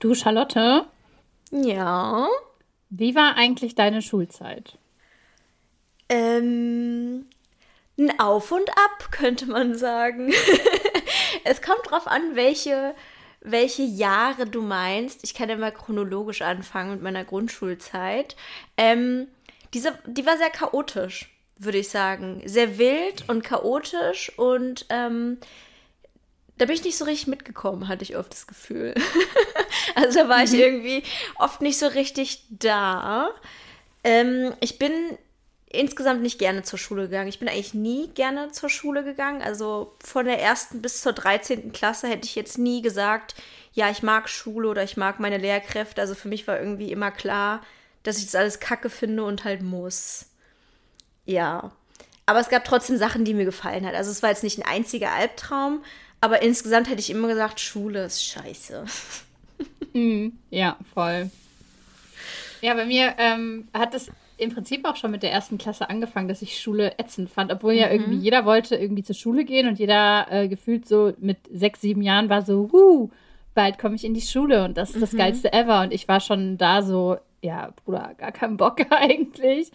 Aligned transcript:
Du, 0.00 0.14
Charlotte? 0.14 0.86
Ja. 1.50 2.26
Wie 2.88 3.14
war 3.14 3.36
eigentlich 3.36 3.74
deine 3.74 4.00
Schulzeit? 4.00 4.78
Ähm, 6.08 7.26
ein 7.98 8.18
Auf 8.18 8.50
und 8.50 8.68
Ab, 8.70 9.12
könnte 9.12 9.44
man 9.44 9.76
sagen. 9.76 10.32
es 11.44 11.60
kommt 11.60 11.82
drauf 11.84 12.06
an, 12.06 12.34
welche, 12.34 12.94
welche 13.42 13.82
Jahre 13.82 14.46
du 14.46 14.62
meinst. 14.62 15.22
Ich 15.22 15.34
kann 15.34 15.50
ja 15.50 15.56
mal 15.56 15.70
chronologisch 15.70 16.40
anfangen 16.40 16.92
mit 16.92 17.02
meiner 17.02 17.24
Grundschulzeit. 17.24 18.36
Ähm, 18.78 19.28
diese, 19.74 19.98
die 20.06 20.24
war 20.24 20.38
sehr 20.38 20.48
chaotisch, 20.48 21.30
würde 21.58 21.78
ich 21.78 21.90
sagen. 21.90 22.40
Sehr 22.46 22.78
wild 22.78 23.28
und 23.28 23.44
chaotisch 23.44 24.32
und 24.38 24.86
ähm, 24.88 25.36
da 26.60 26.66
bin 26.66 26.74
ich 26.74 26.84
nicht 26.84 26.98
so 26.98 27.06
richtig 27.06 27.26
mitgekommen, 27.26 27.88
hatte 27.88 28.02
ich 28.02 28.18
oft 28.18 28.30
das 28.32 28.46
Gefühl. 28.46 28.94
also 29.94 30.18
da 30.18 30.28
war 30.28 30.38
mhm. 30.38 30.44
ich 30.44 30.52
irgendwie 30.52 31.02
oft 31.36 31.62
nicht 31.62 31.78
so 31.78 31.86
richtig 31.86 32.44
da. 32.50 33.30
Ähm, 34.04 34.52
ich 34.60 34.78
bin 34.78 34.92
insgesamt 35.70 36.20
nicht 36.20 36.38
gerne 36.38 36.62
zur 36.62 36.78
Schule 36.78 37.04
gegangen. 37.04 37.30
Ich 37.30 37.38
bin 37.38 37.48
eigentlich 37.48 37.72
nie 37.72 38.08
gerne 38.08 38.52
zur 38.52 38.68
Schule 38.68 39.04
gegangen. 39.04 39.40
Also 39.40 39.94
von 40.04 40.26
der 40.26 40.42
ersten 40.42 40.82
bis 40.82 41.00
zur 41.00 41.14
13. 41.14 41.72
Klasse 41.72 42.08
hätte 42.08 42.26
ich 42.26 42.34
jetzt 42.34 42.58
nie 42.58 42.82
gesagt, 42.82 43.36
ja, 43.72 43.88
ich 43.88 44.02
mag 44.02 44.28
Schule 44.28 44.68
oder 44.68 44.82
ich 44.82 44.98
mag 44.98 45.18
meine 45.18 45.38
Lehrkräfte. 45.38 46.02
Also 46.02 46.14
für 46.14 46.28
mich 46.28 46.46
war 46.46 46.58
irgendwie 46.58 46.92
immer 46.92 47.10
klar, 47.10 47.62
dass 48.02 48.18
ich 48.18 48.26
das 48.26 48.34
alles 48.34 48.60
kacke 48.60 48.90
finde 48.90 49.24
und 49.24 49.44
halt 49.44 49.62
muss. 49.62 50.26
Ja. 51.24 51.72
Aber 52.26 52.40
es 52.40 52.50
gab 52.50 52.66
trotzdem 52.66 52.98
Sachen, 52.98 53.24
die 53.24 53.32
mir 53.32 53.46
gefallen 53.46 53.86
hat. 53.86 53.94
Also 53.94 54.10
es 54.10 54.22
war 54.22 54.28
jetzt 54.28 54.44
nicht 54.44 54.58
ein 54.58 54.68
einziger 54.68 55.12
Albtraum, 55.12 55.82
aber 56.20 56.42
insgesamt 56.42 56.88
hätte 56.88 57.00
ich 57.00 57.10
immer 57.10 57.28
gesagt, 57.28 57.60
Schule 57.60 58.04
ist 58.04 58.24
scheiße. 58.24 58.84
Mhm, 59.92 60.38
ja, 60.50 60.76
voll. 60.94 61.30
Ja, 62.60 62.74
bei 62.74 62.84
mir 62.84 63.14
ähm, 63.18 63.68
hat 63.72 63.94
es 63.94 64.10
im 64.36 64.52
Prinzip 64.52 64.86
auch 64.86 64.96
schon 64.96 65.10
mit 65.10 65.22
der 65.22 65.32
ersten 65.32 65.58
Klasse 65.58 65.90
angefangen, 65.90 66.28
dass 66.28 66.42
ich 66.42 66.60
Schule 66.60 66.98
ätzend 66.98 67.30
fand, 67.30 67.52
obwohl 67.52 67.74
mhm. 67.74 67.78
ja 67.78 67.90
irgendwie 67.90 68.16
jeder 68.16 68.44
wollte 68.44 68.76
irgendwie 68.76 69.02
zur 69.02 69.14
Schule 69.14 69.44
gehen 69.44 69.68
und 69.68 69.78
jeder 69.78 70.26
äh, 70.30 70.48
gefühlt 70.48 70.88
so 70.88 71.12
mit 71.18 71.38
sechs, 71.52 71.80
sieben 71.80 72.02
Jahren 72.02 72.28
war 72.28 72.42
so, 72.42 72.70
huh, 72.72 73.10
bald 73.54 73.78
komme 73.78 73.96
ich 73.96 74.04
in 74.04 74.14
die 74.14 74.20
Schule 74.20 74.64
und 74.64 74.76
das 74.76 74.90
ist 74.90 75.02
das 75.02 75.12
mhm. 75.12 75.18
geilste 75.18 75.52
ever. 75.52 75.82
Und 75.82 75.92
ich 75.92 76.08
war 76.08 76.20
schon 76.20 76.56
da 76.56 76.82
so, 76.82 77.18
ja, 77.42 77.72
Bruder, 77.84 78.14
gar 78.16 78.32
keinen 78.32 78.56
Bock 78.56 78.80
eigentlich. 78.90 79.70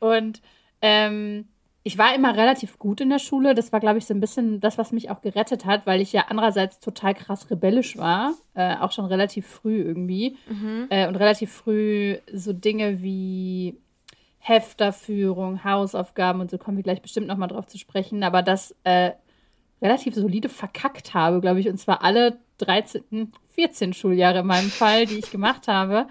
Und 0.00 0.40
ähm, 0.82 1.46
ich 1.88 1.96
war 1.96 2.14
immer 2.14 2.36
relativ 2.36 2.78
gut 2.78 3.00
in 3.00 3.08
der 3.08 3.18
Schule. 3.18 3.54
Das 3.54 3.72
war, 3.72 3.80
glaube 3.80 3.96
ich, 3.96 4.04
so 4.04 4.12
ein 4.12 4.20
bisschen 4.20 4.60
das, 4.60 4.76
was 4.76 4.92
mich 4.92 5.08
auch 5.08 5.22
gerettet 5.22 5.64
hat, 5.64 5.86
weil 5.86 6.02
ich 6.02 6.12
ja 6.12 6.26
andererseits 6.28 6.80
total 6.80 7.14
krass 7.14 7.50
rebellisch 7.50 7.96
war. 7.96 8.34
Äh, 8.52 8.76
auch 8.76 8.92
schon 8.92 9.06
relativ 9.06 9.46
früh 9.46 9.80
irgendwie. 9.80 10.36
Mhm. 10.50 10.88
Äh, 10.90 11.08
und 11.08 11.16
relativ 11.16 11.50
früh 11.50 12.18
so 12.30 12.52
Dinge 12.52 13.02
wie 13.02 13.78
Hefterführung, 14.38 15.64
Hausaufgaben 15.64 16.42
und 16.42 16.50
so 16.50 16.58
kommen 16.58 16.76
wir 16.76 16.84
gleich 16.84 17.00
bestimmt 17.00 17.26
nochmal 17.26 17.48
drauf 17.48 17.66
zu 17.66 17.78
sprechen. 17.78 18.22
Aber 18.22 18.42
das 18.42 18.76
äh, 18.84 19.12
relativ 19.80 20.14
solide 20.14 20.50
verkackt 20.50 21.14
habe, 21.14 21.40
glaube 21.40 21.60
ich. 21.60 21.70
Und 21.70 21.78
zwar 21.78 22.04
alle 22.04 22.36
13, 22.58 23.32
14 23.54 23.94
Schuljahre 23.94 24.40
in 24.40 24.46
meinem 24.46 24.68
Fall, 24.68 25.06
die 25.06 25.20
ich 25.20 25.30
gemacht 25.30 25.68
habe. 25.68 26.06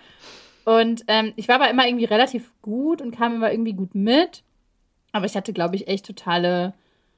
Und 0.66 1.04
ähm, 1.08 1.34
ich 1.36 1.48
war 1.48 1.58
aber 1.58 1.70
immer 1.70 1.86
irgendwie 1.86 2.06
relativ 2.06 2.52
gut 2.64 3.00
und 3.00 3.12
kam 3.12 3.36
immer 3.36 3.52
irgendwie 3.52 3.74
gut 3.74 3.94
mit. 3.94 4.42
Aber 5.12 5.26
ich 5.26 5.36
hatte, 5.36 5.54
glaube 5.54 5.76
ich, 5.76 5.88
echt 5.88 6.06
totale, 6.06 6.74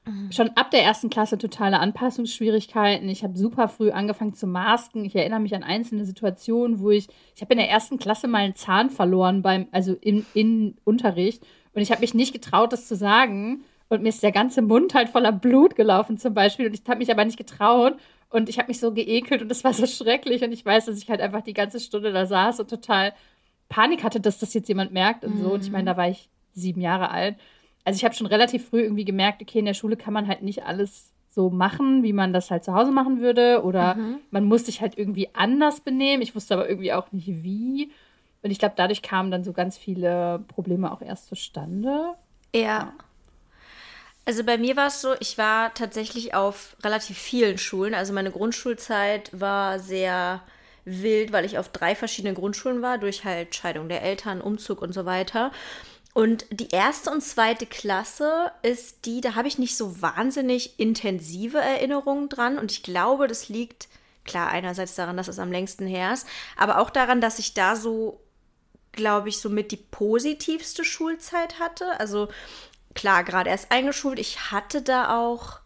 mhm. 0.06 0.30
schon 0.32 0.50
ab 0.50 0.70
der 0.70 0.82
ersten 0.82 1.10
Klasse 1.10 1.38
totale 1.38 1.78
Anpassungsschwierigkeiten. 1.78 3.08
Ich 3.08 3.22
habe 3.24 3.36
super 3.36 3.68
früh 3.68 3.90
angefangen 3.90 4.34
zu 4.34 4.46
masken. 4.46 5.04
Ich 5.04 5.16
erinnere 5.16 5.40
mich 5.40 5.54
an 5.54 5.62
einzelne 5.62 6.04
Situationen, 6.04 6.80
wo 6.80 6.90
ich, 6.90 7.08
ich 7.34 7.42
habe 7.42 7.52
in 7.54 7.58
der 7.58 7.70
ersten 7.70 7.98
Klasse 7.98 8.28
mal 8.28 8.38
einen 8.38 8.54
Zahn 8.54 8.90
verloren 8.90 9.42
beim, 9.42 9.66
also 9.72 9.94
in, 10.00 10.24
in 10.34 10.76
Unterricht. 10.84 11.44
Und 11.74 11.82
ich 11.82 11.90
habe 11.90 12.00
mich 12.00 12.14
nicht 12.14 12.32
getraut, 12.32 12.72
das 12.72 12.88
zu 12.88 12.96
sagen. 12.96 13.64
Und 13.88 14.02
mir 14.02 14.08
ist 14.08 14.22
der 14.22 14.32
ganze 14.32 14.62
Mund 14.62 14.94
halt 14.94 15.08
voller 15.08 15.32
Blut 15.32 15.74
gelaufen 15.74 16.16
zum 16.16 16.32
Beispiel. 16.32 16.66
Und 16.66 16.74
ich 16.74 16.82
habe 16.88 16.98
mich 16.98 17.10
aber 17.10 17.24
nicht 17.24 17.38
getraut. 17.38 17.94
Und 18.30 18.48
ich 18.48 18.58
habe 18.58 18.68
mich 18.68 18.78
so 18.78 18.92
geekelt 18.94 19.42
und 19.42 19.50
es 19.50 19.64
war 19.64 19.74
so 19.74 19.86
schrecklich. 19.86 20.42
Und 20.44 20.52
ich 20.52 20.64
weiß, 20.64 20.86
dass 20.86 20.98
ich 20.98 21.10
halt 21.10 21.20
einfach 21.20 21.42
die 21.42 21.54
ganze 21.54 21.80
Stunde 21.80 22.12
da 22.12 22.26
saß 22.26 22.60
und 22.60 22.70
total 22.70 23.12
Panik 23.68 24.04
hatte, 24.04 24.20
dass 24.20 24.38
das 24.38 24.54
jetzt 24.54 24.68
jemand 24.68 24.92
merkt 24.92 25.24
und 25.24 25.38
so. 25.38 25.52
Und 25.52 25.64
ich 25.64 25.72
meine, 25.72 25.90
da 25.90 25.96
war 25.96 26.08
ich 26.08 26.28
sieben 26.52 26.80
Jahre 26.80 27.10
alt 27.10 27.36
also 27.84 27.96
ich 27.96 28.04
habe 28.04 28.14
schon 28.14 28.26
relativ 28.26 28.68
früh 28.68 28.82
irgendwie 28.82 29.04
gemerkt, 29.04 29.42
okay, 29.42 29.60
in 29.60 29.64
der 29.64 29.74
Schule 29.74 29.96
kann 29.96 30.12
man 30.12 30.28
halt 30.28 30.42
nicht 30.42 30.64
alles 30.64 31.12
so 31.28 31.48
machen, 31.48 32.02
wie 32.02 32.12
man 32.12 32.32
das 32.32 32.50
halt 32.50 32.64
zu 32.64 32.74
Hause 32.74 32.90
machen 32.90 33.20
würde. 33.20 33.62
Oder 33.62 33.94
mhm. 33.94 34.18
man 34.30 34.44
muss 34.44 34.66
sich 34.66 34.80
halt 34.80 34.98
irgendwie 34.98 35.28
anders 35.32 35.80
benehmen. 35.80 36.22
Ich 36.22 36.34
wusste 36.34 36.54
aber 36.54 36.68
irgendwie 36.68 36.92
auch 36.92 37.10
nicht 37.12 37.28
wie. 37.28 37.92
Und 38.42 38.50
ich 38.50 38.58
glaube, 38.58 38.74
dadurch 38.76 39.02
kamen 39.02 39.30
dann 39.30 39.44
so 39.44 39.52
ganz 39.52 39.78
viele 39.78 40.44
Probleme 40.48 40.90
auch 40.90 41.02
erst 41.02 41.28
zustande. 41.28 42.14
Ja. 42.54 42.60
ja. 42.60 42.92
Also 44.24 44.44
bei 44.44 44.58
mir 44.58 44.76
war 44.76 44.88
es 44.88 45.00
so, 45.00 45.14
ich 45.20 45.38
war 45.38 45.72
tatsächlich 45.74 46.34
auf 46.34 46.76
relativ 46.82 47.16
vielen 47.18 47.58
Schulen. 47.58 47.94
Also 47.94 48.12
meine 48.12 48.30
Grundschulzeit 48.30 49.30
war 49.32 49.78
sehr 49.78 50.42
wild, 50.84 51.32
weil 51.32 51.44
ich 51.44 51.58
auf 51.58 51.68
drei 51.68 51.94
verschiedenen 51.94 52.34
Grundschulen 52.34 52.82
war, 52.82 52.98
durch 52.98 53.24
halt 53.24 53.54
Scheidung 53.54 53.88
der 53.88 54.02
Eltern, 54.02 54.40
Umzug 54.40 54.82
und 54.82 54.92
so 54.92 55.04
weiter. 55.04 55.52
Und 56.20 56.44
die 56.50 56.68
erste 56.68 57.10
und 57.10 57.22
zweite 57.22 57.64
Klasse 57.64 58.52
ist 58.60 59.06
die, 59.06 59.22
da 59.22 59.36
habe 59.36 59.48
ich 59.48 59.56
nicht 59.56 59.74
so 59.74 60.02
wahnsinnig 60.02 60.78
intensive 60.78 61.56
Erinnerungen 61.56 62.28
dran. 62.28 62.58
Und 62.58 62.70
ich 62.70 62.82
glaube, 62.82 63.26
das 63.26 63.48
liegt, 63.48 63.88
klar, 64.26 64.50
einerseits 64.50 64.94
daran, 64.96 65.16
dass 65.16 65.28
es 65.28 65.38
am 65.38 65.50
längsten 65.50 65.86
her 65.86 66.12
ist, 66.12 66.26
aber 66.58 66.78
auch 66.78 66.90
daran, 66.90 67.22
dass 67.22 67.38
ich 67.38 67.54
da 67.54 67.74
so, 67.74 68.20
glaube 68.92 69.30
ich, 69.30 69.38
somit 69.38 69.72
die 69.72 69.78
positivste 69.78 70.84
Schulzeit 70.84 71.58
hatte. 71.58 71.98
Also 71.98 72.28
klar, 72.92 73.24
gerade 73.24 73.48
erst 73.48 73.72
eingeschult. 73.72 74.18
Ich 74.18 74.50
hatte 74.50 74.82
da 74.82 75.18
auch 75.18 75.59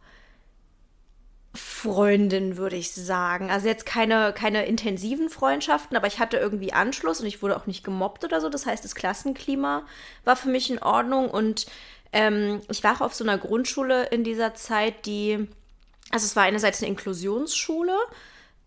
Freundin, 1.55 2.57
würde 2.57 2.77
ich 2.77 2.93
sagen. 2.93 3.51
Also 3.51 3.69
jetzt 3.69 3.87
keine, 3.87 4.33
keine 4.33 4.67
intensiven 4.67 5.31
Freundschaften, 5.31 5.97
aber 5.97 6.09
ich 6.09 6.19
hatte 6.19 6.37
irgendwie 6.37 6.73
Anschluss 6.73 7.21
und 7.21 7.27
ich 7.27 7.43
wurde 7.43 7.57
auch 7.57 7.67
nicht 7.67 7.85
gemobbt 7.85 8.25
oder 8.25 8.41
so. 8.41 8.49
Das 8.49 8.67
heißt, 8.67 8.85
das 8.85 8.97
Klassenklima 8.97 9.87
war 10.25 10.35
für 10.35 10.49
mich 10.49 10.69
in 10.71 10.81
Ordnung 10.81 11.31
und 11.31 11.67
ähm, 12.13 12.61
ich 12.71 12.83
war 12.83 12.97
auch 12.97 13.01
auf 13.01 13.15
so 13.15 13.25
einer 13.25 13.39
Grundschule 13.39 14.07
in 14.07 14.25
dieser 14.25 14.55
Zeit, 14.55 15.07
die, 15.07 15.49
also 16.11 16.25
es 16.27 16.35
war 16.35 16.43
einerseits 16.45 16.83
eine 16.83 16.91
Inklusionsschule 16.91 17.97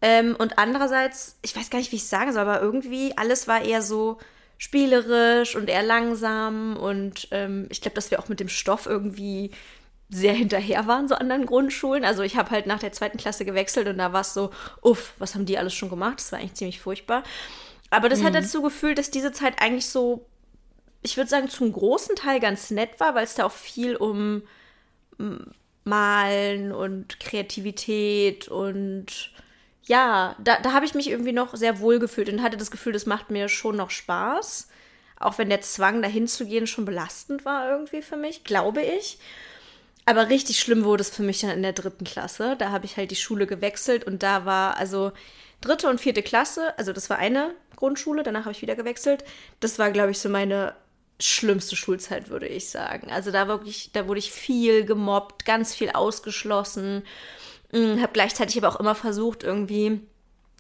ähm, 0.02 0.36
und 0.38 0.58
andererseits, 0.58 1.38
ich 1.42 1.56
weiß 1.56 1.70
gar 1.70 1.80
nicht, 1.80 1.92
wie 1.92 1.98
ich 1.98 2.04
es 2.04 2.10
sagen 2.10 2.32
soll, 2.32 2.42
aber 2.42 2.62
irgendwie 2.62 3.18
alles 3.18 3.48
war 3.48 3.62
eher 3.62 3.82
so 3.82 4.18
spielerisch 4.58 5.56
und 5.56 5.70
eher 5.70 5.84
langsam 5.84 6.78
und 6.78 7.28
ähm, 7.32 7.68
ich 7.70 7.82
glaube, 7.82 7.96
dass 7.96 8.12
wir 8.12 8.20
auch 8.20 8.30
mit 8.30 8.40
dem 8.40 8.50
Stoff 8.50 8.86
irgendwie 8.86 9.52
sehr 10.10 10.34
hinterher 10.34 10.88
waren, 10.88 11.08
so 11.08 11.16
anderen 11.16 11.46
Grundschulen. 11.46 12.06
Also 12.06 12.24
ich 12.24 12.38
habe 12.38 12.52
halt 12.52 12.66
nach 12.66 12.80
der 12.80 12.94
zweiten 12.94 13.18
Klasse 13.18 13.46
gewechselt 13.46 13.88
und 13.88 13.98
da 13.98 14.14
war 14.14 14.22
es 14.22 14.34
so, 14.34 14.52
uff, 14.82 15.14
was 15.18 15.36
haben 15.36 15.46
die 15.46 15.58
alles 15.58 15.74
schon 15.74 15.90
gemacht? 15.90 16.20
Das 16.20 16.32
war 16.32 16.40
eigentlich 16.40 16.54
ziemlich 16.54 16.80
furchtbar. 16.80 17.24
Aber 17.90 18.10
das 18.10 18.20
mhm. 18.20 18.26
hat 18.26 18.36
dazu 18.36 18.62
gefühlt, 18.62 18.98
dass 18.98 19.12
diese 19.12 19.32
Zeit 19.32 19.62
eigentlich 19.62 19.88
so, 19.88 20.26
ich 21.02 21.18
würde 21.18 21.30
sagen, 21.30 21.50
zum 21.50 21.72
großen 21.72 22.16
Teil 22.16 22.40
ganz 22.40 22.72
nett 22.72 23.00
war, 23.00 23.16
weil 23.16 23.26
es 23.26 23.36
da 23.36 23.46
auch 23.46 23.52
viel 23.52 23.96
um 23.96 24.44
Malen 25.84 26.72
und 26.72 27.20
Kreativität 27.20 28.48
und 28.48 29.32
ja, 29.84 30.36
da, 30.44 30.60
da 30.60 30.74
habe 30.74 30.86
ich 30.86 30.94
mich 30.94 31.10
irgendwie 31.10 31.32
noch 31.32 31.56
sehr 31.56 31.80
wohl 31.80 32.00
gefühlt 32.00 32.30
und 32.30 32.44
hatte 32.44 32.58
das 32.58 32.72
Gefühl, 32.72 32.92
das 32.92 33.06
macht 33.06 33.32
mir 33.32 33.48
schon 33.48 33.78
noch 33.78 33.90
Spaß. 33.90 34.68
Auch 35.20 35.38
wenn 35.38 35.50
der 35.50 35.62
Zwang, 35.62 36.02
dahin 36.02 36.28
zu 36.28 36.46
gehen, 36.46 36.68
schon 36.68 36.84
belastend 36.86 37.46
war 37.46 37.70
irgendwie 37.72 38.02
für 38.02 38.18
mich, 38.18 38.44
glaube 38.44 38.82
ich. 38.82 39.18
Aber 40.08 40.30
richtig 40.30 40.62
schlimm 40.62 40.86
wurde 40.86 41.02
es 41.02 41.10
für 41.10 41.22
mich 41.22 41.42
dann 41.42 41.50
in 41.50 41.64
der 41.64 41.74
dritten 41.74 42.06
Klasse. 42.06 42.56
Da 42.58 42.72
habe 42.72 42.86
ich 42.86 42.96
halt 42.96 43.12
die 43.12 43.18
Schule 43.18 43.46
gewechselt 43.46 44.06
und 44.06 44.24
da 44.24 44.46
war 44.46 44.78
also 44.78 45.12
dritte 45.60 45.90
und 45.90 46.00
vierte 46.00 46.24
Klasse, 46.24 46.74
also 46.78 46.94
das 46.94 47.10
war 47.10 47.18
eine 47.18 47.54
Grundschule, 47.76 48.24
danach 48.24 48.46
habe 48.46 48.54
ich 48.54 48.62
wieder 48.62 48.78
gewechselt. 48.78 49.26
Das 49.60 49.80
war, 49.80 49.92
glaube 49.92 50.12
ich, 50.12 50.20
so 50.20 50.30
meine 50.30 50.76
schlimmste 51.20 51.76
Schulzeit, 51.76 52.30
würde 52.30 52.48
ich 52.48 52.70
sagen. 52.70 53.12
Also 53.12 53.32
da 53.32 53.50
wirklich, 53.50 53.92
da 53.92 54.08
wurde 54.08 54.20
ich 54.20 54.32
viel 54.32 54.86
gemobbt, 54.86 55.44
ganz 55.44 55.76
viel 55.76 55.90
ausgeschlossen. 55.90 57.04
Hm, 57.72 58.02
habe 58.02 58.14
gleichzeitig 58.14 58.58
aber 58.58 58.70
auch 58.74 58.80
immer 58.80 58.96
versucht, 58.96 59.44
irgendwie 59.44 60.00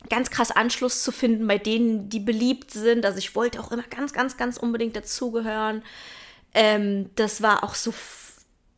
ganz 0.09 0.29
krass 0.29 0.51
Anschluss 0.51 1.03
zu 1.03 1.13
finden 1.13 1.47
bei 1.47 1.57
denen, 1.57 2.09
die 2.09 2.19
beliebt 2.19 2.71
sind. 2.71 3.05
Also 3.05 3.17
ich 3.17 3.33
wollte 3.33 3.61
auch 3.61 3.71
immer 3.71 3.83
ganz, 3.83 4.11
ganz, 4.11 4.35
ganz 4.35 4.57
unbedingt 4.57 4.97
dazugehören. 4.97 5.83
Ähm, 6.53 7.11
das 7.15 7.41
war 7.41 7.63
auch 7.63 7.75
so 7.75 7.93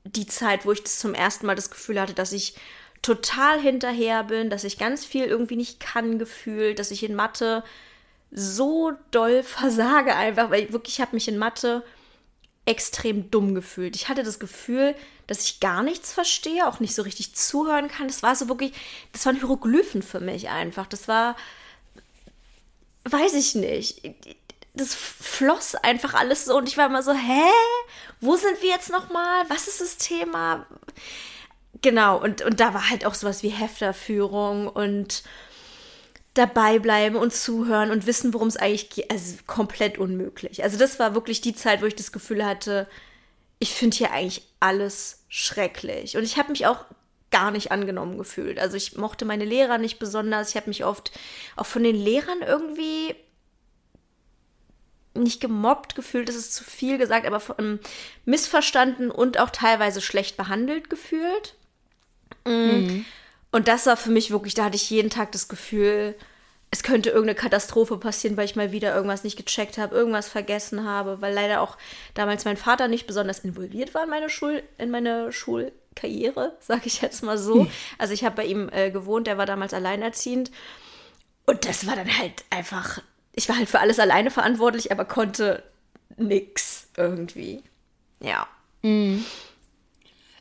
die 0.03 0.27
Zeit, 0.27 0.65
wo 0.65 0.71
ich 0.71 0.83
das 0.83 0.99
zum 0.99 1.13
ersten 1.13 1.45
Mal 1.45 1.55
das 1.55 1.71
Gefühl 1.71 1.99
hatte, 1.99 2.13
dass 2.13 2.31
ich 2.31 2.55
total 3.01 3.59
hinterher 3.59 4.23
bin, 4.23 4.49
dass 4.49 4.63
ich 4.63 4.77
ganz 4.77 5.05
viel 5.05 5.25
irgendwie 5.25 5.55
nicht 5.55 5.79
kann 5.79 6.19
gefühlt, 6.19 6.79
dass 6.79 6.91
ich 6.91 7.03
in 7.03 7.15
Mathe 7.15 7.63
so 8.31 8.91
doll 9.11 9.43
versage 9.43 10.15
einfach, 10.15 10.49
weil 10.49 10.65
ich 10.65 10.73
wirklich 10.73 11.01
habe 11.01 11.15
mich 11.15 11.27
in 11.27 11.37
Mathe 11.37 11.83
extrem 12.65 13.31
dumm 13.31 13.55
gefühlt. 13.55 13.95
Ich 13.95 14.09
hatte 14.09 14.23
das 14.23 14.39
Gefühl, 14.39 14.93
dass 15.27 15.43
ich 15.43 15.59
gar 15.59 15.81
nichts 15.81 16.13
verstehe, 16.13 16.67
auch 16.67 16.79
nicht 16.79 16.93
so 16.93 17.01
richtig 17.01 17.33
zuhören 17.33 17.87
kann. 17.87 18.07
Das 18.07 18.21
war 18.21 18.35
so 18.35 18.47
wirklich, 18.47 18.73
das 19.11 19.25
waren 19.25 19.37
Hieroglyphen 19.37 20.03
für 20.03 20.19
mich 20.19 20.49
einfach. 20.49 20.85
Das 20.85 21.07
war 21.07 21.35
weiß 23.11 23.33
ich 23.33 23.55
nicht. 23.55 24.01
Das 24.73 24.93
floss 24.95 25.75
einfach 25.75 26.13
alles 26.13 26.45
so 26.45 26.57
und 26.57 26.67
ich 26.69 26.77
war 26.77 26.85
immer 26.85 27.03
so, 27.03 27.13
hä? 27.13 27.49
Wo 28.21 28.35
sind 28.35 28.61
wir 28.61 28.69
jetzt 28.69 28.91
nochmal? 28.91 29.45
Was 29.49 29.67
ist 29.67 29.81
das 29.81 29.97
Thema? 29.97 30.65
Genau, 31.81 32.21
und, 32.21 32.41
und 32.41 32.59
da 32.59 32.73
war 32.73 32.89
halt 32.89 33.05
auch 33.05 33.13
sowas 33.13 33.43
wie 33.43 33.49
Hefterführung 33.49 34.67
und 34.67 35.23
dabei 36.33 36.79
bleiben 36.79 37.15
und 37.15 37.33
zuhören 37.33 37.91
und 37.91 38.05
wissen, 38.05 38.33
worum 38.33 38.47
es 38.47 38.57
eigentlich 38.57 38.89
geht. 38.89 39.09
Also 39.09 39.35
komplett 39.47 39.97
unmöglich. 39.97 40.63
Also 40.63 40.77
das 40.77 40.99
war 40.99 41.13
wirklich 41.13 41.41
die 41.41 41.55
Zeit, 41.55 41.81
wo 41.81 41.85
ich 41.85 41.95
das 41.95 42.11
Gefühl 42.11 42.45
hatte, 42.45 42.87
ich 43.59 43.73
finde 43.73 43.97
hier 43.97 44.11
eigentlich 44.11 44.43
alles 44.59 45.23
schrecklich. 45.27 46.17
Und 46.17 46.23
ich 46.23 46.37
habe 46.37 46.51
mich 46.51 46.65
auch 46.65 46.85
gar 47.31 47.51
nicht 47.51 47.71
angenommen 47.71 48.17
gefühlt. 48.17 48.59
Also 48.59 48.77
ich 48.77 48.97
mochte 48.97 49.25
meine 49.25 49.45
Lehrer 49.45 49.77
nicht 49.77 49.99
besonders. 49.99 50.49
Ich 50.49 50.55
habe 50.55 50.69
mich 50.69 50.85
oft 50.85 51.11
auch 51.55 51.65
von 51.65 51.83
den 51.83 51.95
Lehrern 51.95 52.41
irgendwie 52.45 53.15
nicht 55.13 55.41
gemobbt 55.41 55.95
gefühlt, 55.95 56.29
das 56.29 56.35
ist 56.35 56.53
zu 56.53 56.63
viel 56.63 56.97
gesagt, 56.97 57.25
aber 57.25 57.39
von, 57.39 57.79
missverstanden 58.25 59.11
und 59.11 59.39
auch 59.39 59.49
teilweise 59.49 60.01
schlecht 60.01 60.37
behandelt 60.37 60.89
gefühlt. 60.89 61.55
Mm. 62.45 62.51
Mhm. 62.51 63.05
Und 63.51 63.67
das 63.67 63.85
war 63.85 63.97
für 63.97 64.11
mich 64.11 64.31
wirklich, 64.31 64.53
da 64.53 64.65
hatte 64.65 64.75
ich 64.75 64.89
jeden 64.89 65.09
Tag 65.09 65.31
das 65.31 65.47
Gefühl, 65.47 66.15
es 66.71 66.83
könnte 66.83 67.09
irgendeine 67.09 67.35
Katastrophe 67.35 67.97
passieren, 67.97 68.37
weil 68.37 68.45
ich 68.45 68.55
mal 68.55 68.71
wieder 68.71 68.93
irgendwas 68.93 69.23
nicht 69.23 69.37
gecheckt 69.37 69.77
habe, 69.79 69.95
irgendwas 69.95 70.29
vergessen 70.29 70.85
habe, 70.85 71.19
weil 71.19 71.33
leider 71.33 71.61
auch 71.61 71.77
damals 72.13 72.45
mein 72.45 72.57
Vater 72.57 72.87
nicht 72.87 73.07
besonders 73.07 73.39
involviert 73.39 73.95
war 73.95 74.03
in 74.03 74.09
meine 74.09 74.29
Schul 74.29 74.61
in 74.77 74.91
meine 74.91 75.31
Schulkarriere, 75.31 76.55
sage 76.59 76.83
ich 76.85 77.01
jetzt 77.01 77.23
mal 77.23 77.39
so. 77.39 77.61
Hm. 77.61 77.71
Also 77.97 78.13
ich 78.13 78.23
habe 78.23 78.35
bei 78.35 78.45
ihm 78.45 78.69
äh, 78.71 78.91
gewohnt, 78.91 79.25
der 79.25 79.39
war 79.39 79.47
damals 79.47 79.73
alleinerziehend 79.73 80.51
und 81.47 81.65
das 81.65 81.87
war 81.87 81.95
dann 81.95 82.19
halt 82.19 82.43
einfach 82.51 83.01
ich 83.39 83.47
war 83.47 83.57
halt 83.57 83.69
für 83.69 83.79
alles 83.79 83.99
alleine 83.99 84.31
verantwortlich, 84.31 84.91
aber 84.91 85.05
konnte 85.05 85.63
nix 86.17 86.89
irgendwie. 86.97 87.63
Ja. 88.21 88.47
Mhm. 88.81 89.23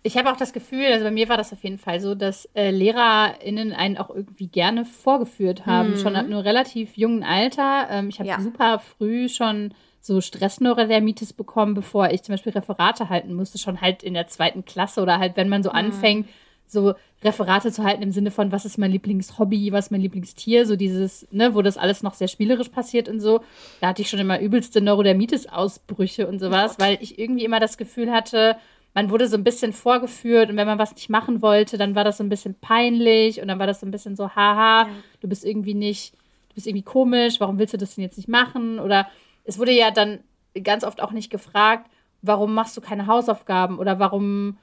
Ich 0.03 0.17
habe 0.17 0.31
auch 0.33 0.37
das 0.37 0.53
Gefühl, 0.53 0.87
also 0.87 1.05
bei 1.05 1.13
mir 1.13 1.29
war 1.29 1.37
das 1.37 1.53
auf 1.53 1.63
jeden 1.63 1.79
Fall 1.79 2.01
so, 2.01 2.17
dass 2.17 2.47
äh, 2.55 2.71
LehrerInnen 2.71 3.73
einen 3.73 3.99
auch 3.99 4.11
irgendwie 4.11 4.49
gerne 4.49 4.85
vorgeführt 4.85 5.65
haben, 5.65 5.93
mhm. 5.93 5.99
schon 5.99 6.17
ab 6.17 6.25
einem 6.25 6.39
relativ 6.39 6.97
jungen 6.97 7.23
Alter. 7.23 7.87
Ähm, 7.89 8.09
ich 8.09 8.19
habe 8.19 8.29
ja. 8.29 8.41
super 8.41 8.81
früh 8.81 9.29
schon 9.29 9.75
so 10.01 10.21
Stressneurodermitis 10.21 11.33
bekommen, 11.33 11.75
bevor 11.75 12.11
ich 12.11 12.25
zum 12.25 12.33
Beispiel 12.33 12.53
Referate 12.53 13.09
halten 13.09 13.33
musste, 13.35 13.59
schon 13.59 13.81
halt 13.81 14.03
in 14.03 14.15
der 14.15 14.27
zweiten 14.27 14.65
Klasse 14.65 15.03
oder 15.03 15.21
halt, 15.21 15.37
wenn 15.37 15.49
man 15.49 15.63
so 15.63 15.71
mhm. 15.71 15.77
anfängt, 15.77 16.29
so 16.71 16.95
Referate 17.23 17.73
zu 17.73 17.83
halten 17.83 18.03
im 18.03 18.13
Sinne 18.13 18.31
von, 18.31 18.53
was 18.53 18.65
ist 18.65 18.79
mein 18.79 18.93
Lieblingshobby, 18.93 19.73
was 19.73 19.87
ist 19.87 19.91
mein 19.91 20.01
Lieblingstier, 20.01 20.67
so 20.67 20.77
dieses, 20.77 21.27
ne, 21.33 21.55
wo 21.55 21.63
das 21.63 21.77
alles 21.77 22.03
noch 22.03 22.15
sehr 22.15 22.29
spielerisch 22.29 22.69
passiert 22.69 23.09
und 23.09 23.21
so. 23.21 23.41
Da 23.81 23.89
hatte 23.89 24.03
ich 24.03 24.11
schon 24.11 24.21
immer 24.21 24.41
übelste 24.41 24.81
Neurodermitis-Ausbrüche 24.81 26.27
und 26.27 26.39
sowas, 26.39 26.77
oh 26.79 26.83
weil 26.83 26.99
ich 27.01 27.19
irgendwie 27.19 27.45
immer 27.45 27.61
das 27.61 27.77
Gefühl 27.77 28.13
hatte, 28.13 28.57
man 28.95 29.11
wurde 29.11 29.29
so 29.29 29.37
ein 29.37 29.45
bisschen 29.45 29.73
vorgeführt 29.73 30.51
und 30.51 30.57
wenn 30.57 30.67
man 30.67 30.79
was 30.79 30.95
nicht 30.95 31.11
machen 31.11 31.43
wollte, 31.43 31.79
dann 31.79 31.95
war 31.95 32.05
das 32.05 32.19
so 32.19 32.25
ein 32.25 32.29
bisschen 32.29 32.55
peinlich 32.55 33.41
und 33.41 33.49
dann 33.49 33.59
war 33.59 33.67
das 33.67 33.81
so 33.81 33.87
ein 33.87 33.91
bisschen 33.91 34.17
so, 34.17 34.35
haha, 34.35 34.83
ja. 34.83 34.89
du 35.21 35.29
bist 35.29 35.45
irgendwie 35.45 35.75
nicht, 35.75 36.15
du 36.49 36.55
bist 36.55 36.67
irgendwie 36.67 36.85
komisch, 36.85 37.41
warum 37.41 37.59
willst 37.59 37.75
du 37.75 37.79
das 37.79 37.95
denn 37.95 38.03
jetzt 38.03 38.17
nicht 38.17 38.29
machen? 38.29 38.79
Oder 38.79 39.09
es 39.45 39.59
wurde 39.59 39.73
ja 39.73 39.91
dann 39.91 40.21
ganz 40.63 40.85
oft 40.85 41.01
auch 41.03 41.13
nicht 41.13 41.31
gefragt, 41.31 41.89
warum 42.23 42.55
machst 42.55 42.77
du 42.77 42.81
keine 42.81 43.07
Hausaufgaben 43.07 43.79
oder 43.79 43.99
warum 43.99 44.59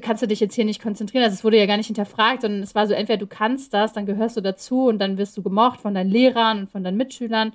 kannst 0.00 0.22
du 0.22 0.28
dich 0.28 0.40
jetzt 0.40 0.54
hier 0.54 0.64
nicht 0.64 0.82
konzentrieren. 0.82 1.24
Also 1.24 1.34
es 1.34 1.44
wurde 1.44 1.58
ja 1.58 1.66
gar 1.66 1.76
nicht 1.76 1.88
hinterfragt, 1.88 2.42
sondern 2.42 2.62
es 2.62 2.74
war 2.74 2.86
so, 2.86 2.94
entweder 2.94 3.18
du 3.18 3.26
kannst 3.26 3.74
das, 3.74 3.92
dann 3.92 4.06
gehörst 4.06 4.36
du 4.36 4.40
dazu 4.40 4.86
und 4.86 4.98
dann 4.98 5.18
wirst 5.18 5.36
du 5.36 5.42
gemocht 5.42 5.80
von 5.80 5.94
deinen 5.94 6.10
Lehrern 6.10 6.60
und 6.60 6.70
von 6.70 6.84
deinen 6.84 6.96
Mitschülern. 6.96 7.52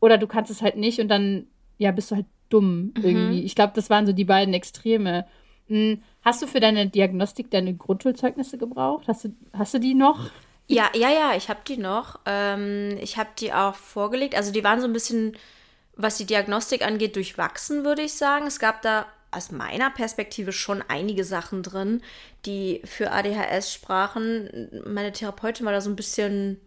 Oder 0.00 0.18
du 0.18 0.26
kannst 0.26 0.50
es 0.50 0.62
halt 0.62 0.76
nicht 0.76 1.00
und 1.00 1.08
dann, 1.08 1.46
ja, 1.78 1.90
bist 1.90 2.10
du 2.10 2.16
halt 2.16 2.26
dumm 2.48 2.92
mhm. 2.96 3.04
irgendwie. 3.04 3.42
Ich 3.42 3.54
glaube, 3.54 3.72
das 3.74 3.90
waren 3.90 4.06
so 4.06 4.12
die 4.12 4.24
beiden 4.24 4.54
Extreme. 4.54 5.26
Hm, 5.66 6.02
hast 6.22 6.40
du 6.42 6.46
für 6.46 6.60
deine 6.60 6.86
Diagnostik 6.88 7.50
deine 7.50 7.74
Grundschulzeugnisse 7.74 8.58
gebraucht? 8.58 9.08
Hast 9.08 9.24
du, 9.24 9.34
hast 9.52 9.74
du 9.74 9.78
die 9.78 9.94
noch? 9.94 10.30
Ja, 10.66 10.90
ja, 10.94 11.10
ja, 11.10 11.34
ich 11.36 11.48
habe 11.48 11.60
die 11.66 11.78
noch. 11.78 12.20
Ähm, 12.26 12.96
ich 13.00 13.16
habe 13.16 13.30
die 13.38 13.52
auch 13.52 13.74
vorgelegt. 13.74 14.34
Also 14.34 14.52
die 14.52 14.64
waren 14.64 14.80
so 14.80 14.86
ein 14.86 14.92
bisschen, 14.92 15.36
was 15.96 16.18
die 16.18 16.26
Diagnostik 16.26 16.86
angeht, 16.86 17.16
durchwachsen, 17.16 17.84
würde 17.84 18.02
ich 18.02 18.14
sagen. 18.14 18.46
Es 18.46 18.58
gab 18.58 18.82
da 18.82 19.06
aus 19.30 19.50
meiner 19.50 19.90
Perspektive 19.90 20.52
schon 20.52 20.82
einige 20.88 21.24
Sachen 21.24 21.62
drin, 21.62 22.02
die 22.46 22.80
für 22.84 23.10
ADHS 23.12 23.72
sprachen. 23.72 24.68
Meine 24.86 25.12
Therapeutin 25.12 25.66
war 25.66 25.72
da 25.72 25.80
so 25.80 25.90
ein 25.90 25.96
bisschen 25.96 26.60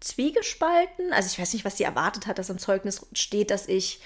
zwiegespalten. 0.00 1.12
Also 1.12 1.28
ich 1.30 1.38
weiß 1.38 1.52
nicht, 1.52 1.64
was 1.64 1.76
sie 1.76 1.84
erwartet 1.84 2.26
hat, 2.26 2.38
dass 2.38 2.50
im 2.50 2.58
Zeugnis 2.58 3.06
steht, 3.12 3.50
dass 3.50 3.68
ich 3.68 4.00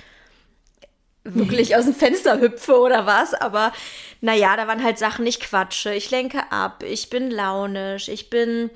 wirklich 1.25 1.77
aus 1.77 1.85
dem 1.85 1.95
Fenster 1.95 2.41
hüpfe 2.41 2.79
oder 2.79 3.07
was, 3.07 3.35
aber 3.35 3.73
naja, 4.21 4.57
da 4.57 4.67
waren 4.67 4.83
halt 4.83 4.99
Sachen, 4.99 5.27
ich 5.27 5.39
quatsche, 5.39 5.93
ich 5.95 6.11
lenke 6.11 6.51
ab, 6.51 6.83
ich 6.83 7.11
bin 7.11 7.31
launisch, 7.31 8.09
ich 8.09 8.31
bin, 8.31 8.71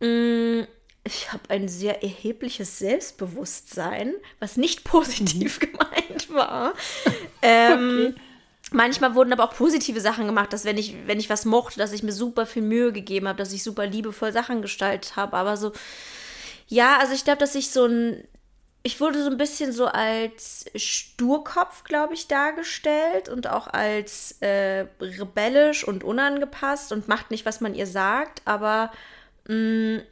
mh, 0.00 0.08
mm, 0.08 0.66
ich 1.06 1.30
habe 1.32 1.42
ein 1.50 1.68
sehr 1.68 2.02
erhebliches 2.02 2.78
Selbstbewusstsein, 2.78 4.14
was 4.40 4.56
nicht 4.56 4.84
positiv 4.84 5.60
gemeint 5.60 6.30
war. 6.30 6.72
ähm, 7.42 8.14
okay. 8.14 8.20
Manchmal 8.74 9.14
wurden 9.14 9.32
aber 9.32 9.44
auch 9.44 9.54
positive 9.54 10.00
Sachen 10.00 10.26
gemacht, 10.26 10.52
dass 10.52 10.64
wenn 10.64 10.76
ich, 10.76 10.96
wenn 11.06 11.20
ich 11.20 11.30
was 11.30 11.44
mochte, 11.44 11.78
dass 11.78 11.92
ich 11.92 12.02
mir 12.02 12.10
super 12.10 12.44
viel 12.44 12.62
Mühe 12.62 12.92
gegeben 12.92 13.28
habe, 13.28 13.38
dass 13.38 13.52
ich 13.52 13.62
super 13.62 13.86
liebevoll 13.86 14.32
Sachen 14.32 14.62
gestaltet 14.62 15.14
habe. 15.14 15.36
Aber 15.36 15.56
so, 15.56 15.70
ja, 16.66 16.98
also 16.98 17.14
ich 17.14 17.22
glaube, 17.22 17.38
dass 17.38 17.54
ich 17.54 17.70
so 17.70 17.86
ein, 17.86 18.26
ich 18.82 19.00
wurde 19.00 19.22
so 19.22 19.30
ein 19.30 19.36
bisschen 19.36 19.70
so 19.70 19.86
als 19.86 20.64
Sturkopf, 20.74 21.84
glaube 21.84 22.14
ich, 22.14 22.26
dargestellt 22.26 23.28
und 23.28 23.46
auch 23.46 23.68
als 23.68 24.38
äh, 24.40 24.86
rebellisch 25.00 25.86
und 25.86 26.02
unangepasst 26.02 26.90
und 26.90 27.06
macht 27.06 27.30
nicht, 27.30 27.46
was 27.46 27.60
man 27.60 27.76
ihr 27.76 27.86
sagt, 27.86 28.42
aber 28.44 28.90
mh, 29.46 29.54
mm, 29.54 30.02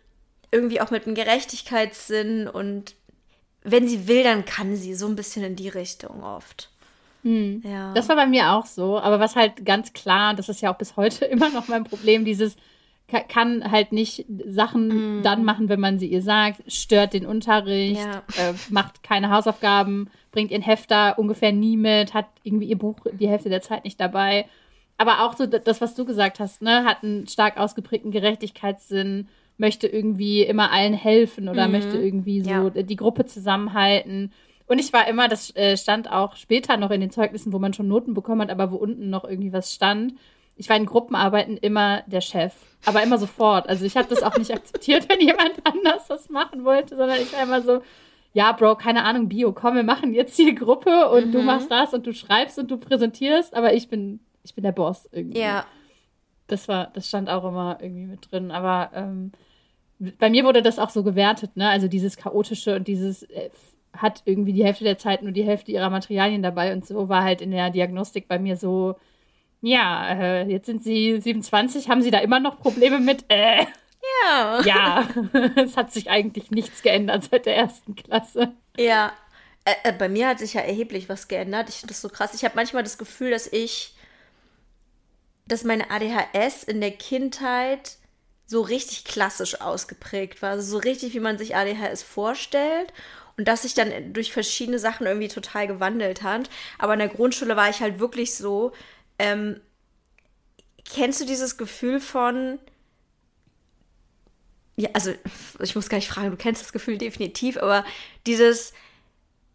irgendwie 0.53 0.81
auch 0.81 0.93
mit 0.93 1.06
einem 1.06 1.17
Gerechtigkeitssinn 1.17 2.47
und 2.47 2.94
wenn 3.64 3.88
sie 3.88 4.06
will, 4.06 4.23
dann 4.23 4.44
kann 4.44 4.76
sie 4.76 4.94
so 4.94 5.06
ein 5.06 5.17
bisschen 5.17 5.43
in 5.43 5.56
die 5.56 5.69
Richtung 5.69 6.23
oft. 6.23 6.71
Hm. 7.22 7.62
Ja. 7.64 7.92
Das 7.94 8.08
war 8.08 8.16
bei 8.16 8.26
mir 8.26 8.52
auch 8.52 8.66
so. 8.66 8.98
Aber 8.98 9.20
was 9.20 9.36
halt 9.36 9.64
ganz 9.64 9.92
klar, 9.92 10.34
das 10.34 10.48
ist 10.48 10.60
ja 10.60 10.72
auch 10.72 10.78
bis 10.78 10.96
heute 10.96 11.24
immer 11.26 11.50
noch 11.50 11.69
mein 11.69 11.84
Problem, 11.84 12.24
dieses 12.24 12.56
kann 13.20 13.70
halt 13.70 13.92
nicht 13.92 14.24
Sachen 14.46 15.19
mm. 15.19 15.22
dann 15.22 15.44
machen, 15.44 15.69
wenn 15.69 15.80
man 15.80 15.98
sie 15.98 16.06
ihr 16.06 16.22
sagt, 16.22 16.62
stört 16.72 17.12
den 17.12 17.26
Unterricht, 17.26 18.00
ja. 18.00 18.22
äh, 18.38 18.54
macht 18.70 19.02
keine 19.02 19.30
Hausaufgaben, 19.30 20.08
bringt 20.30 20.50
ihren 20.50 20.62
Hefter 20.62 21.18
ungefähr 21.18 21.52
nie 21.52 21.76
mit, 21.76 22.14
hat 22.14 22.26
irgendwie 22.42 22.66
ihr 22.66 22.78
Buch 22.78 23.00
die 23.12 23.28
Hälfte 23.28 23.50
der 23.50 23.61
Zeit 23.61 23.85
nicht 23.85 24.00
dabei. 24.00 24.47
Aber 24.99 25.25
auch 25.25 25.37
so 25.37 25.47
das, 25.47 25.80
was 25.80 25.94
du 25.94 26.04
gesagt 26.04 26.40
hast, 26.40 26.62
ne, 26.62 26.85
hat 26.85 27.02
einen 27.02 27.26
stark 27.26 27.58
ausgeprägten 27.58 28.12
Gerechtigkeitssinn, 28.12 29.28
möchte 29.58 29.87
irgendwie 29.87 30.42
immer 30.42 30.73
allen 30.73 30.94
helfen 30.94 31.49
oder 31.49 31.68
mm. 31.68 31.73
möchte 31.73 31.99
irgendwie 31.99 32.40
so 32.40 32.50
ja. 32.50 32.70
die 32.70 32.97
Gruppe 32.97 33.26
zusammenhalten. 33.26 34.32
Und 34.73 34.79
ich 34.79 34.91
war 34.95 35.07
immer, 35.07 35.29
das 35.29 35.55
äh, 35.55 35.76
stand 35.76 36.11
auch 36.11 36.35
später 36.35 36.79
noch 36.79 36.91
in 36.91 37.02
den 37.02 37.11
Zeugnissen, 37.11 37.52
wo 37.52 37.59
man 37.59 37.75
schon 37.75 37.88
Noten 37.88 38.14
bekommen 38.14 38.41
hat, 38.41 38.49
aber 38.49 38.71
wo 38.71 38.76
unten 38.76 39.11
noch 39.11 39.25
irgendwie 39.25 39.52
was 39.52 39.75
stand. 39.75 40.14
Ich 40.57 40.71
war 40.71 40.79
in 40.79 40.87
Gruppenarbeiten 40.87 41.59
immer 41.59 42.02
der 42.07 42.23
Chef, 42.23 42.55
aber 42.87 43.02
immer 43.02 43.19
sofort. 43.19 43.69
Also 43.69 43.85
ich 43.85 43.99
habe 43.99 44.09
das 44.09 44.23
auch 44.23 44.38
nicht 44.38 44.50
akzeptiert, 44.55 45.11
wenn 45.11 45.21
jemand 45.21 45.57
anders 45.64 46.07
das 46.09 46.31
machen 46.31 46.64
wollte, 46.64 46.97
sondern 46.97 47.21
ich 47.21 47.31
war 47.35 47.43
immer 47.43 47.61
so, 47.61 47.83
ja, 48.33 48.52
Bro, 48.52 48.76
keine 48.76 49.05
Ahnung, 49.05 49.29
Bio, 49.29 49.52
komm, 49.52 49.75
wir 49.75 49.83
machen 49.83 50.14
jetzt 50.14 50.37
hier 50.37 50.55
Gruppe 50.55 51.11
und 51.11 51.26
mhm. 51.26 51.33
du 51.33 51.43
machst 51.43 51.71
das 51.71 51.93
und 51.93 52.07
du 52.07 52.14
schreibst 52.14 52.59
und 52.59 52.71
du 52.71 52.79
präsentierst, 52.79 53.52
aber 53.52 53.75
ich 53.75 53.88
bin, 53.88 54.21
ich 54.43 54.55
bin 54.55 54.64
der 54.64 54.73
Boss 54.73 55.07
irgendwie. 55.12 55.41
Ja. 55.41 55.67
Das 56.47 56.67
war, 56.67 56.87
das 56.95 57.09
stand 57.09 57.29
auch 57.29 57.45
immer 57.45 57.76
irgendwie 57.79 58.07
mit 58.07 58.33
drin. 58.33 58.50
Aber 58.50 58.91
ähm, 58.95 59.33
bei 60.19 60.31
mir 60.31 60.45
wurde 60.45 60.62
das 60.62 60.79
auch 60.79 60.88
so 60.88 61.02
gewertet, 61.02 61.59
ne? 61.59 61.69
Also 61.69 61.88
dieses 61.88 62.17
chaotische 62.17 62.75
und 62.75 62.88
dieses 62.88 63.25
äh, 63.25 63.50
hat 63.92 64.22
irgendwie 64.25 64.52
die 64.52 64.64
Hälfte 64.64 64.84
der 64.84 64.99
Zeit 64.99 65.22
nur 65.22 65.32
die 65.32 65.44
Hälfte 65.44 65.72
ihrer 65.72 65.90
Materialien 65.90 66.42
dabei 66.42 66.72
und 66.72 66.87
so 66.87 67.08
war 67.08 67.22
halt 67.22 67.40
in 67.40 67.50
der 67.50 67.70
Diagnostik 67.70 68.28
bei 68.28 68.38
mir 68.38 68.56
so, 68.56 68.96
ja, 69.61 70.08
äh, 70.08 70.49
jetzt 70.49 70.66
sind 70.66 70.82
sie 70.82 71.20
27, 71.20 71.88
haben 71.88 72.02
sie 72.02 72.11
da 72.11 72.18
immer 72.18 72.40
noch 72.40 72.58
Probleme 72.58 72.99
mit? 72.99 73.25
Äh, 73.28 73.66
ja. 74.25 74.61
Ja, 74.64 75.08
es 75.56 75.76
hat 75.76 75.92
sich 75.92 76.11
eigentlich 76.11 76.50
nichts 76.50 76.82
geändert 76.82 77.28
seit 77.30 77.46
der 77.46 77.56
ersten 77.56 77.94
Klasse. 77.94 78.52
Ja, 78.76 79.12
äh, 79.64 79.75
äh 79.84 79.92
bei 79.92 80.08
mir 80.08 80.28
hat 80.28 80.38
sich 80.38 80.54
ja 80.54 80.62
erheblich 80.62 81.08
was 81.08 81.28
geändert. 81.28 81.68
Ich 81.68 81.76
finde 81.76 81.92
das 81.92 82.00
so 82.00 82.08
krass. 82.08 82.34
Ich 82.34 82.44
habe 82.44 82.56
manchmal 82.56 82.82
das 82.82 82.99
Gefühl, 82.99 83.30
dass 83.30 83.46
ich, 83.46 83.94
dass 85.46 85.64
meine 85.64 85.90
ADHS 85.90 86.64
in 86.64 86.80
der 86.80 86.92
Kindheit 86.92 87.99
so 88.46 88.62
richtig 88.62 89.04
klassisch 89.04 89.61
ausgeprägt 89.61 90.42
war. 90.42 90.50
Also 90.50 90.72
so 90.72 90.78
richtig, 90.78 91.14
wie 91.14 91.20
man 91.20 91.38
sich 91.38 91.54
ADHS 91.54 92.02
vorstellt 92.02 92.92
und 93.36 93.48
das 93.48 93.62
sich 93.62 93.74
dann 93.74 94.12
durch 94.12 94.32
verschiedene 94.32 94.78
Sachen 94.78 95.06
irgendwie 95.06 95.28
total 95.28 95.66
gewandelt 95.66 96.22
hat. 96.22 96.50
Aber 96.78 96.92
in 96.92 96.98
der 96.98 97.08
Grundschule 97.08 97.56
war 97.56 97.70
ich 97.70 97.80
halt 97.80 97.98
wirklich 97.98 98.34
so. 98.34 98.72
Ähm, 99.18 99.60
kennst 100.84 101.20
du 101.20 101.24
dieses 101.24 101.56
Gefühl 101.56 102.00
von, 102.00 102.58
ja, 104.76 104.90
also 104.92 105.12
ich 105.60 105.74
muss 105.74 105.88
gar 105.88 105.98
nicht 105.98 106.08
fragen, 106.08 106.30
du 106.30 106.36
kennst 106.36 106.62
das 106.62 106.72
Gefühl 106.72 106.98
definitiv, 106.98 107.56
aber 107.56 107.84
dieses, 108.26 108.72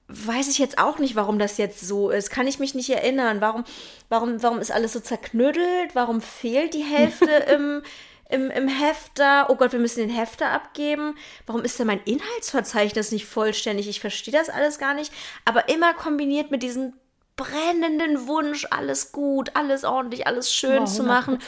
weiß 0.08 0.48
ich 0.48 0.58
jetzt 0.58 0.78
auch 0.78 1.00
nicht, 1.00 1.16
warum 1.16 1.38
das 1.38 1.58
jetzt 1.58 1.82
so 1.82 2.10
ist. 2.10 2.30
Kann 2.30 2.48
ich 2.48 2.60
mich 2.60 2.74
nicht 2.74 2.90
erinnern. 2.90 3.42
Warum, 3.42 3.66
warum, 4.10 4.42
warum 4.42 4.60
ist 4.60 4.72
alles 4.72 4.94
so 4.94 5.00
zerknüttelt? 5.00 5.96
Warum 5.96 6.22
fehlt 6.22 6.74
die 6.74 6.84
Hälfte 6.84 7.26
im, 7.54 7.82
im, 8.30 8.50
im 8.52 8.68
Hefter? 8.68 9.50
Oh 9.50 9.56
Gott, 9.56 9.72
wir 9.72 9.80
müssen 9.80 10.00
den 10.00 10.10
Hefter 10.10 10.50
abgeben. 10.50 11.16
Warum 11.46 11.64
ist 11.64 11.80
denn 11.80 11.88
mein 11.88 12.02
Inhaltsverzeichnis 12.04 13.12
nicht 13.12 13.26
vollständig? 13.26 13.88
Ich 13.88 14.00
verstehe 14.00 14.34
das 14.34 14.50
alles 14.50 14.80
gar 14.80 14.94
nicht. 14.94 15.14
Aber 15.46 15.70
immer 15.70 15.94
kombiniert 15.94 16.52
mit 16.52 16.64
diesem 16.64 16.94
brennenden 17.38 18.28
Wunsch, 18.28 18.66
alles 18.72 19.12
gut, 19.12 19.52
alles 19.54 19.84
ordentlich, 19.86 20.26
alles 20.28 20.52
schön 20.52 20.84
oh, 20.84 20.86
zu 20.86 21.04
machen. 21.04 21.40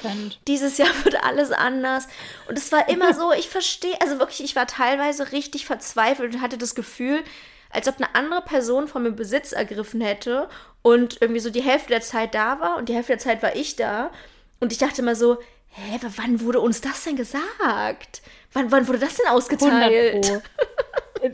Dieses 0.48 0.78
Jahr 0.78 0.94
wird 1.04 1.24
alles 1.24 1.52
anders. 1.52 2.08
Und 2.48 2.58
es 2.58 2.72
war 2.72 2.88
immer 2.88 3.14
so, 3.16 3.34
ich 3.34 3.50
verstehe, 3.50 4.00
also 4.00 4.20
wirklich, 4.20 4.44
ich 4.44 4.56
war 4.56 4.68
teilweise 4.68 5.32
richtig 5.32 5.66
verzweifelt 5.66 6.36
und 6.36 6.42
hatte 6.42 6.58
das 6.58 6.76
Gefühl, 6.76 7.24
als 7.72 7.88
ob 7.88 7.98
eine 7.98 8.16
andere 8.16 8.42
Person 8.42 8.88
von 8.88 9.04
mir 9.04 9.12
Besitz 9.12 9.52
ergriffen 9.52 10.00
hätte 10.00 10.48
und 10.82 11.22
irgendwie 11.22 11.42
so 11.42 11.50
die 11.50 11.62
Hälfte 11.62 11.90
der 11.90 12.02
Zeit 12.02 12.34
da 12.36 12.60
war 12.60 12.78
und 12.78 12.88
die 12.88 12.94
Hälfte 12.94 13.14
der 13.14 13.20
Zeit 13.20 13.44
war 13.44 13.56
ich 13.56 13.76
da. 13.76 14.12
Und 14.60 14.72
ich 14.72 14.78
dachte 14.78 15.02
immer 15.02 15.16
so, 15.16 15.40
hä, 15.70 16.00
wann 16.16 16.42
wurde 16.42 16.60
uns 16.60 16.82
das 16.82 17.04
denn 17.04 17.16
gesagt? 17.16 18.22
Wann, 18.54 18.72
wann 18.72 18.88
wurde 18.88 19.00
das 19.00 19.16
denn 19.16 19.28
ausgeteilt? 19.28 20.42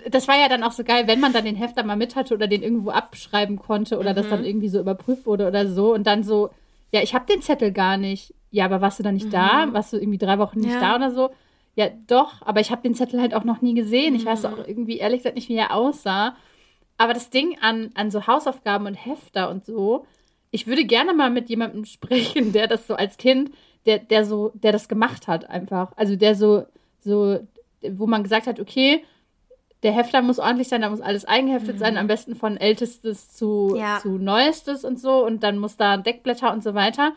das 0.10 0.28
war 0.28 0.38
ja 0.38 0.50
dann 0.50 0.64
auch 0.64 0.72
so 0.72 0.84
geil, 0.84 1.08
wenn 1.08 1.20
man 1.20 1.34
dann 1.34 1.46
den 1.46 1.56
Hefter 1.56 1.84
mal 1.84 1.96
mit 1.96 2.16
hatte 2.16 2.34
oder 2.34 2.48
den 2.48 2.64
irgendwo 2.64 2.90
abschreiben 2.90 3.58
konnte 3.58 3.98
oder 3.98 4.12
mhm. 4.12 4.16
das 4.16 4.30
dann 4.30 4.40
mhm. 4.40 4.46
irgendwie 4.46 4.70
so 4.70 4.80
überprüft 4.80 5.26
wurde 5.26 5.48
oder 5.48 5.68
so 5.68 5.94
und 5.94 6.08
dann 6.08 6.24
so, 6.24 6.50
ja, 6.92 7.02
ich 7.02 7.14
habe 7.14 7.26
den 7.26 7.42
Zettel 7.42 7.72
gar 7.72 7.98
nicht. 7.98 8.34
Ja, 8.52 8.66
aber 8.66 8.82
warst 8.82 9.00
du 9.00 9.04
da 9.04 9.12
nicht 9.12 9.28
mhm. 9.28 9.32
da? 9.32 9.68
Warst 9.74 9.94
du 9.94 9.98
irgendwie 9.98 10.18
drei 10.18 10.40
Wochen 10.40 10.60
nicht 10.60 10.74
ja. 10.74 10.80
da 10.80 10.96
oder 10.96 11.12
so? 11.12 11.30
Ja, 11.76 11.90
doch, 12.08 12.42
aber 12.42 12.62
ich 12.62 12.72
habe 12.72 12.82
den 12.82 12.96
Zettel 12.96 13.20
halt 13.20 13.34
auch 13.34 13.44
noch 13.44 13.62
nie 13.62 13.74
gesehen. 13.74 14.14
Mhm. 14.14 14.20
Ich 14.20 14.26
weiß 14.26 14.46
auch 14.46 14.66
irgendwie 14.66 14.98
ehrlich 14.98 15.20
gesagt 15.20 15.36
nicht, 15.36 15.50
wie 15.50 15.56
er 15.56 15.74
aussah. 15.74 16.36
Aber 16.98 17.14
das 17.14 17.30
Ding 17.30 17.58
an, 17.60 17.92
an 17.96 18.12
so 18.12 18.28
Hausaufgaben 18.28 18.88
und 18.88 18.96
Hefter 18.96 19.50
und 19.50 19.66
so, 19.66 20.06
ich 20.52 20.68
würde 20.68 20.86
gerne 20.86 21.14
mal 21.14 21.30
mit 21.30 21.50
jemandem 21.50 21.86
sprechen, 21.86 22.54
der 22.54 22.68
das 22.68 22.88
so 22.88 22.96
als 22.96 23.18
Kind, 23.18 23.52
der, 23.86 24.00
der 24.00 24.26
so, 24.26 24.52
der 24.56 24.72
das 24.72 24.88
gemacht 24.88 25.28
hat 25.28 25.50
einfach. 25.50 25.92
Also 25.96 26.16
der 26.16 26.36
so, 26.36 26.66
so, 27.00 27.40
wo 27.82 28.08
man 28.08 28.24
gesagt 28.24 28.48
hat, 28.48 28.60
okay, 28.60 29.04
der 29.84 29.92
Hefter 29.92 30.22
muss 30.22 30.40
ordentlich 30.40 30.68
sein, 30.68 30.82
da 30.82 30.90
muss 30.90 31.02
alles 31.02 31.26
eingeheftet 31.26 31.76
mhm. 31.76 31.80
sein, 31.80 31.98
am 31.98 32.08
besten 32.08 32.36
von 32.36 32.58
ältestes 32.58 33.32
zu, 33.32 33.76
ja. 33.78 34.00
zu 34.02 34.18
neuestes 34.18 34.84
und 34.84 35.00
so 35.00 35.24
und 35.26 35.44
dann 35.44 35.60
muss 35.60 35.78
da 35.78 35.98
Deckblätter 35.98 36.52
und 36.52 36.64
so 36.64 36.74
weiter. 36.74 37.14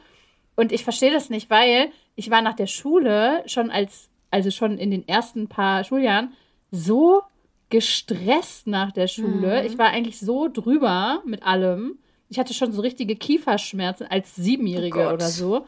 Und 0.54 0.72
ich 0.72 0.84
verstehe 0.84 1.12
das 1.12 1.30
nicht, 1.30 1.50
weil 1.50 1.90
ich 2.14 2.30
war 2.30 2.42
nach 2.42 2.56
der 2.56 2.66
Schule 2.66 3.42
schon 3.46 3.70
als, 3.70 4.10
also 4.30 4.50
schon 4.50 4.76
in 4.76 4.90
den 4.90 5.06
ersten 5.08 5.48
paar 5.48 5.84
Schuljahren 5.84 6.32
so 6.70 7.22
gestresst 7.70 8.66
nach 8.66 8.92
der 8.92 9.06
Schule. 9.06 9.60
Mhm. 9.60 9.66
Ich 9.66 9.78
war 9.78 9.86
eigentlich 9.86 10.18
so 10.18 10.48
drüber 10.48 11.22
mit 11.24 11.42
allem. 11.44 11.98
Ich 12.28 12.38
hatte 12.38 12.54
schon 12.54 12.72
so 12.72 12.82
richtige 12.82 13.16
Kieferschmerzen 13.16 14.06
als 14.08 14.34
Siebenjährige 14.34 15.08
oh 15.08 15.12
oder 15.14 15.28
so. 15.28 15.66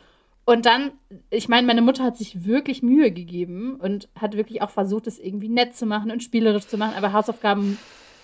Und 0.50 0.66
dann, 0.66 0.90
ich 1.30 1.48
meine, 1.48 1.64
meine 1.64 1.80
Mutter 1.80 2.02
hat 2.02 2.16
sich 2.16 2.44
wirklich 2.44 2.82
Mühe 2.82 3.12
gegeben 3.12 3.76
und 3.76 4.08
hat 4.16 4.36
wirklich 4.36 4.62
auch 4.62 4.70
versucht, 4.70 5.06
es 5.06 5.20
irgendwie 5.20 5.48
nett 5.48 5.76
zu 5.76 5.86
machen 5.86 6.10
und 6.10 6.24
spielerisch 6.24 6.66
zu 6.66 6.76
machen, 6.76 6.94
aber 6.96 7.12
Hausaufgaben 7.12 7.78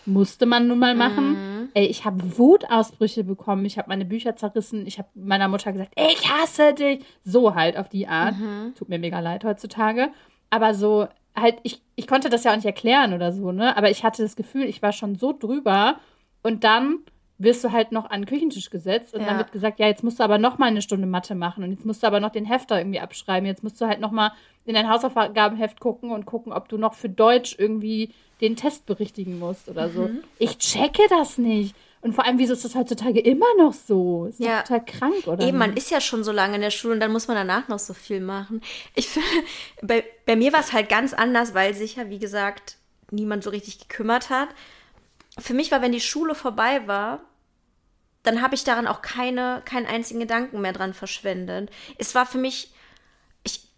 musste 0.06 0.44
man 0.44 0.66
nun 0.66 0.80
mal 0.80 0.96
machen. 0.96 1.34
Mhm. 1.34 1.68
Ey, 1.74 1.86
ich 1.86 2.04
habe 2.04 2.36
Wutausbrüche 2.36 3.22
bekommen, 3.22 3.64
ich 3.64 3.78
habe 3.78 3.88
meine 3.88 4.04
Bücher 4.04 4.34
zerrissen, 4.34 4.88
ich 4.88 4.98
habe 4.98 5.06
meiner 5.14 5.46
Mutter 5.46 5.70
gesagt, 5.70 5.92
ich 5.94 6.28
hasse 6.28 6.74
dich. 6.74 7.04
So 7.22 7.54
halt 7.54 7.76
auf 7.76 7.88
die 7.90 8.08
Art. 8.08 8.36
Mhm. 8.36 8.74
Tut 8.76 8.88
mir 8.88 8.98
mega 8.98 9.20
leid 9.20 9.44
heutzutage. 9.44 10.08
Aber 10.50 10.74
so, 10.74 11.06
halt, 11.36 11.58
ich, 11.62 11.80
ich 11.94 12.08
konnte 12.08 12.28
das 12.28 12.42
ja 12.42 12.50
auch 12.50 12.56
nicht 12.56 12.66
erklären 12.66 13.14
oder 13.14 13.30
so, 13.30 13.52
ne? 13.52 13.76
Aber 13.76 13.88
ich 13.88 14.02
hatte 14.02 14.24
das 14.24 14.34
Gefühl, 14.34 14.64
ich 14.64 14.82
war 14.82 14.90
schon 14.90 15.14
so 15.14 15.32
drüber 15.32 16.00
und 16.42 16.64
dann 16.64 17.04
wirst 17.38 17.62
du 17.64 17.72
halt 17.72 17.92
noch 17.92 18.08
an 18.10 18.22
den 18.22 18.26
Küchentisch 18.26 18.70
gesetzt 18.70 19.14
und 19.14 19.20
ja. 19.20 19.26
dann 19.26 19.38
wird 19.38 19.52
gesagt, 19.52 19.78
ja, 19.78 19.86
jetzt 19.86 20.02
musst 20.02 20.20
du 20.20 20.24
aber 20.24 20.38
noch 20.38 20.58
mal 20.58 20.66
eine 20.66 20.82
Stunde 20.82 21.06
Mathe 21.06 21.34
machen 21.34 21.64
und 21.64 21.70
jetzt 21.70 21.84
musst 21.84 22.02
du 22.02 22.06
aber 22.06 22.20
noch 22.20 22.30
den 22.30 22.46
Hefter 22.46 22.78
irgendwie 22.78 23.00
abschreiben. 23.00 23.46
Jetzt 23.46 23.62
musst 23.62 23.80
du 23.80 23.86
halt 23.86 24.00
noch 24.00 24.10
mal 24.10 24.32
in 24.64 24.74
dein 24.74 24.88
Hausaufgabenheft 24.88 25.78
gucken 25.80 26.10
und 26.10 26.24
gucken, 26.24 26.52
ob 26.52 26.68
du 26.68 26.78
noch 26.78 26.94
für 26.94 27.08
Deutsch 27.08 27.56
irgendwie 27.58 28.10
den 28.40 28.56
Test 28.56 28.86
berichtigen 28.86 29.38
musst 29.38 29.68
oder 29.68 29.88
so. 29.88 30.08
Mhm. 30.08 30.24
Ich 30.38 30.58
checke 30.58 31.02
das 31.10 31.38
nicht. 31.38 31.74
Und 32.02 32.14
vor 32.14 32.24
allem, 32.24 32.38
wieso 32.38 32.52
ist 32.52 32.64
das 32.64 32.74
heutzutage 32.74 33.20
immer 33.20 33.46
noch 33.58 33.72
so? 33.72 34.26
Ist 34.26 34.40
ja. 34.40 34.62
total 34.62 34.84
krank, 34.84 35.26
oder? 35.26 35.46
Eben, 35.46 35.58
man 35.58 35.74
ist 35.74 35.90
ja 35.90 36.00
schon 36.00 36.24
so 36.24 36.32
lange 36.32 36.54
in 36.54 36.60
der 36.60 36.70
Schule 36.70 36.94
und 36.94 37.00
dann 37.00 37.10
muss 37.10 37.26
man 37.26 37.36
danach 37.36 37.68
noch 37.68 37.78
so 37.78 37.94
viel 37.94 38.20
machen. 38.20 38.60
Ich 38.94 39.08
finde, 39.08 39.28
bei, 39.82 40.04
bei 40.24 40.36
mir 40.36 40.52
war 40.52 40.60
es 40.60 40.72
halt 40.72 40.88
ganz 40.88 41.14
anders, 41.14 41.54
weil 41.54 41.74
sich 41.74 41.96
ja, 41.96 42.08
wie 42.08 42.18
gesagt, 42.18 42.76
niemand 43.10 43.42
so 43.42 43.50
richtig 43.50 43.88
gekümmert 43.88 44.30
hat 44.30 44.48
für 45.38 45.54
mich 45.54 45.70
war, 45.70 45.82
wenn 45.82 45.92
die 45.92 46.00
Schule 46.00 46.34
vorbei 46.34 46.86
war, 46.86 47.20
dann 48.22 48.42
habe 48.42 48.54
ich 48.54 48.64
daran 48.64 48.86
auch 48.86 49.02
keine, 49.02 49.62
keinen 49.64 49.86
einzigen 49.86 50.20
Gedanken 50.20 50.60
mehr 50.60 50.72
dran 50.72 50.94
verschwendet. 50.94 51.70
Es 51.96 52.14
war 52.14 52.26
für 52.26 52.38
mich, 52.38 52.72
ich, 53.44 53.68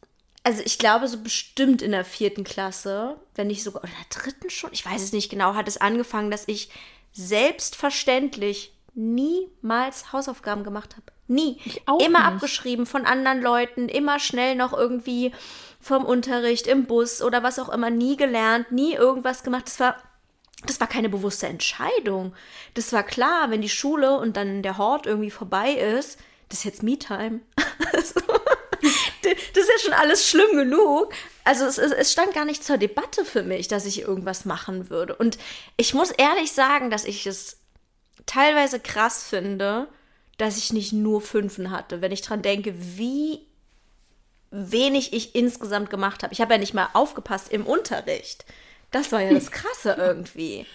also 0.42 0.62
ich 0.64 0.78
glaube, 0.78 1.06
so 1.06 1.20
bestimmt 1.20 1.82
in 1.82 1.90
der 1.90 2.04
vierten 2.04 2.44
Klasse, 2.44 3.20
wenn 3.34 3.48
nicht 3.48 3.62
sogar, 3.62 3.82
oder 3.82 3.92
in 3.92 3.98
der 3.98 4.22
dritten 4.22 4.50
schon, 4.50 4.70
ich 4.72 4.86
weiß 4.86 5.02
es 5.02 5.12
nicht 5.12 5.28
genau, 5.28 5.54
hat 5.54 5.68
es 5.68 5.80
angefangen, 5.80 6.30
dass 6.30 6.48
ich 6.48 6.70
selbstverständlich 7.12 8.72
niemals 8.94 10.12
Hausaufgaben 10.12 10.64
gemacht 10.64 10.96
habe. 10.96 11.12
Nie. 11.30 11.60
immer 11.86 12.20
nicht. 12.20 12.28
abgeschrieben 12.28 12.86
von 12.86 13.04
anderen 13.04 13.42
Leuten, 13.42 13.90
immer 13.90 14.18
schnell 14.18 14.54
noch 14.54 14.72
irgendwie 14.72 15.32
vom 15.78 16.06
Unterricht 16.06 16.66
im 16.66 16.86
Bus 16.86 17.20
oder 17.20 17.42
was 17.42 17.58
auch 17.58 17.68
immer, 17.68 17.90
nie 17.90 18.16
gelernt, 18.16 18.72
nie 18.72 18.94
irgendwas 18.94 19.42
gemacht. 19.42 19.66
Das 19.66 19.78
war 19.78 19.96
das 20.66 20.80
war 20.80 20.86
keine 20.86 21.08
bewusste 21.08 21.46
Entscheidung. 21.46 22.34
Das 22.74 22.92
war 22.92 23.02
klar, 23.02 23.50
wenn 23.50 23.62
die 23.62 23.68
Schule 23.68 24.18
und 24.18 24.36
dann 24.36 24.62
der 24.62 24.78
Hort 24.78 25.06
irgendwie 25.06 25.30
vorbei 25.30 25.72
ist, 25.72 26.18
das 26.48 26.60
ist 26.60 26.64
jetzt 26.64 26.82
Me-Time. 26.82 27.40
das 27.92 28.14
ist 29.54 29.68
ja 29.68 29.78
schon 29.82 29.92
alles 29.92 30.28
schlimm 30.28 30.56
genug. 30.56 31.12
Also 31.44 31.64
es, 31.64 31.78
es, 31.78 32.12
stand 32.12 32.34
gar 32.34 32.44
nicht 32.44 32.64
zur 32.64 32.78
Debatte 32.78 33.24
für 33.24 33.42
mich, 33.42 33.68
dass 33.68 33.86
ich 33.86 34.02
irgendwas 34.02 34.44
machen 34.44 34.90
würde. 34.90 35.14
Und 35.14 35.38
ich 35.76 35.94
muss 35.94 36.10
ehrlich 36.10 36.52
sagen, 36.52 36.90
dass 36.90 37.04
ich 37.04 37.26
es 37.26 37.58
teilweise 38.26 38.80
krass 38.80 39.24
finde, 39.24 39.88
dass 40.38 40.56
ich 40.56 40.72
nicht 40.72 40.92
nur 40.92 41.20
Fünfen 41.20 41.70
hatte, 41.70 42.00
wenn 42.00 42.12
ich 42.12 42.22
dran 42.22 42.42
denke, 42.42 42.74
wie 42.76 43.46
wenig 44.50 45.12
ich 45.12 45.34
insgesamt 45.34 45.90
gemacht 45.90 46.22
habe. 46.22 46.32
Ich 46.32 46.40
habe 46.40 46.54
ja 46.54 46.58
nicht 46.58 46.74
mal 46.74 46.88
aufgepasst 46.94 47.50
im 47.52 47.66
Unterricht. 47.66 48.44
Das 48.90 49.12
war 49.12 49.20
ja 49.20 49.32
das 49.32 49.50
Krasse 49.50 49.94
irgendwie. 49.98 50.66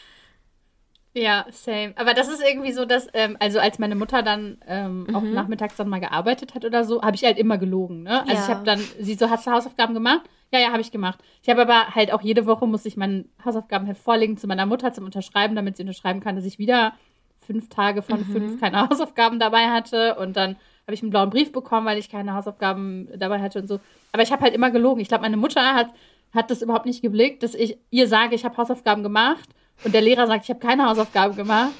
Ja, 1.15 1.45
same. 1.51 1.93
Aber 1.95 2.13
das 2.13 2.27
ist 2.27 2.41
irgendwie 2.41 2.71
so, 2.71 2.85
dass, 2.85 3.07
ähm, 3.13 3.37
also 3.39 3.59
als 3.59 3.77
meine 3.77 3.95
Mutter 3.95 4.23
dann 4.23 4.57
ähm, 4.67 5.05
mhm. 5.07 5.15
auch 5.15 5.21
nachmittags 5.21 5.75
dann 5.75 5.87
mal 5.87 5.99
gearbeitet 5.99 6.55
hat 6.55 6.65
oder 6.65 6.83
so, 6.83 7.03
habe 7.03 7.15
ich 7.15 7.23
halt 7.23 7.37
immer 7.37 7.59
gelogen. 7.59 8.03
Ne? 8.03 8.21
Also 8.21 8.33
ja. 8.33 8.41
ich 8.41 8.47
habe 8.47 8.65
dann, 8.65 8.79
sie 8.99 9.13
so, 9.13 9.29
hast 9.29 9.45
du 9.45 9.51
Hausaufgaben 9.51 9.93
gemacht? 9.93 10.21
Ja, 10.51 10.59
ja, 10.59 10.71
habe 10.71 10.81
ich 10.81 10.91
gemacht. 10.91 11.19
Ich 11.43 11.49
habe 11.49 11.61
aber 11.61 11.95
halt 11.95 12.11
auch 12.13 12.21
jede 12.21 12.45
Woche 12.45 12.65
muss 12.67 12.85
ich 12.85 12.97
meine 12.97 13.25
Hausaufgaben 13.45 13.85
hervorlegen 13.85 14.37
zu 14.37 14.47
meiner 14.47 14.65
Mutter 14.65 14.91
zum 14.93 15.05
Unterschreiben, 15.05 15.55
damit 15.55 15.77
sie 15.77 15.83
unterschreiben 15.83 16.19
kann, 16.19 16.35
dass 16.35 16.45
ich 16.45 16.57
wieder 16.57 16.93
fünf 17.37 17.69
Tage 17.69 18.01
von 18.01 18.19
mhm. 18.19 18.31
fünf 18.31 18.59
keine 18.59 18.89
Hausaufgaben 18.89 19.39
dabei 19.39 19.69
hatte. 19.69 20.15
Und 20.15 20.35
dann 20.35 20.55
habe 20.85 20.95
ich 20.95 21.01
einen 21.01 21.11
blauen 21.11 21.29
Brief 21.29 21.51
bekommen, 21.51 21.85
weil 21.85 21.97
ich 21.97 22.09
keine 22.09 22.33
Hausaufgaben 22.33 23.07
dabei 23.15 23.39
hatte 23.39 23.59
und 23.59 23.67
so. 23.67 23.79
Aber 24.11 24.23
ich 24.23 24.31
habe 24.31 24.41
halt 24.41 24.53
immer 24.53 24.71
gelogen. 24.71 25.01
Ich 25.01 25.09
glaube, 25.09 25.23
meine 25.23 25.37
Mutter 25.37 25.75
hat 25.75 25.87
hat 26.33 26.49
das 26.49 26.61
überhaupt 26.61 26.85
nicht 26.85 27.01
geblickt, 27.01 27.43
dass 27.43 27.53
ich 27.53 27.77
ihr 27.91 28.07
sage, 28.07 28.35
ich 28.35 28.45
habe 28.45 28.57
Hausaufgaben 28.57 29.03
gemacht 29.03 29.49
und 29.83 29.93
der 29.93 30.01
Lehrer 30.01 30.27
sagt, 30.27 30.43
ich 30.43 30.49
habe 30.49 30.59
keine 30.59 30.87
Hausaufgaben 30.87 31.35
gemacht. 31.35 31.73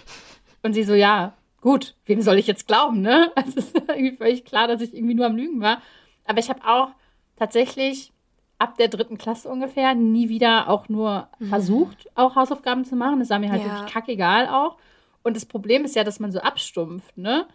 Und 0.62 0.74
sie 0.74 0.84
so, 0.84 0.94
ja, 0.94 1.34
gut, 1.62 1.96
wem 2.06 2.22
soll 2.22 2.38
ich 2.38 2.48
jetzt 2.48 2.68
glauben, 2.68 3.02
ne? 3.02 3.32
Also 3.36 3.60
es 3.60 3.66
ist 3.68 3.76
irgendwie 3.76 4.16
völlig 4.16 4.46
klar, 4.46 4.68
dass 4.68 4.82
ich 4.82 4.94
irgendwie 4.94 5.16
nur 5.16 5.26
am 5.26 5.36
Lügen 5.36 5.62
war. 5.62 5.82
Aber 6.26 6.40
ich 6.40 6.50
habe 6.50 6.62
auch 6.66 6.90
tatsächlich 7.36 8.14
ab 8.60 8.78
der 8.78 8.88
dritten 8.88 9.18
Klasse 9.18 9.50
ungefähr 9.50 9.94
nie 9.96 10.30
wieder 10.30 10.70
auch 10.70 10.88
nur 10.88 11.28
mhm. 11.40 11.48
versucht, 11.48 12.10
auch 12.16 12.36
Hausaufgaben 12.36 12.86
zu 12.86 12.96
machen. 12.96 13.20
Das 13.20 13.30
war 13.30 13.40
mir 13.40 13.52
halt 13.52 13.64
ja. 13.64 13.72
wirklich 13.72 13.94
kackegal 13.94 14.48
auch. 14.48 14.78
Und 15.24 15.36
das 15.36 15.46
Problem 15.46 15.84
ist 15.84 15.96
ja, 15.96 16.04
dass 16.04 16.20
man 16.20 16.32
so 16.32 16.40
abstumpft, 16.40 17.18
ne? 17.18 17.48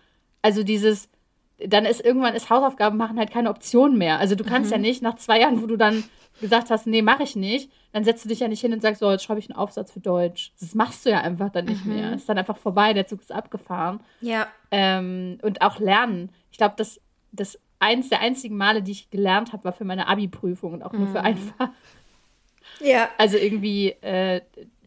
Also 0.43 0.63
dieses, 0.63 1.09
dann 1.59 1.85
ist 1.85 2.05
irgendwann 2.05 2.35
ist 2.35 2.51
Hausaufgaben 2.51 2.97
machen 2.97 3.19
halt 3.19 3.31
keine 3.31 3.51
Option 3.51 3.99
mehr. 3.99 4.19
Also 4.19 4.35
du 4.35 4.45
kannst 4.45 4.71
mhm. 4.71 4.77
ja 4.77 4.79
nicht 4.79 5.03
nach 5.03 5.17
zwei 5.17 5.41
Jahren, 5.41 5.63
wo 5.63 5.67
du 5.67 5.77
dann 5.77 6.05
gesagt 6.41 6.71
hast, 6.71 6.87
nee, 6.87 7.03
mache 7.03 7.25
ich 7.25 7.35
nicht, 7.35 7.71
dann 7.93 8.05
setzt 8.05 8.25
du 8.25 8.29
dich 8.29 8.41
ja 8.41 8.49
nicht 8.49 8.61
hin 8.61 8.73
und 8.73 8.81
sagst, 8.81 9.01
so, 9.01 9.11
jetzt 9.11 9.25
schreibe 9.25 9.41
ich 9.41 9.51
einen 9.51 9.59
Aufsatz 9.59 9.91
für 9.91 9.99
Deutsch. 9.99 10.53
Das 10.61 10.75
machst 10.77 11.05
du 11.05 11.11
ja 11.11 11.21
einfach 11.21 11.51
dann 11.51 11.65
nicht 11.65 11.85
mhm. 11.85 11.95
mehr. 11.95 12.13
Ist 12.13 12.29
dann 12.29 12.39
einfach 12.39 12.57
vorbei, 12.57 12.93
der 12.93 13.09
Zug 13.09 13.21
ist 13.21 13.33
abgefahren. 13.33 14.01
Ja. 14.21 14.47
Ähm, 14.71 15.39
und 15.43 15.63
auch 15.63 15.81
lernen. 15.81 16.31
Ich 16.53 16.59
glaube, 16.59 16.75
das, 16.77 17.01
das 17.33 17.59
eins 17.81 18.09
der 18.09 18.21
einzigen 18.21 18.57
Male, 18.57 18.83
die 18.83 18.93
ich 18.93 19.11
gelernt 19.11 19.53
habe, 19.53 19.65
war 19.65 19.73
für 19.73 19.85
meine 19.85 20.07
Abi-Prüfung 20.07 20.75
und 20.75 20.83
auch 20.85 20.93
mhm. 20.93 21.01
nur 21.01 21.09
für 21.09 21.21
mhm. 21.21 21.27
einfach. 21.27 21.71
Ja. 22.81 23.09
Also 23.19 23.37
irgendwie, 23.37 23.91
äh, 24.03 24.43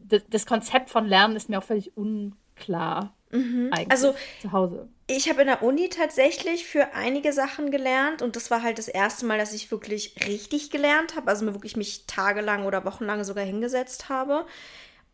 das, 0.06 0.22
das 0.30 0.46
Konzept 0.46 0.90
von 0.90 1.06
Lernen 1.06 1.36
ist 1.36 1.50
mir 1.50 1.58
auch 1.58 1.64
völlig 1.64 1.98
unklar 1.98 3.14
Mhm. 3.32 3.72
Also 3.90 4.16
zu 4.42 4.52
Hause. 4.52 4.88
Ich 5.08 5.30
habe 5.30 5.42
in 5.42 5.48
der 5.48 5.64
Uni 5.64 5.90
tatsächlich 5.90 6.66
für 6.66 6.94
einige 6.94 7.34
Sachen 7.34 7.72
gelernt 7.72 8.22
und 8.22 8.36
das 8.36 8.50
war 8.50 8.64
halt 8.64 8.78
das 8.78 8.88
erste 8.88 9.26
Mal, 9.26 9.38
dass 9.38 9.54
ich 9.54 9.72
wirklich 9.72 10.16
richtig 10.28 10.70
gelernt 10.70 11.16
habe, 11.16 11.30
also 11.30 11.44
mir 11.44 11.54
wirklich 11.54 11.76
mich 11.76 12.06
tagelang 12.08 12.66
oder 12.66 12.86
wochenlang 12.86 13.24
sogar 13.24 13.44
hingesetzt 13.44 14.10
habe. 14.10 14.46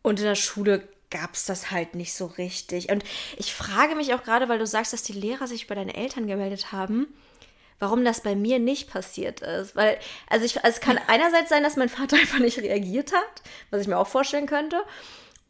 Und 0.02 0.20
in 0.20 0.26
der 0.26 0.36
Schule 0.36 0.88
gab 1.10 1.34
es 1.34 1.46
das 1.46 1.70
halt 1.70 1.94
nicht 1.94 2.12
so 2.12 2.26
richtig. 2.26 2.90
Und 2.90 3.04
ich 3.36 3.52
frage 3.54 3.94
mich 3.94 4.14
auch 4.14 4.22
gerade, 4.22 4.48
weil 4.48 4.58
du 4.58 4.66
sagst, 4.66 4.92
dass 4.92 5.02
die 5.02 5.12
Lehrer 5.12 5.46
sich 5.46 5.66
bei 5.66 5.74
deinen 5.74 5.88
Eltern 5.88 6.26
gemeldet 6.26 6.72
haben, 6.72 7.08
warum 7.78 8.04
das 8.04 8.22
bei 8.22 8.34
mir 8.34 8.58
nicht 8.58 8.90
passiert 8.90 9.40
ist. 9.40 9.74
Weil, 9.76 9.98
also, 10.28 10.44
ich, 10.44 10.62
also 10.64 10.76
es 10.76 10.80
kann 10.80 10.98
einerseits 11.06 11.48
sein, 11.48 11.62
dass 11.62 11.76
mein 11.76 11.88
Vater 11.88 12.16
einfach 12.20 12.38
nicht 12.38 12.58
reagiert 12.58 13.12
hat, 13.12 13.42
was 13.70 13.80
ich 13.80 13.88
mir 13.88 13.98
auch 13.98 14.06
vorstellen 14.06 14.46
könnte. 14.46 14.80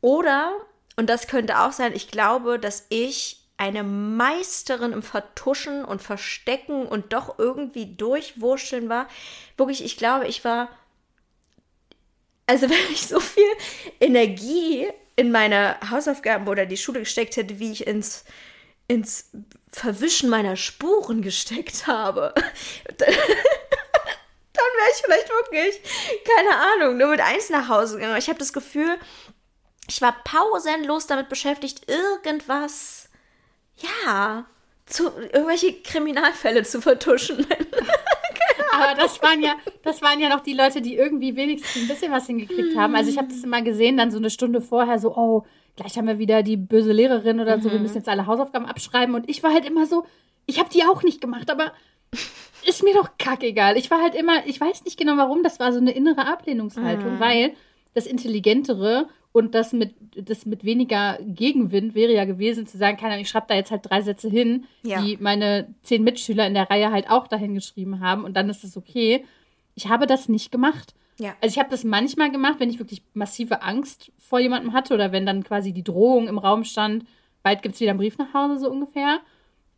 Oder, 0.01 0.53
und 0.99 1.09
das 1.09 1.29
könnte 1.29 1.61
auch 1.61 1.71
sein, 1.71 1.95
ich 1.95 2.11
glaube, 2.11 2.59
dass 2.59 2.85
ich 2.89 3.39
eine 3.57 3.85
Meisterin 3.85 4.93
im 4.93 5.05
Vertuschen 5.05 5.85
und 5.85 6.03
Verstecken 6.03 6.87
und 6.87 7.13
doch 7.13 7.39
irgendwie 7.39 7.95
durchwurschteln 7.95 8.89
war. 8.89 9.07
Wirklich, 9.57 9.85
ich 9.85 9.97
glaube, 9.97 10.27
ich 10.27 10.45
war. 10.45 10.69
Also, 12.47 12.69
wenn 12.71 12.93
ich 12.93 13.07
so 13.07 13.21
viel 13.21 13.47
Energie 14.01 14.89
in 15.15 15.31
meine 15.31 15.77
Hausaufgaben 15.89 16.49
oder 16.49 16.67
die 16.67 16.77
Schule 16.77 16.99
gesteckt 16.99 17.37
hätte, 17.37 17.61
wie 17.61 17.71
ich 17.71 17.87
ins, 17.87 18.25
ins 18.89 19.31
Verwischen 19.71 20.29
meiner 20.29 20.57
Spuren 20.57 21.23
gesteckt 21.23 21.87
habe, 21.87 22.35
dann, 22.97 23.09
wäre 23.09 24.91
ich 24.93 25.03
vielleicht 25.05 25.29
wirklich, 25.29 25.81
keine 26.25 26.57
Ahnung, 26.57 26.97
nur 26.97 27.07
mit 27.07 27.21
eins 27.21 27.51
nach 27.51 27.69
Hause 27.69 27.99
gegangen. 27.99 28.19
Ich 28.19 28.29
habe 28.29 28.41
das 28.41 28.53
Gefühl, 28.53 28.99
ich 29.89 30.03
war 30.03 30.15
pausenlos 30.25 31.07
damit 31.07 31.29
beschäftigt, 31.29 31.87
irgendwas, 31.89 33.09
ja, 33.77 34.45
zu, 34.87 35.11
irgendwelche 35.33 35.73
Kriminalfälle 35.83 36.63
zu 36.63 36.81
vertuschen. 36.81 37.47
Aber 38.73 38.95
das 39.01 39.21
waren 39.23 39.43
ja, 39.43 39.55
das 39.83 40.03
waren 40.03 40.21
ja 40.21 40.29
noch 40.29 40.41
die 40.41 40.53
Leute, 40.53 40.83
die 40.83 40.97
irgendwie 40.97 41.37
wenigstens 41.37 41.83
ein 41.83 41.89
bisschen 41.89 42.13
was 42.13 42.27
hingekriegt 42.27 42.77
haben. 42.77 42.95
Also 42.95 43.11
ich 43.11 43.19
habe 43.19 43.29
das 43.29 43.43
immer 43.43 43.63
gesehen, 43.63 43.97
dann 43.97 44.11
so 44.11 44.19
eine 44.19 44.31
Stunde 44.31 44.61
vorher 44.61 44.99
so, 44.99 45.17
oh, 45.17 45.45
gleich 45.77 45.97
haben 45.97 46.07
wir 46.07 46.19
wieder 46.19 46.43
die 46.43 46.57
böse 46.57 46.93
Lehrerin 46.93 47.41
oder 47.41 47.61
so, 47.61 47.71
wir 47.71 47.79
mhm. 47.79 47.85
müssen 47.85 47.97
jetzt 47.97 48.09
alle 48.09 48.27
Hausaufgaben 48.27 48.67
abschreiben. 48.67 49.15
Und 49.15 49.29
ich 49.29 49.43
war 49.43 49.53
halt 49.53 49.65
immer 49.65 49.87
so, 49.87 50.05
ich 50.47 50.59
habe 50.59 50.71
die 50.71 50.85
auch 50.85 51.03
nicht 51.03 51.21
gemacht, 51.21 51.51
aber 51.51 51.73
ist 52.67 52.83
mir 52.83 52.95
doch 52.95 53.11
kackegal. 53.19 53.77
Ich 53.77 53.91
war 53.91 54.03
halt 54.03 54.15
immer, 54.15 54.47
ich 54.47 54.61
weiß 54.61 54.85
nicht 54.85 54.99
genau 54.99 55.17
warum, 55.17 55.43
das 55.43 55.61
war 55.61 55.73
so 55.73 55.79
eine 55.79 55.93
innere 55.93 56.27
Ablehnungshaltung, 56.27 57.15
mhm. 57.15 57.21
weil 57.21 57.55
das 57.95 58.07
Intelligentere 58.07 59.09
und 59.33 59.55
das 59.55 59.73
mit, 59.73 59.95
das 60.17 60.47
mit 60.47 60.65
weniger 60.65 61.19
Gegenwind 61.21 61.95
wäre 61.95 62.13
ja 62.13 62.25
gewesen, 62.25 62.67
zu 62.67 62.79
sagen, 62.79 62.97
keine 62.97 63.13
Ahnung, 63.13 63.23
ich 63.23 63.29
schreibe 63.29 63.47
da 63.49 63.55
jetzt 63.55 63.71
halt 63.71 63.89
drei 63.89 64.01
Sätze 64.01 64.29
hin, 64.29 64.65
ja. 64.83 65.03
die 65.03 65.17
meine 65.19 65.75
zehn 65.83 66.03
Mitschüler 66.03 66.47
in 66.47 66.55
der 66.55 66.71
Reihe 66.71 66.91
halt 66.91 67.11
auch 67.11 67.29
dahin 67.29 67.55
geschrieben 67.55 68.01
haben 68.01 68.25
und 68.25 68.35
dann 68.35 68.49
ist 68.49 68.65
es 68.65 68.77
okay. 68.77 69.25
Ich 69.75 69.89
habe 69.89 70.07
das 70.07 70.29
nicht 70.29 70.51
gemacht. 70.51 70.95
Ja. 71.19 71.35
Also 71.41 71.53
ich 71.53 71.59
habe 71.59 71.71
das 71.71 71.85
manchmal 71.85 72.31
gemacht, 72.31 72.57
wenn 72.59 72.71
ich 72.71 72.79
wirklich 72.79 73.03
massive 73.13 73.63
Angst 73.63 74.13
vor 74.19 74.39
jemandem 74.39 74.73
hatte 74.73 74.95
oder 74.95 75.13
wenn 75.13 75.27
dann 75.27 75.45
quasi 75.45 75.73
die 75.73 75.85
Drohung 75.85 76.29
im 76.29 76.39
Raum 76.39 76.65
stand, 76.65 77.05
bald 77.43 77.63
gibt 77.63 77.75
es 77.75 77.81
wieder 77.81 77.91
einen 77.91 77.99
Brief 77.99 78.19
nach 78.19 78.33
Hause, 78.35 78.59
so 78.59 78.71
ungefähr. 78.71 79.21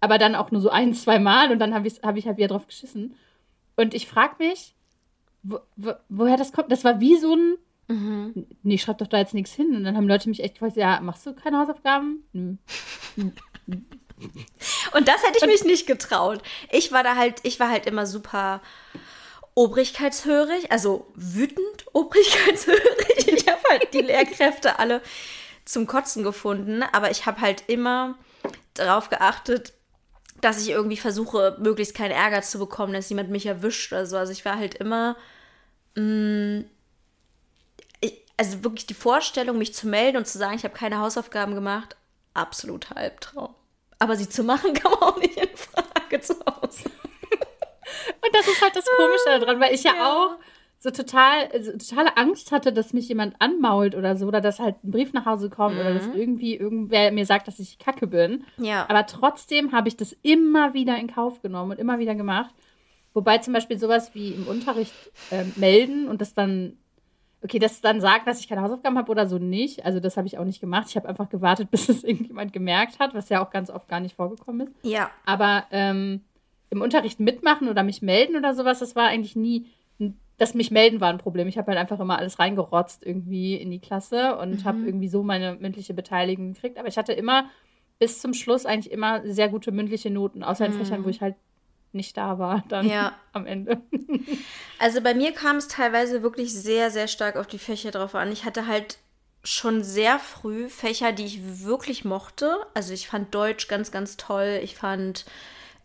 Aber 0.00 0.18
dann 0.18 0.34
auch 0.34 0.50
nur 0.50 0.60
so 0.60 0.70
ein, 0.70 0.94
zwei 0.94 1.18
Mal 1.18 1.50
und 1.50 1.58
dann 1.58 1.74
habe 1.74 1.88
hab 1.88 2.16
ich 2.16 2.26
halt 2.26 2.36
wieder 2.36 2.48
drauf 2.48 2.66
geschissen. 2.66 3.14
Und 3.76 3.94
ich 3.94 4.06
frage 4.06 4.36
mich, 4.38 4.74
wo, 5.42 5.58
wo, 5.76 5.92
woher 6.08 6.36
das 6.36 6.52
kommt. 6.52 6.70
Das 6.70 6.84
war 6.84 7.00
wie 7.00 7.16
so 7.16 7.34
ein 7.34 7.56
Mhm. 7.90 8.46
Nee, 8.62 8.78
schreib 8.78 8.98
doch 8.98 9.08
da 9.08 9.18
jetzt 9.18 9.34
nichts 9.34 9.52
hin. 9.52 9.74
Und 9.74 9.82
dann 9.84 9.96
haben 9.96 10.06
Leute 10.06 10.28
mich 10.28 10.42
echt 10.42 10.54
gefragt, 10.54 10.76
ja, 10.76 11.00
machst 11.00 11.26
du 11.26 11.34
keine 11.34 11.58
Hausaufgaben? 11.58 12.22
Hm. 12.32 12.58
Und 14.92 15.08
das 15.08 15.22
hätte 15.24 15.38
ich 15.38 15.46
mich 15.46 15.64
nicht 15.64 15.86
getraut. 15.86 16.40
Ich 16.70 16.92
war 16.92 17.02
da 17.02 17.16
halt, 17.16 17.40
ich 17.42 17.58
war 17.58 17.68
halt 17.68 17.86
immer 17.86 18.06
super 18.06 18.60
obrigkeitshörig, 19.54 20.70
also 20.70 21.06
wütend 21.14 21.86
obrigkeitshörig. 21.92 23.26
Ich 23.26 23.48
habe 23.48 23.60
halt 23.70 23.92
die 23.92 24.02
Lehrkräfte 24.02 24.78
alle 24.78 25.02
zum 25.64 25.86
Kotzen 25.86 26.22
gefunden, 26.22 26.82
aber 26.82 27.10
ich 27.10 27.26
habe 27.26 27.40
halt 27.40 27.64
immer 27.66 28.16
darauf 28.74 29.08
geachtet, 29.08 29.72
dass 30.40 30.62
ich 30.62 30.70
irgendwie 30.70 30.96
versuche, 30.96 31.56
möglichst 31.60 31.94
keinen 31.94 32.12
Ärger 32.12 32.42
zu 32.42 32.58
bekommen, 32.58 32.92
dass 32.92 33.08
jemand 33.08 33.30
mich 33.30 33.46
erwischt 33.46 33.92
oder 33.92 34.06
so. 34.06 34.16
Also 34.16 34.32
ich 34.32 34.44
war 34.44 34.56
halt 34.56 34.74
immer 34.74 35.16
mh, 35.96 36.02
mm, 36.02 36.64
also 38.40 38.64
wirklich 38.64 38.86
die 38.86 38.94
Vorstellung, 38.94 39.58
mich 39.58 39.74
zu 39.74 39.86
melden 39.86 40.16
und 40.16 40.26
zu 40.26 40.38
sagen, 40.38 40.54
ich 40.54 40.64
habe 40.64 40.72
keine 40.72 40.98
Hausaufgaben 40.98 41.54
gemacht, 41.54 41.96
absolut 42.32 42.88
Halbtraum. 42.88 43.54
Aber 43.98 44.16
sie 44.16 44.30
zu 44.30 44.42
machen, 44.42 44.72
kam 44.74 44.94
auch 44.94 45.18
nicht 45.18 45.36
in 45.36 45.54
Frage 45.54 46.22
zu 46.22 46.32
Hause. 46.46 46.84
und 46.86 48.34
das 48.34 48.48
ist 48.48 48.62
halt 48.62 48.74
das 48.74 48.86
Komische 48.96 49.40
daran, 49.40 49.60
weil 49.60 49.74
ich 49.74 49.84
ja, 49.84 49.92
ja 49.94 50.06
auch 50.10 50.38
so 50.78 50.90
total, 50.90 51.48
also 51.52 51.72
totale 51.72 52.16
Angst 52.16 52.50
hatte, 52.50 52.72
dass 52.72 52.94
mich 52.94 53.08
jemand 53.08 53.34
anmault 53.40 53.94
oder 53.94 54.16
so, 54.16 54.26
oder 54.26 54.40
dass 54.40 54.58
halt 54.58 54.82
ein 54.84 54.90
Brief 54.90 55.12
nach 55.12 55.26
Hause 55.26 55.50
kommt 55.50 55.74
mhm. 55.74 55.80
oder 55.82 55.92
dass 55.92 56.06
mhm. 56.06 56.14
irgendwie 56.14 56.56
irgendwer 56.56 57.12
mir 57.12 57.26
sagt, 57.26 57.46
dass 57.46 57.58
ich 57.58 57.78
kacke 57.78 58.06
bin. 58.06 58.46
Ja. 58.56 58.86
Aber 58.88 59.04
trotzdem 59.04 59.72
habe 59.72 59.88
ich 59.88 59.98
das 59.98 60.16
immer 60.22 60.72
wieder 60.72 60.96
in 60.96 61.12
Kauf 61.12 61.42
genommen 61.42 61.72
und 61.72 61.78
immer 61.78 61.98
wieder 61.98 62.14
gemacht. 62.14 62.54
Wobei 63.12 63.36
zum 63.36 63.52
Beispiel 63.52 63.78
sowas 63.78 64.14
wie 64.14 64.30
im 64.30 64.46
Unterricht 64.46 64.94
äh, 65.30 65.44
melden 65.56 66.08
und 66.08 66.22
das 66.22 66.32
dann 66.32 66.78
okay, 67.42 67.58
das 67.58 67.80
dann 67.80 68.00
sagt, 68.00 68.26
dass 68.26 68.40
ich 68.40 68.48
keine 68.48 68.62
Hausaufgaben 68.62 68.98
habe 68.98 69.10
oder 69.10 69.26
so 69.26 69.38
nicht. 69.38 69.84
Also 69.84 70.00
das 70.00 70.16
habe 70.16 70.26
ich 70.26 70.38
auch 70.38 70.44
nicht 70.44 70.60
gemacht. 70.60 70.88
Ich 70.88 70.96
habe 70.96 71.08
einfach 71.08 71.28
gewartet, 71.28 71.70
bis 71.72 71.88
es 71.88 72.04
irgendjemand 72.04 72.52
gemerkt 72.52 72.98
hat, 72.98 73.14
was 73.14 73.28
ja 73.28 73.44
auch 73.44 73.50
ganz 73.50 73.70
oft 73.70 73.88
gar 73.88 74.00
nicht 74.00 74.16
vorgekommen 74.16 74.66
ist. 74.66 74.74
Ja. 74.82 75.10
Aber 75.24 75.64
ähm, 75.70 76.22
im 76.70 76.82
Unterricht 76.82 77.20
mitmachen 77.20 77.68
oder 77.68 77.82
mich 77.82 78.02
melden 78.02 78.36
oder 78.36 78.54
sowas, 78.54 78.78
das 78.80 78.94
war 78.94 79.08
eigentlich 79.08 79.36
nie, 79.36 79.66
das 80.36 80.54
mich 80.54 80.70
melden 80.70 81.00
war 81.00 81.10
ein 81.10 81.18
Problem. 81.18 81.48
Ich 81.48 81.58
habe 81.58 81.68
halt 81.68 81.78
einfach 81.78 82.00
immer 82.00 82.18
alles 82.18 82.38
reingerotzt 82.38 83.04
irgendwie 83.04 83.54
in 83.54 83.70
die 83.70 83.80
Klasse 83.80 84.36
und 84.36 84.60
mhm. 84.60 84.64
habe 84.64 84.78
irgendwie 84.80 85.08
so 85.08 85.22
meine 85.22 85.56
mündliche 85.56 85.94
Beteiligung 85.94 86.54
gekriegt. 86.54 86.78
Aber 86.78 86.88
ich 86.88 86.96
hatte 86.96 87.12
immer 87.12 87.46
bis 87.98 88.20
zum 88.20 88.32
Schluss 88.32 88.64
eigentlich 88.64 88.92
immer 88.92 89.20
sehr 89.26 89.48
gute 89.48 89.72
mündliche 89.72 90.10
Noten, 90.10 90.42
außer 90.42 90.64
in 90.64 90.72
mhm. 90.72 90.78
Fächern, 90.78 91.04
wo 91.04 91.08
ich 91.08 91.20
halt 91.20 91.34
nicht 91.92 92.16
da 92.16 92.38
war 92.38 92.64
dann 92.68 92.88
ja. 92.88 93.14
am 93.32 93.46
Ende. 93.46 93.80
Also 94.78 95.00
bei 95.00 95.14
mir 95.14 95.32
kam 95.32 95.56
es 95.56 95.68
teilweise 95.68 96.22
wirklich 96.22 96.54
sehr, 96.54 96.90
sehr 96.90 97.08
stark 97.08 97.36
auf 97.36 97.46
die 97.46 97.58
Fächer 97.58 97.90
drauf 97.90 98.14
an. 98.14 98.32
Ich 98.32 98.44
hatte 98.44 98.66
halt 98.66 98.98
schon 99.42 99.82
sehr 99.82 100.18
früh 100.18 100.68
Fächer, 100.68 101.12
die 101.12 101.24
ich 101.24 101.64
wirklich 101.64 102.04
mochte. 102.04 102.58
Also 102.74 102.92
ich 102.92 103.08
fand 103.08 103.34
Deutsch 103.34 103.68
ganz, 103.68 103.90
ganz 103.90 104.16
toll. 104.16 104.60
Ich 104.62 104.76
fand 104.76 105.24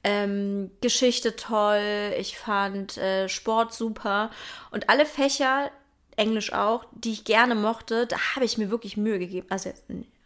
ähm, 0.03 0.71
Geschichte 0.81 1.35
toll. 1.35 2.13
Ich 2.19 2.37
fand 2.37 2.97
äh, 2.97 3.29
Sport 3.29 3.73
super. 3.73 4.29
Und 4.71 4.89
alle 4.89 5.05
Fächer, 5.05 5.71
Englisch 6.15 6.53
auch, 6.53 6.85
die 6.91 7.13
ich 7.13 7.25
gerne 7.25 7.55
mochte, 7.55 8.07
da 8.07 8.17
habe 8.35 8.45
ich 8.45 8.57
mir 8.57 8.69
wirklich 8.69 8.97
Mühe 8.97 9.19
gegeben. 9.19 9.47
Also 9.49 9.71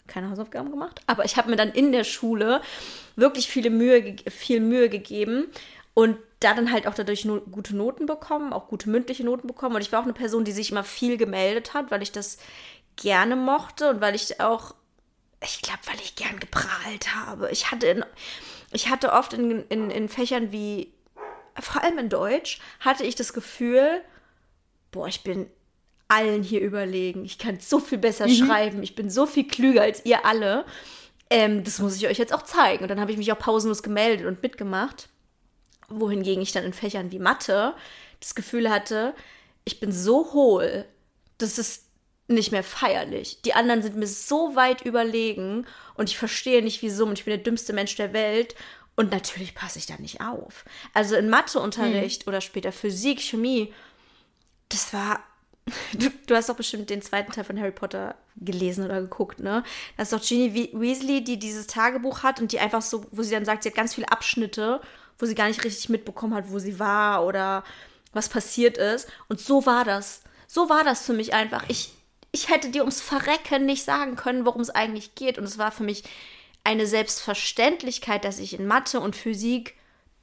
keine 0.10 0.30
Hausaufgaben 0.30 0.72
gemacht, 0.72 1.02
aber 1.08 1.24
ich 1.24 1.38
habe 1.38 1.50
mir 1.50 1.56
dann 1.56 1.72
in 1.72 1.92
der 1.92 2.04
Schule 2.04 2.62
wirklich 3.16 3.48
viele 3.48 3.70
Mühe, 3.70 4.16
viel 4.30 4.60
Mühe 4.60 4.90
gegeben 4.90 5.48
und 5.94 6.18
da 6.40 6.54
dann 6.54 6.72
halt 6.72 6.88
auch 6.88 6.94
dadurch 6.94 7.26
no 7.26 7.42
gute 7.42 7.76
Noten 7.76 8.06
bekommen, 8.06 8.54
auch 8.54 8.68
gute 8.70 8.90
mündliche 8.90 9.24
Noten 9.24 9.48
bekommen. 9.48 9.76
Und 9.76 9.82
ich 9.82 9.92
war 9.92 10.00
auch 10.00 10.06
eine 10.06 10.14
Person, 10.14 10.46
die 10.46 10.54
sich 10.54 10.72
immer 10.72 10.84
viel 10.84 11.18
gemeldet 11.18 11.74
hat, 11.74 11.92
weil 11.92 12.02
ich 12.02 12.12
das 12.12 12.38
gerne 12.96 13.36
mochte 13.36 13.90
und 13.90 14.02
weil 14.02 14.16
ich 14.16 14.40
auch, 14.40 14.76
ich 15.44 15.62
glaube, 15.62 15.80
weil 15.86 16.00
ich 16.02 16.16
gern 16.16 16.40
geprahlt 16.40 17.16
habe. 17.16 17.52
Ich 17.52 17.72
hatte, 17.72 17.88
in, 17.88 18.06
ich 18.72 18.90
hatte 18.90 19.12
oft 19.12 19.34
in, 19.34 19.66
in, 19.68 19.92
in 19.92 20.08
Fächern 20.08 20.52
wie, 20.52 20.94
vor 21.60 21.84
allem 21.84 21.98
in 21.98 22.10
Deutsch, 22.10 22.60
hatte 22.80 23.04
ich 23.04 23.16
das 23.16 23.34
Gefühl, 23.34 24.02
boah, 24.92 25.08
ich 25.08 25.24
bin 25.24 25.50
allen 26.10 26.44
hier 26.44 26.60
überlegen. 26.60 27.24
Ich 27.24 27.38
kann 27.38 27.60
so 27.60 27.80
viel 27.80 27.98
besser 27.98 28.28
mhm. 28.28 28.34
schreiben. 28.34 28.84
Ich 28.84 28.96
bin 28.96 29.10
so 29.10 29.26
viel 29.26 29.48
klüger 29.48 29.84
als 29.84 30.06
ihr 30.06 30.26
alle. 30.26 30.66
Ähm, 31.30 31.64
das 31.64 31.80
muss 31.80 31.96
ich 31.96 32.08
euch 32.08 32.18
jetzt 32.18 32.34
auch 32.34 32.42
zeigen. 32.42 32.84
Und 32.84 32.90
dann 32.90 33.00
habe 33.00 33.12
ich 33.12 33.18
mich 33.18 33.32
auch 33.32 33.40
pausenlos 33.40 33.84
gemeldet 33.84 34.26
und 34.26 34.44
mitgemacht. 34.44 35.08
Wohingegen 35.88 36.42
ich 36.42 36.52
dann 36.52 36.66
in 36.66 36.74
Fächern 36.74 37.12
wie 37.12 37.20
Mathe 37.20 37.74
das 38.20 38.36
Gefühl 38.36 38.70
hatte, 38.70 39.14
ich 39.64 39.80
bin 39.80 39.92
so 39.92 40.34
hohl, 40.34 40.86
das 41.38 41.58
ist 41.58 41.86
nicht 42.28 42.52
mehr 42.52 42.64
feierlich. 42.64 43.42
Die 43.44 43.54
anderen 43.54 43.82
sind 43.82 43.96
mir 43.96 44.08
so 44.08 44.56
weit 44.56 44.82
überlegen 44.82 45.66
und 45.96 46.10
ich 46.10 46.18
verstehe 46.18 46.62
nicht 46.62 46.82
wieso 46.82 47.06
und 47.06 47.18
ich 47.18 47.26
bin 47.26 47.32
der 47.32 47.44
dümmste 47.44 47.74
Mensch 47.74 47.96
der 47.96 48.14
Welt. 48.14 48.56
Und 48.96 49.12
natürlich 49.12 49.56
passe 49.56 49.80
ich 49.80 49.86
da 49.86 49.96
nicht 49.98 50.22
auf. 50.22 50.66
Also 50.94 51.16
in 51.16 51.30
Matheunterricht 51.30 52.26
mhm. 52.26 52.30
oder 52.30 52.42
später 52.42 52.72
Physik, 52.72 53.22
Chemie, 53.22 53.74
das 54.68 54.94
war 54.94 55.24
Du, 55.94 56.10
du, 56.28 56.36
hast 56.36 56.50
doch 56.50 56.56
bestimmt 56.56 56.90
den 56.90 57.02
zweiten 57.02 57.32
Teil 57.32 57.44
von 57.44 57.60
Harry 57.60 57.72
Potter 57.72 58.16
gelesen 58.36 58.86
oder 58.86 59.02
geguckt, 59.02 59.40
ne? 59.40 59.64
Das 59.98 60.12
ist 60.12 60.14
doch 60.14 60.26
Ginny 60.26 60.70
Weasley, 60.74 61.24
die 61.24 61.38
dieses 61.38 61.68
Tagebuch 61.68 62.24
hat 62.24 62.40
und 62.40 62.52
die 62.52 62.60
einfach 62.60 62.82
so, 62.82 63.06
wo 63.12 63.24
sie 63.24 63.32
dann 63.32 63.46
sagt, 63.46 63.64
sie 63.64 63.70
hat 63.70 63.76
ganz 63.76 63.96
viele 63.96 64.12
Abschnitte, 64.12 64.82
wo 65.18 65.26
sie 65.26 65.36
gar 65.36 65.48
nicht 65.48 65.64
richtig 65.64 65.90
mitbekommen 65.90 66.34
hat, 66.34 66.52
wo 66.52 66.60
sie 66.60 66.80
war 66.80 67.26
oder 67.26 67.64
was 68.14 68.30
passiert 68.30 68.78
ist. 68.78 69.08
Und 69.28 69.40
so 69.40 69.66
war 69.66 69.84
das. 69.84 70.22
So 70.48 70.70
war 70.70 70.84
das 70.84 71.06
für 71.06 71.14
mich 71.14 71.34
einfach. 71.34 71.64
Ich, 71.68 71.94
ich 72.32 72.50
hätte 72.50 72.70
dir 72.70 72.82
ums 72.82 73.02
Verrecken 73.02 73.66
nicht 73.66 73.84
sagen 73.84 74.16
können, 74.16 74.46
worum 74.46 74.62
es 74.62 74.70
eigentlich 74.70 75.16
geht. 75.16 75.38
Und 75.38 75.44
es 75.44 75.58
war 75.58 75.72
für 75.72 75.84
mich 75.84 76.04
eine 76.64 76.88
Selbstverständlichkeit, 76.88 78.26
dass 78.26 78.40
ich 78.40 78.54
in 78.54 78.66
Mathe 78.68 79.00
und 79.00 79.16
Physik 79.16 79.76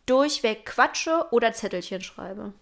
durchweg 0.06 0.66
quatsche 0.66 1.26
oder 1.30 1.52
Zettelchen 1.52 2.02
schreibe. 2.02 2.52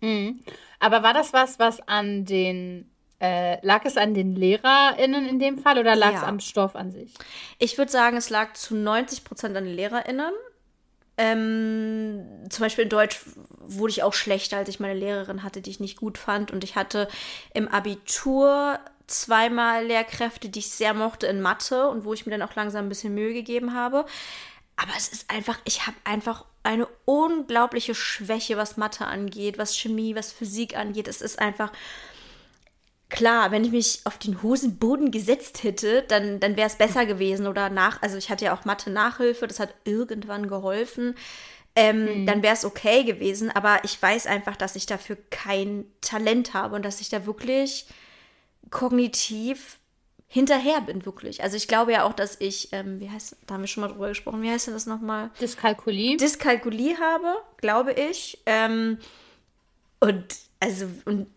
Mhm. 0.00 0.40
Aber 0.78 1.02
war 1.02 1.14
das 1.14 1.32
was, 1.32 1.58
was 1.58 1.80
an 1.88 2.24
den 2.24 2.90
äh, 3.18 3.64
lag 3.64 3.84
es 3.84 3.96
an 3.96 4.12
den 4.12 4.36
LehrerInnen 4.36 5.26
in 5.26 5.38
dem 5.38 5.58
Fall 5.58 5.78
oder 5.78 5.96
lag 5.96 6.12
ja. 6.12 6.18
es 6.18 6.24
am 6.24 6.40
Stoff 6.40 6.76
an 6.76 6.92
sich? 6.92 7.14
Ich 7.58 7.78
würde 7.78 7.90
sagen, 7.90 8.16
es 8.16 8.28
lag 8.28 8.52
zu 8.52 8.76
90 8.76 9.24
Prozent 9.24 9.56
an 9.56 9.64
den 9.64 9.74
LehrerInnen. 9.74 10.32
Ähm, 11.18 12.44
zum 12.50 12.62
Beispiel 12.62 12.84
in 12.84 12.90
Deutsch 12.90 13.20
wurde 13.60 13.90
ich 13.90 14.02
auch 14.02 14.12
schlechter, 14.12 14.58
als 14.58 14.68
ich 14.68 14.80
meine 14.80 14.98
Lehrerin 14.98 15.42
hatte, 15.42 15.62
die 15.62 15.70
ich 15.70 15.80
nicht 15.80 15.96
gut 15.96 16.18
fand. 16.18 16.50
Und 16.50 16.62
ich 16.62 16.76
hatte 16.76 17.08
im 17.54 17.68
Abitur 17.68 18.78
zweimal 19.06 19.86
Lehrkräfte, 19.86 20.50
die 20.50 20.58
ich 20.58 20.70
sehr 20.70 20.92
mochte 20.92 21.26
in 21.26 21.40
Mathe 21.40 21.88
und 21.88 22.04
wo 22.04 22.12
ich 22.12 22.26
mir 22.26 22.32
dann 22.36 22.46
auch 22.46 22.54
langsam 22.54 22.86
ein 22.86 22.88
bisschen 22.90 23.14
Mühe 23.14 23.32
gegeben 23.32 23.72
habe. 23.72 24.04
Aber 24.76 24.92
es 24.96 25.08
ist 25.08 25.30
einfach, 25.30 25.58
ich 25.64 25.86
habe 25.86 25.96
einfach 26.04 26.44
eine 26.62 26.86
unglaubliche 27.06 27.94
Schwäche, 27.94 28.56
was 28.56 28.76
Mathe 28.76 29.06
angeht, 29.06 29.56
was 29.58 29.76
Chemie, 29.76 30.14
was 30.14 30.32
Physik 30.32 30.76
angeht. 30.76 31.08
Es 31.08 31.22
ist 31.22 31.38
einfach, 31.38 31.72
klar, 33.08 33.50
wenn 33.52 33.64
ich 33.64 33.70
mich 33.70 34.00
auf 34.04 34.18
den 34.18 34.42
Hosenboden 34.42 35.10
gesetzt 35.10 35.62
hätte, 35.62 36.02
dann, 36.02 36.40
dann 36.40 36.56
wäre 36.56 36.68
es 36.68 36.76
besser 36.76 37.06
gewesen. 37.06 37.46
Oder 37.46 37.70
nach, 37.70 38.02
also 38.02 38.18
ich 38.18 38.28
hatte 38.30 38.46
ja 38.46 38.54
auch 38.54 38.64
Mathe-Nachhilfe, 38.64 39.46
das 39.46 39.60
hat 39.60 39.74
irgendwann 39.84 40.48
geholfen. 40.48 41.14
Ähm, 41.74 42.22
mhm. 42.22 42.26
Dann 42.26 42.42
wäre 42.42 42.54
es 42.54 42.64
okay 42.64 43.04
gewesen. 43.04 43.50
Aber 43.50 43.80
ich 43.84 44.00
weiß 44.00 44.26
einfach, 44.26 44.56
dass 44.56 44.76
ich 44.76 44.86
dafür 44.86 45.16
kein 45.30 45.84
Talent 46.00 46.52
habe 46.52 46.74
und 46.76 46.84
dass 46.84 47.00
ich 47.00 47.08
da 47.08 47.26
wirklich 47.26 47.86
kognitiv 48.70 49.78
hinterher 50.28 50.80
bin, 50.80 51.06
wirklich. 51.06 51.42
Also 51.42 51.56
ich 51.56 51.68
glaube 51.68 51.92
ja 51.92 52.04
auch, 52.04 52.12
dass 52.12 52.40
ich, 52.40 52.68
ähm, 52.72 53.00
wie 53.00 53.10
heißt, 53.10 53.36
da 53.46 53.54
haben 53.54 53.62
wir 53.62 53.68
schon 53.68 53.82
mal 53.82 53.88
drüber 53.88 54.08
gesprochen, 54.08 54.42
wie 54.42 54.50
heißt 54.50 54.66
denn 54.66 54.74
das 54.74 54.86
nochmal? 54.86 55.30
Dyskalkulie. 55.40 56.16
Dyskalkulie 56.16 56.98
habe, 56.98 57.36
glaube 57.58 57.92
ich. 57.92 58.42
Ähm, 58.46 58.98
und 60.00 60.24
also, 60.60 60.86
und 61.04 61.28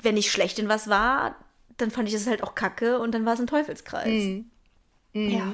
wenn 0.00 0.16
ich 0.16 0.30
schlecht 0.30 0.58
in 0.58 0.68
was 0.68 0.88
war, 0.88 1.36
dann 1.76 1.90
fand 1.90 2.08
ich 2.08 2.14
es 2.14 2.26
halt 2.26 2.42
auch 2.42 2.54
kacke 2.54 2.98
und 2.98 3.12
dann 3.12 3.26
war 3.26 3.34
es 3.34 3.40
ein 3.40 3.46
Teufelskreis. 3.46 4.06
Mhm. 4.06 4.50
Mhm. 5.12 5.30
Ja. 5.30 5.52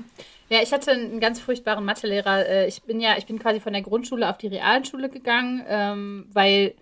Ja, 0.49 0.61
ich 0.61 0.71
hatte 0.73 0.91
einen 0.91 1.19
ganz 1.19 1.41
furchtbaren 1.41 1.85
Mathelehrer. 1.85 2.47
Äh, 2.47 2.69
ich 2.69 2.83
bin 2.83 3.01
ja, 3.01 3.17
ich 3.17 3.25
bin 3.25 3.39
quasi 3.39 3.59
von 3.59 3.73
der 3.73 3.81
Grundschule 3.81 4.29
auf 4.29 4.37
die 4.37 4.49
Realschule 4.49 5.09
gegangen, 5.09 5.65
ähm, 5.67 6.27
weil 6.31 6.75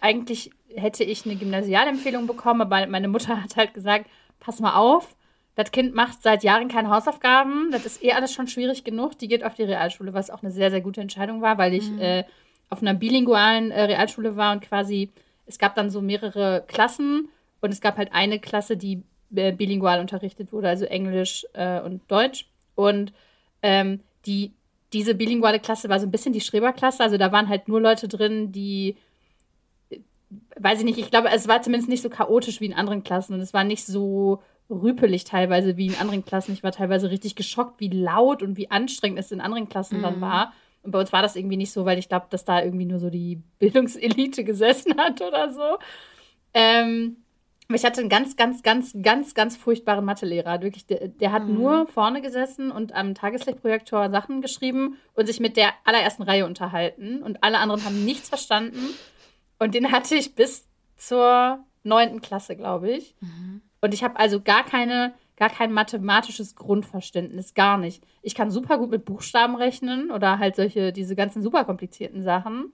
eigentlich 0.00 0.50
hätte 0.74 1.04
ich 1.04 1.26
eine 1.26 1.36
Gymnasialempfehlung 1.36 2.26
bekommen, 2.26 2.62
aber 2.62 2.86
meine 2.86 3.08
Mutter 3.08 3.42
hat 3.42 3.56
halt 3.56 3.74
gesagt, 3.74 4.06
pass 4.40 4.60
mal 4.60 4.76
auf, 4.76 5.16
das 5.56 5.70
Kind 5.70 5.94
macht 5.94 6.22
seit 6.22 6.44
Jahren 6.44 6.68
keine 6.68 6.90
Hausaufgaben, 6.90 7.70
das 7.72 7.86
ist 7.86 8.04
eh 8.04 8.12
alles 8.12 8.32
schon 8.32 8.46
schwierig 8.46 8.84
genug, 8.84 9.18
die 9.18 9.28
geht 9.28 9.42
auf 9.42 9.54
die 9.54 9.62
Realschule, 9.62 10.12
was 10.12 10.30
auch 10.30 10.42
eine 10.42 10.52
sehr, 10.52 10.70
sehr 10.70 10.82
gute 10.82 11.00
Entscheidung 11.00 11.40
war, 11.40 11.56
weil 11.58 11.72
ich 11.72 11.90
mhm. 11.90 12.00
äh, 12.00 12.24
auf 12.68 12.82
einer 12.82 12.94
bilingualen 12.94 13.70
äh, 13.70 13.84
Realschule 13.84 14.36
war 14.36 14.52
und 14.52 14.60
quasi, 14.60 15.10
es 15.46 15.58
gab 15.58 15.74
dann 15.74 15.90
so 15.90 16.02
mehrere 16.02 16.64
Klassen 16.66 17.28
und 17.60 17.72
es 17.72 17.80
gab 17.80 17.96
halt 17.96 18.12
eine 18.12 18.38
Klasse, 18.38 18.76
die 18.76 19.02
äh, 19.34 19.52
bilingual 19.52 20.00
unterrichtet 20.00 20.52
wurde, 20.52 20.68
also 20.68 20.84
Englisch 20.84 21.46
äh, 21.54 21.80
und 21.80 22.02
Deutsch. 22.10 22.46
Und 22.74 23.12
ähm, 23.62 24.00
die, 24.26 24.52
diese 24.92 25.14
bilinguale 25.14 25.58
Klasse 25.58 25.88
war 25.88 25.98
so 25.98 26.06
ein 26.06 26.10
bisschen 26.10 26.32
die 26.32 26.40
Schreberklasse, 26.40 27.02
also 27.02 27.16
da 27.16 27.32
waren 27.32 27.48
halt 27.48 27.66
nur 27.66 27.80
Leute 27.80 28.08
drin, 28.08 28.52
die 28.52 28.96
weiß 30.58 30.80
ich 30.80 30.84
nicht, 30.84 30.98
ich 30.98 31.10
glaube, 31.10 31.28
es 31.30 31.48
war 31.48 31.62
zumindest 31.62 31.88
nicht 31.88 32.02
so 32.02 32.08
chaotisch 32.08 32.60
wie 32.60 32.66
in 32.66 32.74
anderen 32.74 33.02
Klassen 33.02 33.34
und 33.34 33.40
es 33.40 33.54
war 33.54 33.64
nicht 33.64 33.84
so 33.84 34.42
rüpelig 34.70 35.24
teilweise 35.24 35.76
wie 35.76 35.86
in 35.86 35.96
anderen 35.96 36.24
Klassen. 36.24 36.52
Ich 36.52 36.62
war 36.62 36.72
teilweise 36.72 37.10
richtig 37.10 37.36
geschockt, 37.36 37.80
wie 37.80 37.88
laut 37.88 38.42
und 38.42 38.56
wie 38.56 38.70
anstrengend 38.70 39.18
es 39.18 39.32
in 39.32 39.40
anderen 39.40 39.68
Klassen 39.68 39.98
mhm. 39.98 40.02
dann 40.02 40.20
war. 40.20 40.52
Und 40.82 40.92
bei 40.92 41.00
uns 41.00 41.12
war 41.12 41.22
das 41.22 41.36
irgendwie 41.36 41.56
nicht 41.56 41.72
so, 41.72 41.84
weil 41.84 41.98
ich 41.98 42.08
glaube, 42.08 42.26
dass 42.30 42.44
da 42.44 42.62
irgendwie 42.62 42.86
nur 42.86 42.98
so 42.98 43.10
die 43.10 43.42
Bildungselite 43.58 44.44
gesessen 44.44 44.96
hat 44.98 45.20
oder 45.20 45.52
so. 45.52 45.78
Ähm, 46.54 47.18
ich 47.74 47.84
hatte 47.84 48.00
einen 48.00 48.08
ganz, 48.08 48.36
ganz, 48.36 48.62
ganz, 48.62 48.96
ganz, 49.02 49.34
ganz 49.34 49.56
furchtbaren 49.56 50.04
Mathelehrer. 50.04 50.62
Wirklich, 50.62 50.86
der, 50.86 51.08
der 51.08 51.32
hat 51.32 51.46
mhm. 51.46 51.54
nur 51.54 51.86
vorne 51.88 52.22
gesessen 52.22 52.70
und 52.70 52.94
am 52.94 53.14
Tageslichtprojektor 53.14 54.08
Sachen 54.10 54.40
geschrieben 54.40 54.98
und 55.14 55.26
sich 55.26 55.40
mit 55.40 55.56
der 55.56 55.70
allerersten 55.84 56.22
Reihe 56.22 56.46
unterhalten. 56.46 57.22
Und 57.22 57.42
alle 57.42 57.58
anderen 57.58 57.84
haben 57.84 58.04
nichts 58.04 58.28
verstanden. 58.28 58.78
Und 59.58 59.74
den 59.74 59.92
hatte 59.92 60.14
ich 60.14 60.34
bis 60.34 60.68
zur 60.96 61.64
neunten 61.82 62.20
Klasse, 62.20 62.56
glaube 62.56 62.90
ich. 62.90 63.14
Mhm. 63.20 63.62
Und 63.80 63.94
ich 63.94 64.02
habe 64.02 64.18
also 64.18 64.40
gar 64.40 64.64
keine 64.64 65.14
gar 65.36 65.50
kein 65.50 65.72
mathematisches 65.72 66.56
Grundverständnis, 66.56 67.54
gar 67.54 67.78
nicht. 67.78 68.02
Ich 68.22 68.34
kann 68.34 68.50
super 68.50 68.78
gut 68.78 68.90
mit 68.90 69.04
Buchstaben 69.04 69.54
rechnen 69.54 70.10
oder 70.10 70.38
halt 70.38 70.56
solche, 70.56 70.92
diese 70.92 71.14
ganzen 71.14 71.42
super 71.42 71.64
komplizierten 71.64 72.22
Sachen. 72.22 72.72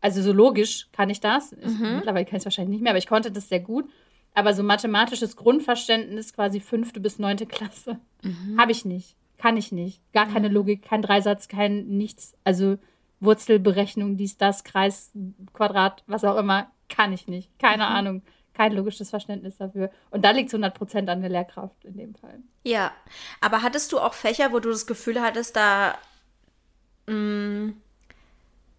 Also 0.00 0.20
so 0.20 0.32
logisch 0.32 0.88
kann 0.92 1.10
ich 1.10 1.20
das. 1.20 1.52
Ich, 1.52 1.78
mhm. 1.78 1.96
Mittlerweile 1.96 2.26
kann 2.26 2.36
ich 2.36 2.40
es 2.40 2.44
wahrscheinlich 2.44 2.72
nicht 2.72 2.82
mehr, 2.82 2.92
aber 2.92 2.98
ich 2.98 3.06
konnte 3.06 3.32
das 3.32 3.48
sehr 3.48 3.60
gut. 3.60 3.88
Aber 4.34 4.54
so 4.54 4.62
mathematisches 4.62 5.36
Grundverständnis, 5.36 6.32
quasi 6.32 6.60
fünfte 6.60 7.00
bis 7.00 7.18
neunte 7.18 7.46
Klasse, 7.46 7.98
mhm. 8.22 8.58
habe 8.58 8.72
ich 8.72 8.84
nicht. 8.84 9.16
Kann 9.38 9.56
ich 9.56 9.72
nicht. 9.72 10.00
Gar 10.12 10.26
keine. 10.26 10.48
Logik, 10.48 10.82
kein 10.82 11.02
Dreisatz, 11.02 11.48
kein 11.48 11.86
nichts. 11.86 12.34
Also 12.44 12.78
Wurzelberechnung, 13.22 14.16
dies, 14.16 14.36
das, 14.36 14.64
Kreis, 14.64 15.12
Quadrat, 15.52 16.02
was 16.06 16.24
auch 16.24 16.36
immer, 16.36 16.70
kann 16.88 17.12
ich 17.12 17.28
nicht. 17.28 17.50
Keine 17.58 17.84
mhm. 17.84 17.92
Ahnung 17.92 18.22
kein 18.54 18.72
logisches 18.72 19.10
Verständnis 19.10 19.56
dafür. 19.56 19.90
Und 20.10 20.24
da 20.24 20.30
liegt 20.30 20.52
es 20.52 20.58
100% 20.58 21.08
an 21.08 21.20
der 21.20 21.30
Lehrkraft 21.30 21.84
in 21.84 21.96
dem 21.96 22.14
Fall. 22.14 22.40
Ja, 22.64 22.92
aber 23.40 23.62
hattest 23.62 23.92
du 23.92 23.98
auch 23.98 24.14
Fächer, 24.14 24.52
wo 24.52 24.60
du 24.60 24.70
das 24.70 24.86
Gefühl 24.86 25.20
hattest, 25.20 25.56
da, 25.56 25.96
mh, 27.06 27.14
mm, 27.14 27.76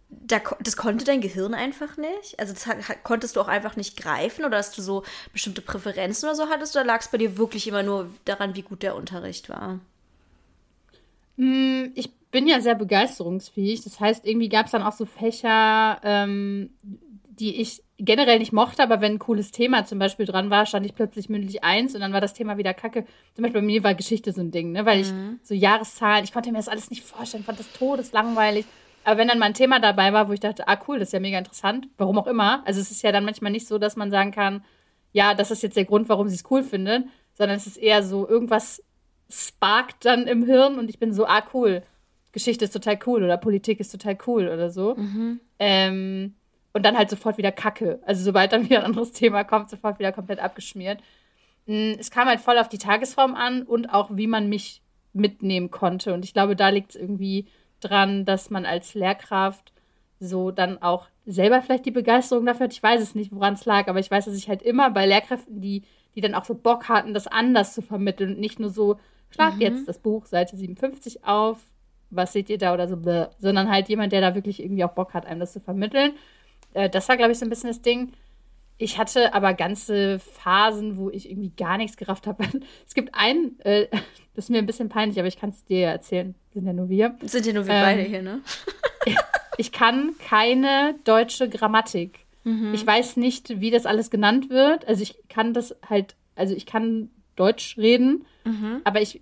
da 0.10 0.40
das 0.60 0.78
konnte 0.78 1.06
dein 1.06 1.22
Gehirn 1.22 1.56
einfach 1.56 1.98
nicht? 1.98 2.40
Also 2.40 2.54
das 2.54 2.68
konntest 3.04 3.36
du 3.36 3.42
auch 3.42 3.48
einfach 3.48 3.76
nicht 3.76 3.98
greifen 3.98 4.46
oder 4.46 4.58
dass 4.58 4.72
du 4.72 4.82
so 4.84 5.04
bestimmte 5.32 5.62
Präferenzen 5.62 6.30
oder 6.30 6.36
so 6.36 6.50
hattest 6.50 6.76
oder 6.76 6.86
lag 6.86 7.02
es 7.02 7.08
bei 7.08 7.18
dir 7.18 7.38
wirklich 7.38 7.68
immer 7.68 7.82
nur 7.82 8.10
daran, 8.26 8.56
wie 8.56 8.62
gut 8.62 8.84
der 8.84 8.96
Unterricht 8.96 9.50
war? 9.50 9.80
Mm, 11.38 11.86
ich 11.96 12.12
bin 12.34 12.48
ja 12.48 12.60
sehr 12.60 12.76
begeisterungsfähig. 12.76 13.84
Das 13.84 14.00
heißt, 14.00 14.26
irgendwie 14.26 14.50
gab 14.50 14.65
es 14.65 14.72
dann 14.72 14.82
auch 14.82 14.91
so 14.91 15.06
Fächer, 15.06 16.00
ähm, 16.04 16.72
die 16.82 17.62
ich 17.62 17.84
generell 18.00 18.39
nicht 18.39 18.52
mochte, 18.52 18.82
aber 18.82 19.02
wenn 19.02 19.13
ein 19.13 19.19
cooles 19.19 19.52
Thema 19.52 19.86
zum 19.86 20.00
Beispiel 20.00 20.26
dran 20.26 20.50
war, 20.50 20.65
stand 20.65 20.86
ich 20.86 20.96
plötzlich 20.96 21.30
mündlich 21.30 21.63
eins 21.63 21.93
und 21.93 22.02
dann 22.02 22.12
war 22.12 22.22
das 22.22 22.34
Thema 22.34 22.58
wieder 22.58 22.74
kacke. 22.74 23.06
Zum 23.36 23.43
Beispiel 23.43 23.62
bei 23.62 23.65
mir 23.65 23.84
war 23.84 23.93
Geschichte 23.93 24.34
so 24.34 24.41
ein 24.41 24.50
Ding, 24.50 24.72
ne? 24.72 24.84
weil 24.86 25.04
mhm. 25.04 25.39
ich 25.41 25.48
so 25.48 25.54
Jahreszahlen, 25.54 26.24
ich 26.24 26.34
konnte 26.34 26.52
mir 26.52 26.58
das 26.58 26.67
alles 26.67 26.89
nicht 26.89 27.04
vorstellen, 27.04 27.43
fand 27.43 27.60
das 27.60 27.72
todeslangweilig. 27.72 28.65
Aber 29.04 29.19
wenn 29.19 29.28
dann 29.28 29.38
mal 29.38 29.46
ein 29.46 29.54
Thema 29.54 29.80
dabei 29.80 30.12
war, 30.12 30.28
wo 30.28 30.34
ich 30.34 30.39
dachte, 30.39 30.67
ah 30.67 30.80
cool, 30.88 30.98
das 30.98 31.10
ist 31.10 31.13
ja 31.13 31.19
mega 31.19 31.38
interessant, 31.38 31.88
warum 31.98 32.17
auch 32.17 32.28
immer. 32.28 32.65
Also 32.65 32.82
es 32.82 32.89
ist 32.89 33.04
ja 33.04 33.12
dann 33.12 33.26
manchmal 33.26 33.52
nicht 33.52 33.67
so, 33.67 33.78
dass 33.78 33.96
man 33.96 34.10
sagen 34.10 34.32
kann, 34.32 34.63
ja, 35.12 35.36
das 35.36 35.52
ist 35.52 35.62
jetzt 35.62 35.78
der 35.78 35.86
Grund, 35.86 36.10
warum 36.10 36.30
sie 36.30 36.36
es 36.36 36.50
cool 36.50 36.63
findet, 36.63 37.06
sondern 37.36 37.58
es 37.58 37.67
ist 37.67 37.78
eher 37.78 38.02
so, 38.02 38.28
irgendwas 38.28 38.84
sparkt 39.30 40.06
dann 40.06 40.26
im 40.28 40.43
Hirn 40.43 40.80
und 40.80 40.89
ich 40.89 41.00
bin 41.00 41.13
so, 41.13 41.26
ah 41.28 41.43
cool, 41.54 41.84
Geschichte 42.34 42.65
ist 42.65 42.72
total 42.72 43.00
cool 43.06 43.24
oder 43.24 43.38
Politik 43.38 43.80
ist 43.80 43.91
total 43.91 44.17
cool 44.28 44.50
oder 44.50 44.69
so. 44.69 44.96
Mhm. 44.96 45.39
Ähm, 45.60 46.34
und 46.74 46.84
dann 46.84 46.98
halt 46.98 47.10
sofort 47.10 47.38
wieder 47.38 47.52
Kacke. 47.52 48.00
Also 48.06 48.24
sobald 48.24 48.52
dann 48.52 48.65
wieder 48.65 48.80
ein 48.80 48.86
anderes 48.86 49.12
Thema 49.13 49.43
kommt, 49.43 49.69
sofort 49.69 50.00
wieder 50.00 50.12
komplett 50.12 50.39
abgeschmiert. 50.39 51.00
Mm, 51.67 51.93
es 52.00 52.12
kam 52.12 52.28
halt 52.28 52.41
voll 52.41 52.58
auf 52.58 52.67
die 52.67 52.80
Tagesform 52.80 53.36
an 53.36 53.62
und 53.62 53.88
auch, 53.88 54.10
wie 54.12 54.28
man 54.28 54.50
mich 54.50 54.82
mitnehmen 55.13 55.69
konnte. 55.72 56.13
Und 56.13 56.26
ich 56.26 56.34
glaube, 56.34 56.56
da 56.56 56.69
liegt 56.69 56.91
es 56.91 56.96
irgendwie 56.96 57.46
dran, 57.80 58.26
dass 58.26 58.50
man 58.50 58.65
als 58.65 58.96
Lehrkraft 58.96 59.72
so 60.19 60.50
dann 60.52 60.82
auch 60.82 61.08
selber 61.26 61.62
vielleicht 61.62 61.86
die 61.86 61.91
Begeisterung 61.91 62.46
dafür 62.46 62.65
hat. 62.65 62.74
Ich 62.74 62.82
weiß 62.82 63.02
es 63.02 63.13
nicht, 63.13 63.32
woran 63.32 63.54
es 63.54 63.65
lag, 63.65 63.88
aber 63.88 64.00
ich 64.00 64.10
weiß, 64.10 64.26
dass 64.26 64.36
ich 64.36 64.50
halt 64.50 64.63
immer 64.63 64.89
bei 64.89 65.06
Lehrkräften, 65.06 65.62
die, 65.62 65.84
die 66.15 66.22
dann 66.22 66.34
auch 66.34 66.46
so 66.46 66.56
Bock 66.56 66.89
hatten, 66.89 67.13
das 67.13 67.28
anders 67.28 67.74
zu 67.74 67.84
vermitteln 67.84 68.32
und 68.32 68.39
nicht 68.39 68.60
nur 68.60 68.69
so, 68.69 68.98
schlag 69.30 69.56
mhm. 69.56 69.62
jetzt 69.62 69.88
das 69.88 70.00
Buch 70.00 70.26
Seite 70.26 70.58
57 70.58 71.24
auf, 71.26 71.60
was 72.15 72.34
seht 72.34 72.49
ihr 72.49 72.58
da 72.58 72.73
oder 72.73 72.88
so, 72.88 72.97
bläh, 72.97 73.28
sondern 73.39 73.69
halt 73.69 73.89
jemand, 73.89 74.13
der 74.13 74.21
da 74.21 74.36
wirklich 74.36 74.62
irgendwie 74.62 74.84
auch 74.84 74.93
Bock 74.93 75.13
hat, 75.13 75.26
einem 75.26 75.39
das 75.39 75.54
zu 75.54 75.60
vermitteln. 75.60 76.13
Äh, 76.73 76.89
das 76.89 77.10
war, 77.10 77.17
glaube 77.17 77.32
ich, 77.32 77.39
so 77.39 77.45
ein 77.45 77.49
bisschen 77.49 77.69
das 77.69 77.82
Ding. 77.82 78.13
Ich 78.78 78.97
hatte 78.97 79.34
aber 79.34 79.54
ganze 79.54 80.19
Phasen, 80.19 80.97
wo 80.97 81.10
ich 81.10 81.30
irgendwie 81.30 81.52
gar 81.56 81.78
nichts 81.78 81.97
gerafft 81.97 82.28
habe. 82.28 82.43
es 82.88 82.93
gibt 82.93 83.13
einen, 83.13 83.60
äh, 83.62 83.88
das 84.36 84.45
ist 84.45 84.49
mir 84.49 84.58
ein 84.58 84.65
bisschen 84.65 84.89
peinlich, 84.89 85.19
aber 85.19 85.28
ich 85.28 85.38
kann 85.38 85.52
es 85.52 85.63
dir 85.65 85.88
erzählen. 85.88 86.36
Sind 86.54 86.65
ja 86.65 86.73
nur 86.73 86.89
wir. 86.89 87.15
Sind 87.21 87.45
ja 87.45 87.54
nur 87.54 87.65
wir 87.65 87.73
ähm, 87.73 87.82
beide 87.82 88.02
hier, 88.02 88.21
ne? 88.21 88.41
ich 89.58 89.71
kann 89.71 90.15
keine 90.28 90.95
deutsche 91.04 91.49
Grammatik. 91.49 92.19
Mhm. 92.43 92.73
Ich 92.73 92.86
weiß 92.86 93.17
nicht, 93.17 93.62
wie 93.62 93.71
das 93.71 93.86
alles 93.86 94.10
genannt 94.10 94.49
wird. 94.49 94.88
Also 94.88 95.02
ich 95.04 95.15
kann 95.30 95.54
das 95.54 95.76
halt, 95.88 96.15
also 96.36 96.56
ich 96.56 96.65
kann 96.65 97.10
Deutsch 97.36 97.78
reden, 97.78 98.26
mhm. 98.43 98.82
aber 98.84 99.02
ich, 99.02 99.21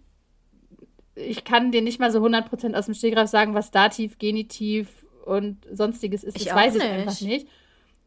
ich 1.28 1.44
kann 1.44 1.72
dir 1.72 1.82
nicht 1.82 2.00
mal 2.00 2.12
so 2.12 2.20
100% 2.20 2.76
aus 2.76 2.86
dem 2.86 2.94
Stegreif 2.94 3.30
sagen, 3.30 3.54
was 3.54 3.72
Dativ, 3.72 4.18
Genitiv, 4.18 4.88
und 5.26 5.66
sonstiges 5.72 6.24
ist. 6.24 6.38
Ich 6.38 6.46
das 6.46 6.56
weiß 6.56 6.76
ich 6.76 6.84
einfach 6.84 7.22
nicht. 7.22 7.48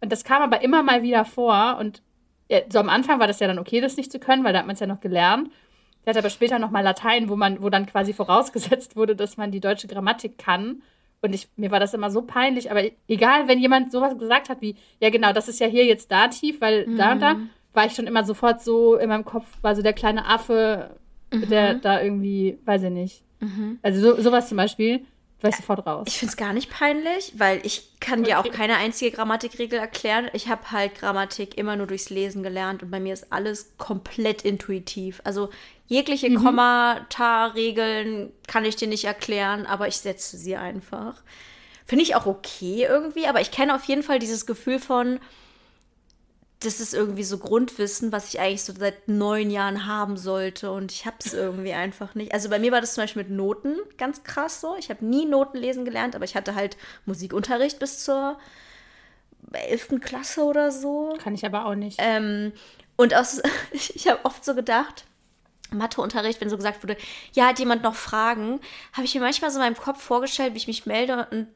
Und 0.00 0.12
das 0.12 0.24
kam 0.24 0.42
aber 0.42 0.62
immer 0.62 0.82
mal 0.82 1.02
wieder 1.02 1.24
vor. 1.24 1.76
Und 1.80 2.02
ja, 2.48 2.60
so 2.68 2.78
am 2.78 2.88
Anfang 2.88 3.20
war 3.20 3.26
das 3.26 3.40
ja 3.40 3.46
dann 3.46 3.58
okay, 3.58 3.80
das 3.80 3.96
nicht 3.96 4.12
zu 4.12 4.18
können, 4.18 4.44
weil 4.44 4.52
da 4.52 4.60
hat 4.60 4.66
man 4.66 4.74
es 4.74 4.80
ja 4.80 4.86
noch 4.86 5.00
gelernt. 5.00 5.50
Der 6.04 6.10
hat 6.12 6.18
aber 6.18 6.30
später 6.30 6.58
nochmal 6.58 6.84
Latein, 6.84 7.28
wo 7.28 7.36
man, 7.36 7.62
wo 7.62 7.70
dann 7.70 7.86
quasi 7.86 8.12
vorausgesetzt 8.12 8.96
wurde, 8.96 9.16
dass 9.16 9.36
man 9.36 9.50
die 9.50 9.60
deutsche 9.60 9.88
Grammatik 9.88 10.36
kann. 10.36 10.82
Und 11.22 11.34
ich, 11.34 11.48
mir 11.56 11.70
war 11.70 11.80
das 11.80 11.94
immer 11.94 12.10
so 12.10 12.20
peinlich, 12.20 12.70
aber 12.70 12.82
egal, 13.08 13.48
wenn 13.48 13.58
jemand 13.58 13.90
sowas 13.90 14.18
gesagt 14.18 14.50
hat 14.50 14.60
wie, 14.60 14.76
ja 15.00 15.08
genau, 15.08 15.32
das 15.32 15.48
ist 15.48 15.58
ja 15.58 15.66
hier 15.66 15.86
jetzt 15.86 16.12
Dativ, 16.12 16.60
weil 16.60 16.86
mhm. 16.86 16.98
da 16.98 17.12
und 17.12 17.20
da, 17.20 17.36
war 17.72 17.86
ich 17.86 17.94
schon 17.94 18.06
immer 18.06 18.24
sofort 18.24 18.62
so 18.62 18.96
in 18.96 19.08
meinem 19.08 19.24
Kopf, 19.24 19.46
war 19.62 19.74
so 19.74 19.80
der 19.80 19.94
kleine 19.94 20.26
Affe, 20.26 20.90
mhm. 21.34 21.48
der 21.48 21.74
da 21.74 22.02
irgendwie, 22.02 22.58
weiß 22.64 22.84
ich 22.84 22.90
nicht. 22.90 23.22
Mhm. 23.40 23.78
Also 23.82 24.00
so, 24.00 24.22
sowas 24.22 24.48
zum 24.48 24.56
Beispiel, 24.56 25.04
war 25.40 25.50
ich 25.50 25.56
sofort 25.56 25.86
raus. 25.86 26.06
Ich 26.08 26.18
finde 26.18 26.30
es 26.30 26.36
gar 26.36 26.54
nicht 26.54 26.70
peinlich, 26.70 27.34
weil 27.36 27.60
ich 27.64 27.90
kann 28.00 28.20
okay. 28.20 28.30
dir 28.30 28.40
auch 28.40 28.50
keine 28.50 28.76
einzige 28.76 29.10
Grammatikregel 29.14 29.78
erklären. 29.78 30.30
Ich 30.32 30.48
habe 30.48 30.70
halt 30.70 30.94
Grammatik 30.94 31.58
immer 31.58 31.76
nur 31.76 31.86
durchs 31.86 32.08
Lesen 32.08 32.42
gelernt 32.42 32.82
und 32.82 32.90
bei 32.90 32.98
mir 32.98 33.12
ist 33.12 33.30
alles 33.30 33.74
komplett 33.76 34.42
intuitiv. 34.42 35.20
Also 35.24 35.50
Jegliche 35.86 36.30
mhm. 36.30 36.42
Kommata-Regeln 36.42 38.32
kann 38.46 38.64
ich 38.64 38.76
dir 38.76 38.88
nicht 38.88 39.04
erklären, 39.04 39.66
aber 39.66 39.86
ich 39.86 39.98
setze 39.98 40.38
sie 40.38 40.56
einfach. 40.56 41.22
Finde 41.84 42.04
ich 42.04 42.14
auch 42.14 42.24
okay 42.24 42.86
irgendwie, 42.88 43.26
aber 43.26 43.42
ich 43.42 43.50
kenne 43.50 43.74
auf 43.74 43.84
jeden 43.84 44.02
Fall 44.02 44.18
dieses 44.18 44.46
Gefühl 44.46 44.78
von, 44.78 45.20
das 46.64 46.80
ist 46.80 46.94
irgendwie 46.94 47.24
so 47.24 47.38
Grundwissen, 47.38 48.12
was 48.12 48.32
ich 48.32 48.40
eigentlich 48.40 48.64
so 48.64 48.72
seit 48.72 49.08
neun 49.08 49.50
Jahren 49.50 49.86
haben 49.86 50.16
sollte 50.16 50.70
und 50.70 50.92
ich 50.92 51.06
habe 51.06 51.16
es 51.24 51.34
irgendwie 51.34 51.72
einfach 51.72 52.14
nicht. 52.14 52.32
Also 52.32 52.48
bei 52.48 52.58
mir 52.58 52.72
war 52.72 52.80
das 52.80 52.94
zum 52.94 53.04
Beispiel 53.04 53.22
mit 53.22 53.32
Noten 53.32 53.76
ganz 53.98 54.22
krass 54.24 54.60
so. 54.60 54.76
Ich 54.76 54.90
habe 54.90 55.04
nie 55.04 55.26
Noten 55.26 55.58
lesen 55.58 55.84
gelernt, 55.84 56.14
aber 56.14 56.24
ich 56.24 56.36
hatte 56.36 56.54
halt 56.54 56.76
Musikunterricht 57.06 57.78
bis 57.78 58.04
zur 58.04 58.38
elften 59.52 60.00
Klasse 60.00 60.42
oder 60.42 60.70
so. 60.70 61.16
Kann 61.22 61.34
ich 61.34 61.44
aber 61.44 61.66
auch 61.66 61.74
nicht. 61.74 61.98
Ähm, 62.00 62.52
und 62.96 63.14
aus, 63.14 63.42
ich 63.72 64.08
habe 64.08 64.24
oft 64.24 64.44
so 64.44 64.54
gedacht, 64.54 65.04
Matheunterricht, 65.70 66.40
wenn 66.40 66.50
so 66.50 66.56
gesagt 66.56 66.82
wurde, 66.82 66.96
ja, 67.32 67.48
hat 67.48 67.58
jemand 67.58 67.82
noch 67.82 67.94
Fragen, 67.94 68.60
habe 68.92 69.04
ich 69.04 69.14
mir 69.14 69.20
manchmal 69.20 69.50
so 69.50 69.58
in 69.58 69.64
meinem 69.64 69.76
Kopf 69.76 70.02
vorgestellt, 70.02 70.54
wie 70.54 70.58
ich 70.58 70.66
mich 70.66 70.86
melde 70.86 71.26
und 71.30 71.48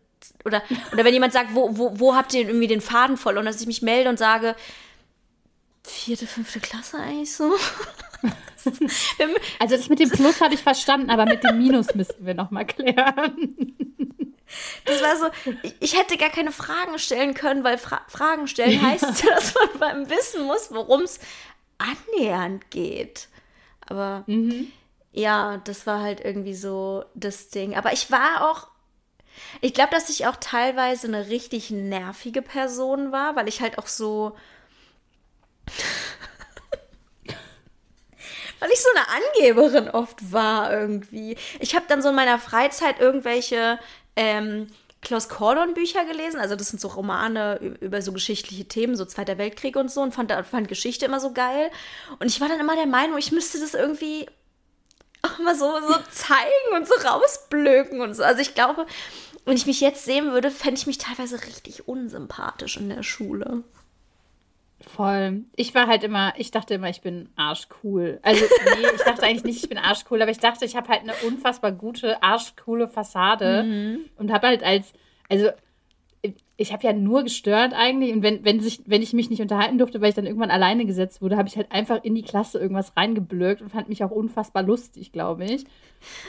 oder, 0.44 0.62
oder 0.92 1.04
wenn 1.04 1.14
jemand 1.14 1.32
sagt, 1.32 1.54
wo, 1.54 1.76
wo, 1.78 2.00
wo 2.00 2.16
habt 2.16 2.34
ihr 2.34 2.40
irgendwie 2.40 2.66
den 2.66 2.80
Faden 2.80 3.16
voll 3.16 3.38
und 3.38 3.44
dass 3.44 3.60
ich 3.60 3.68
mich 3.68 3.82
melde 3.82 4.10
und 4.10 4.18
sage, 4.18 4.56
vierte, 5.84 6.26
fünfte 6.26 6.60
Klasse 6.60 6.98
eigentlich 6.98 7.34
so. 7.34 7.54
also 9.58 9.76
das 9.76 9.88
mit 9.88 10.00
dem 10.00 10.10
Plus 10.10 10.40
habe 10.40 10.54
ich 10.54 10.62
verstanden, 10.62 11.10
aber 11.10 11.24
mit 11.24 11.44
dem 11.44 11.58
Minus 11.58 11.94
müssten 11.94 12.26
wir 12.26 12.34
nochmal 12.34 12.66
klären. 12.66 13.54
Das 14.84 15.02
war 15.02 15.16
so, 15.16 15.52
ich 15.80 15.96
hätte 15.98 16.16
gar 16.16 16.30
keine 16.30 16.52
Fragen 16.52 16.98
stellen 16.98 17.34
können, 17.34 17.64
weil 17.64 17.78
Fra 17.78 18.00
Fragen 18.08 18.46
stellen 18.48 18.80
heißt, 18.80 19.24
dass 19.28 19.54
man 19.54 19.78
beim 19.78 20.10
Wissen 20.10 20.46
muss, 20.46 20.72
worum 20.72 21.02
es 21.02 21.20
annähernd 21.78 22.70
geht. 22.70 23.28
Aber 23.86 24.24
mhm. 24.26 24.68
ja, 25.12 25.58
das 25.58 25.86
war 25.86 26.00
halt 26.00 26.20
irgendwie 26.24 26.54
so 26.54 27.04
das 27.14 27.50
Ding. 27.50 27.76
Aber 27.76 27.92
ich 27.92 28.10
war 28.10 28.50
auch, 28.50 28.68
ich 29.60 29.74
glaube, 29.74 29.90
dass 29.90 30.08
ich 30.08 30.26
auch 30.26 30.36
teilweise 30.36 31.06
eine 31.06 31.28
richtig 31.28 31.70
nervige 31.70 32.42
Person 32.42 33.12
war, 33.12 33.36
weil 33.36 33.48
ich 33.48 33.60
halt 33.60 33.78
auch 33.78 33.86
so. 33.86 34.36
Weil 38.60 38.70
ich 38.70 38.80
so 38.80 38.88
eine 38.94 39.06
Angeberin 39.08 39.88
oft 39.90 40.32
war 40.32 40.72
irgendwie. 40.72 41.36
Ich 41.60 41.74
habe 41.74 41.86
dann 41.88 42.02
so 42.02 42.08
in 42.10 42.14
meiner 42.14 42.38
Freizeit 42.38 43.00
irgendwelche 43.00 43.78
ähm, 44.16 44.68
Klaus 45.00 45.28
Cordon 45.28 45.74
Bücher 45.74 46.04
gelesen. 46.04 46.40
Also 46.40 46.56
das 46.56 46.68
sind 46.68 46.80
so 46.80 46.88
Romane 46.88 47.58
über 47.80 48.02
so 48.02 48.12
geschichtliche 48.12 48.66
Themen, 48.66 48.96
so 48.96 49.04
Zweiter 49.04 49.38
Weltkrieg 49.38 49.76
und 49.76 49.90
so 49.90 50.00
und 50.00 50.12
fand, 50.12 50.32
fand 50.50 50.68
Geschichte 50.68 51.06
immer 51.06 51.20
so 51.20 51.32
geil. 51.32 51.70
Und 52.18 52.26
ich 52.26 52.40
war 52.40 52.48
dann 52.48 52.60
immer 52.60 52.74
der 52.74 52.86
Meinung, 52.86 53.18
ich 53.18 53.32
müsste 53.32 53.60
das 53.60 53.74
irgendwie 53.74 54.26
auch 55.22 55.38
mal 55.38 55.54
so, 55.54 55.80
so 55.80 55.94
zeigen 56.10 56.76
und 56.76 56.86
so 56.86 56.94
rausblöken 56.94 58.00
und 58.00 58.14
so. 58.14 58.24
Also 58.24 58.40
ich 58.40 58.54
glaube, 58.54 58.86
wenn 59.44 59.56
ich 59.56 59.66
mich 59.66 59.80
jetzt 59.80 60.04
sehen 60.04 60.32
würde, 60.32 60.50
fände 60.50 60.80
ich 60.80 60.86
mich 60.86 60.98
teilweise 60.98 61.42
richtig 61.44 61.86
unsympathisch 61.86 62.76
in 62.76 62.88
der 62.88 63.02
Schule. 63.02 63.62
Voll. 64.80 65.44
Ich 65.56 65.74
war 65.74 65.88
halt 65.88 66.04
immer, 66.04 66.34
ich 66.36 66.52
dachte 66.52 66.74
immer, 66.74 66.88
ich 66.88 67.00
bin 67.00 67.30
arschcool. 67.34 68.20
Also, 68.22 68.44
nee, 68.44 68.86
ich 68.94 69.02
dachte 69.02 69.24
eigentlich 69.24 69.44
nicht, 69.44 69.62
ich 69.64 69.68
bin 69.68 69.78
arschcool, 69.78 70.22
aber 70.22 70.30
ich 70.30 70.38
dachte, 70.38 70.64
ich 70.64 70.76
habe 70.76 70.88
halt 70.88 71.00
eine 71.00 71.14
unfassbar 71.26 71.72
gute, 71.72 72.22
arschcoole 72.22 72.86
Fassade 72.86 73.64
mhm. 73.64 73.98
und 74.16 74.32
habe 74.32 74.46
halt 74.46 74.62
als, 74.62 74.92
also, 75.28 75.48
ich 76.56 76.72
habe 76.72 76.84
ja 76.84 76.92
nur 76.92 77.22
gestört 77.22 77.72
eigentlich 77.72 78.12
und 78.12 78.22
wenn, 78.22 78.44
wenn, 78.44 78.60
sich, 78.60 78.80
wenn 78.86 79.02
ich 79.02 79.12
mich 79.12 79.30
nicht 79.30 79.40
unterhalten 79.40 79.78
durfte, 79.78 80.00
weil 80.00 80.08
ich 80.08 80.16
dann 80.16 80.26
irgendwann 80.26 80.50
alleine 80.50 80.84
gesetzt 80.86 81.22
wurde, 81.22 81.36
habe 81.36 81.48
ich 81.48 81.56
halt 81.56 81.70
einfach 81.70 82.02
in 82.02 82.16
die 82.16 82.22
Klasse 82.22 82.58
irgendwas 82.58 82.96
reingeblökt 82.96 83.62
und 83.62 83.70
fand 83.70 83.88
mich 83.88 84.02
auch 84.02 84.10
unfassbar 84.10 84.64
lustig, 84.64 85.12
glaube 85.12 85.44
ich. 85.44 85.64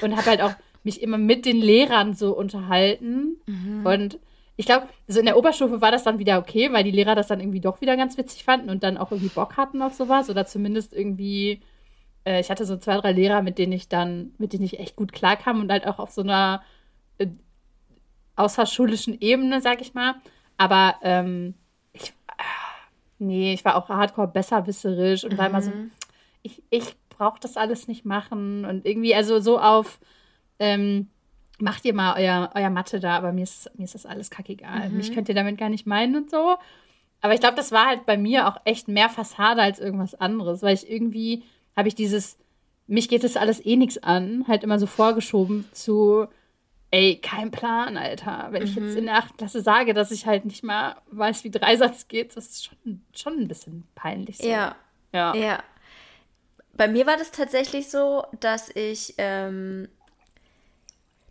Und 0.02 0.16
habe 0.16 0.30
halt 0.30 0.42
auch 0.42 0.54
mich 0.84 1.02
immer 1.02 1.18
mit 1.18 1.46
den 1.46 1.58
Lehrern 1.58 2.14
so 2.14 2.36
unterhalten 2.36 3.38
mhm. 3.48 3.86
und 3.86 4.20
ich 4.60 4.66
glaube, 4.66 4.90
so 5.08 5.22
in 5.22 5.26
der 5.26 5.38
Oberstufe 5.38 5.80
war 5.80 5.90
das 5.90 6.04
dann 6.04 6.20
wieder 6.20 6.38
okay, 6.38 6.74
weil 6.74 6.84
die 6.84 6.92
Lehrer 6.92 7.16
das 7.16 7.28
dann 7.28 7.40
irgendwie 7.40 7.62
doch 7.62 7.80
wieder 7.80 7.96
ganz 7.96 8.18
witzig 8.18 8.44
fanden 8.44 8.70
und 8.70 8.84
dann 8.84 8.98
auch 8.98 9.10
irgendwie 9.10 9.30
Bock 9.30 9.56
hatten 9.56 9.82
auf 9.82 9.94
sowas 9.94 10.30
oder 10.30 10.46
zumindest 10.46 10.92
irgendwie, 10.92 11.62
äh, 12.26 12.42
ich 12.42 12.50
hatte 12.52 12.66
so 12.66 12.76
zwei, 12.76 12.98
drei 12.98 13.14
Lehrer, 13.14 13.42
mit 13.42 13.58
denen 13.58 13.72
ich 13.72 13.88
dann, 13.88 14.34
mit 14.38 14.52
denen 14.52 14.66
ich 14.66 14.78
echt 14.78 14.98
gut 14.98 15.14
klarkam 15.14 15.62
und 15.62 15.72
halt 15.72 15.88
auch 15.88 15.98
auf 15.98 16.12
so 16.12 16.24
einer 16.24 16.62
äh, 17.20 17.28
außerschulischen 18.36 19.22
Ebene, 19.22 19.62
sag 19.62 19.80
ich 19.80 19.94
mal. 19.94 20.16
Aber 20.58 20.96
ähm, 21.04 21.54
ich, 21.94 22.10
äh, 22.10 22.44
nee, 23.20 23.54
ich 23.54 23.64
war 23.64 23.78
auch 23.78 23.88
hardcore 23.88 24.28
besserwisserisch 24.28 25.24
und 25.24 25.32
mhm. 25.32 25.38
war 25.38 25.48
immer 25.48 25.62
so, 25.62 25.72
mhm. 25.72 25.92
ich, 26.42 26.62
ich 26.70 26.98
brauche 27.08 27.40
das 27.40 27.56
alles 27.56 27.88
nicht 27.88 28.04
machen 28.04 28.66
und 28.66 28.86
irgendwie, 28.86 29.16
also 29.16 29.40
so 29.40 29.58
auf, 29.58 30.02
ähm, 30.60 31.08
macht 31.60 31.86
ihr 31.86 31.94
mal 31.94 32.16
euer, 32.18 32.52
euer 32.56 32.70
Mathe 32.70 33.00
da, 33.00 33.18
aber 33.18 33.32
mir 33.32 33.44
ist, 33.44 33.70
mir 33.78 33.86
ist 33.86 33.96
das 33.96 34.06
alles 34.06 34.30
kackegal. 34.30 34.90
Mhm. 34.90 34.98
Mich 34.98 35.14
könnt 35.14 35.30
ihr 35.30 35.36
damit 35.36 35.58
gar 35.58 35.70
nicht 35.70 35.86
meinen 35.86 36.16
und 36.16 36.30
so. 36.30 36.58
Aber 37.22 37.34
ich 37.34 37.40
glaube, 37.40 37.56
das 37.56 37.72
war 37.72 37.88
halt 37.88 38.06
bei 38.06 38.18
mir 38.18 38.48
auch 38.48 38.58
echt 38.66 38.88
mehr 38.88 39.10
Fassade 39.10 39.62
als 39.62 39.80
irgendwas 39.80 40.16
anderes, 40.16 40.62
weil 40.62 40.74
ich 40.74 40.90
irgendwie 40.90 41.44
habe 41.76 41.88
ich 41.88 41.96
dieses, 41.96 42.38
mich 42.88 43.10
geht 43.10 43.24
das 43.24 43.38
alles 43.38 43.66
eh 43.66 43.76
nichts 43.76 43.98
an, 44.02 44.46
halt 44.48 44.64
immer 44.64 44.80
so 44.80 44.86
vorgeschoben 44.86 45.66
zu, 45.72 46.28
ey, 46.92 47.18
kein 47.22 47.52
Plan, 47.52 47.98
Alter. 47.98 48.48
Wenn 48.52 48.64
mhm. 48.64 48.68
ich 48.68 48.76
jetzt 48.76 48.92
mhm. 48.92 48.98
in 48.98 49.06
der 49.06 49.18
8. 49.18 49.38
Klasse 49.38 49.62
sage, 49.62 49.94
dass 49.94 50.12
ich 50.12 50.26
halt 50.26 50.46
nicht 50.46 50.64
mal 50.64 50.96
weiß, 51.12 51.44
wie 51.44 51.52
Dreisatz 51.52 52.08
geht, 52.08 52.36
das 52.38 52.48
ist 52.48 52.66
schon, 52.66 53.02
schon 53.14 53.34
ein 53.34 53.48
bisschen 53.48 53.86
peinlich. 53.96 54.38
So. 54.38 54.48
Ja. 54.48 54.76
Ja. 55.14 55.36
Ja. 55.36 55.64
Bei 56.74 56.88
mir 56.88 57.06
war 57.06 57.18
das 57.18 57.32
tatsächlich 57.32 57.90
so, 57.90 58.24
dass 58.40 58.74
ich 58.74 59.16
ähm, 59.18 59.90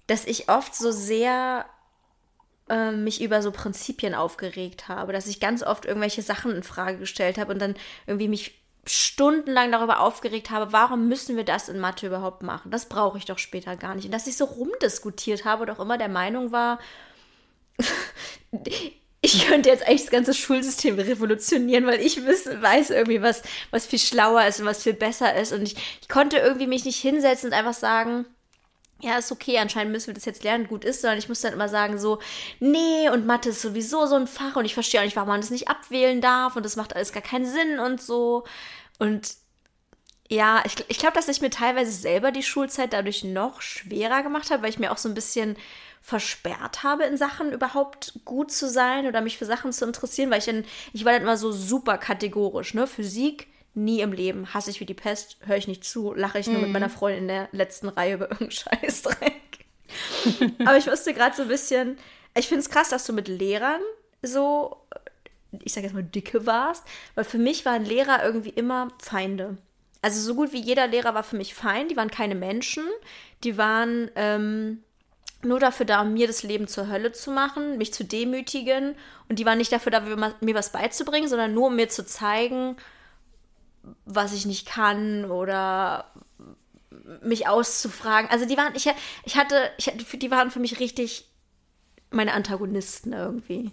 dass 0.09 0.25
ich 0.25 0.49
oft 0.49 0.75
so 0.75 0.91
sehr 0.91 1.67
äh, 2.69 2.91
mich 2.91 3.23
über 3.23 3.41
so 3.41 3.53
Prinzipien 3.53 4.15
aufgeregt 4.15 4.89
habe, 4.89 5.13
dass 5.13 5.29
ich 5.29 5.39
ganz 5.39 5.63
oft 5.63 5.87
irgendwelche 5.87 6.23
Sachen 6.23 6.51
in 6.55 6.63
Frage 6.63 6.99
gestellt 6.99 7.39
habe 7.39 7.53
und 7.53 7.61
dann 7.61 7.77
irgendwie 8.07 8.29
mich 8.29 8.59
stundenlang 8.87 9.71
darüber 9.71 10.01
aufgeregt 10.01 10.51
habe, 10.51 10.73
warum 10.73 11.09
müssen 11.09 11.37
wir 11.37 11.45
das 11.45 11.69
in 11.69 11.79
Mathe 11.79 12.07
überhaupt 12.07 12.43
machen? 12.43 12.71
Das 12.71 12.87
brauche 12.87 13.19
ich 13.19 13.27
doch 13.27 13.39
später 13.39 13.77
gar 13.77 13.95
nicht. 13.95 14.07
Und 14.07 14.13
dass 14.13 14.27
ich 14.27 14.37
so 14.37 14.47
rumdiskutiert 14.47 15.45
habe 15.45 15.63
und 15.65 15.71
auch 15.71 15.81
immer 15.81 15.99
der 15.99 16.09
Meinung 16.09 16.53
war, 16.53 16.79
ich 19.21 19.47
könnte 19.47 19.69
jetzt 19.69 19.87
eigentlich 19.87 20.03
das 20.03 20.11
ganze 20.11 20.33
Schulsystem 20.33 20.99
revolutionieren, 20.99 21.87
weil 21.87 22.01
ich 22.01 22.25
weiß 22.25 22.91
irgendwie, 22.91 23.21
was, 23.21 23.43
was 23.71 23.87
viel 23.87 23.99
schlauer 23.99 24.47
ist 24.47 24.61
und 24.61 24.67
was 24.67 24.83
viel 24.83 24.95
besser 24.95 25.35
ist. 25.35 25.53
Und 25.53 25.63
ich, 25.63 25.77
ich 26.01 26.09
konnte 26.09 26.39
irgendwie 26.39 26.67
mich 26.67 26.85
nicht 26.85 27.01
hinsetzen 27.01 27.51
und 27.51 27.55
einfach 27.55 27.75
sagen, 27.75 28.25
ja, 29.01 29.17
ist 29.17 29.31
okay, 29.31 29.59
anscheinend 29.59 29.93
müssen 29.93 30.09
wir 30.09 30.15
das 30.15 30.25
jetzt 30.25 30.43
lernen, 30.43 30.67
gut 30.67 30.85
ist, 30.85 31.03
sondern 31.03 31.19
ich 31.19 31.29
muss 31.29 31.41
dann 31.41 31.53
immer 31.53 31.69
sagen, 31.69 31.99
so, 31.99 32.19
nee, 32.59 33.09
und 33.11 33.27
Mathe 33.27 33.51
ist 33.51 33.63
sowieso 33.63 34.07
so 34.07 34.17
ein 34.17 34.27
Fach 34.27 34.57
und 34.57 34.65
ich 34.65 34.75
verstehe 34.75 35.01
auch 35.01 35.05
nicht, 35.05 35.17
warum 35.17 35.29
man 35.29 35.41
das 35.41 35.51
nicht 35.51 35.69
abwählen 35.69 36.21
darf 36.21 36.57
und 36.57 36.65
das 36.65 36.77
macht 36.77 36.97
alles 36.97 37.13
gar 37.13 37.23
keinen 37.23 37.47
Sinn 37.47 37.79
und 37.79 38.03
so. 38.03 38.45
Und 38.99 39.37
ja, 40.29 40.63
ich, 40.67 40.75
ich 40.89 40.99
glaube, 40.99 41.15
dass 41.15 41.29
ich 41.29 41.41
mir 41.41 41.51
teilweise 41.51 41.93
selber 41.93 42.33
die 42.33 42.43
Schulzeit 42.43 42.93
dadurch 42.93 43.25
noch 43.25 43.63
schwerer 43.63 44.23
gemacht 44.23 44.51
habe, 44.51 44.63
weil 44.63 44.71
ich 44.71 44.79
mir 44.81 44.91
auch 44.93 44.99
so 44.99 45.09
ein 45.09 45.15
bisschen 45.15 45.57
versperrt 46.03 46.83
habe, 46.83 47.05
in 47.05 47.17
Sachen 47.17 47.53
überhaupt 47.53 48.21
gut 48.25 48.51
zu 48.51 48.69
sein 48.69 49.07
oder 49.07 49.21
mich 49.21 49.39
für 49.39 49.47
Sachen 49.47 49.73
zu 49.73 49.85
interessieren, 49.85 50.31
weil 50.31 50.39
ich 50.39 50.47
dann, 50.47 50.65
ich 50.93 51.05
war 51.05 51.13
dann 51.13 51.23
immer 51.23 51.37
so 51.37 51.53
super 51.53 51.99
kategorisch, 51.99 52.75
ne? 52.75 52.87
Physik, 52.87 53.47
nie 53.85 54.01
im 54.01 54.13
Leben. 54.13 54.53
Hasse 54.53 54.71
ich 54.71 54.81
wie 54.81 54.87
die 54.87 54.95
Pest, 54.95 55.39
höre 55.47 55.57
ich 55.57 55.69
nicht 55.69 55.85
zu, 55.85 56.13
lache 56.15 56.39
ich 56.39 56.47
nur 56.47 56.59
mm. 56.59 56.61
mit 56.61 56.69
mhm. 56.69 56.73
meiner 56.73 56.91
Freundin 56.91 57.23
in 57.23 57.29
der 57.29 57.49
letzten 57.53 57.89
Reihe 57.89 58.15
über 58.15 58.31
irgendeinen 58.31 58.51
Scheißdreck. 58.83 59.33
Aber 60.65 60.77
ich 60.77 60.87
wusste 60.87 61.15
gerade 61.15 61.35
so 61.35 61.43
ein 61.43 61.49
bisschen, 61.49 61.99
ich 62.37 62.49
finde 62.49 62.61
es 62.61 62.71
krass, 62.71 62.91
dass 62.91 63.07
du 63.07 63.13
mit 63.13 63.29
Lehrern 63.29 63.81
so, 64.23 64.77
ich 65.63 65.73
sage 65.73 65.87
jetzt 65.87 65.95
mal, 65.95 66.03
dicke 66.03 66.47
warst, 66.47 66.85
weil 67.15 67.25
für 67.25 67.39
mich 67.39 67.65
waren 67.65 67.85
Lehrer 67.85 68.25
irgendwie 68.25 68.51
immer 68.51 68.89
Feinde. 69.01 69.57
Also 70.03 70.21
so 70.21 70.35
gut 70.35 70.53
wie 70.53 70.61
jeder 70.61 70.87
Lehrer 70.87 71.15
war 71.15 71.23
für 71.23 71.37
mich 71.37 71.55
Feind, 71.55 71.91
die 71.91 71.97
waren 71.97 72.11
keine 72.11 72.35
Menschen, 72.35 72.85
die 73.43 73.57
waren 73.57 74.11
ähm, 74.15 74.83
nur 75.43 75.61
dafür 75.61 75.87
da, 75.87 76.05
mir 76.05 76.27
das 76.27 76.43
Leben 76.43 76.69
zur 76.69 76.89
Hölle 76.89 77.13
zu 77.13 77.31
machen, 77.31 77.79
mich 77.79 77.93
zu 77.93 78.05
demütigen 78.05 78.95
und 79.29 79.39
die 79.39 79.47
waren 79.47 79.59
nicht 79.59 79.73
dafür 79.73 79.91
da, 79.91 80.01
mir 80.01 80.55
was 80.55 80.73
beizubringen, 80.73 81.29
sondern 81.29 81.55
nur 81.55 81.69
um 81.69 81.77
mir 81.77 81.89
zu 81.89 82.05
zeigen, 82.05 82.77
was 84.09 84.33
ich 84.33 84.47
nicht 84.47 84.67
kann 84.67 85.31
oder 85.31 86.07
mich 87.23 87.47
auszufragen. 87.47 88.31
Also 88.31 88.47
die 88.47 88.57
waren, 88.57 88.73
ich, 88.75 88.89
ich 89.25 89.37
hatte, 89.37 89.71
ich, 89.77 89.93
die 90.19 90.31
waren 90.31 90.51
für 90.51 90.61
mich 90.61 90.81
richtig 90.81 91.27
meine 92.11 92.33
Antagonisten 92.33 93.13
irgendwie. 93.13 93.71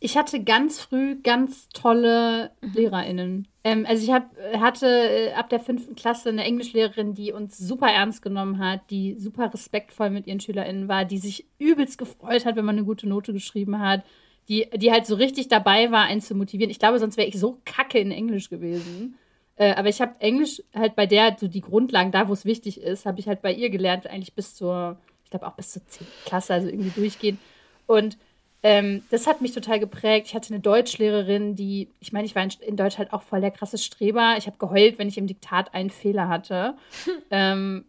Ich 0.00 0.16
hatte 0.16 0.44
ganz 0.44 0.78
früh 0.78 1.20
ganz 1.22 1.68
tolle 1.70 2.52
mhm. 2.60 2.72
LehrerInnen. 2.74 3.48
Ähm, 3.64 3.84
also 3.88 4.04
ich 4.04 4.12
hab, 4.12 4.30
hatte 4.58 4.86
äh, 4.86 5.32
ab 5.32 5.48
der 5.48 5.58
fünften 5.58 5.96
Klasse 5.96 6.28
eine 6.28 6.44
Englischlehrerin, 6.44 7.14
die 7.14 7.32
uns 7.32 7.58
super 7.58 7.88
ernst 7.88 8.22
genommen 8.22 8.58
hat, 8.58 8.90
die 8.90 9.16
super 9.18 9.52
respektvoll 9.52 10.10
mit 10.10 10.26
ihren 10.26 10.40
SchülerInnen 10.40 10.86
war, 10.86 11.04
die 11.04 11.18
sich 11.18 11.46
übelst 11.58 11.98
gefreut 11.98 12.44
hat, 12.44 12.54
wenn 12.54 12.64
man 12.64 12.76
eine 12.76 12.84
gute 12.84 13.08
Note 13.08 13.32
geschrieben 13.32 13.80
hat, 13.80 14.04
die, 14.48 14.68
die 14.74 14.90
halt 14.90 15.06
so 15.06 15.14
richtig 15.14 15.48
dabei 15.48 15.90
war, 15.90 16.04
einen 16.04 16.20
zu 16.20 16.34
motivieren. 16.34 16.70
Ich 16.70 16.78
glaube, 16.78 16.98
sonst 16.98 17.16
wäre 17.16 17.28
ich 17.28 17.38
so 17.38 17.58
kacke 17.64 17.98
in 17.98 18.10
Englisch 18.10 18.48
gewesen. 18.48 19.18
Äh, 19.56 19.74
aber 19.74 19.88
ich 19.88 20.00
habe 20.00 20.14
Englisch 20.20 20.62
halt 20.74 20.96
bei 20.96 21.06
der, 21.06 21.36
so 21.38 21.48
die 21.48 21.60
Grundlagen, 21.60 22.12
da 22.12 22.28
wo 22.28 22.32
es 22.32 22.44
wichtig 22.44 22.80
ist, 22.80 23.06
habe 23.06 23.20
ich 23.20 23.28
halt 23.28 23.42
bei 23.42 23.52
ihr 23.52 23.70
gelernt, 23.70 24.06
eigentlich 24.06 24.34
bis 24.34 24.54
zur, 24.54 24.98
ich 25.24 25.30
glaube 25.30 25.46
auch 25.46 25.54
bis 25.54 25.72
zur 25.72 25.86
10. 25.86 26.06
Klasse, 26.24 26.54
also 26.54 26.68
irgendwie 26.68 26.90
durchgehen. 26.90 27.38
Und 27.86 28.16
ähm, 28.62 29.02
das 29.10 29.26
hat 29.26 29.40
mich 29.40 29.52
total 29.52 29.78
geprägt. 29.80 30.28
Ich 30.28 30.34
hatte 30.34 30.52
eine 30.52 30.60
Deutschlehrerin, 30.60 31.54
die, 31.54 31.88
ich 32.00 32.12
meine, 32.12 32.26
ich 32.26 32.34
war 32.34 32.42
in, 32.42 32.50
in, 32.66 32.76
Deutsch 32.76 32.98
halt 32.98 33.12
auch 33.12 33.22
voll 33.22 33.40
der 33.40 33.50
krasse 33.50 33.78
Streber. 33.78 34.36
Ich 34.38 34.46
habe 34.46 34.58
geheult, 34.58 34.98
wenn 34.98 35.08
ich 35.08 35.18
im 35.18 35.26
Diktat 35.26 35.74
einen 35.74 35.90
Fehler 35.90 36.28
hatte. 36.28 36.74
ähm, 37.30 37.84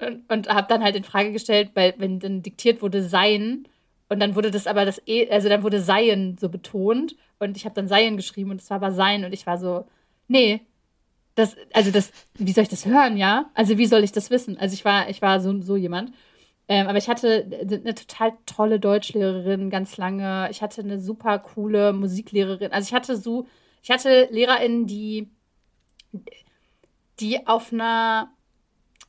und, 0.00 0.30
und 0.30 0.48
habe 0.48 0.66
dann 0.68 0.82
halt 0.82 0.96
in 0.96 1.04
Frage 1.04 1.32
gestellt, 1.32 1.70
weil 1.74 1.94
wenn 1.98 2.18
dann 2.18 2.42
diktiert 2.42 2.82
wurde 2.82 3.02
Sein 3.02 3.68
und 4.12 4.20
dann 4.20 4.34
wurde 4.36 4.50
das 4.50 4.66
aber 4.66 4.84
das 4.84 5.02
E, 5.06 5.28
also 5.30 5.48
dann 5.48 5.62
wurde 5.62 5.80
Seien 5.80 6.36
so 6.38 6.48
betont 6.48 7.16
und 7.38 7.56
ich 7.56 7.64
habe 7.64 7.74
dann 7.74 7.88
Seien 7.88 8.16
geschrieben 8.16 8.50
und 8.50 8.60
es 8.60 8.70
war 8.70 8.76
aber 8.76 8.92
Sein 8.92 9.24
und 9.24 9.32
ich 9.32 9.46
war 9.46 9.58
so, 9.58 9.86
nee, 10.28 10.60
das, 11.34 11.56
also 11.72 11.90
das, 11.90 12.12
wie 12.34 12.52
soll 12.52 12.64
ich 12.64 12.68
das 12.68 12.84
hören, 12.86 13.16
ja? 13.16 13.50
Also 13.54 13.78
wie 13.78 13.86
soll 13.86 14.04
ich 14.04 14.12
das 14.12 14.30
wissen? 14.30 14.58
Also 14.58 14.74
ich 14.74 14.84
war, 14.84 15.08
ich 15.08 15.22
war 15.22 15.40
so, 15.40 15.62
so 15.62 15.76
jemand. 15.76 16.12
Ähm, 16.68 16.88
aber 16.88 16.98
ich 16.98 17.08
hatte 17.08 17.46
eine 17.62 17.94
total 17.94 18.32
tolle 18.46 18.78
Deutschlehrerin 18.78 19.70
ganz 19.70 19.96
lange. 19.96 20.48
Ich 20.50 20.62
hatte 20.62 20.82
eine 20.82 21.00
super 21.00 21.38
coole 21.38 21.92
Musiklehrerin. 21.92 22.72
Also 22.72 22.88
ich 22.88 22.94
hatte 22.94 23.16
so, 23.16 23.46
ich 23.82 23.90
hatte 23.90 24.28
LehrerInnen, 24.30 24.86
die, 24.86 25.30
die 27.18 27.46
auf 27.46 27.72
einer 27.72 28.30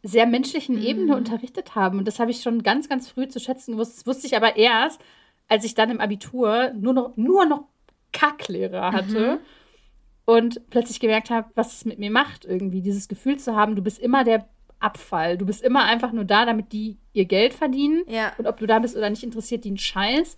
sehr 0.04 0.26
menschlichen 0.26 0.82
Ebene 0.82 1.14
mhm. 1.14 1.18
unterrichtet 1.18 1.76
haben. 1.76 1.98
Und 1.98 2.08
das 2.08 2.20
habe 2.20 2.30
ich 2.30 2.42
schon 2.42 2.62
ganz, 2.62 2.90
ganz 2.90 3.10
früh 3.10 3.28
zu 3.30 3.40
schätzen 3.40 3.74
gewusst. 3.74 3.98
Das 3.98 4.06
wusste 4.06 4.28
ich 4.28 4.36
aber 4.36 4.58
erst, 4.58 5.02
als 5.48 5.64
ich 5.64 5.76
dann 5.76 5.90
im 5.90 6.02
Abitur 6.02 6.72
nur 6.74 6.94
noch, 6.94 7.16
nur 7.16 7.46
noch 7.46 7.64
Kacklehrer 8.12 8.92
hatte. 8.92 9.34
Mhm. 9.34 9.40
Und 10.26 10.70
plötzlich 10.70 11.00
gemerkt 11.00 11.30
habe, 11.30 11.50
was 11.56 11.74
es 11.74 11.86
mit 11.86 12.00
mir 12.00 12.12
macht, 12.12 12.46
irgendwie. 12.46 12.82
Dieses 12.82 13.08
Gefühl 13.08 13.38
zu 13.40 13.56
haben, 13.56 13.76
du 13.76 13.82
bist 13.82 14.00
immer 14.00 14.24
der 14.24 14.48
Abfall. 14.80 15.38
Du 15.38 15.46
bist 15.46 15.64
immer 15.64 15.86
einfach 15.86 16.12
nur 16.12 16.26
da, 16.26 16.46
damit 16.46 16.72
die 16.74 16.98
ihr 17.14 17.26
Geld 17.26 17.54
verdienen. 17.54 18.04
Ja. 18.08 18.34
Und 18.38 18.48
ob 18.48 18.58
du 18.58 18.68
da 18.68 18.80
bist 18.80 18.96
oder 18.96 19.10
nicht, 19.10 19.24
interessiert 19.24 19.64
die 19.64 19.70
einen 19.70 19.78
Scheiß. 19.78 20.38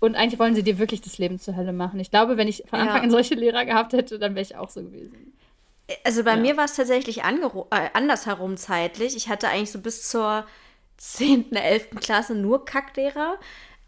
Und 0.00 0.14
eigentlich 0.14 0.38
wollen 0.38 0.54
sie 0.54 0.62
dir 0.62 0.78
wirklich 0.78 1.00
das 1.00 1.18
Leben 1.18 1.38
zur 1.38 1.56
Hölle 1.56 1.72
machen. 1.72 1.98
Ich 1.98 2.10
glaube, 2.10 2.36
wenn 2.36 2.48
ich 2.48 2.64
von 2.66 2.78
Anfang 2.78 2.98
ja. 2.98 3.02
an 3.02 3.10
solche 3.10 3.34
Lehrer 3.34 3.64
gehabt 3.64 3.92
hätte, 3.94 4.18
dann 4.18 4.34
wäre 4.34 4.42
ich 4.42 4.56
auch 4.56 4.68
so 4.68 4.82
gewesen. 4.82 5.32
Also 6.04 6.24
bei 6.24 6.32
ja. 6.32 6.36
mir 6.36 6.56
war 6.56 6.66
es 6.66 6.74
tatsächlich 6.74 7.18
äh, 7.18 7.90
andersherum 7.92 8.56
zeitlich. 8.56 9.16
Ich 9.16 9.28
hatte 9.28 9.48
eigentlich 9.48 9.72
so 9.72 9.80
bis 9.80 10.08
zur 10.08 10.46
10., 10.98 11.52
11. 11.54 11.90
Klasse 12.00 12.34
nur 12.34 12.64
Kacklehrer. 12.64 13.38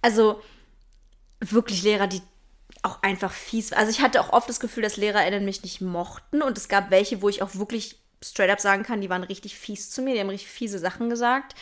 Also 0.03 0.41
wirklich 1.41 1.83
Lehrer, 1.83 2.07
die 2.07 2.23
auch 2.83 3.03
einfach 3.03 3.33
fies. 3.33 3.73
Also 3.73 3.91
ich 3.91 4.01
hatte 4.01 4.21
auch 4.21 4.33
oft 4.33 4.49
das 4.49 4.61
Gefühl, 4.61 4.83
dass 4.83 4.97
LehrerInnen 4.97 5.45
mich 5.45 5.63
nicht 5.63 5.81
mochten 5.81 6.43
und 6.43 6.57
es 6.57 6.69
gab 6.69 6.91
welche, 6.91 7.21
wo 7.21 7.29
ich 7.29 7.43
auch 7.43 7.55
wirklich 7.55 7.99
straight 8.23 8.51
up 8.51 8.61
sagen 8.61 8.83
kann, 8.83 9.01
die 9.01 9.11
waren 9.11 9.25
richtig 9.25 9.59
fies 9.59 9.91
zu 9.91 10.03
mir, 10.03 10.15
die 10.15 10.21
haben 10.21 10.31
richtig 10.31 10.51
fiese 10.51 10.79
Sachen 10.79 11.11
gesagt. 11.11 11.55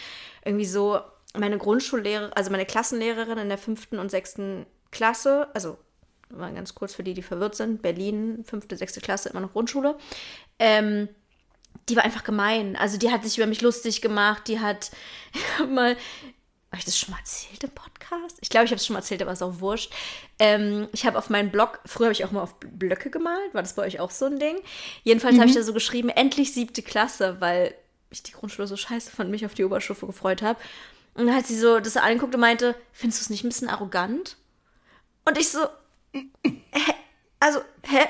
Irgendwie 0.44 0.66
so, 0.66 1.00
meine 1.36 1.58
Grundschullehrerin, 1.58 2.32
also 2.32 2.50
meine 2.50 2.66
Klassenlehrerin 2.66 3.38
in 3.38 3.48
der 3.48 3.58
fünften 3.58 3.98
und 3.98 4.10
sechsten 4.10 4.66
Klasse, 4.90 5.48
also 5.54 5.78
mal 6.30 6.52
ganz 6.54 6.74
kurz 6.74 6.94
für 6.94 7.02
die, 7.02 7.14
die 7.14 7.22
verwirrt 7.22 7.54
sind, 7.54 7.82
Berlin, 7.82 8.44
fünfte, 8.44 8.76
sechste 8.76 9.00
Klasse, 9.00 9.28
immer 9.28 9.40
noch 9.40 9.52
Grundschule, 9.52 9.96
ähm, 10.58 11.08
die 11.88 11.96
war 11.96 12.04
einfach 12.04 12.24
gemein. 12.24 12.76
Also 12.76 12.98
die 12.98 13.10
hat 13.10 13.24
sich 13.24 13.38
über 13.38 13.46
mich 13.46 13.60
lustig 13.60 14.02
gemacht, 14.02 14.48
die 14.48 14.60
hat 14.60 14.90
mal 15.68 15.96
habe 16.70 16.80
ich 16.80 16.84
das 16.84 16.98
schon 16.98 17.12
mal 17.12 17.18
erzählt 17.18 17.64
im 17.64 17.70
Podcast? 17.70 18.36
Ich 18.42 18.50
glaube, 18.50 18.66
ich 18.66 18.70
habe 18.70 18.76
es 18.76 18.84
schon 18.84 18.92
mal 18.92 19.00
erzählt, 19.00 19.22
aber 19.22 19.32
ist 19.32 19.42
auch 19.42 19.60
wurscht. 19.60 19.90
Ähm, 20.38 20.88
ich 20.92 21.06
habe 21.06 21.16
auf 21.16 21.30
meinem 21.30 21.50
Blog, 21.50 21.80
früher 21.86 22.06
habe 22.06 22.12
ich 22.12 22.26
auch 22.26 22.30
mal 22.30 22.42
auf 22.42 22.56
Blöcke 22.60 23.08
gemalt. 23.08 23.54
War 23.54 23.62
das 23.62 23.74
bei 23.74 23.82
euch 23.82 24.00
auch 24.00 24.10
so 24.10 24.26
ein 24.26 24.38
Ding? 24.38 24.58
Jedenfalls 25.02 25.36
mhm. 25.36 25.40
habe 25.40 25.48
ich 25.48 25.56
da 25.56 25.62
so 25.62 25.72
geschrieben, 25.72 26.10
endlich 26.10 26.52
siebte 26.52 26.82
Klasse, 26.82 27.36
weil 27.40 27.74
ich 28.10 28.22
die 28.22 28.32
Grundschule 28.32 28.68
so 28.68 28.76
scheiße 28.76 29.10
fand, 29.10 29.30
mich 29.30 29.46
auf 29.46 29.54
die 29.54 29.64
Oberstufe 29.64 30.06
gefreut 30.06 30.42
habe. 30.42 30.60
Und 31.14 31.26
dann 31.26 31.34
hat 31.34 31.46
sie 31.46 31.58
so 31.58 31.80
das 31.80 31.96
angeguckt 31.96 32.34
und 32.34 32.40
meinte, 32.40 32.74
findest 32.92 33.22
du 33.22 33.24
es 33.24 33.30
nicht 33.30 33.44
ein 33.44 33.48
bisschen 33.48 33.70
arrogant? 33.70 34.36
Und 35.24 35.38
ich 35.38 35.48
so, 35.48 35.60
hä? 36.44 36.94
Also, 37.40 37.60
hä? 37.82 38.06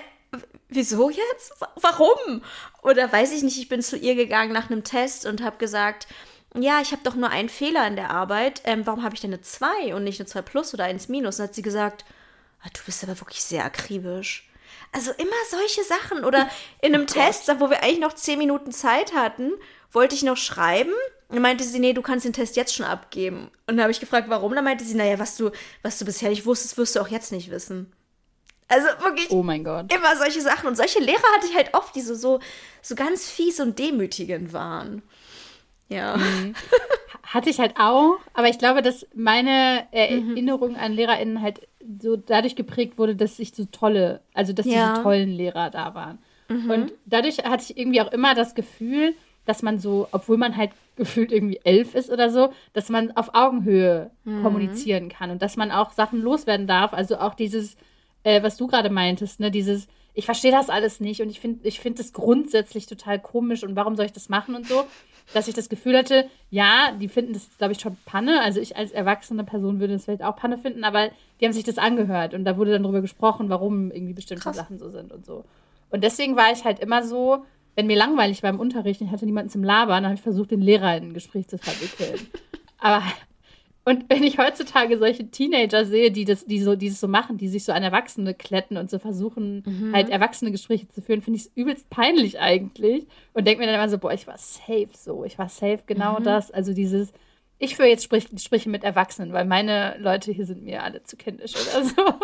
Wieso 0.69 1.09
jetzt? 1.11 1.55
Warum? 1.81 2.43
Oder 2.83 3.11
weiß 3.11 3.33
ich 3.33 3.43
nicht, 3.43 3.59
ich 3.59 3.69
bin 3.69 3.83
zu 3.83 3.97
ihr 3.97 4.15
gegangen 4.15 4.53
nach 4.53 4.71
einem 4.71 4.85
Test 4.85 5.25
und 5.25 5.43
habe 5.43 5.57
gesagt, 5.57 6.07
ja, 6.55 6.81
ich 6.81 6.93
habe 6.93 7.03
doch 7.05 7.15
nur 7.15 7.31
einen 7.31 7.49
Fehler 7.49 7.87
in 7.87 7.97
der 7.97 8.11
Arbeit. 8.11 8.63
Ähm, 8.65 8.87
warum 8.87 9.03
habe 9.03 9.15
ich 9.15 9.21
denn 9.21 9.33
eine 9.33 9.43
2 9.43 9.95
und 9.95 10.05
nicht 10.05 10.21
eine 10.21 10.27
2 10.27 10.43
plus 10.43 10.75
oder 10.75 10.85
1 10.85 11.09
minus? 11.09 11.39
Und 11.39 11.45
hat 11.45 11.55
sie 11.55 11.63
gesagt, 11.63 12.05
ah, 12.63 12.69
du 12.73 12.81
bist 12.85 13.03
aber 13.05 13.19
wirklich 13.21 13.43
sehr 13.43 13.65
akribisch. 13.65 14.51
Also 14.93 15.13
immer 15.13 15.31
solche 15.51 15.85
Sachen. 15.85 16.25
Oder 16.25 16.49
in 16.83 16.95
einem 16.95 17.05
oh 17.05 17.13
Test, 17.13 17.49
wo 17.59 17.71
wir 17.71 17.83
eigentlich 17.83 18.01
noch 18.01 18.15
10 18.15 18.39
Minuten 18.39 18.73
Zeit 18.73 19.15
hatten, 19.15 19.53
wollte 19.93 20.15
ich 20.15 20.23
noch 20.23 20.37
schreiben. 20.37 20.93
Und 21.29 21.41
meinte 21.43 21.63
sie, 21.63 21.79
nee, 21.79 21.93
du 21.93 22.01
kannst 22.01 22.25
den 22.25 22.33
Test 22.33 22.57
jetzt 22.57 22.75
schon 22.75 22.87
abgeben. 22.87 23.51
Und 23.67 23.77
dann 23.77 23.83
habe 23.83 23.91
ich 23.91 24.01
gefragt, 24.01 24.31
warum? 24.31 24.55
Dann 24.55 24.65
meinte 24.65 24.85
sie, 24.85 24.95
naja, 24.95 25.19
was 25.19 25.37
du, 25.37 25.51
was 25.83 25.99
du 25.99 26.07
bisher 26.07 26.31
nicht 26.31 26.47
wusstest, 26.47 26.79
wirst 26.79 26.97
du 26.97 27.01
auch 27.01 27.09
jetzt 27.09 27.33
nicht 27.33 27.51
wissen. 27.51 27.93
Also 28.69 28.87
wirklich. 29.03 29.31
Oh 29.31 29.43
mein 29.43 29.65
Gott. 29.65 29.93
Immer 29.93 30.17
solche 30.17 30.41
Sachen. 30.41 30.69
Und 30.69 30.77
solche 30.77 31.01
Lehrer 31.01 31.23
hatte 31.35 31.47
ich 31.51 31.57
halt 31.57 31.75
oft, 31.75 31.95
die 31.95 32.03
so, 32.03 32.15
so, 32.15 32.41
so 32.83 32.95
ganz 32.95 33.29
fies 33.29 33.61
und 33.61 33.79
demütigend 33.79 34.53
waren. 34.53 35.03
Ja. 35.89 36.17
Mhm. 36.17 36.55
Hatte 37.23 37.51
ich 37.51 37.59
halt 37.59 37.75
auch, 37.79 38.19
aber 38.33 38.49
ich 38.49 38.59
glaube, 38.59 38.81
dass 38.81 39.07
meine 39.15 39.87
Erinnerung 39.91 40.73
mhm. 40.73 40.79
an 40.79 40.93
LehrerInnen 40.95 41.43
halt 41.43 41.61
so 42.01 42.17
dadurch 42.17 42.57
geprägt 42.57 42.97
wurde, 42.97 43.17
dass 43.17 43.39
ich 43.39 43.55
so 43.55 43.67
tolle, 43.67 44.21
also 44.33 44.55
dass 44.55 44.65
ja. 44.65 44.93
diese 44.93 45.03
tollen 45.03 45.31
Lehrer 45.31 45.69
da 45.69 45.95
waren. 45.95 46.19
Mhm. 46.49 46.71
Und 46.71 46.93
dadurch 47.05 47.39
hatte 47.39 47.65
ich 47.69 47.77
irgendwie 47.77 48.01
auch 48.01 48.13
immer 48.13 48.35
das 48.35 48.55
Gefühl, 48.55 49.15
dass 49.45 49.63
man 49.63 49.79
so, 49.79 50.09
obwohl 50.13 50.39
man 50.39 50.57
halt 50.57 50.71
gefühlt 50.97 51.31
irgendwie 51.31 51.61
elf 51.65 51.95
ist 51.95 52.11
oder 52.11 52.31
so, 52.31 52.53
dass 52.73 52.89
man 52.89 53.17
auf 53.17 53.35
Augenhöhe 53.35 54.11
mhm. 54.25 54.43
kommunizieren 54.43 55.09
kann 55.09 55.31
und 55.31 55.43
dass 55.43 55.57
man 55.57 55.71
auch 55.71 55.93
Sachen 55.93 56.21
loswerden 56.21 56.67
darf. 56.67 56.93
Also 56.93 57.19
auch 57.19 57.35
dieses, 57.35 57.77
äh, 58.29 58.43
was 58.43 58.57
du 58.57 58.67
gerade 58.67 58.91
meintest, 58.91 59.41
ne, 59.41 59.51
dieses, 59.51 59.89
ich 60.15 60.25
verstehe 60.25 60.53
das 60.53 60.69
alles 60.69 61.01
nicht 61.01 61.23
und 61.23 61.31
ich 61.31 61.41
finde 61.41 61.67
ich 61.67 61.81
find 61.81 61.99
das 61.99 62.13
grundsätzlich 62.13 62.87
total 62.87 63.19
komisch 63.21 63.63
und 63.63 63.77
warum 63.77 63.97
soll 63.97 64.07
ich 64.07 64.13
das 64.13 64.29
machen 64.29 64.55
und 64.55 64.67
so 64.67 64.85
dass 65.35 65.49
ich 65.49 65.55
das 65.55 65.69
Gefühl 65.69 65.97
hatte, 65.97 66.29
ja, 66.51 66.93
die 66.99 67.09
finden 67.09 67.35
das, 67.35 67.51
glaube 67.59 67.73
ich, 67.73 67.81
schon 67.81 67.97
Panne. 68.07 68.41
Also 68.41 68.61
ich 68.61 68.77
als 68.77 68.93
erwachsene 68.93 69.45
Person 69.45 69.81
würde 69.81 69.95
das 69.95 70.05
vielleicht 70.05 70.23
auch 70.23 70.37
Panne 70.37 70.59
finden, 70.59 70.85
aber 70.85 71.11
die 71.41 71.45
haben 71.45 71.53
sich 71.53 71.65
das 71.65 71.79
angehört 71.79 72.35
und 72.35 72.45
da 72.45 72.57
wurde 72.57 72.73
dann 72.73 72.83
drüber 72.83 73.03
gesprochen, 73.03 73.51
warum 73.51 73.91
irgendwie 73.91 74.15
bestimmte 74.15 74.45
Krass. 74.45 74.57
Sachen 74.57 74.79
so 74.79 74.89
sind 74.89 75.13
und 75.13 75.27
so. 75.27 75.45
Und 75.91 76.03
deswegen 76.03 76.37
war 76.37 76.53
ich 76.53 76.65
halt 76.65 76.81
immer 76.81 77.03
so, 77.03 77.45
wenn 77.75 77.87
mir 77.87 77.97
langweilig 77.97 78.43
war 78.43 78.51
im 78.51 78.61
Unterricht, 78.61 79.01
ich 79.01 79.11
hatte 79.11 79.27
niemanden 79.27 79.51
zum 79.51 79.63
Labern, 79.63 80.03
dann 80.03 80.07
habe 80.07 80.15
ich 80.15 80.23
versucht, 80.23 80.51
den 80.51 80.63
Lehrer 80.63 80.97
in 80.97 81.05
ein 81.05 81.15
Gespräch 81.15 81.47
zu 81.49 81.59
verwickeln. 81.59 82.27
aber 82.79 83.03
und 83.85 84.05
wenn 84.11 84.23
ich 84.23 84.39
heutzutage 84.39 84.99
solche 84.99 85.31
Teenager 85.31 85.87
sehe, 85.87 86.11
die 86.11 86.25
das, 86.25 86.45
die 86.45 86.61
so, 86.61 86.77
die 86.77 86.91
das 86.91 87.01
so 87.01 87.09
machen, 87.09 87.39
die 87.39 87.49
sich 87.49 87.65
so 87.65 87.73
an 87.73 87.83
Erwachsene 87.83 88.35
kletten 88.35 88.77
und 88.77 88.91
so 88.91 88.99
versuchen, 88.99 89.63
mhm. 89.65 89.95
halt 89.95 90.11
erwachsene 90.11 90.53
Gespräche 90.53 90.89
zu 90.89 91.01
führen, 91.01 91.23
finde 91.23 91.39
ich 91.39 91.47
es 91.47 91.53
übelst 91.55 91.89
peinlich 91.89 92.39
eigentlich. 92.39 93.07
Und 93.33 93.47
denke 93.47 93.61
mir 93.61 93.67
dann 93.67 93.77
immer 93.77 93.89
so, 93.89 93.97
boah, 93.99 94.13
ich 94.13 94.27
war 94.27 94.37
safe 94.37 94.91
so, 94.95 95.25
ich 95.25 95.39
war 95.39 95.49
safe 95.49 95.81
genau 95.87 96.21
mhm. 96.21 96.25
das. 96.25 96.51
Also 96.51 96.75
dieses, 96.75 97.13
ich 97.59 97.77
führe 97.77 97.89
jetzt 97.89 98.05
Sprich, 98.05 98.29
Gespräche 98.29 98.69
mit 98.69 98.85
Erwachsenen, 98.85 99.33
weil 99.33 99.47
meine 99.47 99.97
Leute 99.99 100.33
hier 100.33 100.45
sind 100.45 100.65
mir 100.65 100.83
alle 100.83 101.03
zu 101.03 101.17
kindisch 101.17 101.55
oder 101.55 101.85
so. 101.85 102.15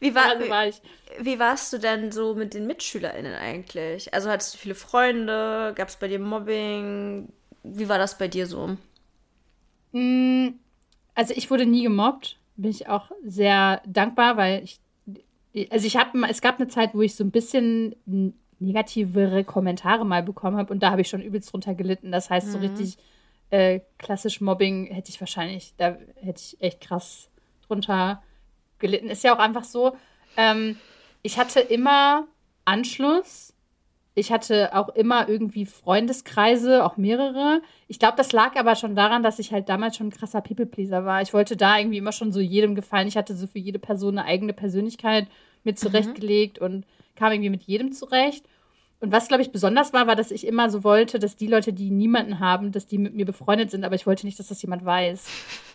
Wie, 0.00 0.14
war, 0.14 0.30
also 0.30 0.48
war 0.48 0.66
ich. 0.66 0.80
wie 1.18 1.38
warst 1.38 1.72
du 1.72 1.78
denn 1.78 2.10
so 2.10 2.34
mit 2.34 2.54
den 2.54 2.66
MitschülerInnen 2.66 3.34
eigentlich? 3.34 4.12
Also 4.12 4.30
hattest 4.30 4.54
du 4.54 4.58
viele 4.58 4.74
Freunde? 4.74 5.72
Gab 5.76 5.88
es 5.88 5.96
bei 5.96 6.08
dir 6.08 6.18
Mobbing? 6.18 7.28
Wie 7.62 7.88
war 7.88 7.98
das 7.98 8.18
bei 8.18 8.26
dir 8.26 8.46
so? 8.46 8.76
Mm, 9.92 10.48
also 11.14 11.34
ich 11.36 11.50
wurde 11.50 11.66
nie 11.66 11.82
gemobbt, 11.82 12.38
bin 12.56 12.70
ich 12.70 12.88
auch 12.88 13.10
sehr 13.24 13.82
dankbar, 13.86 14.36
weil 14.36 14.62
ich, 14.64 14.80
also 15.70 15.86
ich 15.86 15.96
habe, 15.96 16.26
es 16.28 16.40
gab 16.40 16.58
eine 16.58 16.68
Zeit, 16.68 16.94
wo 16.94 17.02
ich 17.02 17.14
so 17.14 17.24
ein 17.24 17.30
bisschen 17.30 17.94
negativere 18.58 19.44
Kommentare 19.44 20.04
mal 20.04 20.22
bekommen 20.22 20.56
habe 20.56 20.72
und 20.72 20.82
da 20.82 20.90
habe 20.90 21.00
ich 21.00 21.08
schon 21.08 21.22
übelst 21.22 21.52
drunter 21.52 21.74
gelitten. 21.74 22.12
Das 22.12 22.30
heißt, 22.30 22.52
so 22.52 22.58
mhm. 22.58 22.64
richtig 22.64 22.98
äh, 23.50 23.80
klassisch 23.98 24.40
Mobbing 24.40 24.86
hätte 24.86 25.10
ich 25.10 25.20
wahrscheinlich, 25.20 25.74
da 25.76 25.96
hätte 26.16 26.40
ich 26.40 26.60
echt 26.60 26.80
krass 26.80 27.28
drunter 27.66 28.22
gelitten. 28.78 29.08
Ist 29.08 29.24
ja 29.24 29.34
auch 29.34 29.40
einfach 29.40 29.64
so, 29.64 29.96
ähm, 30.36 30.76
ich 31.22 31.38
hatte 31.38 31.60
immer 31.60 32.26
Anschluss 32.64 33.54
ich 34.14 34.32
hatte 34.32 34.74
auch 34.74 34.88
immer 34.90 35.28
irgendwie 35.28 35.66
Freundeskreise, 35.66 36.84
auch 36.84 36.96
mehrere. 36.96 37.62
Ich 37.86 37.98
glaube, 37.98 38.16
das 38.16 38.32
lag 38.32 38.56
aber 38.56 38.74
schon 38.74 38.96
daran, 38.96 39.22
dass 39.22 39.38
ich 39.38 39.52
halt 39.52 39.68
damals 39.68 39.96
schon 39.96 40.08
ein 40.08 40.12
krasser 40.12 40.40
People-Pleaser 40.40 41.04
war. 41.04 41.22
Ich 41.22 41.32
wollte 41.32 41.56
da 41.56 41.78
irgendwie 41.78 41.98
immer 41.98 42.12
schon 42.12 42.32
so 42.32 42.40
jedem 42.40 42.74
gefallen. 42.74 43.06
Ich 43.06 43.16
hatte 43.16 43.36
so 43.36 43.46
für 43.46 43.60
jede 43.60 43.78
Person 43.78 44.18
eine 44.18 44.26
eigene 44.26 44.52
Persönlichkeit 44.52 45.28
mit 45.62 45.76
mhm. 45.76 45.80
zurechtgelegt 45.80 46.60
mhm. 46.60 46.66
und 46.66 46.86
kam 47.14 47.32
irgendwie 47.32 47.50
mit 47.50 47.62
jedem 47.62 47.92
zurecht. 47.92 48.44
Und 48.98 49.12
was, 49.12 49.28
glaube 49.28 49.42
ich, 49.42 49.52
besonders 49.52 49.92
war, 49.92 50.06
war, 50.06 50.16
dass 50.16 50.30
ich 50.30 50.46
immer 50.46 50.68
so 50.68 50.84
wollte, 50.84 51.18
dass 51.18 51.36
die 51.36 51.46
Leute, 51.46 51.72
die 51.72 51.90
niemanden 51.90 52.38
haben, 52.40 52.72
dass 52.72 52.86
die 52.86 52.98
mit 52.98 53.14
mir 53.14 53.24
befreundet 53.24 53.70
sind, 53.70 53.84
aber 53.84 53.94
ich 53.94 54.06
wollte 54.06 54.26
nicht, 54.26 54.38
dass 54.38 54.48
das 54.48 54.60
jemand 54.60 54.84
weiß. 54.84 55.26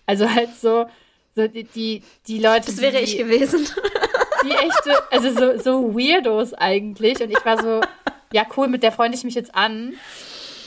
Also 0.06 0.30
halt 0.30 0.54
so, 0.56 0.86
so 1.34 1.48
die, 1.48 1.64
die, 1.64 2.04
die 2.28 2.40
Leute. 2.40 2.68
Das 2.68 2.80
wäre 2.80 2.98
die, 2.98 3.04
ich 3.04 3.18
gewesen. 3.18 3.66
Die 4.44 4.52
echte, 4.52 5.12
also 5.12 5.32
so, 5.32 5.58
so 5.58 5.96
Weirdos 5.96 6.54
eigentlich. 6.54 7.20
Und 7.20 7.32
ich 7.32 7.44
war 7.44 7.60
so, 7.60 7.82
ja, 8.36 8.46
cool, 8.58 8.68
mit 8.68 8.84
der 8.84 8.92
freunde 8.92 9.18
ich 9.18 9.24
mich 9.24 9.34
jetzt 9.34 9.56
an, 9.56 9.94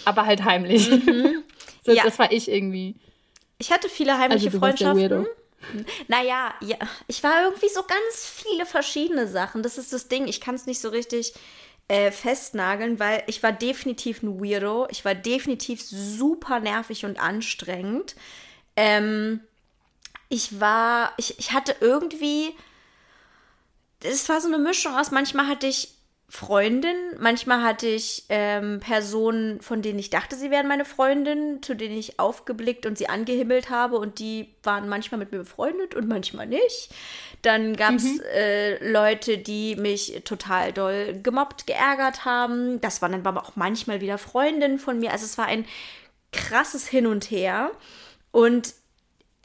aber 0.06 0.24
halt 0.24 0.42
heimlich. 0.42 0.88
Mhm. 0.88 1.44
so, 1.84 1.92
ja. 1.92 2.02
Das 2.02 2.18
war 2.18 2.32
ich 2.32 2.50
irgendwie. 2.50 2.96
Ich 3.58 3.70
hatte 3.70 3.90
viele 3.90 4.16
heimliche 4.16 4.46
also, 4.46 4.58
Freundschaften. 4.58 5.26
Naja, 6.06 6.54
ja, 6.62 6.76
ich 7.08 7.22
war 7.22 7.42
irgendwie 7.44 7.68
so 7.68 7.82
ganz 7.82 8.26
viele 8.26 8.64
verschiedene 8.64 9.28
Sachen. 9.28 9.62
Das 9.62 9.76
ist 9.76 9.92
das 9.92 10.08
Ding. 10.08 10.26
Ich 10.28 10.40
kann 10.40 10.54
es 10.54 10.64
nicht 10.64 10.80
so 10.80 10.88
richtig 10.88 11.34
äh, 11.88 12.10
festnageln, 12.10 12.98
weil 12.98 13.22
ich 13.26 13.42
war 13.42 13.52
definitiv 13.52 14.22
ein 14.22 14.40
Weirdo. 14.42 14.86
Ich 14.90 15.04
war 15.04 15.14
definitiv 15.14 15.82
super 15.82 16.60
nervig 16.60 17.04
und 17.04 17.20
anstrengend. 17.20 18.16
Ähm, 18.76 19.40
ich 20.30 20.58
war, 20.58 21.12
ich, 21.18 21.38
ich 21.38 21.52
hatte 21.52 21.76
irgendwie, 21.80 22.54
es 24.02 24.26
war 24.30 24.40
so 24.40 24.48
eine 24.48 24.58
Mischung 24.58 24.96
aus, 24.96 25.10
manchmal 25.10 25.48
hatte 25.48 25.66
ich 25.66 25.97
Freundin, 26.30 26.96
manchmal 27.18 27.62
hatte 27.62 27.86
ich 27.86 28.24
ähm, 28.28 28.80
Personen, 28.80 29.62
von 29.62 29.80
denen 29.80 29.98
ich 29.98 30.10
dachte, 30.10 30.36
sie 30.36 30.50
wären 30.50 30.68
meine 30.68 30.84
Freundin, 30.84 31.62
zu 31.62 31.74
denen 31.74 31.96
ich 31.96 32.20
aufgeblickt 32.20 32.84
und 32.84 32.98
sie 32.98 33.08
angehimmelt 33.08 33.70
habe 33.70 33.96
und 33.96 34.18
die 34.18 34.54
waren 34.62 34.90
manchmal 34.90 35.20
mit 35.20 35.32
mir 35.32 35.38
befreundet 35.38 35.94
und 35.94 36.06
manchmal 36.06 36.46
nicht. 36.46 36.90
Dann 37.40 37.76
gab 37.76 37.94
es 37.94 38.04
mhm. 38.04 38.20
äh, 38.34 38.90
Leute, 38.90 39.38
die 39.38 39.76
mich 39.76 40.20
total 40.26 40.74
doll 40.74 41.18
gemobbt, 41.22 41.66
geärgert 41.66 42.26
haben. 42.26 42.78
Das 42.82 43.00
waren 43.00 43.12
dann 43.12 43.26
aber 43.26 43.42
auch 43.42 43.56
manchmal 43.56 44.02
wieder 44.02 44.18
Freundinnen 44.18 44.78
von 44.78 44.98
mir. 44.98 45.12
Also 45.12 45.24
es 45.24 45.38
war 45.38 45.46
ein 45.46 45.64
krasses 46.32 46.86
Hin 46.86 47.06
und 47.06 47.30
Her. 47.30 47.70
Und 48.32 48.74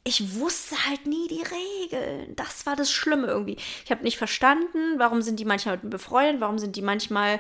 ich 0.04 0.36
wusste 0.36 0.76
halt 0.86 1.06
nie 1.06 1.28
die 1.28 1.44
Regeln. 1.44 2.36
Das 2.36 2.66
war 2.66 2.76
das 2.76 2.92
Schlimme 2.92 3.28
irgendwie. 3.28 3.58
Ich 3.86 3.92
habe 3.92 4.04
nicht 4.04 4.18
verstanden, 4.18 4.98
warum 4.98 5.22
sind 5.22 5.40
die 5.40 5.46
manchmal 5.46 5.76
mit 5.76 5.86
mir 5.86 5.90
befreundet, 5.92 6.42
warum 6.42 6.60
sind 6.60 6.76
die 6.76 6.82
manchmal 6.82 7.40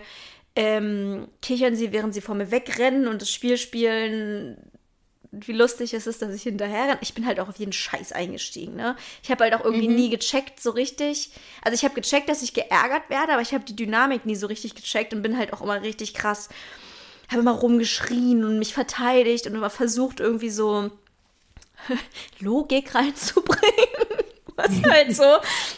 ähm, 0.55 1.28
kichern 1.41 1.76
sie, 1.76 1.91
während 1.91 2.14
sie 2.14 2.22
vor 2.22 2.36
mir 2.36 2.51
wegrennen 2.51 3.07
und 3.07 3.22
das 3.22 3.32
Spiel 3.32 3.57
spielen 3.57 4.57
wie 5.34 5.51
lustig 5.51 5.93
es 5.95 6.05
ist, 6.05 6.22
dass 6.22 6.34
ich 6.34 6.43
hinterher 6.43 6.84
renne. 6.84 6.99
Ich 7.01 7.16
bin 7.16 7.26
halt 7.26 7.39
auch 7.39 7.49
auf 7.49 7.57
jeden 7.57 7.74
Scheiß 7.74 8.11
eingestiegen, 8.11 8.76
ne? 8.76 8.95
Ich 9.24 9.32
habe 9.32 9.43
halt 9.43 9.55
auch 9.55 9.66
irgendwie 9.66 9.89
mhm. 9.89 9.95
nie 9.95 10.09
gecheckt 10.11 10.61
so 10.61 10.70
richtig. 10.70 11.32
Also 11.64 11.76
ich 11.76 11.84
habe 11.84 11.95
gecheckt, 11.95 12.30
dass 12.30 12.43
ich 12.43 12.53
geärgert 12.53 13.09
werde, 13.09 13.34
aber 13.34 13.41
ich 13.41 13.53
habe 13.53 13.64
die 13.64 13.76
Dynamik 13.76 14.26
nie 14.26 14.36
so 14.36 14.45
richtig 14.45 14.76
gecheckt 14.76 15.14
und 15.14 15.24
bin 15.24 15.38
halt 15.38 15.51
auch 15.51 15.61
immer 15.61 15.82
richtig 15.82 16.14
krass, 16.14 16.49
habe 17.30 17.41
immer 17.41 17.53
rumgeschrien 17.53 18.45
und 18.45 18.59
mich 18.59 18.76
verteidigt 18.76 19.47
und 19.47 19.55
immer 19.55 19.72
versucht 19.72 20.20
irgendwie 20.20 20.51
so 20.51 20.91
Logik 22.39 22.93
reinzubringen. 22.95 23.61
Was 24.55 24.84
halt 24.84 25.15
so, 25.15 25.23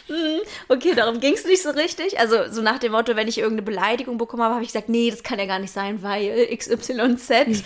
hm, 0.08 0.40
okay, 0.68 0.94
darum 0.94 1.18
ging 1.18 1.32
es 1.32 1.46
nicht 1.46 1.62
so 1.62 1.70
richtig. 1.70 2.18
Also 2.18 2.50
so 2.50 2.60
nach 2.60 2.78
dem 2.78 2.92
Motto, 2.92 3.16
wenn 3.16 3.26
ich 3.26 3.38
irgendeine 3.38 3.62
Beleidigung 3.62 4.18
bekommen 4.18 4.42
habe, 4.42 4.54
habe 4.54 4.64
ich 4.64 4.68
gesagt, 4.68 4.90
nee, 4.90 5.10
das 5.10 5.22
kann 5.22 5.38
ja 5.38 5.46
gar 5.46 5.58
nicht 5.58 5.72
sein, 5.72 6.02
weil 6.02 6.54
XYZ. 6.54 7.64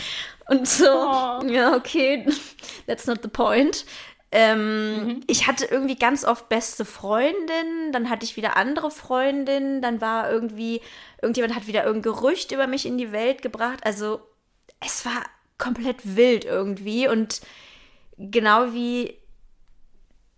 Und 0.49 0.69
so, 0.69 0.87
oh. 0.87 1.45
ja, 1.47 1.75
okay, 1.75 2.27
that's 2.87 3.07
not 3.07 3.23
the 3.23 3.29
point. 3.29 3.85
Ähm, 4.33 5.07
mhm. 5.07 5.21
Ich 5.27 5.49
hatte 5.49 5.65
irgendwie 5.65 5.97
ganz 5.97 6.25
oft 6.25 6.49
beste 6.49 6.85
Freundinnen, 6.85 7.93
dann 7.93 8.09
hatte 8.09 8.25
ich 8.25 8.37
wieder 8.37 8.57
andere 8.57 8.91
Freundinnen, 8.91 9.83
dann 9.83 10.01
war 10.01 10.31
irgendwie, 10.31 10.81
irgendjemand 11.21 11.57
hat 11.57 11.67
wieder 11.67 11.85
irgendein 11.85 12.13
Gerücht 12.13 12.53
über 12.53 12.69
mich 12.69 12.87
in 12.87 12.99
die 12.99 13.11
Welt 13.11 13.43
gebracht. 13.43 13.81
Also 13.83 14.21
es 14.81 15.05
war 15.05 15.25
komplett 15.59 16.17
wild 16.17 16.45
irgendwie 16.45 17.09
und 17.09 17.41
genau 18.21 18.73
wie 18.73 19.17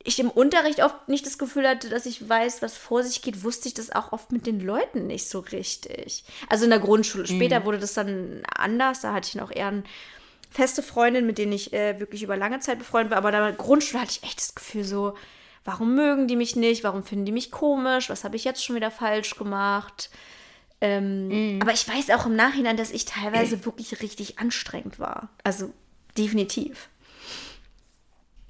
ich 0.05 0.19
im 0.19 0.31
Unterricht 0.31 0.83
oft 0.83 1.09
nicht 1.09 1.27
das 1.27 1.39
Gefühl 1.39 1.69
hatte, 1.69 1.89
dass 1.89 2.07
ich 2.07 2.29
weiß, 2.29 2.63
was 2.63 2.77
vor 2.77 3.03
sich 3.03 3.23
geht, 3.23 3.45
wusste 3.45 3.69
ich 3.69 3.75
das 3.75 3.91
auch 3.91 4.13
oft 4.13 4.33
mit 4.33 4.47
den 4.47 4.61
Leuten 4.61 5.07
nicht 5.07 5.29
so 5.29 5.41
richtig. 5.41 6.25
Also 6.49 6.65
in 6.65 6.71
der 6.71 6.81
Grundschule. 6.81 7.27
Später 7.27 7.61
mhm. 7.61 7.65
wurde 7.65 7.79
das 7.79 7.95
dann 7.95 8.43
anders. 8.55 9.03
Da 9.03 9.13
hatte 9.13 9.29
ich 9.29 9.35
noch 9.37 9.51
eher 9.51 9.69
eine 9.69 9.85
feste 10.51 10.83
Freundin, 10.83 11.27
mit 11.27 11.39
denen 11.39 11.53
ich 11.53 11.73
äh, 11.73 12.01
wirklich 12.01 12.23
über 12.23 12.37
lange 12.37 12.61
Zeit 12.61 12.79
befreundet 12.79 13.11
war. 13.11 13.19
Aber 13.19 13.29
in 13.29 13.35
der 13.35 13.53
Grundschule 13.53 14.03
hatte 14.03 14.13
ich 14.13 14.25
echt 14.25 14.41
das 14.41 14.55
Gefühl 14.55 14.85
so, 14.85 15.15
warum 15.65 15.95
mögen 15.95 16.27
die 16.27 16.37
mich 16.37 16.57
nicht? 16.57 16.83
Warum 16.83 17.05
finden 17.05 17.25
die 17.25 17.33
mich 17.33 17.51
komisch? 17.51 18.11
Was 18.11 18.25
habe 18.25 18.37
ich 18.37 18.45
jetzt 18.45 18.65
schon 18.65 18.77
wieder 18.77 18.91
falsch 18.91 19.37
gemacht? 19.37 20.11
Ähm, 20.81 21.29
mhm. 21.29 21.63
Aber 21.63 21.73
ich 21.73 21.87
weiß 21.87 22.11
auch 22.11 22.27
im 22.27 22.35
Nachhinein, 22.35 22.77
dass 22.77 22.91
ich 22.91 23.05
teilweise 23.05 23.65
wirklich 23.65 24.03
richtig 24.03 24.41
anstrengend 24.41 24.99
war. 24.99 25.29
Also 25.45 25.73
definitiv. 26.19 26.89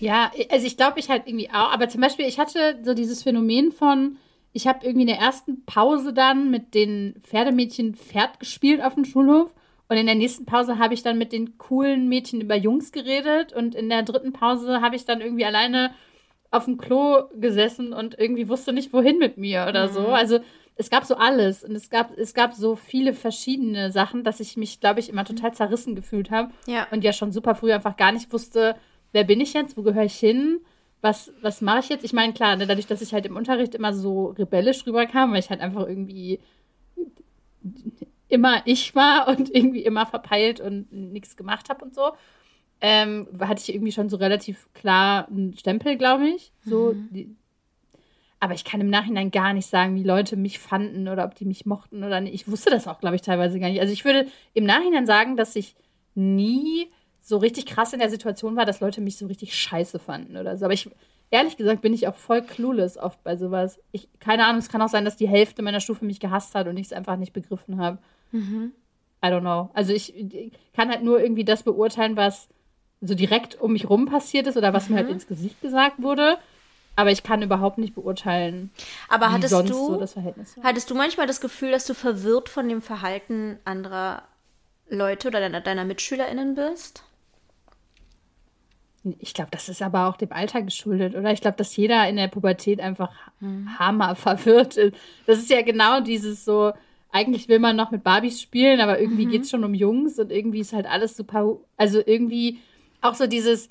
Ja, 0.03 0.33
also 0.51 0.67
ich 0.67 0.77
glaube, 0.77 0.99
ich 0.99 1.09
halt 1.09 1.23
irgendwie 1.27 1.49
auch. 1.51 1.73
Aber 1.73 1.89
zum 1.89 2.01
Beispiel, 2.01 2.27
ich 2.27 2.41
hatte 2.41 2.81
so 2.83 2.93
dieses 2.93 3.23
Phänomen 3.23 3.71
von, 3.71 4.17
ich 4.53 4.67
habe 4.67 4.85
irgendwie 4.85 5.03
in 5.03 5.07
der 5.07 5.21
ersten 5.21 5.65
Pause 5.65 6.13
dann 6.13 6.51
mit 6.51 6.75
den 6.75 7.15
Pferdemädchen 7.23 7.95
Pferd 7.95 8.41
gespielt 8.41 8.83
auf 8.83 8.95
dem 8.95 9.05
Schulhof. 9.05 9.55
Und 9.89 9.97
in 9.97 10.07
der 10.07 10.17
nächsten 10.17 10.45
Pause 10.45 10.79
habe 10.79 10.95
ich 10.95 11.05
dann 11.05 11.19
mit 11.19 11.33
den 11.33 11.57
coolen 11.57 12.09
Mädchen 12.09 12.41
über 12.41 12.57
Jungs 12.57 12.91
geredet. 12.91 13.53
Und 13.53 13.77
in 13.77 13.89
der 13.89 14.03
dritten 14.03 14.33
Pause 14.33 14.81
habe 14.81 14.97
ich 14.97 15.05
dann 15.05 15.21
irgendwie 15.21 15.45
alleine 15.45 15.93
auf 16.51 16.65
dem 16.65 16.79
Klo 16.79 17.29
gesessen 17.37 17.93
und 17.93 18.19
irgendwie 18.19 18.49
wusste 18.49 18.73
nicht, 18.73 18.93
wohin 18.93 19.19
mit 19.19 19.39
mir 19.39 19.67
oder 19.69 19.87
mhm. 19.87 19.93
so. 19.93 20.07
Also 20.09 20.41
es 20.75 20.91
gab 20.91 21.05
so 21.05 21.15
alles. 21.15 21.63
Und 21.63 21.77
es 21.77 21.91
gab, 21.91 22.19
es 22.19 22.35
gab 22.35 22.55
so 22.55 22.75
viele 22.75 23.15
verschiedene 23.15 23.93
Sachen, 23.93 24.25
dass 24.25 24.41
ich 24.41 24.57
mich, 24.57 24.81
glaube 24.81 24.99
ich, 24.99 25.09
immer 25.09 25.25
total 25.25 25.55
zerrissen 25.55 25.95
gefühlt 25.95 26.33
habe. 26.33 26.51
Ja. 26.67 26.89
Und 26.91 27.05
ja 27.05 27.13
schon 27.13 27.31
super 27.31 27.55
früh 27.55 27.73
einfach 27.73 27.97
gar 27.97 28.11
nicht 28.11 28.33
wusste, 28.33 28.75
wer 29.13 29.25
bin 29.25 29.41
ich 29.41 29.53
jetzt, 29.53 29.77
wo 29.77 29.83
gehöre 29.83 30.05
ich 30.05 30.17
hin, 30.17 30.61
was, 31.01 31.33
was 31.43 31.61
mache 31.61 31.81
ich 31.81 31.89
jetzt? 31.89 32.05
Ich 32.05 32.13
meine, 32.13 32.33
klar, 32.33 32.57
ne, 32.57 32.67
dadurch, 32.67 32.87
dass 32.87 33.03
ich 33.03 33.13
halt 33.13 33.27
im 33.27 33.37
Unterricht 33.37 33.75
immer 33.75 33.93
so 33.93 34.27
rebellisch 34.27 34.87
rüberkam, 34.87 35.33
weil 35.33 35.41
ich 35.41 35.51
halt 35.51 35.61
einfach 35.61 35.87
irgendwie 35.87 36.41
immer 38.29 38.63
ich 38.65 38.95
war 38.95 39.29
und 39.37 39.55
irgendwie 39.55 39.85
immer 39.85 40.07
verpeilt 40.07 40.61
und 40.61 40.91
nichts 40.93 41.37
gemacht 41.37 41.69
habe 41.69 41.85
und 41.85 41.95
so, 41.95 42.13
ähm, 42.81 43.29
hatte 43.41 43.63
ich 43.63 43.75
irgendwie 43.75 43.93
schon 43.93 44.09
so 44.09 44.17
relativ 44.17 44.69
klar 44.73 45.29
einen 45.29 45.57
Stempel, 45.57 45.97
glaube 45.97 46.29
ich. 46.29 46.53
So, 46.65 46.95
mhm. 46.95 47.37
aber 48.41 48.55
ich 48.55 48.65
kann 48.65 48.81
im 48.81 48.91
Nachhinein 48.91 49.31
gar 49.31 49.53
nicht 49.53 49.67
sagen, 49.67 49.97
wie 49.97 50.03
Leute 50.03 50.37
mich 50.37 50.59
fanden 50.59 51.09
oder 51.09 51.25
ob 51.25 51.35
die 51.35 51.45
mich 51.45 51.67
mochten 51.67 52.03
oder 52.03 52.21
nicht. 52.21 52.35
Ich 52.35 52.49
wusste 52.49 52.71
das 52.71 52.89
auch, 52.89 53.01
glaube 53.01 53.17
ich, 53.17 53.23
teilweise 53.23 53.61
gar 53.61 53.69
nicht. 53.69 53.81
Also 53.81 53.93
ich 53.93 54.05
würde 54.05 54.27
im 54.55 54.65
Nachhinein 54.65 55.07
sagen, 55.07 55.37
dass 55.37 55.55
ich 55.55 55.77
nie 56.15 56.91
so 57.23 57.39
richtig 57.39 57.67
krass 57.67 57.93
in 57.93 58.01
der 58.01 58.11
Situation 58.11 58.57
war, 58.57 58.67
dass 58.67 58.81
Leute 58.81 59.01
mich 59.01 59.17
so 59.17 59.27
richtig 59.27 59.57
scheiße 59.57 60.01
fanden 60.01 60.37
oder 60.37 60.57
so. 60.57 60.65
Aber 60.65 60.75
ich, 60.75 60.91
ehrlich 61.31 61.57
gesagt, 61.57 61.81
bin 61.81 61.95
ich 61.95 62.09
auch 62.09 62.17
voll 62.17 62.43
clueless 62.43 62.99
oft 62.99 63.23
bei 63.23 63.37
sowas. 63.37 63.81
Ich, 63.93 64.09
keine 64.19 64.45
Ahnung, 64.45 64.59
es 64.59 64.69
kann 64.69 64.83
auch 64.83 64.89
sein, 64.89 65.05
dass 65.05 65.17
die 65.17 65.29
Hälfte 65.29 65.63
meiner 65.63 65.81
Stufe 65.81 66.05
mich 66.05 66.19
gehasst 66.19 66.55
hat 66.57 66.67
und 66.67 66.77
ich 66.77 66.87
es 66.87 66.93
einfach 66.93 67.17
nicht 67.17 67.33
begriffen 67.33 67.81
habe. 67.81 67.99
Mhm. 68.33 68.73
I 69.25 69.29
don't 69.29 69.41
know. 69.41 69.71
Also 69.73 69.93
ich, 69.93 70.17
ich, 70.17 70.53
kann 70.75 70.91
halt 70.91 71.05
nur 71.05 71.21
irgendwie 71.21 71.45
das 71.45 71.63
beurteilen, 71.63 72.17
was 72.17 72.49
so 73.01 73.15
direkt 73.15 73.61
um 73.61 73.73
mich 73.73 73.89
rum 73.89 74.07
passiert 74.07 74.49
ist 74.49 74.57
oder 74.57 74.73
was 74.73 74.89
mhm. 74.89 74.95
mir 74.95 74.97
halt 74.99 75.09
mhm. 75.09 75.15
ins 75.15 75.29
Gesicht 75.29 75.61
gesagt 75.61 76.03
wurde. 76.03 76.39
Aber 76.97 77.11
ich 77.11 77.23
kann 77.23 77.41
überhaupt 77.41 77.79
nicht 77.79 77.95
beurteilen, 77.95 78.71
Aber 79.09 79.33
hattest 79.33 79.51
sonst 79.51 79.71
du, 79.71 79.75
so 79.75 79.97
das 79.97 80.13
Verhältnis 80.13 80.57
war. 80.57 80.65
Hattest 80.65 80.91
du 80.91 80.95
manchmal 80.95 81.27
das 81.27 81.41
Gefühl, 81.41 81.71
dass 81.71 81.87
du 81.87 81.95
verwirrt 81.95 82.51
von 82.51 82.69
dem 82.69 82.83
Verhalten 82.83 83.59
anderer 83.65 84.25
Leute 84.91 85.29
oder 85.29 85.41
deiner, 85.41 85.63
deiner 85.63 85.85
MitschülerInnen 85.85 86.55
bist? 86.55 87.05
Ich 89.19 89.35
glaube, 89.35 89.51
das 89.51 89.69
ist 89.69 89.83
aber 89.83 90.07
auch 90.07 90.17
dem 90.17 90.33
Alter 90.33 90.63
geschuldet, 90.63 91.17
oder? 91.17 91.33
Ich 91.33 91.41
glaube, 91.41 91.57
dass 91.57 91.77
jeder 91.77 92.09
in 92.09 92.17
der 92.17 92.29
Pubertät 92.29 92.81
einfach 92.81 93.13
mhm. 93.41 93.79
hammer 93.79 94.15
verwirrt 94.15 94.77
ist. 94.77 94.95
Das 95.27 95.39
ist 95.39 95.51
ja 95.51 95.63
genau 95.63 96.01
dieses 96.01 96.45
so, 96.45 96.73
eigentlich 97.11 97.49
will 97.49 97.59
man 97.59 97.77
noch 97.77 97.91
mit 97.91 98.05
Barbies 98.05 98.41
spielen, 98.41 98.81
aber 98.81 99.01
irgendwie 99.01 99.27
mhm. 99.27 99.31
geht 99.31 99.43
es 99.43 99.51
schon 99.51 99.65
um 99.65 99.75
Jungs 99.75 100.19
und 100.19 100.31
irgendwie 100.31 100.61
ist 100.61 100.73
halt 100.73 100.87
alles 100.87 101.17
super, 101.17 101.59
also 101.77 102.01
irgendwie 102.05 102.59
auch 103.01 103.15
so 103.15 103.27
dieses, 103.27 103.69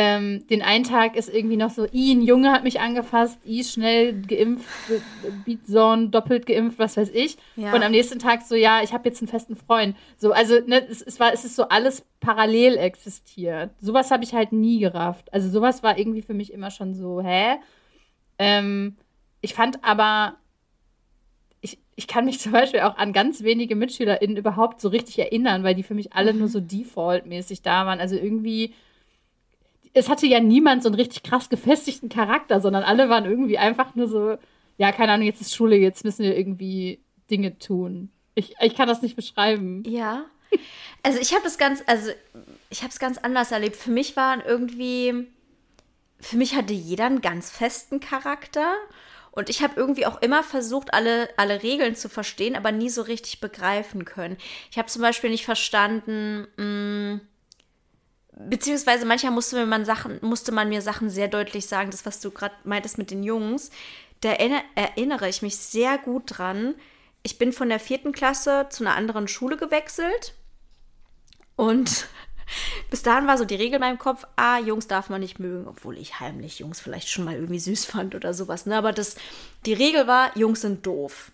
ähm, 0.00 0.46
den 0.46 0.62
einen 0.62 0.84
Tag 0.84 1.16
ist 1.16 1.28
irgendwie 1.28 1.56
noch 1.56 1.70
so, 1.70 1.84
i, 1.92 2.12
ein 2.12 2.22
Junge 2.22 2.52
hat 2.52 2.62
mich 2.62 2.78
angefasst, 2.78 3.40
i, 3.44 3.64
schnell 3.64 4.22
geimpft, 4.22 4.68
Beatzone, 5.44 6.10
doppelt 6.10 6.46
geimpft, 6.46 6.78
was 6.78 6.96
weiß 6.96 7.10
ich. 7.10 7.36
Ja. 7.56 7.74
Und 7.74 7.82
am 7.82 7.90
nächsten 7.90 8.20
Tag 8.20 8.42
so, 8.42 8.54
ja, 8.54 8.80
ich 8.80 8.92
habe 8.92 9.08
jetzt 9.08 9.20
einen 9.20 9.26
festen 9.26 9.56
Freund. 9.56 9.96
So, 10.16 10.30
also 10.30 10.60
ne, 10.64 10.86
es, 10.88 11.02
es, 11.02 11.18
war, 11.18 11.32
es 11.32 11.44
ist 11.44 11.56
so 11.56 11.64
alles 11.64 12.06
parallel 12.20 12.76
existiert. 12.76 13.72
Sowas 13.80 14.12
habe 14.12 14.22
ich 14.22 14.34
halt 14.34 14.52
nie 14.52 14.78
gerafft. 14.78 15.32
Also 15.32 15.50
sowas 15.50 15.82
war 15.82 15.98
irgendwie 15.98 16.22
für 16.22 16.34
mich 16.34 16.52
immer 16.52 16.70
schon 16.70 16.94
so, 16.94 17.20
hä? 17.20 17.56
Ähm, 18.38 18.98
ich 19.40 19.54
fand 19.54 19.82
aber, 19.82 20.36
ich, 21.60 21.76
ich 21.96 22.06
kann 22.06 22.24
mich 22.24 22.38
zum 22.38 22.52
Beispiel 22.52 22.82
auch 22.82 22.96
an 22.98 23.12
ganz 23.12 23.42
wenige 23.42 23.74
MitschülerInnen 23.74 24.36
überhaupt 24.36 24.80
so 24.80 24.90
richtig 24.90 25.18
erinnern, 25.18 25.64
weil 25.64 25.74
die 25.74 25.82
für 25.82 25.94
mich 25.94 26.12
alle 26.12 26.34
nur 26.34 26.46
so 26.46 26.60
default-mäßig 26.60 27.62
da 27.62 27.84
waren. 27.84 27.98
Also 27.98 28.14
irgendwie, 28.14 28.74
es 29.94 30.08
hatte 30.08 30.26
ja 30.26 30.40
niemand 30.40 30.82
so 30.82 30.88
einen 30.88 30.96
richtig 30.96 31.22
krass 31.22 31.48
gefestigten 31.48 32.08
Charakter, 32.08 32.60
sondern 32.60 32.82
alle 32.82 33.08
waren 33.08 33.24
irgendwie 33.24 33.58
einfach 33.58 33.94
nur 33.94 34.08
so, 34.08 34.38
ja, 34.76 34.92
keine 34.92 35.12
Ahnung, 35.12 35.26
jetzt 35.26 35.40
ist 35.40 35.54
Schule, 35.54 35.76
jetzt 35.76 36.04
müssen 36.04 36.24
wir 36.24 36.36
irgendwie 36.36 37.00
Dinge 37.30 37.58
tun. 37.58 38.10
Ich, 38.34 38.54
ich 38.60 38.74
kann 38.74 38.88
das 38.88 39.02
nicht 39.02 39.16
beschreiben. 39.16 39.82
Ja. 39.86 40.24
Also 41.02 41.18
ich 41.20 41.32
habe 41.32 41.44
das 41.44 41.58
ganz, 41.58 41.82
also 41.86 42.10
ich 42.70 42.82
habe 42.82 42.90
es 42.90 42.98
ganz 42.98 43.18
anders 43.18 43.52
erlebt. 43.52 43.76
Für 43.76 43.90
mich 43.90 44.16
waren 44.16 44.40
irgendwie, 44.44 45.28
für 46.20 46.36
mich 46.36 46.54
hatte 46.54 46.72
jeder 46.72 47.06
einen 47.06 47.20
ganz 47.20 47.50
festen 47.50 48.00
Charakter. 48.00 48.74
Und 49.30 49.50
ich 49.50 49.62
habe 49.62 49.74
irgendwie 49.76 50.06
auch 50.06 50.20
immer 50.22 50.42
versucht, 50.42 50.92
alle, 50.94 51.28
alle 51.36 51.62
Regeln 51.62 51.94
zu 51.94 52.08
verstehen, 52.08 52.56
aber 52.56 52.72
nie 52.72 52.88
so 52.88 53.02
richtig 53.02 53.40
begreifen 53.40 54.04
können. 54.04 54.36
Ich 54.70 54.78
habe 54.78 54.88
zum 54.88 55.02
Beispiel 55.02 55.30
nicht 55.30 55.44
verstanden, 55.44 56.48
mh, 56.56 56.64
mm, 56.64 57.20
beziehungsweise 58.38 59.04
manchmal 59.04 59.32
musste 59.32 59.64
man, 59.66 59.84
Sachen, 59.84 60.18
musste 60.22 60.52
man 60.52 60.68
mir 60.68 60.82
Sachen 60.82 61.10
sehr 61.10 61.28
deutlich 61.28 61.66
sagen, 61.66 61.90
das, 61.90 62.06
was 62.06 62.20
du 62.20 62.30
gerade 62.30 62.54
meintest 62.64 62.98
mit 62.98 63.10
den 63.10 63.22
Jungs. 63.22 63.70
Da 64.20 64.30
erinnere 64.30 65.28
ich 65.28 65.42
mich 65.42 65.56
sehr 65.56 65.98
gut 65.98 66.24
dran. 66.26 66.74
Ich 67.22 67.38
bin 67.38 67.52
von 67.52 67.68
der 67.68 67.80
vierten 67.80 68.12
Klasse 68.12 68.66
zu 68.70 68.84
einer 68.84 68.96
anderen 68.96 69.28
Schule 69.28 69.56
gewechselt 69.56 70.34
und 71.56 72.06
bis 72.90 73.02
dahin 73.02 73.26
war 73.26 73.36
so 73.36 73.44
die 73.44 73.56
Regel 73.56 73.74
in 73.74 73.80
meinem 73.80 73.98
Kopf, 73.98 74.24
ah, 74.36 74.58
Jungs 74.58 74.86
darf 74.86 75.10
man 75.10 75.20
nicht 75.20 75.40
mögen, 75.40 75.66
obwohl 75.66 75.98
ich 75.98 76.20
heimlich 76.20 76.60
Jungs 76.60 76.80
vielleicht 76.80 77.08
schon 77.08 77.24
mal 77.24 77.34
irgendwie 77.34 77.58
süß 77.58 77.84
fand 77.84 78.14
oder 78.14 78.32
sowas. 78.32 78.66
Ne? 78.66 78.76
Aber 78.76 78.92
das, 78.92 79.16
die 79.66 79.72
Regel 79.72 80.06
war, 80.06 80.36
Jungs 80.36 80.60
sind 80.60 80.86
doof. 80.86 81.32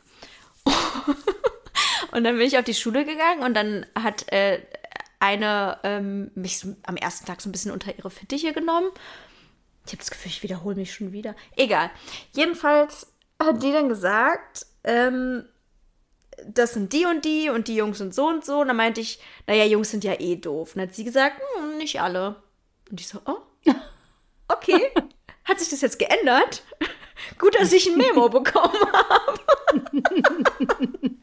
und 2.13 2.25
dann 2.25 2.37
bin 2.37 2.47
ich 2.47 2.57
auf 2.59 2.65
die 2.65 2.75
Schule 2.75 3.05
gegangen 3.05 3.43
und 3.43 3.55
dann 3.55 3.85
hat 3.95 4.33
äh, 4.33 4.63
eine 5.25 5.79
ähm, 5.85 6.31
mich 6.35 6.59
so 6.59 6.77
am 6.83 6.97
ersten 6.97 7.25
Tag 7.25 7.41
so 7.41 7.49
ein 7.49 7.53
bisschen 7.53 7.73
unter 7.73 7.97
ihre 7.97 8.11
Fittiche 8.11 8.53
genommen. 8.53 8.91
Ich 9.87 9.93
habe 9.93 9.99
das 9.99 10.11
Gefühl, 10.11 10.31
ich 10.31 10.43
wiederhole 10.43 10.77
mich 10.77 10.93
schon 10.93 11.13
wieder. 11.13 11.35
Egal. 11.57 11.91
Jedenfalls 12.33 13.13
hat 13.43 13.63
die 13.63 13.73
dann 13.73 13.89
gesagt, 13.89 14.67
ähm, 14.85 15.45
das 16.47 16.75
sind 16.75 16.93
die 16.93 17.07
und 17.07 17.25
die 17.25 17.49
und 17.49 17.69
die 17.69 17.77
Jungs 17.77 17.99
sind 17.99 18.15
so 18.15 18.27
und 18.27 18.45
so. 18.45 18.61
Und 18.61 18.69
dann 18.69 18.77
meinte 18.77 19.01
ich, 19.01 19.19
naja, 19.47 19.65
Jungs 19.65 19.91
sind 19.91 20.05
ja 20.05 20.21
eh 20.21 20.37
doof. 20.37 20.75
Und 20.75 20.81
dann 20.81 20.89
hat 20.89 20.95
sie 20.95 21.05
gesagt, 21.05 21.41
hm, 21.57 21.79
nicht 21.79 22.01
alle. 22.01 22.37
Und 22.91 23.01
ich 23.01 23.09
so, 23.09 23.21
oh, 23.25 23.39
okay. 24.49 24.91
Hat 25.45 25.61
sich 25.61 25.69
das 25.69 25.83
jetzt 25.83 25.99
geändert? 25.99 26.63
Gut, 27.39 27.55
dass 27.59 27.73
ich 27.73 27.87
ein 27.87 27.99
Memo 27.99 28.31
bekommen 28.31 28.79
habe. 28.93 29.41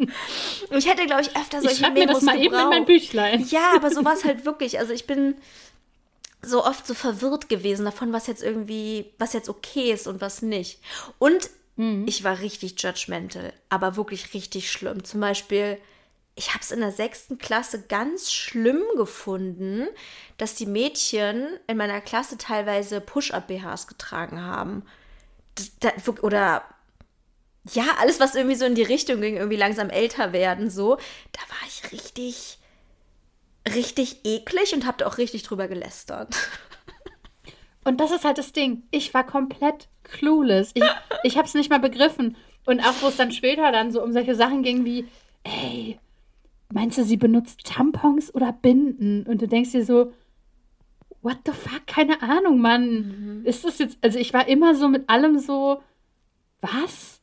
ich 0.69 0.87
hätte, 0.87 1.05
glaube 1.05 1.21
ich, 1.21 1.35
öfter 1.35 1.61
solche 1.61 1.75
ich 1.75 1.81
Memos 1.81 1.95
mir 1.95 2.07
das 2.07 2.21
mal 2.23 2.39
gebraucht. 2.39 2.45
eben 2.45 2.63
in 2.63 2.69
mein 2.69 2.85
Büchlein. 2.85 3.47
Ja, 3.49 3.71
aber 3.75 3.91
so 3.91 4.03
war 4.05 4.13
es 4.13 4.23
halt 4.23 4.45
wirklich. 4.45 4.79
Also 4.79 4.93
ich 4.93 5.07
bin 5.07 5.35
so 6.41 6.65
oft 6.65 6.87
so 6.87 6.93
verwirrt 6.93 7.49
gewesen 7.49 7.85
davon, 7.85 8.13
was 8.13 8.27
jetzt 8.27 8.41
irgendwie, 8.41 9.13
was 9.19 9.33
jetzt 9.33 9.49
okay 9.49 9.91
ist 9.91 10.07
und 10.07 10.21
was 10.21 10.41
nicht. 10.41 10.79
Und 11.19 11.49
Mhm. 11.75 12.05
Ich 12.07 12.23
war 12.23 12.39
richtig 12.39 12.81
judgmental, 12.81 13.53
aber 13.69 13.95
wirklich 13.95 14.33
richtig 14.33 14.71
schlimm. 14.71 15.03
Zum 15.03 15.19
Beispiel, 15.21 15.77
ich 16.35 16.49
habe 16.49 16.59
es 16.61 16.71
in 16.71 16.79
der 16.79 16.91
sechsten 16.91 17.37
Klasse 17.37 17.83
ganz 17.87 18.31
schlimm 18.31 18.81
gefunden, 18.97 19.87
dass 20.37 20.55
die 20.55 20.65
Mädchen 20.65 21.47
in 21.67 21.77
meiner 21.77 22.01
Klasse 22.01 22.37
teilweise 22.37 23.01
Push-Up-BHs 23.01 23.87
getragen 23.87 24.41
haben. 24.41 24.83
Das, 25.55 25.71
das, 25.79 26.23
oder 26.23 26.63
ja, 27.73 27.85
alles, 27.99 28.19
was 28.19 28.35
irgendwie 28.35 28.55
so 28.55 28.65
in 28.65 28.75
die 28.75 28.83
Richtung 28.83 29.21
ging, 29.21 29.37
irgendwie 29.37 29.57
langsam 29.57 29.89
älter 29.89 30.33
werden, 30.33 30.69
so, 30.69 30.95
da 31.31 31.41
war 31.49 31.67
ich 31.67 31.91
richtig, 31.91 32.57
richtig 33.75 34.21
eklig 34.23 34.73
und 34.73 34.85
habe 34.85 34.97
da 34.97 35.07
auch 35.07 35.17
richtig 35.17 35.43
drüber 35.43 35.67
gelästert. 35.67 36.35
Und 37.83 37.99
das 37.99 38.11
ist 38.11 38.25
halt 38.25 38.37
das 38.37 38.53
Ding. 38.53 38.83
Ich 38.91 39.11
war 39.15 39.25
komplett 39.25 39.87
clueless. 40.03 40.69
Ich, 40.75 40.83
ich 41.23 41.37
habe 41.37 41.47
es 41.47 41.55
nicht 41.55 41.71
mal 41.71 41.79
begriffen. 41.79 42.37
Und 42.65 42.79
auch 42.81 42.93
wo 43.01 43.07
es 43.07 43.17
dann 43.17 43.31
später 43.31 43.71
dann 43.71 43.91
so 43.91 44.03
um 44.03 44.11
solche 44.11 44.35
Sachen 44.35 44.61
ging 44.61 44.85
wie, 44.85 45.07
ey, 45.43 45.99
meinst 46.71 46.99
du, 46.99 47.03
sie 47.03 47.17
benutzt 47.17 47.65
Tampons 47.65 48.33
oder 48.35 48.53
Binden? 48.53 49.23
Und 49.23 49.41
du 49.41 49.47
denkst 49.47 49.71
dir 49.71 49.83
so, 49.83 50.13
what 51.21 51.37
the 51.45 51.51
fuck? 51.51 51.87
Keine 51.87 52.21
Ahnung, 52.21 52.59
Mann. 52.59 53.39
Mhm. 53.39 53.45
Ist 53.45 53.65
das 53.65 53.79
jetzt, 53.79 53.97
also 54.01 54.19
ich 54.19 54.33
war 54.33 54.47
immer 54.47 54.75
so 54.75 54.87
mit 54.87 55.09
allem 55.09 55.39
so, 55.39 55.81
was? 56.61 57.20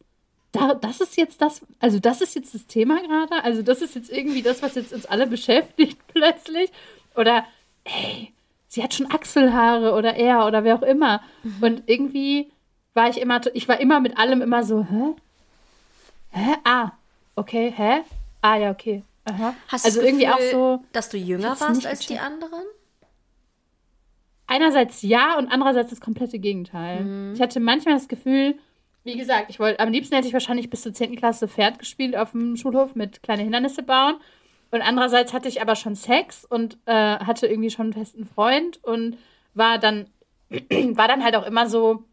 Da, 0.52 0.74
das 0.74 1.00
ist 1.00 1.16
jetzt 1.16 1.42
das, 1.42 1.60
also 1.78 1.98
das 1.98 2.20
ist 2.20 2.34
jetzt 2.34 2.54
das 2.54 2.66
Thema 2.66 3.00
gerade? 3.02 3.44
Also 3.44 3.62
das 3.62 3.82
ist 3.82 3.94
jetzt 3.94 4.10
irgendwie 4.10 4.42
das, 4.42 4.62
was 4.62 4.76
jetzt 4.76 4.92
uns 4.92 5.06
alle 5.06 5.26
beschäftigt 5.26 5.98
plötzlich? 6.08 6.70
Oder, 7.14 7.44
ey, 7.84 8.32
sie 8.66 8.82
hat 8.82 8.94
schon 8.94 9.10
Achselhaare 9.10 9.92
oder 9.94 10.14
er 10.14 10.46
oder 10.46 10.64
wer 10.64 10.76
auch 10.76 10.82
immer. 10.82 11.20
Mhm. 11.42 11.62
Und 11.62 11.82
irgendwie 11.86 12.50
war 12.94 13.08
ich 13.10 13.20
immer, 13.20 13.40
ich 13.52 13.68
war 13.68 13.80
immer 13.80 14.00
mit 14.00 14.18
allem 14.18 14.40
immer 14.40 14.64
so, 14.64 14.84
hä? 14.84 15.14
Hä? 16.30 16.54
Ah, 16.64 16.92
okay, 17.36 17.72
hä? 17.76 18.00
Ah, 18.40 18.56
ja, 18.56 18.70
okay. 18.70 19.02
Aha. 19.24 19.54
Hast 19.68 19.84
also 19.84 20.00
du 20.00 20.06
irgendwie 20.06 20.26
Gefühl, 20.26 20.48
auch 20.48 20.52
so, 20.52 20.84
dass 20.92 21.08
du 21.10 21.18
jünger 21.18 21.60
warst 21.60 21.86
als 21.86 22.06
die 22.06 22.18
anderen? 22.18 22.64
Einerseits 24.46 25.02
ja 25.02 25.36
und 25.36 25.48
andererseits 25.48 25.90
das 25.90 26.00
komplette 26.00 26.38
Gegenteil. 26.38 27.04
Mhm. 27.04 27.34
Ich 27.34 27.40
hatte 27.42 27.60
manchmal 27.60 27.94
das 27.94 28.08
Gefühl, 28.08 28.58
wie 29.08 29.16
gesagt, 29.16 29.46
ich 29.48 29.58
wollte, 29.58 29.80
am 29.80 29.90
liebsten 29.90 30.14
hätte 30.14 30.28
ich 30.28 30.34
wahrscheinlich 30.34 30.68
bis 30.68 30.82
zur 30.82 30.92
10. 30.92 31.16
Klasse 31.16 31.48
Pferd 31.48 31.78
gespielt 31.78 32.14
auf 32.14 32.32
dem 32.32 32.56
Schulhof 32.56 32.94
mit 32.94 33.22
kleine 33.22 33.42
Hindernisse 33.42 33.82
bauen. 33.82 34.16
Und 34.70 34.82
andererseits 34.82 35.32
hatte 35.32 35.48
ich 35.48 35.62
aber 35.62 35.76
schon 35.76 35.94
Sex 35.94 36.44
und 36.44 36.76
äh, 36.84 36.92
hatte 36.92 37.46
irgendwie 37.46 37.70
schon 37.70 37.86
einen 37.86 37.92
festen 37.94 38.26
Freund 38.26 38.84
und 38.84 39.16
war 39.54 39.78
dann, 39.78 40.10
war 40.50 41.08
dann 41.08 41.24
halt 41.24 41.36
auch 41.36 41.46
immer 41.46 41.70
so, 41.70 42.04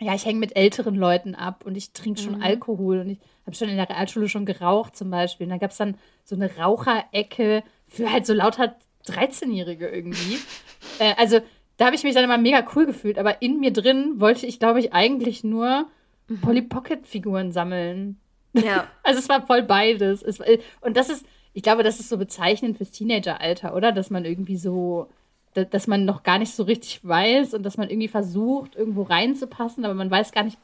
ja, 0.00 0.14
ich 0.14 0.26
hänge 0.26 0.38
mit 0.38 0.54
älteren 0.54 0.96
Leuten 0.96 1.34
ab 1.34 1.64
und 1.64 1.76
ich 1.76 1.94
trinke 1.94 2.20
schon 2.20 2.36
mhm. 2.36 2.42
Alkohol 2.42 2.98
und 2.98 3.08
ich 3.08 3.18
habe 3.46 3.56
schon 3.56 3.70
in 3.70 3.76
der 3.76 3.88
Realschule 3.88 4.28
schon 4.28 4.44
geraucht 4.44 4.96
zum 4.96 5.10
Beispiel. 5.10 5.46
Und 5.46 5.52
da 5.52 5.56
gab 5.56 5.70
es 5.70 5.78
dann 5.78 5.96
so 6.24 6.34
eine 6.34 6.54
Raucherecke 6.58 7.62
für 7.88 8.12
halt 8.12 8.26
so 8.26 8.34
lauter 8.34 8.76
13-Jährige 9.06 9.88
irgendwie. 9.88 10.38
äh, 10.98 11.14
also 11.16 11.40
da 11.78 11.86
habe 11.86 11.96
ich 11.96 12.04
mich 12.04 12.14
dann 12.14 12.24
immer 12.24 12.36
mega 12.36 12.66
cool 12.76 12.84
gefühlt, 12.84 13.18
aber 13.18 13.40
in 13.40 13.60
mir 13.60 13.72
drin 13.72 14.20
wollte 14.20 14.44
ich, 14.44 14.58
glaube 14.58 14.80
ich, 14.80 14.92
eigentlich 14.92 15.42
nur 15.42 15.86
mhm. 16.28 16.40
Polly 16.40 16.62
Pocket-Figuren 16.62 17.52
sammeln. 17.52 18.18
Ja. 18.52 18.88
also 19.02 19.18
es 19.18 19.28
war 19.28 19.46
voll 19.46 19.62
beides. 19.62 20.22
Es, 20.22 20.40
und 20.80 20.96
das 20.96 21.08
ist, 21.08 21.26
ich 21.52 21.62
glaube, 21.62 21.82
das 21.82 22.00
ist 22.00 22.08
so 22.08 22.18
bezeichnend 22.18 22.76
fürs 22.76 22.90
Teenageralter, 22.90 23.74
oder? 23.74 23.92
Dass 23.92 24.10
man 24.10 24.24
irgendwie 24.24 24.56
so, 24.56 25.08
dass 25.54 25.86
man 25.86 26.04
noch 26.04 26.22
gar 26.22 26.38
nicht 26.38 26.54
so 26.54 26.64
richtig 26.64 27.06
weiß 27.06 27.54
und 27.54 27.62
dass 27.62 27.76
man 27.76 27.90
irgendwie 27.90 28.08
versucht, 28.08 28.74
irgendwo 28.76 29.02
reinzupassen, 29.02 29.84
aber 29.84 29.94
man 29.94 30.10
weiß 30.10 30.32
gar 30.32 30.44
nicht, 30.44 30.58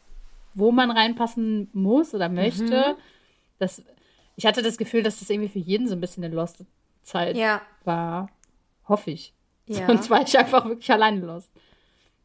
wo 0.54 0.72
man 0.72 0.90
reinpassen 0.90 1.68
muss 1.72 2.14
oder 2.14 2.28
möchte. 2.28 2.64
Mhm. 2.64 3.00
Das, 3.58 3.82
ich 4.36 4.46
hatte 4.46 4.62
das 4.62 4.78
Gefühl, 4.78 5.02
dass 5.02 5.20
das 5.20 5.30
irgendwie 5.30 5.48
für 5.48 5.58
jeden 5.58 5.86
so 5.86 5.94
ein 5.94 6.00
bisschen 6.00 6.24
eine 6.24 6.34
lost 6.34 6.64
Zeit 7.02 7.36
ja. 7.36 7.62
war. 7.84 8.28
Hoffe 8.88 9.12
ich. 9.12 9.32
Ja. 9.66 9.86
Sonst 9.86 10.11
war 10.11 10.22
ich 10.22 10.36
einfach 10.36 10.64
wirklich 10.64 10.90
alleine 10.90 11.24
lost. 11.24 11.50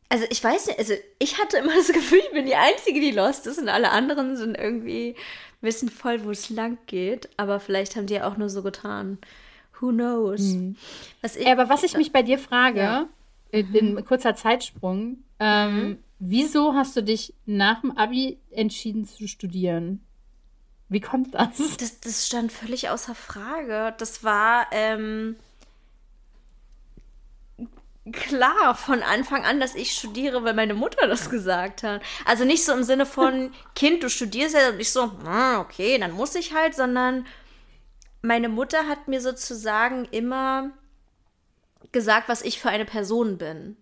Also 0.09 0.25
ich 0.29 0.43
weiß 0.43 0.67
nicht, 0.67 0.79
also 0.79 0.93
ich 1.19 1.39
hatte 1.39 1.57
immer 1.57 1.73
das 1.75 1.91
Gefühl, 1.91 2.19
ich 2.19 2.31
bin 2.31 2.45
die 2.45 2.55
Einzige, 2.55 2.99
die 2.99 3.11
lost 3.11 3.47
ist 3.47 3.59
und 3.59 3.69
alle 3.69 3.91
anderen 3.91 4.37
sind 4.37 4.55
irgendwie 4.55 5.15
wissen 5.61 5.89
voll, 5.89 6.23
wo 6.23 6.31
es 6.31 6.49
lang 6.49 6.77
geht, 6.85 7.29
aber 7.37 7.59
vielleicht 7.59 7.95
haben 7.95 8.05
die 8.05 8.15
ja 8.15 8.27
auch 8.27 8.37
nur 8.37 8.49
so 8.49 8.61
getan. 8.61 9.17
Who 9.79 9.89
knows? 9.89 10.41
Mhm. 10.41 10.77
Was 11.21 11.35
ich, 11.35 11.47
aber 11.47 11.69
was 11.69 11.83
ich 11.83 11.97
mich 11.97 12.11
bei 12.11 12.21
dir 12.21 12.39
frage, 12.39 12.79
ja. 12.79 13.07
in, 13.51 13.73
in 13.73 13.93
mhm. 13.95 14.05
kurzer 14.05 14.35
Zeitsprung, 14.35 15.17
ähm, 15.39 15.75
mhm. 15.75 15.97
wieso 16.19 16.75
hast 16.75 16.95
du 16.95 17.01
dich 17.01 17.33
nach 17.45 17.81
dem 17.81 17.97
Abi 17.97 18.37
entschieden 18.51 19.05
zu 19.05 19.27
studieren? 19.27 20.01
Wie 20.87 21.01
kommt 21.01 21.33
das? 21.33 21.77
Das, 21.77 21.99
das 21.99 22.27
stand 22.27 22.51
völlig 22.51 22.89
außer 22.89 23.15
Frage. 23.15 23.95
Das 23.97 24.23
war, 24.23 24.67
ähm, 24.71 25.35
klar 28.11 28.75
von 28.75 29.01
Anfang 29.01 29.45
an, 29.45 29.59
dass 29.59 29.75
ich 29.75 29.91
studiere, 29.91 30.43
weil 30.43 30.53
meine 30.53 30.73
Mutter 30.73 31.07
das 31.07 31.29
gesagt 31.29 31.83
hat. 31.83 32.01
Also 32.25 32.45
nicht 32.45 32.63
so 32.63 32.73
im 32.73 32.83
Sinne 32.83 33.05
von, 33.05 33.51
Kind, 33.75 34.03
du 34.03 34.09
studierst 34.09 34.55
ja 34.55 34.69
und 34.69 34.79
ich 34.79 34.91
so, 34.91 35.11
hm, 35.11 35.59
okay, 35.59 35.97
dann 35.97 36.11
muss 36.11 36.35
ich 36.35 36.53
halt, 36.53 36.75
sondern 36.75 37.25
meine 38.21 38.49
Mutter 38.49 38.87
hat 38.87 39.07
mir 39.07 39.21
sozusagen 39.21 40.05
immer 40.05 40.71
gesagt, 41.91 42.29
was 42.29 42.41
ich 42.41 42.59
für 42.59 42.69
eine 42.69 42.85
Person 42.85 43.37
bin. 43.37 43.77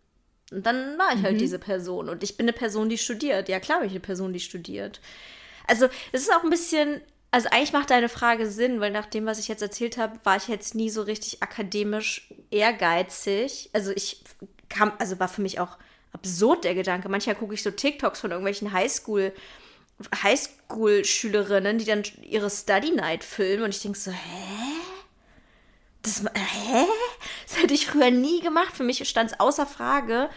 Und 0.51 0.65
dann 0.65 0.97
war 0.97 1.15
ich 1.15 1.23
halt 1.23 1.35
mhm. 1.35 1.39
diese 1.39 1.59
Person. 1.59 2.09
Und 2.09 2.23
ich 2.23 2.37
bin 2.37 2.45
eine 2.45 2.53
Person, 2.53 2.89
die 2.89 2.97
studiert. 2.97 3.49
Ja, 3.49 3.59
klar 3.59 3.79
bin 3.79 3.87
ich 3.87 3.93
eine 3.93 4.01
Person, 4.01 4.33
die 4.33 4.39
studiert. 4.39 5.01
Also, 5.67 5.87
es 6.11 6.23
ist 6.23 6.33
auch 6.33 6.43
ein 6.43 6.49
bisschen 6.49 7.01
also 7.33 7.49
eigentlich 7.49 7.73
macht 7.73 7.89
deine 7.89 8.09
Frage 8.09 8.47
Sinn, 8.47 8.79
weil 8.79 8.91
nach 8.91 9.07
dem, 9.07 9.25
was 9.25 9.39
ich 9.39 9.47
jetzt 9.47 9.63
erzählt 9.63 9.97
habe, 9.97 10.19
war 10.23 10.37
ich 10.37 10.47
jetzt 10.47 10.75
nie 10.75 10.91
so 10.91 11.01
richtig 11.01 11.41
akademisch 11.41 12.29
ehrgeizig. 12.51 13.71
Also 13.73 13.91
ich 13.91 14.23
kam, 14.69 14.91
also 14.99 15.19
war 15.19 15.27
für 15.27 15.41
mich 15.41 15.59
auch 15.59 15.79
absurd 16.11 16.63
der 16.63 16.75
Gedanke. 16.75 17.09
Manchmal 17.09 17.33
gucke 17.33 17.55
ich 17.55 17.63
so 17.63 17.71
TikToks 17.71 18.19
von 18.19 18.29
irgendwelchen 18.29 18.71
Highschool 18.71 19.33
Highschool-Schülerinnen, 20.21 21.79
die 21.79 21.85
dann 21.85 22.03
ihre 22.21 22.51
Study 22.51 22.91
Night 22.91 23.23
filmen 23.23 23.63
und 23.63 23.69
ich 23.71 23.81
denke 23.81 23.97
so, 23.97 24.11
hä? 24.11 24.17
Das, 26.03 26.23
hä? 26.35 26.85
Das 27.47 27.59
hätte 27.59 27.73
ich 27.73 27.87
früher 27.87 28.11
nie 28.11 28.41
gemacht. 28.41 28.77
Für 28.77 28.83
mich 28.83 29.07
stand 29.09 29.31
es 29.31 29.39
außer 29.39 29.65
Frage, 29.65 30.29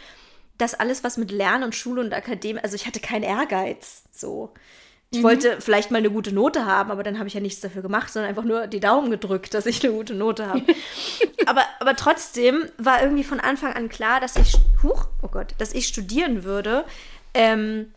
dass 0.57 0.72
alles, 0.72 1.05
was 1.05 1.18
mit 1.18 1.30
Lernen 1.30 1.64
und 1.64 1.74
Schule 1.74 2.01
und 2.01 2.14
Akademie, 2.14 2.61
also 2.61 2.74
ich 2.74 2.86
hatte 2.86 3.01
keinen 3.01 3.24
Ehrgeiz. 3.24 4.05
So. 4.12 4.55
Ich 5.11 5.18
mhm. 5.18 5.22
wollte 5.22 5.61
vielleicht 5.61 5.90
mal 5.90 5.98
eine 5.98 6.11
gute 6.11 6.32
Note 6.32 6.66
haben, 6.66 6.90
aber 6.90 7.02
dann 7.02 7.18
habe 7.18 7.28
ich 7.28 7.34
ja 7.34 7.40
nichts 7.40 7.61
dafür 7.61 7.82
gemacht, 7.82 8.12
sondern 8.12 8.28
einfach 8.28 8.44
nur 8.44 8.66
die 8.66 8.80
Daumen 8.80 9.11
gedrückt, 9.11 9.54
dass 9.54 9.66
ich 9.66 9.84
eine 9.84 9.94
gute 9.94 10.14
Note 10.14 10.48
habe. 10.48 10.62
aber, 11.46 11.62
aber 11.78 11.94
trotzdem 11.94 12.64
war 12.76 13.02
irgendwie 13.02 13.24
von 13.24 13.38
Anfang 13.38 13.72
an 13.72 13.88
klar, 13.88 14.20
dass 14.20 14.36
ich, 14.36 14.54
huch, 14.82 15.07
oh 15.22 15.28
Gott, 15.28 15.54
dass 15.59 15.74
ich 15.74 15.86
studieren 15.86 16.42
würde. 16.44 16.84
Ähm, 17.34 17.92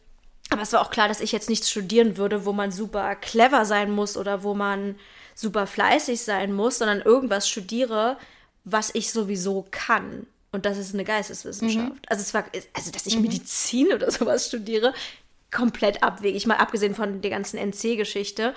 aber 0.52 0.62
es 0.62 0.74
war 0.74 0.82
auch 0.82 0.92
klar, 0.92 1.08
dass 1.08 1.22
ich 1.22 1.32
jetzt 1.32 1.50
nichts 1.50 1.70
studieren 1.70 2.18
würde, 2.18 2.46
wo 2.46 2.54
man 2.54 2.72
super 2.72 3.16
clever 3.16 3.66
sein 3.66 3.92
muss 3.92 4.18
oder 4.18 4.44
wo 4.44 4.54
man 4.54 4.96
super 5.36 5.68
fleißig 5.68 6.22
sein 6.22 6.54
muss, 6.54 6.80
sondern 6.80 7.02
irgendwas 7.02 7.48
studiere, 7.48 8.18
was 8.66 8.94
ich 8.94 9.12
sowieso 9.12 9.66
kann. 9.72 10.28
Und 10.52 10.66
das 10.66 10.78
ist 10.78 10.94
eine 10.94 11.06
Geisteswissenschaft. 11.06 11.94
Mhm. 11.94 12.02
Also 12.08 12.22
es 12.22 12.34
war, 12.34 12.46
also 12.74 12.92
dass 12.92 13.06
ich 13.06 13.16
mhm. 13.16 13.24
Medizin 13.24 13.94
oder 13.94 14.12
sowas 14.12 14.48
studiere, 14.48 14.94
komplett 15.52 16.04
abwegig, 16.04 16.46
mal 16.48 16.58
abgesehen 16.58 16.96
von 16.96 17.22
der 17.22 17.32
ganzen 17.32 17.58
NC-Geschichte. 17.58 18.54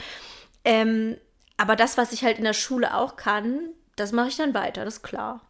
Ähm, 0.64 1.16
aber 1.56 1.76
das, 1.76 1.96
was 1.96 2.12
ich 2.12 2.24
halt 2.24 2.38
in 2.38 2.44
der 2.44 2.52
Schule 2.52 2.96
auch 2.96 3.16
kann, 3.16 3.70
das 3.96 4.12
mache 4.12 4.28
ich 4.28 4.36
dann 4.36 4.54
weiter, 4.54 4.84
das 4.84 4.96
ist 4.96 5.02
klar. 5.02 5.40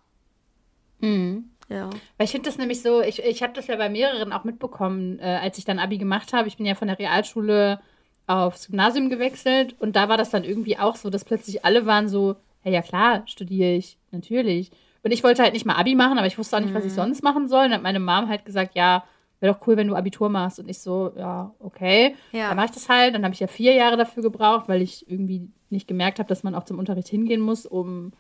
Mhm. 1.01 1.51
Ja. 1.69 1.89
Weil 2.19 2.25
ich 2.25 2.33
finde 2.33 2.49
das 2.49 2.59
nämlich 2.59 2.83
so, 2.83 3.01
ich, 3.01 3.23
ich 3.23 3.43
habe 3.43 3.55
das 3.55 3.67
ja 3.67 3.77
bei 3.77 3.89
mehreren 3.89 4.33
auch 4.33 4.45
mitbekommen, 4.45 5.19
äh, 5.21 5.39
als 5.43 5.59
ich 5.59 5.65
dann 5.65 5.79
Abi 5.79 5.97
gemacht 5.97 6.33
habe. 6.33 6.49
Ich 6.49 6.59
bin 6.59 6.67
ja 6.67 6.75
von 6.75 6.89
der 6.89 6.99
Realschule 6.99 7.81
aufs 8.27 8.67
Gymnasium 8.67 9.11
gewechselt 9.11 9.75
und 9.81 9.97
da 9.97 10.09
war 10.09 10.17
das 10.17 10.31
dann 10.31 10.45
irgendwie 10.45 10.79
auch 10.79 10.97
so, 10.97 11.11
dass 11.11 11.25
plötzlich 11.25 11.65
alle 11.65 11.87
waren 11.87 12.09
so, 12.09 12.37
hey, 12.61 12.73
ja 12.73 12.83
klar, 12.83 13.23
studiere 13.27 13.73
ich, 13.73 13.97
natürlich. 14.11 14.71
Und 15.03 15.11
ich 15.11 15.25
wollte 15.25 15.43
halt 15.43 15.55
nicht 15.55 15.67
mal 15.67 15.75
Abi 15.75 15.95
machen, 15.95 16.19
aber 16.19 16.27
ich 16.27 16.39
wusste 16.39 16.57
auch 16.57 16.61
nicht, 16.61 16.71
mhm. 16.71 16.75
was 16.75 16.85
ich 16.85 16.93
mhm. 16.93 16.97
sonst 16.97 17.23
machen 17.23 17.49
soll. 17.49 17.65
Und 17.65 17.71
dann 17.71 17.79
hat 17.79 17.83
meine 17.83 18.01
Mom 18.01 18.29
halt 18.29 18.45
gesagt, 18.45 18.77
ja, 18.77 19.05
wäre 19.43 19.55
doch 19.55 19.67
cool, 19.67 19.77
wenn 19.77 19.89
du 19.89 19.97
Abitur 19.97 20.29
machst. 20.29 20.61
Und 20.61 20.69
ich 20.69 20.79
so, 20.79 21.13
ja, 21.17 21.53
okay. 21.59 22.15
Ja. 22.31 22.49
Dann 22.49 22.57
mache 22.57 22.67
ich 22.67 22.73
das 22.73 22.89
halt. 22.89 23.15
Dann 23.15 23.25
habe 23.25 23.35
ich 23.35 23.41
ja 23.41 23.49
vier 23.49 23.75
Jahre 23.75 23.97
dafür 23.97 24.23
gebraucht, 24.23 24.69
weil 24.69 24.81
ich 24.81 25.11
irgendwie 25.11 25.49
nicht 25.69 25.89
gemerkt 25.89 26.19
habe, 26.19 26.29
dass 26.29 26.45
man 26.45 26.55
auch 26.55 26.65
zum 26.65 26.79
Unterricht 26.79 27.09
hingehen 27.09 27.41
muss, 27.41 27.67
um 27.67 28.13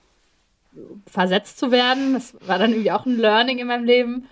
versetzt 1.06 1.58
zu 1.58 1.70
werden. 1.70 2.14
Das 2.14 2.34
war 2.46 2.58
dann 2.58 2.72
irgendwie 2.72 2.90
auch 2.90 3.06
ein 3.06 3.18
Learning 3.18 3.58
in 3.58 3.68
meinem 3.68 3.84
Leben. 3.84 4.26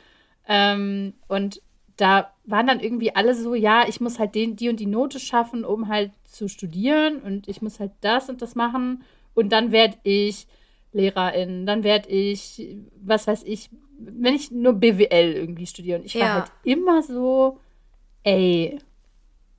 Ähm, 0.48 1.12
und 1.28 1.62
da 1.96 2.32
waren 2.44 2.66
dann 2.66 2.80
irgendwie 2.80 3.14
alle 3.14 3.34
so, 3.34 3.54
ja, 3.54 3.84
ich 3.86 4.00
muss 4.00 4.18
halt 4.18 4.34
den, 4.34 4.56
die 4.56 4.68
und 4.68 4.80
die 4.80 4.86
Note 4.86 5.20
schaffen, 5.20 5.64
um 5.64 5.88
halt 5.88 6.10
zu 6.24 6.48
studieren 6.48 7.18
und 7.18 7.46
ich 7.46 7.60
muss 7.60 7.78
halt 7.78 7.92
das 8.00 8.28
und 8.30 8.40
das 8.40 8.54
machen 8.54 9.02
und 9.34 9.50
dann 9.52 9.70
werde 9.70 9.98
ich 10.02 10.46
Lehrerin, 10.92 11.66
dann 11.66 11.84
werde 11.84 12.08
ich, 12.08 12.76
was 13.02 13.26
weiß 13.26 13.44
ich, 13.44 13.68
wenn 14.00 14.34
ich 14.34 14.50
nur 14.50 14.74
BWL 14.74 15.32
irgendwie 15.32 15.66
studiere 15.66 15.98
und 15.98 16.06
ich 16.06 16.18
war 16.18 16.34
halt 16.34 16.52
immer 16.64 17.02
so, 17.02 17.58
ey, 18.22 18.78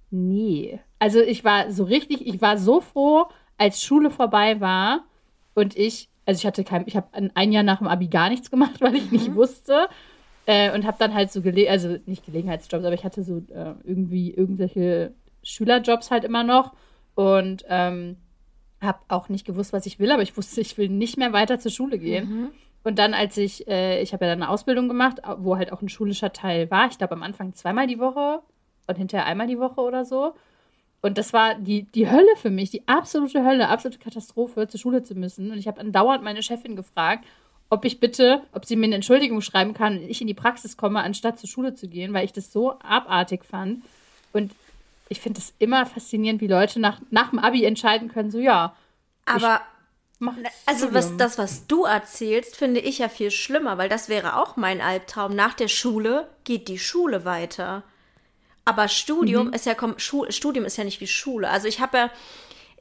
nee. 0.10 0.80
Also 1.00 1.20
ich 1.20 1.44
war 1.44 1.72
so 1.72 1.84
richtig, 1.84 2.26
ich 2.26 2.42
war 2.42 2.58
so 2.58 2.82
froh, 2.82 3.26
als 3.58 3.82
Schule 3.82 4.10
vorbei 4.12 4.60
war 4.60 5.06
und 5.54 5.78
ich 5.78 6.10
also 6.26 6.40
ich 6.40 6.46
hatte 6.46 6.64
kein, 6.64 6.84
ich 6.88 6.96
habe 6.96 7.08
ein 7.14 7.52
Jahr 7.52 7.64
nach 7.64 7.80
dem 7.80 7.88
Abi 7.88 8.08
gar 8.08 8.30
nichts 8.30 8.52
gemacht, 8.52 8.76
weil 8.82 8.96
ich 8.96 9.12
nicht 9.12 9.30
mhm. 9.30 9.36
wusste. 9.36 9.88
Äh, 10.48 10.74
und 10.74 10.86
habe 10.86 10.98
dann 10.98 11.14
halt 11.14 11.32
so, 11.32 11.42
gele 11.42 11.70
also 11.70 11.98
nicht 12.06 12.26
Gelegenheitsjobs, 12.26 12.84
aber 12.84 12.96
ich 12.96 13.04
hatte 13.04 13.24
so 13.24 13.38
äh, 13.54 13.76
irgendwie 13.84 14.32
irgendwelche 14.32 15.14
Schülerjobs 15.44 16.10
halt 16.10 16.24
immer 16.24 16.44
noch. 16.44 16.74
Und 17.14 17.66
ähm, 17.68 18.18
habe 18.82 19.00
auch 19.10 19.30
nicht 19.30 19.46
gewusst, 19.46 19.74
was 19.74 19.86
ich 19.86 20.00
will, 20.00 20.12
aber 20.12 20.24
ich 20.24 20.36
wusste, 20.38 20.62
ich 20.62 20.78
will 20.78 20.90
nicht 20.90 21.18
mehr 21.18 21.34
weiter 21.34 21.60
zur 21.60 21.72
Schule 21.72 22.00
gehen. 22.00 22.30
Mhm. 22.30 22.50
Und 22.84 22.98
dann, 22.98 23.14
als 23.14 23.38
ich, 23.38 23.68
äh, 23.68 24.02
ich 24.02 24.14
habe 24.14 24.26
ja 24.26 24.32
dann 24.32 24.42
eine 24.42 24.52
Ausbildung 24.52 24.88
gemacht, 24.88 25.18
wo 25.38 25.58
halt 25.58 25.72
auch 25.72 25.82
ein 25.82 25.90
schulischer 25.90 26.34
Teil 26.34 26.72
war. 26.72 26.88
Ich 26.88 26.98
glaube 26.98 27.14
am 27.14 27.24
Anfang 27.24 27.54
zweimal 27.54 27.88
die 27.88 28.00
Woche 28.00 28.42
und 28.88 28.98
hinterher 28.98 29.28
einmal 29.28 29.48
die 29.48 29.60
Woche 29.60 29.82
oder 29.82 30.04
so. 30.04 30.34
Und 31.02 31.18
das 31.18 31.34
war 31.34 31.56
die, 31.56 31.84
die 31.84 32.10
Hölle 32.10 32.36
für 32.38 32.52
mich, 32.52 32.70
die 32.70 32.88
absolute 32.88 33.44
Hölle, 33.44 33.70
absolute 33.70 34.00
Katastrophe, 34.00 34.68
zur 34.68 34.80
Schule 34.80 35.04
zu 35.04 35.16
müssen. 35.16 35.52
Und 35.52 35.58
ich 35.58 35.68
habe 35.68 35.82
andauernd 35.82 36.24
meine 36.24 36.44
Chefin 36.44 36.76
gefragt, 36.76 37.26
ob 37.70 37.86
ich 37.86 38.00
bitte, 38.00 38.44
ob 38.52 38.66
sie 38.66 38.76
mir 38.76 38.86
eine 38.86 38.96
Entschuldigung 38.96 39.42
schreiben 39.42 39.74
kann 39.74 39.98
und 39.98 40.10
ich 40.10 40.22
in 40.22 40.28
die 40.28 40.34
Praxis 40.34 40.78
komme, 40.78 41.02
anstatt 41.02 41.40
zur 41.40 41.50
Schule 41.50 41.74
zu 41.74 41.88
gehen, 41.88 42.14
weil 42.14 42.26
ich 42.26 42.34
das 42.34 42.52
so 42.52 42.78
abartig 42.80 43.46
fand. 43.46 43.84
Und 44.34 44.52
ich 45.10 45.22
finde 45.22 45.40
es 45.40 45.54
immer 45.58 45.86
faszinierend, 45.86 46.42
wie 46.42 46.48
Leute 46.48 46.80
nach, 46.80 47.02
nach 47.10 47.30
dem 47.30 47.40
Abi 47.40 47.64
entscheiden 47.64 48.10
können, 48.10 48.30
so 48.30 48.40
ja. 48.40 48.76
Aber 49.26 49.62
also 50.66 50.94
was, 50.94 51.18
das, 51.18 51.38
was 51.38 51.68
du 51.68 51.86
erzählst, 51.86 52.56
finde 52.56 52.80
ich 52.80 53.00
ja 53.00 53.10
viel 53.10 53.32
schlimmer, 53.32 53.78
weil 53.78 53.90
das 53.90 54.08
wäre 54.08 54.38
auch 54.38 54.56
mein 54.56 54.82
Albtraum. 54.82 55.36
Nach 55.36 55.54
der 55.54 55.68
Schule 55.68 56.28
geht 56.44 56.68
die 56.68 56.80
Schule 56.80 57.26
weiter. 57.26 57.84
Aber 58.64 58.88
Studium 58.88 59.48
mhm. 59.48 59.54
ist 59.54 59.66
ja 59.66 59.76
Studium 59.98 60.66
ist 60.66 60.78
ja 60.78 60.84
nicht 60.84 61.02
wie 61.02 61.08
Schule. 61.08 61.50
Also 61.50 61.68
ich 61.68 61.80
habe 61.80 61.98
ja 61.98 62.12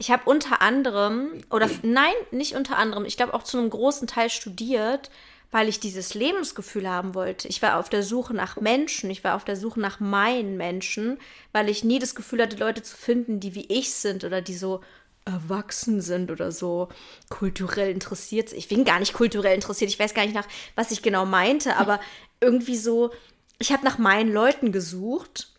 ich 0.00 0.10
habe 0.10 0.22
unter 0.24 0.62
anderem 0.62 1.42
oder 1.50 1.68
nein, 1.82 2.14
nicht 2.30 2.54
unter 2.54 2.78
anderem, 2.78 3.04
ich 3.04 3.18
glaube 3.18 3.34
auch 3.34 3.42
zu 3.42 3.58
einem 3.58 3.68
großen 3.68 4.08
Teil 4.08 4.30
studiert, 4.30 5.10
weil 5.50 5.68
ich 5.68 5.78
dieses 5.78 6.14
Lebensgefühl 6.14 6.88
haben 6.88 7.14
wollte. 7.14 7.48
Ich 7.48 7.60
war 7.60 7.78
auf 7.78 7.90
der 7.90 8.02
Suche 8.02 8.32
nach 8.32 8.56
Menschen, 8.56 9.10
ich 9.10 9.24
war 9.24 9.34
auf 9.34 9.44
der 9.44 9.56
Suche 9.56 9.78
nach 9.78 10.00
meinen 10.00 10.56
Menschen, 10.56 11.18
weil 11.52 11.68
ich 11.68 11.84
nie 11.84 11.98
das 11.98 12.14
Gefühl 12.14 12.40
hatte, 12.40 12.56
Leute 12.56 12.82
zu 12.82 12.96
finden, 12.96 13.40
die 13.40 13.54
wie 13.54 13.66
ich 13.68 13.92
sind 13.92 14.24
oder 14.24 14.40
die 14.40 14.56
so 14.56 14.80
erwachsen 15.24 16.00
sind 16.00 16.30
oder 16.30 16.50
so 16.52 16.88
kulturell 17.28 17.90
interessiert. 17.90 18.52
Ich 18.52 18.68
bin 18.68 18.84
gar 18.84 18.98
nicht 18.98 19.12
kulturell 19.12 19.54
interessiert. 19.54 19.90
Ich 19.90 19.98
weiß 19.98 20.14
gar 20.14 20.22
nicht 20.22 20.34
nach, 20.34 20.48
was 20.74 20.90
ich 20.90 21.02
genau 21.02 21.26
meinte, 21.26 21.76
aber 21.78 22.00
irgendwie 22.40 22.76
so, 22.76 23.10
ich 23.58 23.72
habe 23.72 23.84
nach 23.84 23.98
meinen 23.98 24.32
Leuten 24.32 24.72
gesucht 24.72 25.52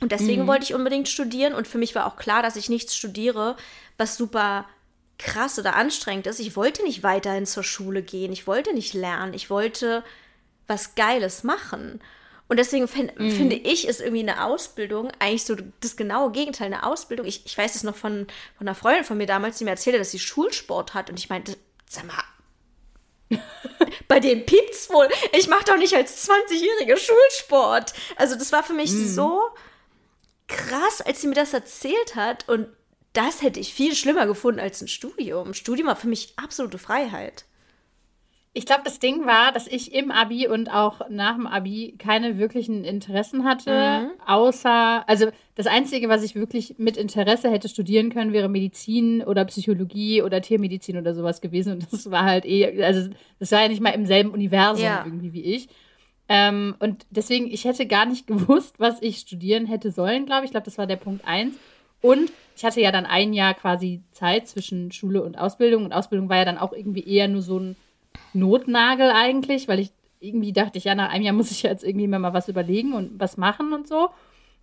und 0.00 0.12
deswegen 0.12 0.42
mhm. 0.42 0.46
wollte 0.48 0.64
ich 0.64 0.74
unbedingt 0.74 1.08
studieren 1.08 1.54
und 1.54 1.66
für 1.66 1.78
mich 1.78 1.94
war 1.94 2.06
auch 2.06 2.16
klar, 2.16 2.42
dass 2.42 2.56
ich 2.56 2.68
nichts 2.68 2.96
studiere, 2.96 3.56
was 3.96 4.16
super 4.16 4.66
krass 5.18 5.58
oder 5.58 5.74
anstrengend 5.74 6.26
ist. 6.26 6.38
Ich 6.38 6.54
wollte 6.56 6.84
nicht 6.84 7.02
weiterhin 7.02 7.46
zur 7.46 7.64
Schule 7.64 8.02
gehen, 8.02 8.32
ich 8.32 8.46
wollte 8.46 8.72
nicht 8.72 8.94
lernen, 8.94 9.34
ich 9.34 9.50
wollte 9.50 10.04
was 10.66 10.94
Geiles 10.94 11.42
machen. 11.42 12.00
Und 12.48 12.56
deswegen 12.56 12.84
mhm. 12.84 13.30
finde 13.30 13.56
ich, 13.56 13.86
ist 13.86 14.00
irgendwie 14.00 14.22
eine 14.22 14.44
Ausbildung 14.44 15.10
eigentlich 15.18 15.44
so 15.44 15.54
das 15.80 15.96
genaue 15.96 16.32
Gegenteil. 16.32 16.66
Eine 16.66 16.84
Ausbildung, 16.84 17.26
ich, 17.26 17.44
ich 17.44 17.56
weiß 17.56 17.74
es 17.74 17.82
noch 17.82 17.94
von, 17.94 18.26
von 18.56 18.66
einer 18.66 18.74
Freundin 18.74 19.04
von 19.04 19.18
mir 19.18 19.26
damals, 19.26 19.58
die 19.58 19.64
mir 19.64 19.70
erzählte, 19.70 19.98
dass 19.98 20.10
sie 20.10 20.18
Schulsport 20.18 20.94
hat. 20.94 21.10
Und 21.10 21.18
ich 21.18 21.28
meinte, 21.28 21.56
sag 21.88 22.06
mal, 22.06 22.24
bei 24.08 24.18
denen 24.18 24.46
piept's 24.46 24.88
wohl. 24.88 25.08
Ich 25.36 25.48
mache 25.48 25.64
doch 25.64 25.76
nicht 25.76 25.94
als 25.94 26.26
20-Jährige 26.26 26.96
Schulsport. 26.96 27.92
Also 28.16 28.34
das 28.34 28.50
war 28.50 28.62
für 28.62 28.72
mich 28.72 28.92
mhm. 28.92 29.08
so 29.08 29.42
krass, 30.46 31.02
als 31.02 31.20
sie 31.20 31.28
mir 31.28 31.34
das 31.34 31.52
erzählt 31.52 32.14
hat. 32.14 32.48
Und 32.48 32.68
das 33.12 33.42
hätte 33.42 33.60
ich 33.60 33.74
viel 33.74 33.94
schlimmer 33.94 34.26
gefunden 34.26 34.60
als 34.60 34.80
ein 34.80 34.88
Studium. 34.88 35.52
Studium 35.52 35.88
war 35.88 35.96
für 35.96 36.08
mich 36.08 36.32
absolute 36.36 36.78
Freiheit. 36.78 37.44
Ich 38.58 38.66
glaube, 38.66 38.82
das 38.84 38.98
Ding 38.98 39.24
war, 39.24 39.52
dass 39.52 39.68
ich 39.68 39.94
im 39.94 40.10
Abi 40.10 40.48
und 40.48 40.68
auch 40.68 41.08
nach 41.10 41.36
dem 41.36 41.46
Abi 41.46 41.94
keine 41.96 42.38
wirklichen 42.38 42.82
Interessen 42.82 43.44
hatte, 43.44 43.70
mhm. 44.00 44.10
außer, 44.26 45.08
also 45.08 45.28
das 45.54 45.68
Einzige, 45.68 46.08
was 46.08 46.24
ich 46.24 46.34
wirklich 46.34 46.74
mit 46.76 46.96
Interesse 46.96 47.52
hätte 47.52 47.68
studieren 47.68 48.12
können, 48.12 48.32
wäre 48.32 48.48
Medizin 48.48 49.22
oder 49.22 49.44
Psychologie 49.44 50.22
oder 50.22 50.42
Tiermedizin 50.42 50.98
oder 50.98 51.14
sowas 51.14 51.40
gewesen. 51.40 51.74
Und 51.74 51.92
das 51.92 52.10
war 52.10 52.24
halt 52.24 52.44
eh, 52.46 52.82
also 52.82 53.08
das 53.38 53.52
war 53.52 53.62
ja 53.62 53.68
nicht 53.68 53.80
mal 53.80 53.90
im 53.90 54.06
selben 54.06 54.30
Universum 54.30 54.84
ja. 54.84 55.04
irgendwie 55.04 55.32
wie 55.32 55.44
ich. 55.54 55.68
Ähm, 56.28 56.74
und 56.80 57.06
deswegen, 57.10 57.46
ich 57.46 57.64
hätte 57.64 57.86
gar 57.86 58.06
nicht 58.06 58.26
gewusst, 58.26 58.80
was 58.80 59.00
ich 59.00 59.18
studieren 59.18 59.66
hätte 59.66 59.92
sollen, 59.92 60.26
glaube 60.26 60.40
ich. 60.40 60.46
Ich 60.46 60.50
glaube, 60.50 60.64
das 60.64 60.78
war 60.78 60.88
der 60.88 60.96
Punkt 60.96 61.24
eins. 61.28 61.54
Und 62.00 62.32
ich 62.56 62.64
hatte 62.64 62.80
ja 62.80 62.90
dann 62.90 63.06
ein 63.06 63.32
Jahr 63.32 63.54
quasi 63.54 64.02
Zeit 64.10 64.48
zwischen 64.48 64.90
Schule 64.90 65.22
und 65.22 65.38
Ausbildung. 65.38 65.84
Und 65.84 65.92
Ausbildung 65.92 66.28
war 66.28 66.38
ja 66.38 66.44
dann 66.44 66.58
auch 66.58 66.72
irgendwie 66.72 67.08
eher 67.08 67.28
nur 67.28 67.42
so 67.42 67.60
ein 67.60 67.76
Notnagel 68.32 69.10
eigentlich, 69.10 69.68
weil 69.68 69.80
ich 69.80 69.92
irgendwie 70.20 70.52
dachte 70.52 70.78
ich, 70.78 70.84
ja, 70.84 70.94
nach 70.94 71.10
einem 71.10 71.24
Jahr 71.24 71.34
muss 71.34 71.50
ich 71.50 71.62
jetzt 71.62 71.84
irgendwie 71.84 72.08
mal 72.08 72.32
was 72.32 72.48
überlegen 72.48 72.92
und 72.92 73.18
was 73.20 73.36
machen 73.36 73.72
und 73.72 73.86
so. 73.86 74.10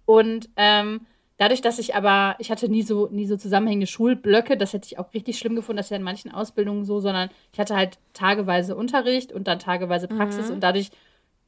Und 0.05 0.49
ähm, 0.57 1.01
dadurch, 1.37 1.61
dass 1.61 1.79
ich 1.79 1.95
aber, 1.95 2.35
ich 2.39 2.51
hatte 2.51 2.69
nie 2.69 2.83
so, 2.83 3.07
nie 3.11 3.25
so 3.25 3.37
zusammenhängende 3.37 3.87
Schulblöcke, 3.87 4.57
das 4.57 4.73
hätte 4.73 4.87
ich 4.87 4.99
auch 4.99 5.13
richtig 5.13 5.37
schlimm 5.37 5.55
gefunden, 5.55 5.77
das 5.77 5.87
ist 5.87 5.91
ja 5.91 5.97
in 5.97 6.03
manchen 6.03 6.31
Ausbildungen 6.31 6.85
so, 6.85 6.99
sondern 6.99 7.29
ich 7.53 7.59
hatte 7.59 7.75
halt 7.75 7.97
tageweise 8.13 8.75
Unterricht 8.75 9.31
und 9.31 9.47
dann 9.47 9.59
tageweise 9.59 10.07
Praxis 10.07 10.47
mhm. 10.47 10.55
und 10.55 10.59
dadurch 10.61 10.91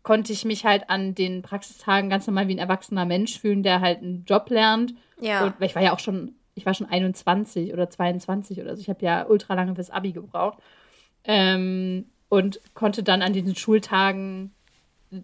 konnte 0.03 0.31
ich 0.31 0.45
mich 0.45 0.65
halt 0.65 0.89
an 0.89 1.15
den 1.15 1.41
Praxistagen 1.41 2.09
ganz 2.09 2.27
normal 2.27 2.47
wie 2.47 2.55
ein 2.55 2.59
erwachsener 2.59 3.03
Mensch 3.03 3.39
fühlen, 3.39 3.61
der 3.61 3.81
halt 3.81 4.01
einen 4.01 4.23
Job 4.25 4.49
lernt. 4.49 4.93
Ja. 5.19 5.43
Und, 5.43 5.59
weil 5.59 5.67
ich 5.67 5.75
war 5.75 5.83
ja 5.83 5.93
auch 5.93 5.99
schon, 5.99 6.35
ich 6.55 6.65
war 6.65 6.73
schon 6.73 6.87
21 6.87 7.73
oder 7.73 7.89
22 7.89 8.61
oder 8.61 8.77
so. 8.77 8.81
Ich 8.81 8.89
habe 8.89 9.03
ja 9.03 9.25
ultra 9.27 9.53
lange 9.53 9.75
fürs 9.75 9.89
Abi 9.89 10.13
gebraucht. 10.13 10.59
Ähm, 11.27 12.05
und 12.29 12.59
konnte 12.73 13.03
dann 13.03 13.21
an 13.21 13.33
diesen 13.33 13.55
Schultagen 13.55 14.51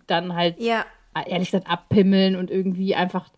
dann 0.07 0.35
halt, 0.35 0.59
ja. 0.59 0.85
ehrlich 1.25 1.51
gesagt, 1.51 1.69
abpimmeln 1.69 2.35
und 2.35 2.49
irgendwie 2.51 2.95
einfach 2.95 3.29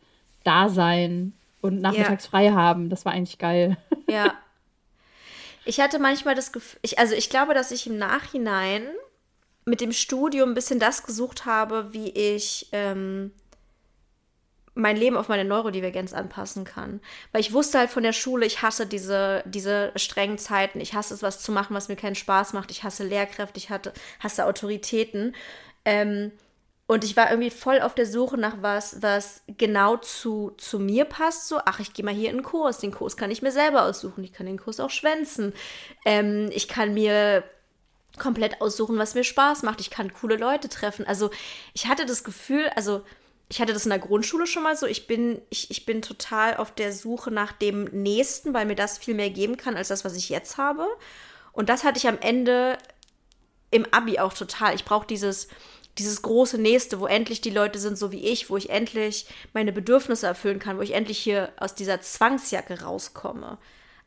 da 0.44 0.70
sein 0.70 1.34
und 1.62 1.82
nachmittags 1.82 2.26
ja. 2.26 2.30
frei 2.30 2.52
haben. 2.52 2.90
Das 2.90 3.06
war 3.06 3.14
eigentlich 3.14 3.38
geil. 3.38 3.78
Ja. 4.08 4.36
Ich 5.68 5.80
hatte 5.80 5.98
manchmal 5.98 6.36
das 6.36 6.52
Gefühl, 6.52 6.80
ich, 6.84 7.00
also 7.00 7.16
ich 7.16 7.32
glaube, 7.32 7.56
dass 7.56 7.72
ich 7.72 7.88
im 7.88 7.98
Nachhinein 7.98 8.84
mit 9.66 9.82
dem 9.82 9.92
Studium 9.92 10.50
ein 10.50 10.54
bisschen 10.54 10.80
das 10.80 11.02
gesucht 11.02 11.48
habe, 11.48 11.92
wie 11.92 12.10
ich 12.12 12.68
ähm, 12.72 13.32
mein 14.76 14.98
Leben 14.98 15.18
auf 15.18 15.30
meine 15.30 15.46
Neurodivergenz 15.46 16.14
anpassen 16.14 16.66
kann. 16.66 17.00
Weil 17.32 17.42
ich 17.42 17.54
wusste 17.54 17.80
halt 17.80 17.90
von 17.90 18.04
der 18.04 18.14
Schule, 18.14 18.46
ich 18.46 18.62
hasse 18.62 18.86
diese, 18.86 19.42
diese 19.46 19.92
strengen 19.96 20.38
Zeiten. 20.38 20.82
Ich 20.82 20.94
hasse 20.94 21.14
es, 21.14 21.24
was 21.24 21.42
zu 21.42 21.52
machen, 21.52 21.76
was 21.76 21.88
mir 21.88 21.96
keinen 21.96 22.16
Spaß 22.16 22.54
macht. 22.54 22.72
Ich 22.72 22.84
hasse 22.84 23.06
Lehrkräfte, 23.06 23.58
ich 23.58 23.70
hatte, 23.70 23.94
hasse 24.20 24.46
Autoritäten. 24.46 25.34
Ähm, 25.86 26.32
und 26.88 27.04
ich 27.04 27.18
war 27.18 27.32
irgendwie 27.32 27.50
voll 27.50 27.82
auf 27.82 27.96
der 27.96 28.06
Suche 28.06 28.38
nach 28.38 28.58
was, 28.62 29.02
was 29.02 29.42
genau 29.48 29.98
zu, 29.98 30.52
zu 30.58 30.78
mir 30.78 31.06
passt. 31.06 31.48
So, 31.48 31.60
ach, 31.66 31.80
ich 31.80 31.94
gehe 31.94 32.06
mal 32.06 32.14
hier 32.14 32.30
in 32.30 32.36
einen 32.36 32.46
Kurs. 32.46 32.78
Den 32.78 32.92
Kurs 32.92 33.18
kann 33.18 33.32
ich 33.32 33.42
mir 33.42 33.52
selber 33.52 33.84
aussuchen. 33.84 34.24
Ich 34.24 34.34
kann 34.34 34.46
den 34.46 34.60
Kurs 34.60 34.80
auch 34.80 34.92
schwänzen. 34.92 35.54
Ähm, 36.06 36.50
ich 36.52 36.68
kann 36.68 36.94
mir 36.94 37.44
komplett 38.20 38.62
aussuchen, 38.62 38.98
was 38.98 39.16
mir 39.16 39.24
Spaß 39.24 39.64
macht. 39.64 39.82
Ich 39.82 39.90
kann 39.90 40.14
coole 40.14 40.36
Leute 40.38 40.70
treffen. 40.70 41.08
Also 41.08 41.32
ich 41.74 41.88
hatte 41.88 42.06
das 42.06 42.24
Gefühl, 42.24 42.70
also 42.76 43.02
ich 43.48 43.62
hatte 43.62 43.74
das 43.74 43.86
in 43.86 43.92
der 43.92 44.00
Grundschule 44.00 44.48
schon 44.48 44.64
mal 44.64 44.76
so. 44.76 44.88
Ich 44.88 45.08
bin, 45.08 45.42
ich, 45.50 45.70
ich 45.70 45.86
bin 45.86 46.02
total 46.02 46.58
auf 46.58 46.74
der 46.74 46.92
Suche 46.92 47.30
nach 47.32 47.52
dem 47.52 47.84
Nächsten, 47.86 48.54
weil 48.54 48.66
mir 48.66 48.76
das 48.76 48.98
viel 48.98 49.14
mehr 49.14 49.30
geben 49.30 49.58
kann 49.58 49.78
als 49.78 49.90
das, 49.90 50.04
was 50.04 50.16
ich 50.16 50.30
jetzt 50.30 50.58
habe. 50.58 50.88
Und 51.52 51.70
das 51.70 51.84
hatte 51.84 51.98
ich 51.98 52.08
am 52.08 52.18
Ende 52.20 52.78
im 53.72 53.86
Abi 53.92 54.20
auch 54.20 54.34
total. 54.34 54.74
Ich 54.74 54.86
brauche 54.86 55.06
dieses, 55.06 55.48
dieses 55.98 56.24
große 56.24 56.58
Nächste, 56.58 57.00
wo 57.00 57.06
endlich 57.06 57.40
die 57.42 57.52
Leute 57.52 57.78
sind, 57.78 57.98
so 57.98 58.12
wie 58.12 58.26
ich, 58.26 58.50
wo 58.50 58.58
ich 58.58 58.70
endlich 58.72 59.28
meine 59.54 59.72
Bedürfnisse 59.72 60.26
erfüllen 60.26 60.60
kann, 60.60 60.78
wo 60.78 60.82
ich 60.82 60.94
endlich 60.94 61.20
hier 61.20 61.52
aus 61.58 61.76
dieser 61.76 62.02
Zwangsjacke 62.02 62.82
rauskomme. 62.82 63.58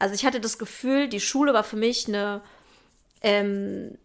Also 0.01 0.14
ich 0.14 0.26
hatte 0.26 0.41
das 0.41 0.59
Gefühl, 0.59 1.09
die 1.09 1.20
Schule 1.20 1.55
war 1.55 1.64
für 1.64 1.76
mich 1.76 2.09
eine, 2.09 2.43
ähm, 3.22 3.97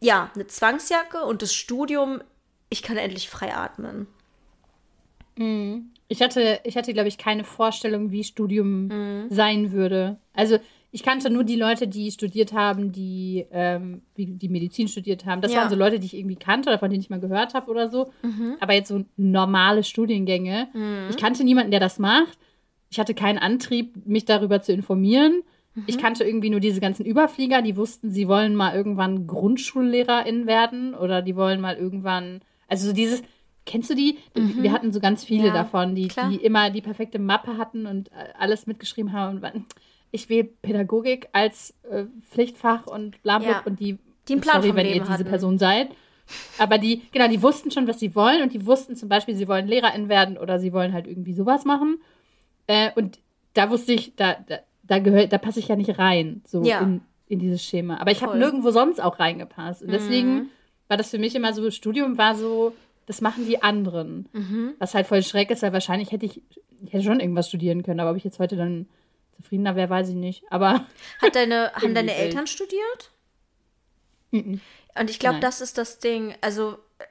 ja, 0.00 0.30
eine 0.34 0.46
Zwangsjacke 0.46 1.22
und 1.24 1.42
das 1.42 1.54
Studium, 1.54 2.22
ich 2.70 2.82
kann 2.82 2.96
endlich 2.96 3.28
frei 3.28 3.54
atmen. 3.54 4.06
Mhm. 5.38 5.90
Ich 6.08 6.22
hatte, 6.22 6.60
ich 6.64 6.76
hatte, 6.76 6.92
glaube 6.92 7.08
ich, 7.08 7.18
keine 7.18 7.44
Vorstellung, 7.44 8.10
wie 8.10 8.24
Studium 8.24 8.86
mhm. 8.86 9.26
sein 9.30 9.72
würde. 9.72 10.18
Also 10.32 10.58
ich 10.90 11.02
kannte 11.02 11.28
nur 11.28 11.44
die 11.44 11.56
Leute, 11.56 11.86
die 11.86 12.10
studiert 12.10 12.54
haben, 12.54 12.92
die, 12.92 13.46
ähm, 13.52 14.02
die 14.16 14.48
Medizin 14.48 14.88
studiert 14.88 15.26
haben. 15.26 15.42
Das 15.42 15.52
ja. 15.52 15.60
waren 15.60 15.70
so 15.70 15.76
Leute, 15.76 16.00
die 16.00 16.06
ich 16.06 16.16
irgendwie 16.16 16.36
kannte 16.36 16.70
oder 16.70 16.78
von 16.78 16.88
denen 16.88 17.02
ich 17.02 17.10
mal 17.10 17.20
gehört 17.20 17.52
habe 17.52 17.70
oder 17.70 17.88
so. 17.88 18.10
Mhm. 18.22 18.56
Aber 18.60 18.72
jetzt 18.72 18.88
so 18.88 19.04
normale 19.16 19.84
Studiengänge. 19.84 20.68
Mhm. 20.72 21.08
Ich 21.10 21.18
kannte 21.18 21.44
niemanden, 21.44 21.72
der 21.72 21.80
das 21.80 21.98
macht. 21.98 22.38
Ich 22.90 22.98
hatte 22.98 23.12
keinen 23.12 23.38
Antrieb, 23.38 24.06
mich 24.06 24.24
darüber 24.24 24.62
zu 24.62 24.72
informieren. 24.72 25.42
Mhm. 25.74 25.84
Ich 25.86 25.98
kannte 25.98 26.24
irgendwie 26.24 26.48
nur 26.48 26.60
diese 26.60 26.80
ganzen 26.80 27.04
Überflieger, 27.04 27.60
die 27.60 27.76
wussten, 27.76 28.10
sie 28.10 28.26
wollen 28.26 28.54
mal 28.54 28.74
irgendwann 28.74 29.26
Grundschullehrerin 29.26 30.46
werden 30.46 30.94
oder 30.94 31.20
die 31.20 31.36
wollen 31.36 31.60
mal 31.60 31.76
irgendwann, 31.76 32.40
also 32.66 32.86
so 32.86 32.92
dieses, 32.94 33.22
Kennst 33.68 33.90
du 33.90 33.94
die? 33.94 34.18
Mhm. 34.34 34.62
Wir 34.62 34.72
hatten 34.72 34.92
so 34.92 34.98
ganz 34.98 35.24
viele 35.24 35.48
ja, 35.48 35.52
davon, 35.52 35.94
die, 35.94 36.08
die 36.08 36.36
immer 36.36 36.70
die 36.70 36.80
perfekte 36.80 37.18
Mappe 37.18 37.58
hatten 37.58 37.86
und 37.86 38.08
äh, 38.08 38.32
alles 38.38 38.66
mitgeschrieben 38.66 39.12
haben. 39.12 39.44
Und 39.44 39.66
ich 40.10 40.30
will 40.30 40.44
Pädagogik 40.44 41.28
als 41.32 41.74
äh, 41.90 42.04
Pflichtfach 42.30 42.86
und 42.86 43.22
bla 43.22 43.38
bla 43.38 43.48
ja. 43.48 43.62
und 43.66 43.78
die, 43.78 43.98
die 44.26 44.32
einen 44.32 44.40
Plan 44.40 44.62
sorry, 44.62 44.74
wenn 44.74 44.86
ihr 44.86 45.00
diese 45.00 45.10
hatten. 45.10 45.24
Person 45.24 45.58
seid. 45.58 45.90
Aber 46.58 46.78
die, 46.78 47.02
genau, 47.12 47.28
die 47.28 47.42
wussten 47.42 47.70
schon, 47.70 47.86
was 47.86 48.00
sie 48.00 48.14
wollen 48.14 48.42
und 48.42 48.54
die 48.54 48.64
wussten 48.64 48.96
zum 48.96 49.10
Beispiel, 49.10 49.34
sie 49.34 49.48
wollen 49.48 49.66
Lehrerin 49.66 50.08
werden 50.08 50.38
oder 50.38 50.58
sie 50.58 50.72
wollen 50.72 50.94
halt 50.94 51.06
irgendwie 51.06 51.34
sowas 51.34 51.66
machen. 51.66 51.98
Äh, 52.66 52.90
und 52.96 53.18
da 53.52 53.70
wusste 53.70 53.92
ich, 53.92 54.14
da, 54.16 54.36
da, 54.46 54.60
da 54.82 54.98
gehört, 54.98 55.32
da 55.32 55.38
passe 55.38 55.60
ich 55.60 55.68
ja 55.68 55.76
nicht 55.76 55.98
rein, 55.98 56.42
so 56.46 56.62
ja. 56.62 56.80
in, 56.80 57.02
in 57.28 57.38
dieses 57.38 57.62
Schema. 57.62 57.98
Aber 57.98 58.12
ich 58.12 58.22
habe 58.22 58.38
nirgendwo 58.38 58.70
sonst 58.70 59.02
auch 59.02 59.18
reingepasst. 59.18 59.82
Und 59.82 59.90
deswegen 59.90 60.34
mhm. 60.34 60.48
war 60.88 60.96
das 60.96 61.10
für 61.10 61.18
mich 61.18 61.34
immer 61.34 61.52
so, 61.52 61.70
Studium 61.70 62.16
war 62.16 62.34
so, 62.34 62.74
das 63.08 63.22
machen 63.22 63.46
die 63.46 63.62
anderen. 63.62 64.28
Mhm. 64.34 64.74
Was 64.78 64.94
halt 64.94 65.06
voll 65.06 65.22
schräg 65.22 65.50
ist, 65.50 65.62
weil 65.62 65.72
wahrscheinlich 65.72 66.12
hätte 66.12 66.26
ich, 66.26 66.42
ich 66.84 66.92
hätte 66.92 67.04
schon 67.04 67.20
irgendwas 67.20 67.48
studieren 67.48 67.82
können, 67.82 68.00
aber 68.00 68.10
ob 68.10 68.18
ich 68.18 68.24
jetzt 68.24 68.38
heute 68.38 68.54
dann 68.54 68.86
zufriedener 69.34 69.76
wäre, 69.76 69.88
weiß 69.88 70.10
ich 70.10 70.14
nicht. 70.14 70.44
Aber. 70.50 70.86
Hat 71.22 71.34
deine, 71.34 71.72
haben 71.74 71.94
deine 71.94 72.14
Eltern 72.14 72.46
studiert? 72.46 73.10
Mhm. 74.30 74.60
Und 74.98 75.10
ich 75.10 75.18
glaube, 75.18 75.40
das 75.40 75.62
ist 75.62 75.78
das 75.78 76.00
Ding. 76.00 76.34
Also, 76.42 76.76
äh, 76.98 77.04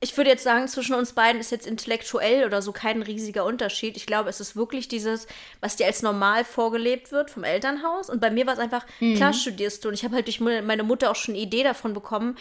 ich 0.00 0.16
würde 0.16 0.30
jetzt 0.30 0.42
sagen, 0.42 0.66
zwischen 0.68 0.94
uns 0.94 1.12
beiden 1.12 1.38
ist 1.38 1.50
jetzt 1.50 1.66
intellektuell 1.66 2.46
oder 2.46 2.62
so 2.62 2.72
kein 2.72 3.02
riesiger 3.02 3.44
Unterschied. 3.44 3.98
Ich 3.98 4.06
glaube, 4.06 4.30
es 4.30 4.40
ist 4.40 4.56
wirklich 4.56 4.88
dieses, 4.88 5.26
was 5.60 5.76
dir 5.76 5.84
als 5.84 6.00
normal 6.00 6.44
vorgelebt 6.44 7.12
wird 7.12 7.30
vom 7.30 7.44
Elternhaus. 7.44 8.08
Und 8.08 8.22
bei 8.22 8.30
mir 8.30 8.46
war 8.46 8.54
es 8.54 8.58
einfach, 8.58 8.86
mhm. 9.00 9.16
klar 9.16 9.34
studierst 9.34 9.84
du. 9.84 9.88
Und 9.88 9.94
ich 9.94 10.04
habe 10.04 10.14
halt 10.14 10.26
durch 10.28 10.40
meine 10.40 10.82
Mutter 10.82 11.10
auch 11.10 11.16
schon 11.16 11.34
eine 11.34 11.42
Idee 11.44 11.62
davon 11.62 11.92
bekommen, 11.92 12.36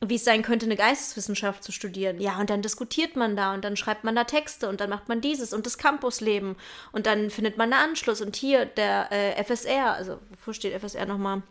wie 0.00 0.14
es 0.14 0.24
sein 0.24 0.42
könnte, 0.42 0.64
eine 0.64 0.76
Geisteswissenschaft 0.76 1.62
zu 1.62 1.72
studieren. 1.72 2.20
Ja, 2.20 2.38
und 2.40 2.48
dann 2.48 2.62
diskutiert 2.62 3.16
man 3.16 3.36
da 3.36 3.52
und 3.52 3.62
dann 3.64 3.76
schreibt 3.76 4.02
man 4.02 4.16
da 4.16 4.24
Texte 4.24 4.68
und 4.68 4.80
dann 4.80 4.88
macht 4.88 5.08
man 5.08 5.20
dieses 5.20 5.52
und 5.52 5.66
das 5.66 5.76
Campusleben 5.76 6.56
und 6.92 7.06
dann 7.06 7.30
findet 7.30 7.58
man 7.58 7.72
einen 7.72 7.90
Anschluss 7.90 8.22
und 8.22 8.34
hier 8.34 8.64
der 8.64 9.12
äh, 9.12 9.44
FSR, 9.44 9.92
also 9.92 10.18
wofür 10.30 10.54
steht 10.54 10.80
FSR 10.80 11.04
nochmal? 11.04 11.42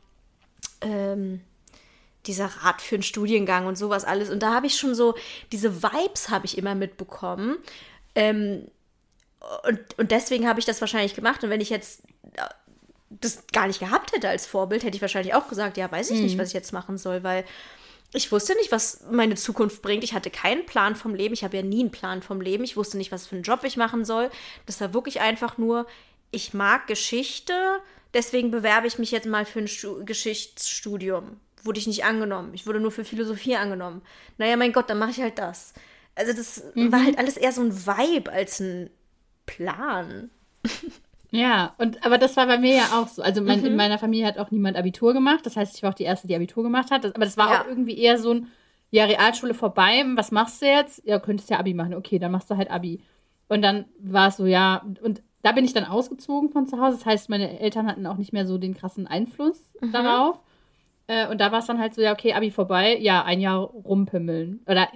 Ähm, 0.82 1.42
dieser 2.26 2.48
Rat 2.48 2.82
für 2.82 2.96
einen 2.96 3.04
Studiengang 3.04 3.68
und 3.68 3.78
sowas 3.78 4.04
alles. 4.04 4.30
Und 4.30 4.42
da 4.42 4.54
habe 4.54 4.68
ich 4.68 4.78
schon 4.78 4.96
so, 4.96 5.16
diese 5.52 5.84
Vibes 5.84 6.30
habe 6.30 6.46
ich 6.46 6.58
immer 6.58 6.76
mitbekommen. 6.76 7.58
Ähm, 8.16 8.68
und, 9.68 9.80
und 9.98 10.12
deswegen 10.12 10.48
habe 10.48 10.60
ich 10.60 10.66
das 10.66 10.82
wahrscheinlich 10.82 11.16
gemacht. 11.16 11.44
Und 11.44 11.50
wenn 11.50 11.62
ich 11.62 11.70
jetzt 11.70 12.02
äh, 12.34 12.42
das 13.10 13.44
gar 13.54 13.68
nicht 13.68 13.80
gehabt 13.80 14.12
hätte 14.12 14.28
als 14.28 14.46
Vorbild, 14.46 14.84
hätte 14.84 14.96
ich 14.96 15.02
wahrscheinlich 15.02 15.34
auch 15.34 15.48
gesagt, 15.48 15.78
ja, 15.78 15.90
weiß 15.90 16.10
ich 16.12 16.18
mhm. 16.18 16.24
nicht, 16.24 16.38
was 16.38 16.50
ich 16.50 16.54
jetzt 16.54 16.74
machen 16.74 16.98
soll, 16.98 17.24
weil 17.24 17.46
ich 18.14 18.32
wusste 18.32 18.56
nicht, 18.56 18.72
was 18.72 19.06
meine 19.12 19.36
Zukunft 19.36 19.82
bringt. 19.82 20.04
Ich 20.04 20.14
hatte 20.14 20.32
keinen 20.32 20.66
Plan 20.66 20.96
vom 20.96 21.14
Leben. 21.14 21.34
Ich 21.34 21.44
habe 21.44 21.58
ja 21.58 21.64
nie 21.64 21.82
einen 21.82 21.92
Plan 21.92 22.22
vom 22.24 22.42
Leben. 22.42 22.64
Ich 22.64 22.76
wusste 22.76 22.98
nicht, 22.98 23.12
was 23.12 23.28
für 23.28 23.36
einen 23.36 23.44
Job 23.44 23.64
ich 23.64 23.78
machen 23.78 24.04
soll. 24.04 24.32
Das 24.66 24.82
war 24.82 24.94
wirklich 24.94 25.22
einfach 25.22 25.58
nur, 25.58 25.86
ich 26.32 26.54
mag 26.54 26.88
Geschichte, 26.88 27.54
deswegen 28.14 28.50
bewerbe 28.50 28.88
ich 28.88 28.98
mich 28.98 29.12
jetzt 29.12 29.28
mal 29.28 29.46
für 29.46 29.60
ein 29.60 29.68
Stu 29.68 30.04
Geschichtsstudium. 30.06 31.40
Wurde 31.64 31.80
ich 31.80 31.88
nicht 31.88 32.06
angenommen. 32.06 32.54
Ich 32.54 32.66
wurde 32.66 32.80
nur 32.80 32.92
für 32.92 33.04
Philosophie 33.06 33.56
angenommen. 33.56 34.02
Naja, 34.38 34.56
mein 34.58 34.74
Gott, 34.74 34.90
dann 34.90 34.98
mache 34.98 35.12
ich 35.12 35.22
halt 35.22 35.38
das. 35.38 35.74
Also 36.16 36.34
das 36.34 36.64
mhm. 36.74 36.92
war 36.92 37.04
halt 37.04 37.18
alles 37.18 37.38
eher 37.38 37.52
so 37.52 37.62
ein 37.62 37.86
Vibe 37.86 38.32
als 38.32 38.60
ein 38.60 38.90
Plan. 39.46 40.32
Ja, 41.32 41.76
und 41.78 42.06
aber 42.06 42.18
das 42.18 42.38
war 42.38 42.48
bei 42.48 42.58
mir 42.58 42.76
ja 42.76 42.86
auch 43.00 43.08
so. 43.08 43.22
Also 43.22 43.42
mein, 43.42 43.60
mhm. 43.60 43.68
in 43.68 43.76
meiner 43.76 44.00
Familie 44.00 44.26
hat 44.26 44.40
auch 44.40 44.52
niemand 44.52 44.78
Abitur 44.78 45.14
gemacht. 45.14 45.46
Das 45.46 45.56
heißt, 45.56 45.76
ich 45.76 45.84
war 45.84 45.92
auch 45.92 45.96
die 45.96 46.04
erste, 46.04 46.28
die 46.28 46.36
Abitur 46.36 46.64
gemacht 46.64 46.92
hat. 46.92 47.04
Das, 47.04 47.14
aber 47.14 47.26
das 47.26 47.38
war 47.38 47.52
ja. 47.52 47.62
auch 47.62 47.68
irgendwie 47.68 47.98
eher 47.98 48.18
so 48.18 48.32
ein, 48.34 48.48
ja, 48.92 49.06
Realschule 49.06 49.54
vorbei, 49.54 50.04
was 50.16 50.32
machst 50.32 50.62
du 50.62 50.66
jetzt? 50.66 51.04
Ja, 51.06 51.20
könntest 51.20 51.50
ja 51.50 51.60
Abi 51.60 51.74
machen. 51.74 51.94
Okay, 51.94 52.18
dann 52.18 52.32
machst 52.32 52.50
du 52.50 52.58
halt 52.58 52.72
Abi. 52.72 53.02
Und 53.48 53.62
dann 53.62 53.86
war 54.00 54.30
es 54.30 54.38
so, 54.38 54.46
ja, 54.46 54.84
und 55.02 55.22
da 55.42 55.52
bin 55.52 55.66
ich 55.66 55.74
dann 55.74 55.86
ausgezogen 55.86 56.50
von 56.50 56.68
zu 56.68 56.80
Hause. 56.80 56.98
Das 56.98 57.06
heißt, 57.06 57.30
meine 57.30 57.60
Eltern 57.60 57.88
hatten 57.88 58.06
auch 58.08 58.18
nicht 58.18 58.34
mehr 58.34 58.46
so 58.46 58.58
den 58.58 58.76
krassen 58.76 59.08
Einfluss 59.08 59.60
mhm. 59.80 59.92
darauf. 59.92 60.42
Äh, 61.08 61.28
und 61.28 61.40
da 61.40 61.52
war 61.52 61.60
es 61.60 61.66
dann 61.66 61.80
halt 61.80 61.96
so, 61.96 62.02
ja, 62.02 62.14
okay, 62.14 62.34
Abi 62.34 62.52
vorbei, 62.52 62.98
ja, 62.98 63.24
ein 63.24 63.40
Jahr 63.40 63.60
rumpimmeln. 63.60 64.62
Oder 64.68 64.88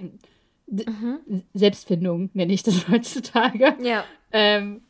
mhm. 0.66 1.20
Selbstfindung 1.54 2.30
nenne 2.34 2.52
ich 2.52 2.62
das 2.62 2.88
heutzutage. 2.88 3.76
Ja. 3.80 4.04
Ähm, 4.32 4.82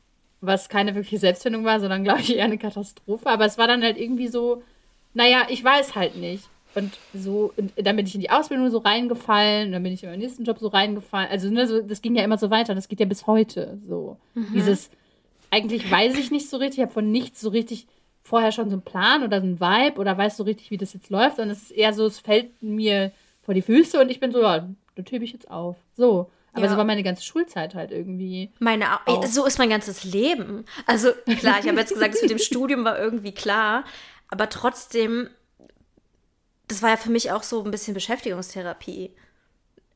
was 0.47 0.69
keine 0.69 0.95
wirkliche 0.95 1.19
Selbstfindung 1.19 1.65
war, 1.65 1.81
sondern, 1.81 2.05
glaube 2.05 2.21
ich, 2.21 2.37
eher 2.37 2.45
eine 2.45 2.59
Katastrophe. 2.59 3.27
Aber 3.27 3.45
es 3.45 3.59
war 3.59 3.67
dann 3.67 3.83
halt 3.83 3.99
irgendwie 3.99 4.29
so, 4.29 4.63
naja, 5.15 5.47
ich 5.49 5.63
weiß 5.63 5.95
halt 5.95 6.17
nicht. 6.17 6.45
Und 6.75 6.99
so, 7.15 7.53
und 7.57 7.73
dann 7.77 7.95
bin 7.95 8.07
ich 8.07 8.15
in 8.15 8.21
die 8.21 8.31
Ausbildung 8.31 8.69
so 8.71 8.79
reingefallen, 8.79 9.71
dann 9.71 9.83
bin 9.83 9.93
ich 9.93 10.03
in 10.03 10.11
meinen 10.11 10.19
nächsten 10.19 10.45
Job 10.45 10.59
so 10.59 10.69
reingefallen. 10.69 11.31
Also, 11.31 11.49
ne, 11.49 11.69
so, 11.69 11.81
das 11.81 12.03
ging 12.03 12.17
ja 12.17 12.25
immer 12.25 12.39
so 12.39 12.51
weiter, 12.51 12.75
das 12.75 12.89
geht 12.89 12.99
ja 12.99 13.07
bis 13.07 13.27
heute 13.29 13.79
so. 13.87 14.17
Mhm. 14.35 14.49
Dieses, 14.55 14.91
eigentlich 15.51 15.89
weiß 15.89 16.19
ich 16.19 16.33
nicht 16.33 16.51
so 16.51 16.57
richtig, 16.57 16.79
ich 16.79 16.83
habe 16.83 16.93
von 16.93 17.13
nichts 17.13 17.41
so 17.41 17.51
richtig 17.51 17.87
vorher 18.25 18.51
schon 18.51 18.71
so 18.71 18.75
einen 18.75 18.83
Plan 18.83 19.23
oder 19.23 19.41
so 19.41 19.47
einen 19.47 19.61
Vibe 19.61 20.01
oder 20.01 20.19
weiß 20.19 20.37
so 20.37 20.45
richtig, 20.45 20.71
wie 20.73 20.77
das 20.77 20.95
jetzt 20.95 21.11
läuft. 21.11 21.39
Und 21.39 21.51
es 21.51 21.63
ist 21.63 21.71
eher 21.71 21.93
so, 21.93 22.07
es 22.07 22.19
fällt 22.19 22.51
mir 22.61 23.13
vor 23.43 23.55
die 23.55 23.63
Füße 23.63 24.01
und 24.01 24.11
ich 24.11 24.19
bin 24.19 24.33
so, 24.33 24.43
ja, 24.43 24.69
da 24.97 25.03
hebe 25.09 25.25
ich 25.25 25.33
jetzt 25.33 25.51
auf. 25.51 25.77
So. 25.97 26.29
Aber 26.55 26.67
ja. 26.67 26.71
so 26.71 26.77
war 26.77 26.85
meine 26.85 27.03
ganze 27.03 27.25
Schulzeit 27.25 27.75
halt 27.75 27.91
irgendwie. 27.91 28.53
Meine, 28.61 29.01
auch. 29.07 29.27
so 29.27 29.45
ist 29.45 29.59
mein 29.59 29.71
ganzes 29.71 30.05
Leben. 30.05 30.65
Also 30.87 31.13
klar, 31.39 31.59
ich 31.61 31.69
habe 31.69 31.79
jetzt 31.79 31.93
gesagt, 31.93 32.15
das 32.15 32.23
mit 32.23 32.31
dem 32.31 32.39
Studium 32.41 32.85
war 32.85 32.99
irgendwie 32.99 33.35
klar, 33.35 33.85
aber 34.29 34.49
trotzdem, 34.49 35.29
das 36.69 36.81
war 36.81 36.91
ja 36.91 36.97
für 36.97 37.11
mich 37.11 37.33
auch 37.33 37.43
so 37.43 37.65
ein 37.65 37.73
bisschen 37.73 37.93
Beschäftigungstherapie. 37.93 39.15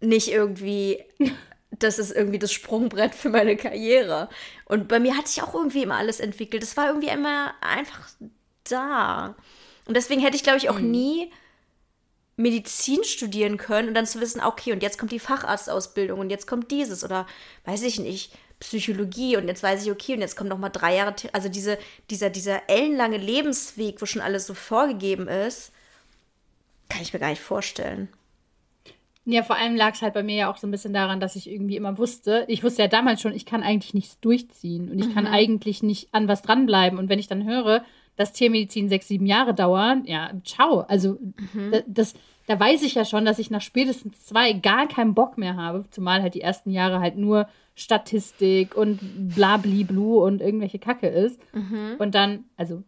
Nicht 0.01 0.29
irgendwie, 0.29 1.05
das 1.71 2.01
ist 2.01 2.11
irgendwie 2.11 2.41
das 2.41 2.53
Sprungbrett 2.53 3.15
für 3.15 3.31
meine 3.31 3.57
Karriere. 3.57 4.29
Und 4.65 4.89
bei 4.89 4.99
mir 4.99 5.17
hat 5.17 5.29
sich 5.29 5.43
auch 5.43 5.55
irgendwie 5.55 5.85
immer 5.85 5.97
alles 5.97 6.19
entwickelt. 6.19 6.63
Das 6.63 6.77
war 6.77 6.89
irgendwie 6.89 7.09
immer 7.09 7.55
einfach 7.61 8.09
da. 8.69 9.37
Und 9.87 9.97
deswegen 9.97 10.21
hätte 10.21 10.37
ich, 10.37 10.43
glaube 10.43 10.59
ich, 10.59 10.69
auch 10.71 10.79
mhm. 10.81 10.91
nie 10.91 11.33
Medizin 12.39 13.03
studieren 13.03 13.57
können 13.57 13.89
und 13.89 13.95
dann 13.95 14.07
zu 14.07 14.21
wissen, 14.21 14.41
okay, 14.41 14.73
und 14.73 14.83
jetzt 14.83 14.97
kommt 14.97 15.11
die 15.11 15.19
Facharztausbildung 15.19 16.21
und 16.21 16.31
jetzt 16.31 16.47
kommt 16.47 16.71
dieses 16.71 17.05
oder 17.05 17.27
weiß 17.65 17.83
ich 17.83 17.99
nicht, 17.99 18.33
Psychologie 18.61 19.37
und 19.37 19.49
jetzt 19.49 19.63
weiß 19.63 19.85
ich, 19.85 19.91
okay, 19.91 20.15
und 20.15 20.21
jetzt 20.21 20.37
kommt 20.37 20.49
noch 20.49 20.59
mal 20.59 20.69
drei 20.69 20.97
Jahre, 20.97 21.15
also 21.33 21.49
diese, 21.49 21.79
dieser, 22.11 22.31
dieser 22.31 22.69
ellenlange 22.69 23.17
Lebensweg, 23.17 24.01
wo 24.01 24.07
schon 24.07 24.23
alles 24.23 24.47
so 24.47 24.55
vorgegeben 24.55 25.27
ist, 25.27 25.73
kann 26.89 27.03
ich 27.03 27.13
mir 27.13 27.19
gar 27.19 27.31
nicht 27.31 27.43
vorstellen. 27.43 28.09
Ja, 29.25 29.43
vor 29.43 29.57
allem 29.57 29.77
lag 29.77 29.95
es 29.95 30.03
halt 30.03 30.15
bei 30.15 30.23
mir 30.23 30.37
ja 30.37 30.51
auch 30.51 30.57
so 30.57 30.67
ein 30.67 30.71
bisschen 30.71 30.95
daran, 30.95 31.21
dass 31.21 31.37
ich 31.37 31.51
irgendwie 31.51 31.77
immer 31.77 31.99
wusste, 31.99 32.45
ich 32.49 32.63
wusste 32.63 32.83
ja 32.83 32.89
damals 32.89 33.21
schon, 33.21 33.35
ich 33.35 33.47
kann 33.47 33.65
eigentlich 33.65 33.95
nichts 33.95 34.21
durchziehen 34.21 34.91
und 34.91 34.99
ich 35.01 35.09
mhm. 35.09 35.15
kann 35.15 35.27
eigentlich 35.27 35.83
nicht 35.83 36.15
an 36.15 36.29
was 36.29 36.43
dranbleiben. 36.43 36.99
Und 36.99 37.09
wenn 37.09 37.19
ich 37.19 37.27
dann 37.27 37.45
höre, 37.45 37.85
dass 38.19 38.33
Tiermedizin 38.33 38.89
sechs, 38.89 39.09
sieben 39.09 39.27
Jahre 39.27 39.55
dauert, 39.55 40.07
ja, 40.07 40.33
ciao. 40.45 40.81
Also 40.81 41.19
mhm. 41.53 41.71
das, 41.71 41.85
das, 41.87 42.15
da 42.49 42.59
weiß 42.59 42.83
ich 42.83 42.97
ja 42.97 43.05
schon, 43.05 43.25
dass 43.25 43.39
ich 43.39 43.51
nach 43.51 43.63
spätestens 43.63 44.27
zwei 44.27 44.53
gar 44.53 44.89
keinen 44.89 45.15
Bock 45.15 45.39
mehr 45.39 45.57
habe, 45.57 45.85
zumal 45.91 46.21
halt 46.21 46.35
die 46.35 46.41
ersten 46.41 46.71
Jahre 46.71 46.99
halt 46.99 47.17
nur 47.17 47.49
Statistik 47.77 48.77
und 48.77 48.99
blabliblu 49.35 50.25
und 50.25 50.41
irgendwelche 50.41 50.81
Kacke 50.81 51.07
ist. 51.07 51.41
Mhm. 51.53 51.95
Und 52.01 52.17
dann, 52.17 52.47
also, 52.57 52.83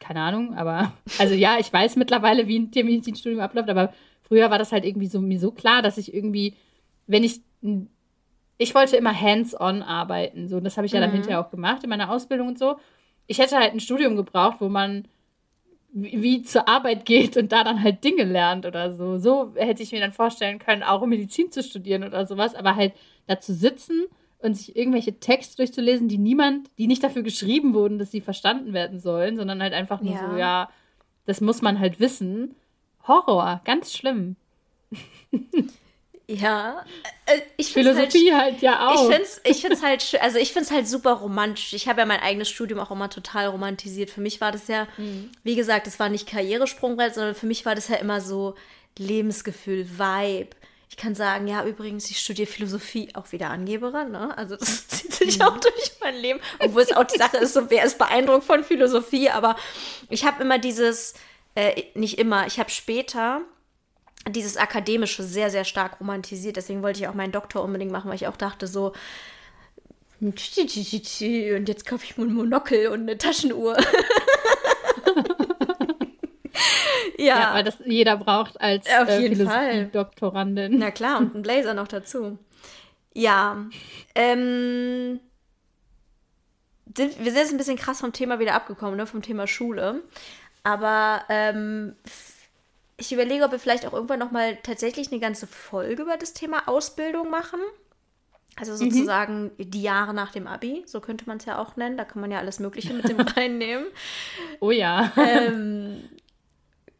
keine 0.00 0.20
Ahnung, 0.20 0.54
aber, 0.54 0.92
also 1.20 1.34
ja, 1.34 1.58
ich 1.60 1.72
weiß 1.72 1.94
mittlerweile, 1.94 2.48
wie 2.48 2.58
ein 2.58 2.72
Tiermedizinstudium 2.72 3.40
abläuft, 3.40 3.70
aber 3.70 3.92
früher 4.20 4.50
war 4.50 4.58
das 4.58 4.72
halt 4.72 4.84
irgendwie 4.84 5.06
so, 5.06 5.20
mir 5.20 5.38
so 5.38 5.52
klar, 5.52 5.80
dass 5.80 5.96
ich 5.96 6.12
irgendwie, 6.12 6.56
wenn 7.06 7.22
ich, 7.22 7.40
ich 8.58 8.74
wollte 8.74 8.96
immer 8.96 9.14
hands-on 9.18 9.82
arbeiten, 9.82 10.48
so, 10.48 10.58
das 10.58 10.76
habe 10.76 10.86
ich 10.86 10.92
ja 10.92 10.98
dann 10.98 11.10
mhm. 11.10 11.14
hinterher 11.14 11.40
auch 11.40 11.50
gemacht 11.52 11.84
in 11.84 11.90
meiner 11.90 12.10
Ausbildung 12.10 12.48
und 12.48 12.58
so. 12.58 12.78
Ich 13.26 13.38
hätte 13.38 13.56
halt 13.56 13.72
ein 13.72 13.80
Studium 13.80 14.16
gebraucht, 14.16 14.56
wo 14.60 14.68
man 14.68 15.06
wie, 15.92 16.42
zur 16.42 16.68
Arbeit 16.68 17.04
geht 17.04 17.36
und 17.36 17.52
da 17.52 17.64
dann 17.64 17.82
halt 17.82 18.02
Dinge 18.02 18.24
lernt 18.24 18.64
oder 18.64 18.92
so. 18.92 19.18
So 19.18 19.52
hätte 19.56 19.82
ich 19.82 19.92
mir 19.92 20.00
dann 20.00 20.12
vorstellen 20.12 20.58
können, 20.58 20.82
auch 20.82 21.04
Medizin 21.04 21.50
zu 21.50 21.62
studieren 21.62 22.02
oder 22.02 22.26
sowas, 22.26 22.54
aber 22.54 22.76
halt 22.76 22.94
da 23.26 23.38
zu 23.38 23.52
sitzen 23.52 24.06
und 24.38 24.54
sich 24.54 24.74
irgendwelche 24.74 25.20
Texte 25.20 25.56
durchzulesen, 25.56 26.08
die 26.08 26.18
niemand, 26.18 26.70
die 26.78 26.86
nicht 26.86 27.04
dafür 27.04 27.22
geschrieben 27.22 27.74
wurden, 27.74 27.98
dass 27.98 28.10
sie 28.10 28.20
verstanden 28.20 28.72
werden 28.72 29.00
sollen, 29.00 29.36
sondern 29.36 29.62
halt 29.62 29.74
einfach 29.74 30.00
nur 30.00 30.14
ja. 30.14 30.30
so, 30.30 30.36
ja, 30.36 30.70
das 31.26 31.40
muss 31.40 31.62
man 31.62 31.78
halt 31.78 32.00
wissen. 32.00 32.54
Horror, 33.06 33.60
ganz 33.64 33.92
schlimm. 33.92 34.36
Ja, 36.28 36.84
äh, 37.26 37.40
ich 37.56 37.72
Philosophie 37.72 38.32
halt, 38.32 38.52
halt, 38.52 38.62
ja 38.62 38.88
auch. 38.88 38.94
Ich 38.94 39.14
finde 39.14 39.22
es 39.22 39.40
ich 39.44 39.60
find's 39.60 39.82
halt, 39.82 40.22
also 40.22 40.38
ich 40.38 40.52
finde 40.52 40.66
es 40.66 40.70
halt 40.70 40.88
super 40.88 41.12
romantisch. 41.14 41.72
Ich 41.72 41.88
habe 41.88 42.00
ja 42.00 42.06
mein 42.06 42.20
eigenes 42.20 42.48
Studium 42.48 42.80
auch 42.80 42.90
immer 42.90 43.10
total 43.10 43.46
romantisiert. 43.48 44.10
Für 44.10 44.20
mich 44.20 44.40
war 44.40 44.52
das 44.52 44.68
ja, 44.68 44.86
mhm. 44.96 45.30
wie 45.42 45.56
gesagt, 45.56 45.86
das 45.86 45.98
war 45.98 46.08
nicht 46.08 46.28
Karrieresprungbrett, 46.28 47.14
sondern 47.14 47.34
für 47.34 47.46
mich 47.46 47.66
war 47.66 47.74
das 47.74 47.88
ja 47.88 47.96
immer 47.96 48.20
so 48.20 48.54
Lebensgefühl, 48.98 49.86
Vibe. 49.98 50.50
Ich 50.88 50.96
kann 50.96 51.14
sagen, 51.14 51.48
ja, 51.48 51.64
übrigens, 51.64 52.10
ich 52.10 52.18
studiere 52.18 52.46
Philosophie, 52.46 53.08
auch 53.14 53.32
wieder 53.32 53.48
Angeberin, 53.48 54.12
ne? 54.12 54.36
Also 54.36 54.56
das 54.56 54.88
zieht 54.88 55.14
sich 55.14 55.42
auch 55.42 55.58
durch 55.58 55.92
mein 56.00 56.16
Leben. 56.16 56.38
Obwohl 56.58 56.82
es 56.82 56.92
auch 56.92 57.04
die 57.04 57.18
Sache 57.18 57.38
ist, 57.38 57.54
so 57.54 57.70
wer 57.70 57.84
ist 57.84 57.98
beeindruckt 57.98 58.44
von 58.44 58.62
Philosophie, 58.62 59.30
aber 59.30 59.56
ich 60.08 60.24
habe 60.24 60.42
immer 60.42 60.58
dieses, 60.58 61.14
äh, 61.54 61.84
nicht 61.94 62.18
immer, 62.18 62.46
ich 62.46 62.58
habe 62.58 62.70
später 62.70 63.40
dieses 64.28 64.56
Akademische 64.56 65.22
sehr, 65.22 65.50
sehr 65.50 65.64
stark 65.64 66.00
romantisiert. 66.00 66.56
Deswegen 66.56 66.82
wollte 66.82 67.00
ich 67.00 67.08
auch 67.08 67.14
meinen 67.14 67.32
Doktor 67.32 67.62
unbedingt 67.62 67.92
machen, 67.92 68.08
weil 68.08 68.16
ich 68.16 68.28
auch 68.28 68.36
dachte 68.36 68.66
so, 68.66 68.92
und 70.20 70.38
jetzt 70.38 71.86
kaufe 71.86 72.04
ich 72.04 72.16
mir 72.16 72.24
ein 72.24 72.32
Monokel 72.32 72.88
und 72.88 73.00
eine 73.00 73.18
Taschenuhr. 73.18 73.76
Ja. 77.18 77.38
ja, 77.38 77.54
weil 77.54 77.64
das 77.64 77.76
jeder 77.84 78.16
braucht 78.16 78.60
als 78.60 78.86
Auf 78.88 79.08
äh, 79.08 79.20
jeden 79.20 79.46
Fall. 79.46 79.86
Doktorandin. 79.86 80.78
Na 80.78 80.90
klar, 80.90 81.18
und 81.18 81.34
ein 81.36 81.42
Blazer 81.42 81.72
noch 81.72 81.86
dazu. 81.86 82.38
Ja, 83.14 83.64
ähm, 84.14 85.20
sind, 86.96 87.18
wir 87.18 87.32
sind 87.32 87.36
jetzt 87.36 87.52
ein 87.52 87.58
bisschen 87.58 87.76
krass 87.76 88.00
vom 88.00 88.12
Thema 88.12 88.40
wieder 88.40 88.54
abgekommen, 88.54 88.96
ne, 88.96 89.06
vom 89.06 89.22
Thema 89.22 89.46
Schule. 89.46 90.02
Aber 90.64 91.22
ähm, 91.28 91.96
ich 92.96 93.12
überlege, 93.12 93.44
ob 93.44 93.52
wir 93.52 93.58
vielleicht 93.58 93.86
auch 93.86 93.92
irgendwann 93.92 94.18
noch 94.18 94.30
mal 94.30 94.56
tatsächlich 94.62 95.10
eine 95.10 95.20
ganze 95.20 95.46
Folge 95.46 96.02
über 96.02 96.16
das 96.16 96.32
Thema 96.34 96.68
Ausbildung 96.68 97.30
machen. 97.30 97.60
Also 98.56 98.72
mhm. 98.72 98.90
sozusagen 98.90 99.44
mhm. 99.56 99.70
die 99.70 99.82
Jahre 99.82 100.12
nach 100.12 100.32
dem 100.32 100.46
Abi, 100.46 100.82
so 100.86 101.00
könnte 101.00 101.24
man 101.26 101.38
es 101.38 101.46
ja 101.46 101.58
auch 101.58 101.76
nennen. 101.76 101.96
Da 101.96 102.04
kann 102.04 102.20
man 102.20 102.30
ja 102.30 102.38
alles 102.38 102.58
Mögliche 102.58 102.92
mit 102.92 103.08
dem 103.08 103.20
reinnehmen. 103.20 103.86
Oh 104.60 104.70
ja. 104.70 105.12
Ähm, 105.16 106.02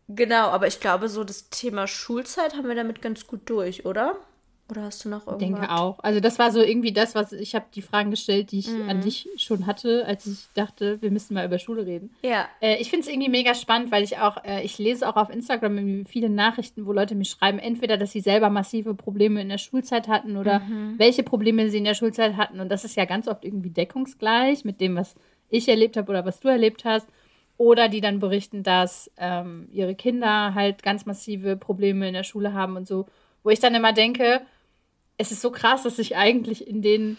Genau, 0.09 0.49
aber 0.49 0.67
ich 0.67 0.81
glaube, 0.81 1.09
so 1.09 1.25
das 1.25 1.49
Thema 1.49 1.87
Schulzeit 1.87 2.55
haben 2.55 2.69
wir 2.69 2.75
damit 2.75 3.01
ganz 3.01 3.27
gut 3.27 3.41
durch, 3.47 3.87
oder? 3.87 4.17
Oder 4.73 4.85
hast 4.85 5.05
du 5.05 5.11
noch 5.11 5.27
irgendwas? 5.27 5.43
Ich 5.43 5.55
denke 5.55 5.71
auch. 5.71 5.99
Also 5.99 6.21
das 6.21 6.39
war 6.39 6.51
so 6.51 6.63
irgendwie 6.63 6.95
das, 6.95 7.15
was 7.15 7.35
ich 7.35 7.55
habe 7.55 7.67
die 7.75 7.83
Fragen 7.83 8.11
gestellt, 8.11 8.53
die 8.53 8.61
ich 8.61 8.69
mhm. 8.69 8.89
an 8.89 9.03
dich 9.03 9.29
schon 9.37 9.67
hatte, 9.67 10.07
als 10.07 10.27
ich 10.27 10.47
dachte, 10.55 11.03
wir 11.03 11.11
müssten 11.11 11.35
mal 11.35 11.45
über 11.45 11.59
Schule 11.59 11.85
reden. 11.85 12.09
Ja. 12.23 12.49
Äh, 12.61 12.77
ich 12.81 12.89
finde 12.89 13.07
es 13.07 13.13
irgendwie 13.13 13.29
mega 13.29 13.55
spannend, 13.55 13.93
weil 13.93 14.03
ich 14.03 14.17
auch, 14.17 14.43
äh, 14.45 14.63
ich 14.63 14.79
lese 14.79 15.07
auch 15.07 15.17
auf 15.17 15.29
Instagram 15.29 16.07
viele 16.07 16.31
Nachrichten, 16.31 16.87
wo 16.87 16.93
Leute 16.95 17.15
mir 17.15 17.27
schreiben, 17.27 17.59
entweder, 17.59 17.99
dass 17.99 18.13
sie 18.13 18.21
selber 18.21 18.49
massive 18.49 18.95
Probleme 18.95 19.43
in 19.43 19.51
der 19.51 19.59
Schulzeit 19.59 20.09
hatten 20.09 20.39
oder 20.39 20.61
mhm. 20.61 20.95
welche 20.97 21.23
Probleme 21.23 21.69
sie 21.69 21.77
in 21.77 21.85
der 21.85 21.93
Schulzeit 21.93 22.39
hatten. 22.39 22.59
Und 22.59 22.71
das 22.71 22.87
ist 22.87 22.97
ja 22.97 23.05
ganz 23.05 23.29
oft 23.29 23.45
irgendwie 23.45 23.71
deckungsgleich 23.71 24.65
mit 24.65 24.81
dem, 24.81 24.97
was 24.97 25.17
ich 25.51 25.69
erlebt 25.69 25.99
habe 25.99 26.11
oder 26.11 26.25
was 26.25 26.41
du 26.41 26.49
erlebt 26.49 26.87
hast. 26.87 27.07
Oder 27.59 27.91
die 27.91 28.01
dann 28.01 28.21
berichten, 28.21 28.63
dass 28.63 29.11
ähm, 29.19 29.69
ihre 29.71 29.95
Kinder 29.95 30.55
halt 30.55 30.83
ganz 30.83 31.05
massive 31.05 31.59
Probleme 31.59 32.09
in 32.09 32.15
der 32.15 32.25
Schule 32.25 32.55
haben 32.55 32.77
und 32.77 32.89
so. 32.89 33.05
Wo 33.45 33.51
ich 33.51 33.61
dann 33.61 33.75
immer 33.75 33.93
denke, 33.93 34.41
es 35.23 35.33
ist 35.33 35.41
so 35.41 35.51
krass, 35.51 35.85
dass 35.85 35.97
sich 35.97 36.17
eigentlich 36.17 36.67
in 36.67 36.83
den 36.83 37.17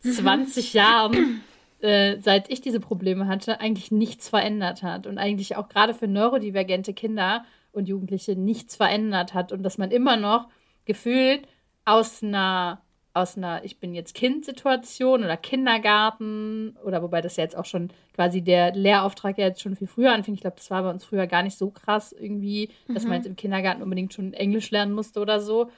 20 0.00 0.72
mhm. 0.72 0.78
Jahren, 0.78 1.40
äh, 1.80 2.16
seit 2.20 2.50
ich 2.50 2.60
diese 2.60 2.80
Probleme 2.80 3.26
hatte, 3.26 3.60
eigentlich 3.60 3.90
nichts 3.90 4.28
verändert 4.28 4.82
hat. 4.82 5.06
Und 5.06 5.18
eigentlich 5.18 5.56
auch 5.56 5.68
gerade 5.68 5.94
für 5.94 6.06
neurodivergente 6.06 6.94
Kinder 6.94 7.44
und 7.72 7.88
Jugendliche 7.88 8.36
nichts 8.36 8.76
verändert 8.76 9.34
hat. 9.34 9.52
Und 9.52 9.64
dass 9.64 9.78
man 9.78 9.90
immer 9.90 10.16
noch 10.16 10.48
gefühlt 10.86 11.46
aus 11.84 12.22
einer 12.22 12.82
aus 13.14 13.36
einer 13.36 13.64
Ich 13.64 13.80
bin 13.80 13.94
jetzt 13.94 14.14
Kind-Situation 14.14 15.24
oder 15.24 15.36
Kindergarten 15.36 16.76
oder 16.84 17.02
wobei 17.02 17.20
das 17.20 17.36
ja 17.36 17.42
jetzt 17.42 17.56
auch 17.56 17.64
schon 17.64 17.88
quasi 18.14 18.42
der 18.42 18.72
Lehrauftrag 18.76 19.38
ja 19.38 19.46
jetzt 19.46 19.60
schon 19.60 19.74
viel 19.74 19.88
früher 19.88 20.12
anfing. 20.12 20.34
Ich 20.34 20.42
glaube, 20.42 20.56
das 20.56 20.70
war 20.70 20.84
bei 20.84 20.90
uns 20.90 21.04
früher 21.04 21.26
gar 21.26 21.42
nicht 21.42 21.58
so 21.58 21.70
krass 21.70 22.12
irgendwie, 22.12 22.70
dass 22.86 23.02
mhm. 23.02 23.08
man 23.08 23.16
jetzt 23.18 23.26
im 23.26 23.34
Kindergarten 23.34 23.82
unbedingt 23.82 24.14
schon 24.14 24.34
Englisch 24.34 24.70
lernen 24.70 24.92
musste 24.92 25.18
oder 25.18 25.40
so. 25.40 25.68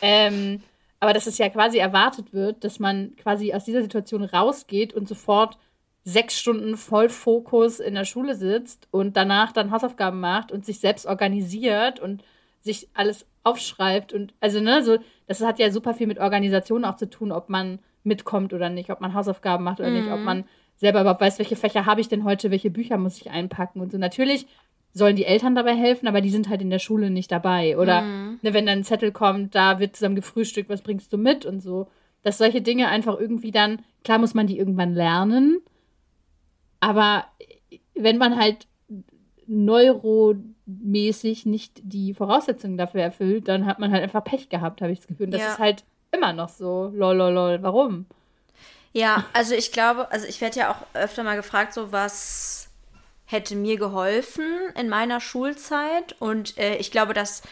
Ähm, 0.00 0.62
aber 1.02 1.12
dass 1.12 1.26
es 1.26 1.36
ja 1.36 1.48
quasi 1.48 1.78
erwartet 1.78 2.32
wird, 2.32 2.62
dass 2.62 2.78
man 2.78 3.16
quasi 3.16 3.52
aus 3.52 3.64
dieser 3.64 3.82
Situation 3.82 4.22
rausgeht 4.22 4.94
und 4.94 5.08
sofort 5.08 5.58
sechs 6.04 6.38
Stunden 6.38 6.76
voll 6.76 7.08
Fokus 7.08 7.80
in 7.80 7.94
der 7.94 8.04
Schule 8.04 8.36
sitzt 8.36 8.86
und 8.92 9.16
danach 9.16 9.50
dann 9.50 9.72
Hausaufgaben 9.72 10.20
macht 10.20 10.52
und 10.52 10.64
sich 10.64 10.78
selbst 10.78 11.06
organisiert 11.06 11.98
und 11.98 12.22
sich 12.60 12.88
alles 12.94 13.26
aufschreibt 13.42 14.12
und 14.12 14.32
also 14.38 14.60
ne, 14.60 14.84
so 14.84 14.98
das 15.26 15.40
hat 15.40 15.58
ja 15.58 15.72
super 15.72 15.92
viel 15.92 16.06
mit 16.06 16.20
Organisation 16.20 16.84
auch 16.84 16.94
zu 16.94 17.10
tun, 17.10 17.32
ob 17.32 17.48
man 17.48 17.80
mitkommt 18.04 18.52
oder 18.52 18.68
nicht, 18.68 18.90
ob 18.90 19.00
man 19.00 19.12
Hausaufgaben 19.12 19.64
macht 19.64 19.80
oder 19.80 19.90
mhm. 19.90 19.96
nicht, 19.96 20.08
ob 20.08 20.20
mhm. 20.20 20.24
man 20.24 20.44
selber 20.76 21.00
überhaupt 21.00 21.20
weiß, 21.20 21.40
welche 21.40 21.56
Fächer 21.56 21.84
habe 21.84 22.00
ich 22.00 22.06
denn 22.06 22.22
heute, 22.22 22.52
welche 22.52 22.70
Bücher 22.70 22.96
muss 22.96 23.16
ich 23.16 23.28
einpacken 23.28 23.80
und 23.80 23.90
so. 23.90 23.98
Natürlich 23.98 24.46
sollen 24.92 25.16
die 25.16 25.24
Eltern 25.24 25.54
dabei 25.54 25.74
helfen, 25.74 26.06
aber 26.06 26.20
die 26.20 26.30
sind 26.30 26.48
halt 26.48 26.60
in 26.60 26.70
der 26.70 26.78
Schule 26.78 27.10
nicht 27.10 27.32
dabei. 27.32 27.78
Oder 27.78 28.02
mhm. 28.02 28.38
ne, 28.42 28.52
wenn 28.52 28.66
dann 28.66 28.80
ein 28.80 28.84
Zettel 28.84 29.12
kommt, 29.12 29.54
da 29.54 29.78
wird 29.78 29.96
zusammen 29.96 30.16
gefrühstückt, 30.16 30.68
was 30.68 30.82
bringst 30.82 31.12
du 31.12 31.18
mit 31.18 31.46
und 31.46 31.60
so. 31.60 31.88
Dass 32.22 32.38
solche 32.38 32.62
Dinge 32.62 32.88
einfach 32.88 33.18
irgendwie 33.18 33.50
dann, 33.50 33.82
klar 34.04 34.18
muss 34.18 34.34
man 34.34 34.46
die 34.46 34.58
irgendwann 34.58 34.94
lernen, 34.94 35.60
aber 36.80 37.24
wenn 37.94 38.18
man 38.18 38.36
halt 38.36 38.66
neuromäßig 39.46 41.46
nicht 41.46 41.80
die 41.82 42.14
Voraussetzungen 42.14 42.76
dafür 42.76 43.02
erfüllt, 43.02 43.48
dann 43.48 43.66
hat 43.66 43.78
man 43.78 43.92
halt 43.92 44.02
einfach 44.02 44.24
Pech 44.24 44.48
gehabt, 44.48 44.82
habe 44.82 44.92
ich 44.92 44.98
das 44.98 45.08
Gefühl. 45.08 45.26
Und 45.26 45.32
das 45.32 45.42
ja. 45.42 45.52
ist 45.52 45.58
halt 45.58 45.84
immer 46.10 46.32
noch 46.32 46.48
so. 46.48 46.90
Lol, 46.94 47.16
lol, 47.16 47.32
lol. 47.32 47.62
Warum? 47.62 48.06
Ja, 48.92 49.24
also 49.32 49.54
ich 49.54 49.72
glaube, 49.72 50.10
also 50.10 50.26
ich 50.26 50.40
werde 50.40 50.60
ja 50.60 50.72
auch 50.72 50.86
öfter 50.94 51.22
mal 51.22 51.36
gefragt, 51.36 51.72
so 51.72 51.92
was 51.92 52.61
hätte 53.32 53.56
mir 53.56 53.76
geholfen 53.76 54.44
in 54.78 54.88
meiner 54.88 55.20
Schulzeit. 55.20 56.14
Und 56.20 56.58
äh, 56.58 56.76
ich 56.76 56.90
glaube, 56.90 57.14
dass 57.14 57.42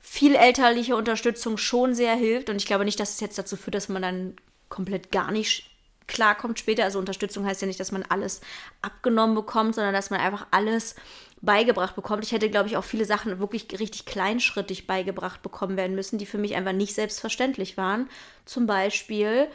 viel 0.00 0.34
elterliche 0.34 0.96
Unterstützung 0.96 1.56
schon 1.58 1.94
sehr 1.94 2.14
hilft. 2.14 2.50
Und 2.50 2.56
ich 2.56 2.66
glaube 2.66 2.84
nicht, 2.84 2.98
dass 2.98 3.10
es 3.10 3.20
jetzt 3.20 3.38
dazu 3.38 3.56
führt, 3.56 3.74
dass 3.74 3.88
man 3.88 4.02
dann 4.02 4.36
komplett 4.68 5.12
gar 5.12 5.30
nicht 5.30 5.70
klarkommt 6.06 6.58
später. 6.58 6.84
Also 6.84 6.98
Unterstützung 6.98 7.46
heißt 7.46 7.60
ja 7.60 7.68
nicht, 7.68 7.78
dass 7.78 7.92
man 7.92 8.04
alles 8.08 8.40
abgenommen 8.82 9.34
bekommt, 9.34 9.74
sondern 9.74 9.94
dass 9.94 10.10
man 10.10 10.20
einfach 10.20 10.46
alles 10.50 10.96
beigebracht 11.40 11.94
bekommt. 11.94 12.24
Ich 12.24 12.32
hätte, 12.32 12.50
glaube 12.50 12.68
ich, 12.68 12.76
auch 12.76 12.84
viele 12.84 13.04
Sachen 13.04 13.38
wirklich 13.38 13.66
richtig 13.78 14.06
kleinschrittig 14.06 14.86
beigebracht 14.86 15.42
bekommen 15.42 15.76
werden 15.76 15.94
müssen, 15.94 16.18
die 16.18 16.26
für 16.26 16.38
mich 16.38 16.56
einfach 16.56 16.72
nicht 16.72 16.94
selbstverständlich 16.94 17.76
waren. 17.76 18.08
Zum 18.44 18.66
Beispiel, 18.66 19.48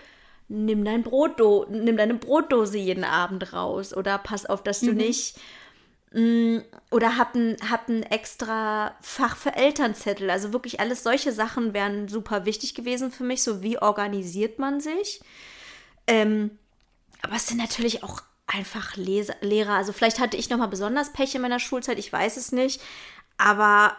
nimm 0.48 0.86
dein 0.86 1.04
Brotdo 1.04 1.66
nimm 1.70 1.98
deine 1.98 2.16
Brotdose 2.16 2.78
jeden 2.78 3.04
Abend 3.04 3.54
raus 3.54 3.96
oder 3.96 4.18
pass 4.18 4.46
auf, 4.46 4.64
dass 4.64 4.82
du 4.82 4.92
mhm. 4.92 4.98
nicht 4.98 5.36
oder 6.14 7.18
hab 7.18 7.34
ein, 7.34 7.58
hab 7.70 7.90
ein 7.90 8.04
extra 8.04 8.96
Fach 9.02 9.36
für 9.36 9.56
Elternzettel. 9.56 10.30
Also 10.30 10.54
wirklich 10.54 10.80
alles 10.80 11.02
solche 11.02 11.32
Sachen 11.32 11.74
wären 11.74 12.08
super 12.08 12.46
wichtig 12.46 12.76
gewesen 12.76 13.12
für 13.12 13.24
mich. 13.24 13.42
So 13.42 13.64
wie 13.64 13.80
organisiert 13.80 14.60
man 14.60 14.80
sich? 14.80 15.22
Ähm, 16.06 16.60
aber 17.24 17.36
es 17.36 17.48
sind 17.48 17.58
natürlich 17.58 18.04
auch 18.04 18.22
einfach 18.46 18.96
Leser, 18.96 19.36
Lehrer. 19.42 19.74
Also 19.74 19.92
vielleicht 19.92 20.20
hatte 20.20 20.38
ich 20.38 20.50
nochmal 20.50 20.68
besonders 20.68 21.14
Pech 21.14 21.34
in 21.34 21.42
meiner 21.42 21.60
Schulzeit, 21.60 21.98
ich 21.98 22.14
weiß 22.14 22.38
es 22.38 22.52
nicht. 22.52 22.82
Aber 23.38 23.98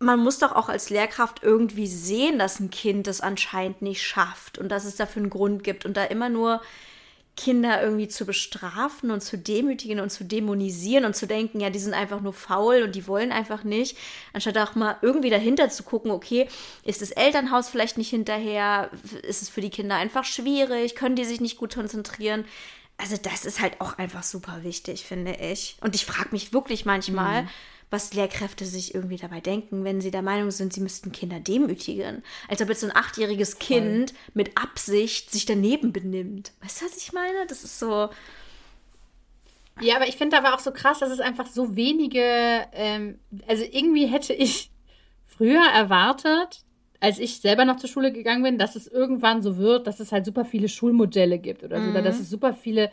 man 0.00 0.18
muss 0.18 0.38
doch 0.38 0.52
auch 0.52 0.68
als 0.68 0.90
Lehrkraft 0.90 1.42
irgendwie 1.42 1.86
sehen, 1.86 2.38
dass 2.38 2.58
ein 2.58 2.70
Kind 2.70 3.06
das 3.06 3.20
anscheinend 3.20 3.82
nicht 3.82 4.02
schafft 4.02 4.58
und 4.58 4.68
dass 4.68 4.84
es 4.84 4.96
dafür 4.96 5.22
einen 5.22 5.30
Grund 5.30 5.62
gibt 5.62 5.84
und 5.84 5.96
da 5.96 6.04
immer 6.04 6.28
nur 6.28 6.60
Kinder 7.38 7.80
irgendwie 7.80 8.08
zu 8.08 8.26
bestrafen 8.26 9.12
und 9.12 9.22
zu 9.22 9.38
demütigen 9.38 10.00
und 10.00 10.10
zu 10.10 10.24
dämonisieren 10.24 11.04
und 11.04 11.14
zu 11.14 11.28
denken, 11.28 11.60
ja, 11.60 11.70
die 11.70 11.78
sind 11.78 11.94
einfach 11.94 12.20
nur 12.20 12.32
faul 12.32 12.82
und 12.82 12.96
die 12.96 13.06
wollen 13.06 13.30
einfach 13.30 13.62
nicht, 13.62 13.96
anstatt 14.32 14.58
auch 14.58 14.74
mal 14.74 14.96
irgendwie 15.02 15.30
dahinter 15.30 15.70
zu 15.70 15.84
gucken, 15.84 16.10
okay, 16.10 16.48
ist 16.82 17.00
das 17.00 17.12
Elternhaus 17.12 17.68
vielleicht 17.68 17.96
nicht 17.96 18.10
hinterher, 18.10 18.90
ist 19.22 19.42
es 19.42 19.48
für 19.48 19.60
die 19.60 19.70
Kinder 19.70 19.94
einfach 19.94 20.24
schwierig, 20.24 20.96
können 20.96 21.14
die 21.14 21.24
sich 21.24 21.40
nicht 21.40 21.58
gut 21.58 21.74
konzentrieren? 21.74 22.44
Also 22.96 23.16
das 23.16 23.44
ist 23.44 23.60
halt 23.60 23.80
auch 23.80 23.96
einfach 23.98 24.24
super 24.24 24.64
wichtig, 24.64 25.04
finde 25.04 25.36
ich. 25.36 25.76
Und 25.80 25.94
ich 25.94 26.04
frage 26.04 26.30
mich 26.32 26.52
wirklich 26.52 26.84
manchmal, 26.84 27.44
mhm 27.44 27.48
was 27.90 28.12
Lehrkräfte 28.12 28.66
sich 28.66 28.94
irgendwie 28.94 29.16
dabei 29.16 29.40
denken, 29.40 29.84
wenn 29.84 30.00
sie 30.00 30.10
der 30.10 30.22
Meinung 30.22 30.50
sind, 30.50 30.72
sie 30.72 30.80
müssten 30.80 31.12
Kinder 31.12 31.40
demütigen. 31.40 32.22
Als 32.48 32.60
ob 32.60 32.68
jetzt 32.68 32.80
so 32.80 32.86
ein 32.86 32.96
achtjähriges 32.96 33.58
Kind 33.58 34.10
Voll. 34.10 34.18
mit 34.34 34.58
Absicht 34.58 35.30
sich 35.30 35.46
daneben 35.46 35.92
benimmt. 35.92 36.52
Weißt 36.62 36.80
du, 36.80 36.86
was 36.86 36.96
ich 36.96 37.12
meine? 37.12 37.46
Das 37.46 37.64
ist 37.64 37.78
so. 37.78 38.10
Ja, 39.80 39.96
aber 39.96 40.08
ich 40.08 40.16
finde 40.16 40.36
aber 40.36 40.54
auch 40.54 40.58
so 40.58 40.72
krass, 40.72 40.98
dass 40.98 41.10
es 41.10 41.20
einfach 41.20 41.46
so 41.46 41.76
wenige, 41.76 42.66
ähm, 42.72 43.18
also 43.46 43.64
irgendwie 43.64 44.06
hätte 44.06 44.32
ich 44.32 44.70
früher 45.24 45.64
erwartet, 45.64 46.64
als 47.00 47.18
ich 47.18 47.40
selber 47.40 47.64
noch 47.64 47.76
zur 47.76 47.88
Schule 47.88 48.12
gegangen 48.12 48.42
bin, 48.42 48.58
dass 48.58 48.74
es 48.74 48.88
irgendwann 48.88 49.40
so 49.40 49.56
wird, 49.56 49.86
dass 49.86 50.00
es 50.00 50.10
halt 50.10 50.24
super 50.24 50.44
viele 50.44 50.68
Schulmodelle 50.68 51.38
gibt 51.38 51.62
oder 51.62 51.76
so, 51.78 51.84
mhm. 51.84 51.90
oder 51.90 52.02
dass 52.02 52.18
es 52.18 52.28
super 52.28 52.54
viele 52.54 52.90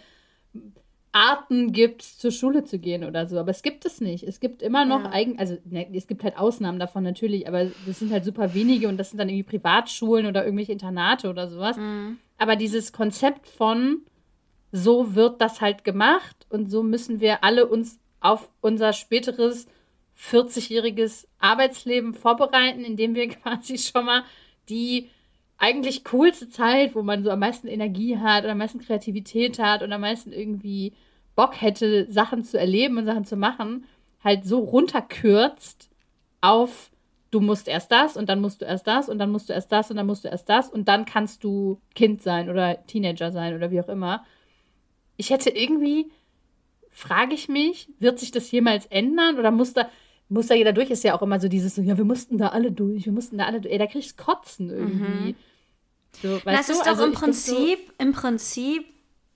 Arten 1.15 1.71
gibt, 1.71 2.01
zur 2.01 2.31
Schule 2.31 2.65
zu 2.65 2.77
gehen 2.77 3.05
oder 3.05 3.25
so. 3.25 3.39
Aber 3.39 3.49
es 3.49 3.61
gibt 3.61 3.85
es 3.85 4.01
nicht. 4.01 4.25
Es 4.25 4.41
gibt 4.41 4.61
immer 4.61 4.83
noch 4.83 5.05
ja. 5.05 5.11
eigen, 5.11 5.39
also 5.39 5.57
ne, 5.63 5.87
es 5.93 6.07
gibt 6.07 6.25
halt 6.25 6.37
Ausnahmen 6.37 6.77
davon 6.77 7.03
natürlich, 7.03 7.47
aber 7.47 7.67
das 7.87 7.99
sind 7.99 8.11
halt 8.11 8.25
super 8.25 8.53
wenige 8.53 8.89
und 8.89 8.97
das 8.97 9.11
sind 9.11 9.19
dann 9.19 9.29
irgendwie 9.29 9.57
Privatschulen 9.57 10.25
oder 10.25 10.43
irgendwelche 10.43 10.73
Internate 10.73 11.29
oder 11.29 11.47
sowas. 11.47 11.77
Mhm. 11.77 12.17
Aber 12.37 12.57
dieses 12.57 12.91
Konzept 12.91 13.47
von 13.47 14.01
so 14.73 15.15
wird 15.15 15.39
das 15.39 15.61
halt 15.61 15.85
gemacht 15.85 16.45
und 16.49 16.69
so 16.69 16.83
müssen 16.83 17.21
wir 17.21 17.45
alle 17.45 17.65
uns 17.65 17.97
auf 18.19 18.49
unser 18.59 18.91
späteres 18.91 19.67
40-jähriges 20.19 21.27
Arbeitsleben 21.39 22.13
vorbereiten, 22.13 22.83
indem 22.83 23.15
wir 23.15 23.29
quasi 23.29 23.77
schon 23.77 24.05
mal 24.05 24.23
die 24.67 25.09
eigentlich 25.57 26.03
coolste 26.03 26.49
Zeit, 26.49 26.93
wo 26.93 27.03
man 27.03 27.23
so 27.23 27.29
am 27.29 27.39
meisten 27.39 27.67
Energie 27.67 28.17
hat 28.17 28.43
oder 28.43 28.51
am 28.51 28.57
meisten 28.57 28.79
Kreativität 28.79 29.59
hat 29.59 29.81
und 29.81 29.93
am 29.93 30.01
meisten 30.01 30.33
irgendwie 30.33 30.91
Bock 31.35 31.61
hätte, 31.61 32.11
Sachen 32.11 32.43
zu 32.43 32.59
erleben 32.59 32.97
und 32.97 33.05
Sachen 33.05 33.25
zu 33.25 33.35
machen, 33.35 33.85
halt 34.23 34.45
so 34.45 34.59
runterkürzt 34.59 35.89
auf 36.41 36.91
du 37.35 37.41
musst 37.41 37.67
erst 37.67 37.91
das 37.91 38.15
und 38.15 38.29
dann 38.29 38.39
musst 38.39 38.61
du 38.61 38.65
erst 38.65 38.87
das 38.87 39.09
und 39.09 39.19
dann 39.19 39.29
musst 39.29 39.49
du 39.49 39.53
erst 39.53 39.69
das 39.71 39.91
und 39.91 39.97
dann 39.97 40.07
musst 40.07 40.23
du 40.23 40.29
erst 40.29 40.47
das 40.47 40.69
und 40.69 40.87
dann 40.87 41.03
kannst 41.05 41.43
du 41.43 41.81
Kind 41.93 42.21
sein 42.21 42.49
oder 42.49 42.85
Teenager 42.87 43.31
sein 43.31 43.53
oder 43.53 43.71
wie 43.71 43.81
auch 43.81 43.89
immer. 43.89 44.23
Ich 45.17 45.31
hätte 45.31 45.49
irgendwie, 45.49 46.11
frage 46.89 47.33
ich 47.33 47.49
mich, 47.49 47.89
wird 47.99 48.19
sich 48.19 48.31
das 48.31 48.49
jemals 48.51 48.85
ändern 48.85 49.37
oder 49.37 49.51
muss 49.51 49.73
da, 49.73 49.89
muss 50.29 50.47
da 50.47 50.55
jeder 50.55 50.71
durch? 50.71 50.89
Ist 50.89 51.03
ja 51.03 51.13
auch 51.13 51.21
immer 51.21 51.41
so 51.41 51.49
dieses, 51.49 51.75
so, 51.75 51.81
ja, 51.81 51.97
wir 51.97 52.05
mussten 52.05 52.37
da 52.37 52.49
alle 52.49 52.71
durch, 52.71 53.05
wir 53.05 53.13
mussten 53.13 53.37
da 53.37 53.45
alle 53.45 53.59
durch. 53.59 53.73
Ey, 53.73 53.79
da 53.79 53.87
kriegst 53.87 54.17
du 54.17 54.23
Kotzen 54.23 54.69
irgendwie. 54.69 55.33
Mhm. 55.33 55.35
So, 56.21 56.39
das 56.45 56.69
ist 56.69 56.79
du? 56.79 56.83
doch 56.83 56.91
also 56.91 57.05
im 57.05 57.11
Prinzip, 57.11 57.79
so 57.87 57.93
im 57.97 58.13
Prinzip 58.13 58.85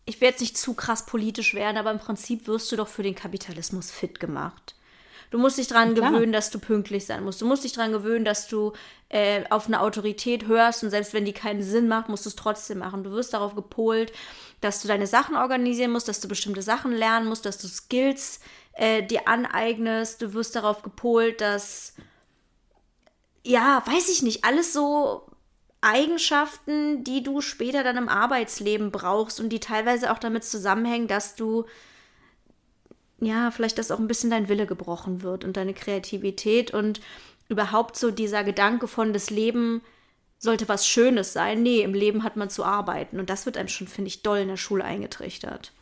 ich 0.10 0.22
werde 0.22 0.34
jetzt 0.34 0.42
nicht 0.42 0.58
zu 0.58 0.74
krass 0.74 1.06
politisch 1.06 1.54
werden, 1.54 1.78
aber 1.78 1.92
im 1.92 2.00
Prinzip 2.00 2.48
wirst 2.48 2.72
du 2.72 2.76
doch 2.76 2.88
für 2.88 3.04
den 3.04 3.14
Kapitalismus 3.14 3.92
fit 3.92 4.20
gemacht. 4.20 4.76
Du 5.30 5.38
musst 5.38 5.60
dich 5.60 5.68
daran 5.68 5.94
gewöhnen, 5.94 6.32
dass 6.32 6.50
du 6.50 6.58
pünktlich 6.58 7.06
sein 7.06 7.24
musst. 7.24 7.40
Du 7.40 7.46
musst 7.46 7.64
dich 7.64 7.74
daran 7.74 7.92
gewöhnen, 7.92 8.26
dass 8.26 8.48
du 8.48 8.74
äh, 9.10 9.44
auf 9.52 9.68
eine 9.68 9.82
Autorität 9.82 10.48
hörst 10.48 10.84
und 10.84 10.90
selbst 10.90 11.14
wenn 11.14 11.26
die 11.26 11.34
keinen 11.34 11.62
Sinn 11.62 11.88
macht, 11.88 12.10
musst 12.10 12.26
du 12.26 12.30
es 12.30 12.36
trotzdem 12.36 12.80
machen. 12.80 13.04
Du 13.04 13.12
wirst 13.12 13.36
darauf 13.36 13.54
gepolt, 13.54 14.12
dass 14.62 14.82
du 14.82 14.88
deine 14.88 15.06
Sachen 15.06 15.36
organisieren 15.36 15.92
musst, 15.92 16.08
dass 16.08 16.22
du 16.22 16.28
bestimmte 16.28 16.64
Sachen 16.64 16.92
lernen 16.92 17.28
musst, 17.28 17.46
dass 17.46 17.60
du 17.60 17.68
Skills 17.68 18.40
äh, 18.74 19.04
dir 19.04 19.28
aneignest. 19.28 20.24
Du 20.24 20.34
wirst 20.34 20.56
darauf 20.56 20.82
gepolt, 20.82 21.42
dass, 21.42 21.94
ja, 23.44 23.84
weiß 23.86 24.10
ich 24.10 24.24
nicht, 24.24 24.44
alles 24.44 24.74
so 24.74 25.29
Eigenschaften, 25.82 27.04
die 27.04 27.24
du 27.24 27.42
später 27.42 27.84
dann 27.84 27.98
im 27.98 28.10
Arbeitsleben 28.10 28.92
brauchst 28.92 29.40
und 29.40 29.50
die 29.50 29.60
teilweise 29.60 30.12
auch 30.12 30.20
damit 30.20 30.44
zusammenhängen, 30.44 31.08
dass 31.08 31.36
du 31.36 31.66
ja, 33.22 33.52
vielleicht 33.52 33.78
dass 33.78 33.92
auch 33.92 34.00
ein 34.00 34.08
bisschen 34.08 34.30
dein 34.30 34.50
Wille 34.50 34.66
gebrochen 34.66 35.22
wird 35.24 35.44
und 35.44 35.58
deine 35.58 35.74
Kreativität 35.74 36.74
und 36.74 37.02
überhaupt 37.50 37.98
so 37.98 38.12
dieser 38.12 38.44
Gedanke 38.44 38.88
von 38.88 39.14
das 39.14 39.30
Leben 39.30 39.82
sollte 40.38 40.70
was 40.70 40.88
Schönes 40.88 41.34
sein. 41.34 41.62
Nee, 41.64 41.82
im 41.82 41.94
Leben 41.94 42.24
hat 42.24 42.38
man 42.38 42.50
zu 42.50 42.64
arbeiten 42.64 43.20
und 43.20 43.30
das 43.30 43.46
wird 43.46 43.58
einem 43.58 43.68
schon, 43.68 43.88
finde 43.88 44.08
ich, 44.08 44.22
doll 44.22 44.40
in 44.40 44.48
der 44.48 44.58
Schule 44.58 44.86
eingetrichtert. 44.86 45.74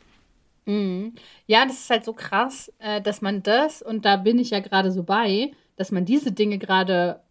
Mhm. 0.65 1.13
Ja, 1.45 1.65
das 1.65 1.75
ist 1.75 1.89
halt 1.89 2.05
so 2.05 2.13
krass, 2.13 2.71
äh, 2.79 3.01
dass 3.01 3.21
man 3.21 3.43
das, 3.43 3.81
und 3.81 4.03
da 4.05 4.17
bin 4.17 4.39
ich 4.39 4.49
ja 4.49 4.59
gerade 4.59 4.91
so 4.91 5.03
bei, 5.03 5.51
dass 5.75 5.91
man 5.91 6.05
diese 6.05 6.31
Dinge 6.31 6.57
gerade 6.57 7.21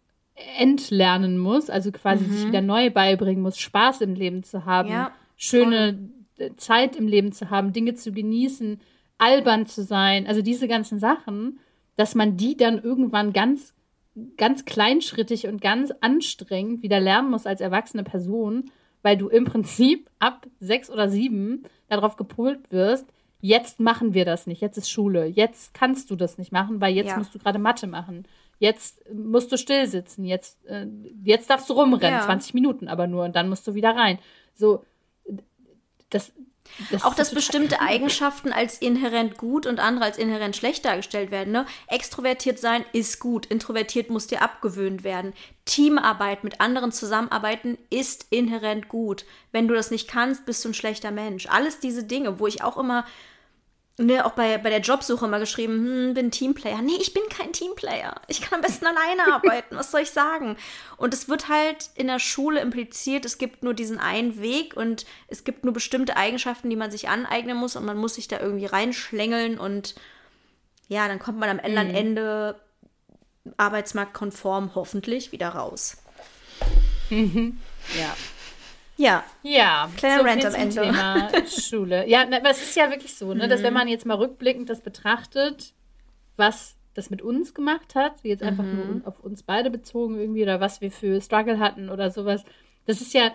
entlernen 0.57 1.37
muss, 1.37 1.69
also 1.69 1.91
quasi 1.91 2.25
mhm. 2.25 2.31
sich 2.31 2.47
wieder 2.47 2.61
neu 2.61 2.89
beibringen 2.91 3.41
muss, 3.41 3.57
Spaß 3.57 4.01
im 4.01 4.13
Leben 4.13 4.43
zu 4.43 4.65
haben, 4.65 4.89
ja, 4.89 5.11
schöne 5.35 5.97
voll. 6.37 6.55
Zeit 6.57 6.95
im 6.95 7.07
Leben 7.07 7.31
zu 7.31 7.49
haben, 7.49 7.73
Dinge 7.73 7.95
zu 7.95 8.11
genießen, 8.11 8.79
albern 9.17 9.65
zu 9.65 9.83
sein, 9.83 10.27
also 10.27 10.41
diese 10.41 10.67
ganzen 10.67 10.99
Sachen, 10.99 11.59
dass 11.95 12.13
man 12.13 12.37
die 12.37 12.55
dann 12.55 12.81
irgendwann 12.81 13.33
ganz, 13.33 13.73
ganz 14.37 14.65
kleinschrittig 14.65 15.47
und 15.47 15.59
ganz 15.59 15.91
anstrengend 16.01 16.83
wieder 16.83 16.99
lernen 16.99 17.31
muss 17.31 17.47
als 17.47 17.59
erwachsene 17.59 18.03
Person, 18.03 18.69
weil 19.01 19.17
du 19.17 19.29
im 19.29 19.45
Prinzip 19.45 20.07
ab 20.19 20.45
sechs 20.59 20.91
oder 20.91 21.09
sieben 21.09 21.63
darauf 21.89 22.15
gepolt 22.15 22.71
wirst, 22.71 23.07
jetzt 23.39 23.79
machen 23.79 24.13
wir 24.13 24.25
das 24.25 24.45
nicht, 24.45 24.61
jetzt 24.61 24.77
ist 24.77 24.91
Schule, 24.91 25.25
jetzt 25.25 25.73
kannst 25.73 26.11
du 26.11 26.15
das 26.15 26.37
nicht 26.37 26.51
machen, 26.51 26.79
weil 26.79 26.93
jetzt 26.93 27.09
ja. 27.09 27.17
musst 27.17 27.33
du 27.33 27.39
gerade 27.39 27.57
Mathe 27.57 27.87
machen 27.87 28.27
jetzt 28.59 29.01
musst 29.13 29.51
du 29.51 29.57
still 29.57 29.87
sitzen, 29.87 30.23
jetzt, 30.23 30.65
äh, 30.65 30.87
jetzt 31.23 31.49
darfst 31.49 31.69
du 31.69 31.73
rumrennen, 31.73 32.19
ja. 32.19 32.25
20 32.25 32.53
Minuten 32.53 32.87
aber 32.87 33.07
nur 33.07 33.25
und 33.25 33.35
dann 33.35 33.49
musst 33.49 33.67
du 33.67 33.73
wieder 33.73 33.95
rein. 33.95 34.19
So, 34.53 34.83
das. 36.09 36.31
das 36.91 37.03
auch 37.03 37.13
dass 37.13 37.33
bestimmte. 37.33 37.79
Eigenschaften 37.81 38.51
als 38.51 38.79
inhärent 38.79 39.37
gut 39.37 39.65
und 39.65 39.79
andere 39.79 40.05
als 40.05 40.17
inhärent 40.17 40.55
schlecht 40.55 40.85
dargestellt 40.85 41.31
werden. 41.31 41.51
Ne? 41.51 41.65
Extrovertiert 41.87 42.59
sein 42.59 42.83
ist 42.93 43.19
gut, 43.19 43.45
introvertiert 43.45 44.09
muss 44.09 44.27
dir 44.27 44.41
abgewöhnt 44.41 45.03
werden. 45.03 45.33
Teamarbeit 45.65 46.43
mit 46.43 46.59
anderen 46.59 46.91
zusammenarbeiten 46.91 47.77
ist 47.89 48.27
inhärent 48.29 48.89
gut. 48.89 49.25
Wenn 49.51 49.67
du 49.67 49.75
das 49.75 49.91
nicht 49.91 50.07
kannst, 50.07 50.45
bist 50.45 50.63
du 50.65 50.69
ein 50.69 50.73
schlechter 50.73 51.11
Mensch. 51.11 51.47
Alles 51.47 51.79
diese 51.79 52.03
Dinge, 52.03 52.39
wo 52.39 52.47
ich 52.47 52.63
auch 52.63 52.77
immer 52.77 53.05
ne, 53.97 54.25
auch 54.25 54.31
bei, 54.31 54.57
bei 54.57 54.69
der 54.69 54.79
Jobsuche 54.79 55.25
immer 55.25 55.39
geschrieben, 55.39 55.73
hm, 55.73 56.13
bin 56.13 56.31
Teamplayer. 56.31 56.81
Nee, 56.81 56.97
ich 56.99 57.13
bin 57.13 57.23
kein 57.29 57.51
Teamplayer. 57.51 58.21
Ich 58.27 58.41
kann 58.41 58.55
am 58.55 58.61
besten 58.61 58.85
alleine 58.87 59.33
arbeiten. 59.33 59.75
Was 59.75 59.91
soll 59.91 60.01
ich 60.01 60.11
sagen? 60.11 60.57
Und 60.97 61.13
es 61.13 61.27
wird 61.27 61.49
halt 61.49 61.89
in 61.95 62.07
der 62.07 62.19
Schule 62.19 62.61
impliziert, 62.61 63.25
es 63.25 63.37
gibt 63.37 63.63
nur 63.63 63.73
diesen 63.73 63.99
einen 63.99 64.39
Weg 64.39 64.75
und 64.77 65.05
es 65.27 65.43
gibt 65.43 65.63
nur 65.63 65.73
bestimmte 65.73 66.15
Eigenschaften, 66.15 66.69
die 66.69 66.75
man 66.75 66.91
sich 66.91 67.09
aneignen 67.09 67.57
muss 67.57 67.75
und 67.75 67.85
man 67.85 67.97
muss 67.97 68.15
sich 68.15 68.27
da 68.27 68.39
irgendwie 68.39 68.65
reinschlängeln 68.65 69.59
und 69.59 69.95
ja, 70.87 71.07
dann 71.07 71.19
kommt 71.19 71.39
man 71.39 71.49
am 71.49 71.59
Ende, 71.59 71.83
mhm. 71.83 71.95
Ende 71.95 72.61
arbeitsmarktkonform 73.57 74.75
hoffentlich 74.75 75.31
wieder 75.31 75.49
raus. 75.49 75.97
Mhm. 77.09 77.59
Ja. 77.97 78.15
Ja. 78.97 79.23
Ja. 79.43 79.89
Kleiner 79.95 80.19
so 80.19 80.25
Rant 80.25 80.45
am 80.45 80.55
Ende. 80.55 80.81
Thema 80.81 81.29
Schule. 81.47 82.09
Ja, 82.09 82.23
aber 82.23 82.49
es 82.49 82.61
ist 82.61 82.75
ja 82.75 82.89
wirklich 82.89 83.15
so, 83.15 83.33
ne, 83.33 83.47
dass 83.47 83.63
wenn 83.63 83.73
mhm. 83.73 83.79
man 83.79 83.87
jetzt 83.87 84.05
mal 84.05 84.17
rückblickend 84.17 84.69
das 84.69 84.81
betrachtet, 84.81 85.73
was 86.35 86.75
das 86.93 87.09
mit 87.09 87.21
uns 87.21 87.53
gemacht 87.53 87.93
hat, 87.93 88.13
jetzt 88.23 88.41
einfach 88.41 88.63
mhm. 88.63 88.75
nur 88.75 89.07
auf 89.07 89.19
uns 89.19 89.43
beide 89.43 89.69
bezogen 89.69 90.19
irgendwie 90.19 90.41
oder 90.41 90.59
was 90.59 90.81
wir 90.81 90.91
für 90.91 91.21
Struggle 91.21 91.59
hatten 91.59 91.89
oder 91.89 92.09
sowas, 92.09 92.43
das 92.85 93.01
ist 93.01 93.13
ja, 93.13 93.31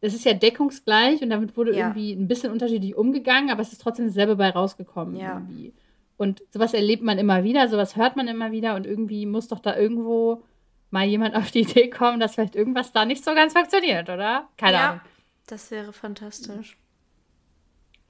das 0.00 0.14
ist 0.14 0.24
ja 0.24 0.32
deckungsgleich 0.32 1.20
und 1.20 1.28
damit 1.28 1.56
wurde 1.56 1.76
ja. 1.76 1.88
irgendwie 1.88 2.12
ein 2.12 2.26
bisschen 2.26 2.50
unterschiedlich 2.50 2.96
umgegangen, 2.96 3.50
aber 3.50 3.60
es 3.60 3.72
ist 3.72 3.82
trotzdem 3.82 4.06
dasselbe 4.06 4.36
bei 4.36 4.48
rausgekommen 4.48 5.16
ja. 5.16 5.34
irgendwie. 5.34 5.74
Und 6.16 6.42
sowas 6.50 6.72
erlebt 6.72 7.02
man 7.02 7.18
immer 7.18 7.44
wieder, 7.44 7.68
sowas 7.68 7.96
hört 7.96 8.16
man 8.16 8.28
immer 8.28 8.50
wieder 8.50 8.74
und 8.76 8.86
irgendwie 8.86 9.26
muss 9.26 9.48
doch 9.48 9.60
da 9.60 9.76
irgendwo 9.76 10.42
mal 10.90 11.06
jemand 11.06 11.34
auf 11.34 11.50
die 11.50 11.60
Idee 11.60 11.90
kommen, 11.90 12.20
dass 12.20 12.34
vielleicht 12.34 12.56
irgendwas 12.56 12.92
da 12.92 13.04
nicht 13.04 13.24
so 13.24 13.34
ganz 13.34 13.52
funktioniert, 13.52 14.08
oder? 14.08 14.48
Keine 14.56 14.76
ja, 14.76 14.88
Ahnung. 14.88 15.00
Das 15.46 15.70
wäre 15.70 15.92
fantastisch. 15.92 16.76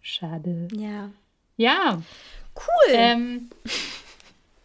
Schade. 0.00 0.68
Ja. 0.72 1.10
Ja. 1.56 2.02
Cool. 2.54 2.92
Ähm, 2.92 3.50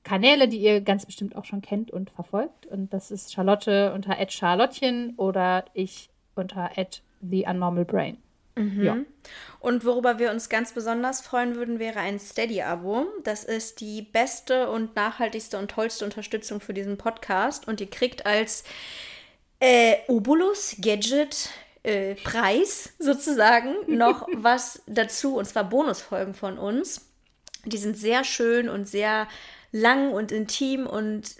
Kanäle, 0.03 0.47
die 0.47 0.59
ihr 0.59 0.79
ganz 0.79 1.05
bestimmt 1.05 1.35
auch 1.35 1.43
schon 1.43 1.61
kennt 1.61 1.91
und 1.91 2.09
verfolgt. 2.09 2.65
Und 2.65 2.93
das 2.93 3.11
ist 3.11 3.33
Charlotte 3.33 3.91
unter 3.93 4.15
Charlottchen 4.29 5.15
oder 5.17 5.65
ich 5.73 6.09
unter 6.33 6.71
The 7.21 7.45
Unnormal 7.45 7.83
Brain. 7.83 8.17
Mhm. 8.57 8.83
Ja. 8.83 8.97
Und 9.59 9.85
worüber 9.85 10.19
wir 10.19 10.31
uns 10.31 10.49
ganz 10.49 10.73
besonders 10.73 11.21
freuen 11.21 11.55
würden, 11.55 11.79
wäre 11.79 11.99
ein 11.99 12.19
Steady-Abo. 12.19 13.07
Das 13.23 13.43
ist 13.43 13.81
die 13.81 14.01
beste 14.01 14.69
und 14.69 14.95
nachhaltigste 14.95 15.57
und 15.57 15.71
tollste 15.71 16.05
Unterstützung 16.05 16.61
für 16.61 16.73
diesen 16.73 16.97
Podcast. 16.97 17.67
Und 17.67 17.81
ihr 17.81 17.89
kriegt 17.89 18.25
als 18.25 18.63
äh, 19.59 19.95
Obolus 20.07 20.75
Gadget 20.79 21.49
äh, 21.83 22.15
Preis 22.15 22.93
sozusagen 22.99 23.73
noch 23.87 24.27
was 24.33 24.81
dazu, 24.85 25.37
und 25.37 25.45
zwar 25.45 25.63
Bonusfolgen 25.63 26.33
von 26.33 26.57
uns. 26.57 27.09
Die 27.65 27.77
sind 27.77 27.97
sehr 27.97 28.23
schön 28.23 28.69
und 28.69 28.87
sehr 28.87 29.27
lang 29.71 30.11
und 30.11 30.31
intim 30.31 30.87
und 30.87 31.35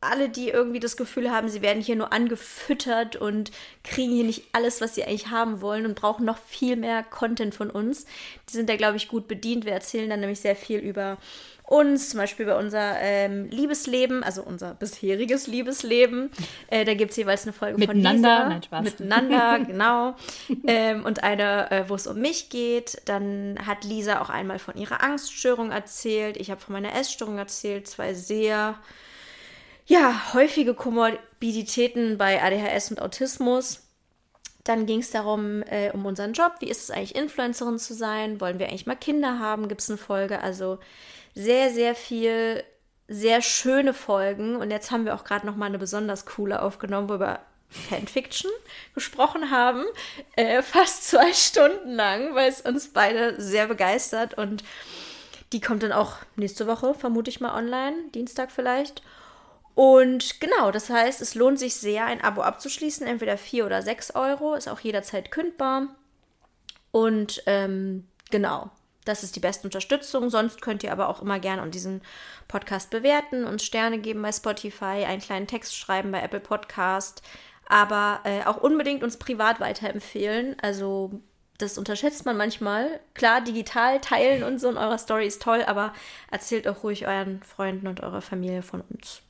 alle, 0.00 0.28
die 0.28 0.50
irgendwie 0.50 0.80
das 0.80 0.96
Gefühl 0.96 1.30
haben, 1.30 1.48
sie 1.48 1.62
werden 1.62 1.82
hier 1.82 1.96
nur 1.96 2.12
angefüttert 2.12 3.16
und 3.16 3.50
kriegen 3.82 4.12
hier 4.12 4.24
nicht 4.24 4.44
alles, 4.52 4.80
was 4.80 4.94
sie 4.94 5.04
eigentlich 5.04 5.30
haben 5.30 5.60
wollen 5.60 5.86
und 5.86 5.94
brauchen 5.94 6.24
noch 6.24 6.38
viel 6.38 6.76
mehr 6.76 7.02
Content 7.02 7.54
von 7.54 7.70
uns, 7.70 8.04
die 8.48 8.52
sind 8.52 8.68
da, 8.68 8.76
glaube 8.76 8.96
ich, 8.96 9.08
gut 9.08 9.26
bedient. 9.26 9.64
Wir 9.64 9.72
erzählen 9.72 10.10
dann 10.10 10.20
nämlich 10.20 10.40
sehr 10.40 10.56
viel 10.56 10.78
über 10.78 11.18
uns, 11.66 12.10
zum 12.10 12.20
Beispiel 12.20 12.44
über 12.44 12.58
unser 12.58 13.00
ähm, 13.00 13.50
Liebesleben, 13.50 14.22
also 14.22 14.42
unser 14.42 14.74
bisheriges 14.74 15.46
Liebesleben. 15.46 16.30
Äh, 16.68 16.84
da 16.84 16.94
gibt 16.94 17.10
es 17.10 17.16
jeweils 17.16 17.42
eine 17.42 17.52
Folge 17.52 17.78
Miteinander, 17.78 18.12
von 18.12 18.16
Lisa. 18.16 18.48
Nein, 18.48 18.62
Spaß. 18.62 18.84
Miteinander, 18.84 19.58
genau. 19.66 20.14
ähm, 20.66 21.04
und 21.04 21.24
eine, 21.24 21.70
äh, 21.70 21.88
wo 21.88 21.96
es 21.96 22.06
um 22.06 22.20
mich 22.20 22.50
geht. 22.50 23.02
Dann 23.06 23.58
hat 23.66 23.84
Lisa 23.84 24.20
auch 24.20 24.30
einmal 24.30 24.58
von 24.58 24.76
ihrer 24.76 25.02
Angststörung 25.02 25.72
erzählt. 25.72 26.36
Ich 26.36 26.50
habe 26.50 26.60
von 26.60 26.72
meiner 26.72 26.94
Essstörung 26.94 27.38
erzählt. 27.38 27.88
Zwei 27.88 28.14
sehr, 28.14 28.78
ja, 29.86 30.34
häufige 30.34 30.74
Komorbiditäten 30.74 32.18
bei 32.18 32.42
ADHS 32.42 32.90
und 32.90 33.00
Autismus. 33.00 33.82
Dann 34.64 34.86
ging 34.86 34.98
es 34.98 35.10
darum, 35.10 35.62
äh, 35.62 35.90
um 35.92 36.04
unseren 36.06 36.32
Job. 36.32 36.56
Wie 36.58 36.68
ist 36.68 36.82
es 36.82 36.90
eigentlich, 36.90 37.14
Influencerin 37.14 37.78
zu 37.78 37.94
sein? 37.94 38.40
Wollen 38.40 38.58
wir 38.58 38.66
eigentlich 38.66 38.86
mal 38.86 38.96
Kinder 38.96 39.38
haben? 39.38 39.68
Gibt 39.68 39.80
es 39.80 39.88
eine 39.88 39.96
Folge? 39.96 40.40
Also 40.40 40.78
sehr, 41.34 41.70
sehr 41.70 41.94
viel, 41.94 42.64
sehr 43.06 43.42
schöne 43.42 43.94
Folgen. 43.94 44.56
Und 44.56 44.72
jetzt 44.72 44.90
haben 44.90 45.04
wir 45.04 45.14
auch 45.14 45.22
gerade 45.22 45.46
noch 45.46 45.54
mal 45.54 45.66
eine 45.66 45.78
besonders 45.78 46.26
coole 46.26 46.62
aufgenommen, 46.62 47.08
wo 47.08 47.20
wir 47.20 47.38
Fanfiction 47.68 48.50
gesprochen 48.94 49.52
haben. 49.52 49.84
Äh, 50.34 50.62
fast 50.62 51.04
zwei 51.08 51.32
Stunden 51.32 51.94
lang, 51.94 52.34
weil 52.34 52.48
es 52.48 52.60
uns 52.60 52.88
beide 52.88 53.40
sehr 53.40 53.68
begeistert. 53.68 54.34
Und 54.36 54.64
die 55.52 55.60
kommt 55.60 55.84
dann 55.84 55.92
auch 55.92 56.16
nächste 56.34 56.66
Woche, 56.66 56.92
vermute 56.94 57.30
ich 57.30 57.40
mal, 57.40 57.56
online. 57.56 57.94
Dienstag 58.12 58.50
vielleicht. 58.50 59.02
Und 59.76 60.40
genau, 60.40 60.70
das 60.70 60.88
heißt, 60.88 61.20
es 61.20 61.34
lohnt 61.34 61.58
sich 61.58 61.76
sehr, 61.76 62.06
ein 62.06 62.22
Abo 62.22 62.40
abzuschließen, 62.40 63.06
entweder 63.06 63.36
4 63.36 63.66
oder 63.66 63.82
6 63.82 64.14
Euro, 64.14 64.54
ist 64.54 64.68
auch 64.68 64.80
jederzeit 64.80 65.30
kündbar. 65.30 65.88
Und 66.92 67.42
ähm, 67.44 68.08
genau, 68.30 68.70
das 69.04 69.22
ist 69.22 69.36
die 69.36 69.40
beste 69.40 69.66
Unterstützung. 69.66 70.30
Sonst 70.30 70.62
könnt 70.62 70.82
ihr 70.82 70.92
aber 70.92 71.10
auch 71.10 71.20
immer 71.20 71.38
gerne 71.40 71.68
diesen 71.68 72.00
Podcast 72.48 72.88
bewerten, 72.88 73.44
uns 73.44 73.64
Sterne 73.64 73.98
geben 73.98 74.22
bei 74.22 74.32
Spotify, 74.32 75.04
einen 75.04 75.20
kleinen 75.20 75.46
Text 75.46 75.76
schreiben 75.76 76.10
bei 76.10 76.22
Apple 76.22 76.40
Podcast, 76.40 77.20
aber 77.68 78.20
äh, 78.24 78.44
auch 78.46 78.56
unbedingt 78.56 79.04
uns 79.04 79.18
privat 79.18 79.60
weiterempfehlen. 79.60 80.56
Also 80.62 81.20
das 81.58 81.76
unterschätzt 81.76 82.24
man 82.24 82.38
manchmal. 82.38 82.98
Klar, 83.12 83.42
digital 83.42 84.00
teilen 84.00 84.42
und 84.42 84.58
so 84.58 84.70
in 84.70 84.78
eurer 84.78 84.96
Story 84.96 85.26
ist 85.26 85.42
toll, 85.42 85.62
aber 85.66 85.92
erzählt 86.30 86.66
auch 86.66 86.82
ruhig 86.82 87.06
euren 87.06 87.42
Freunden 87.42 87.88
und 87.88 88.02
eurer 88.02 88.22
Familie 88.22 88.62
von 88.62 88.80
uns. 88.80 89.20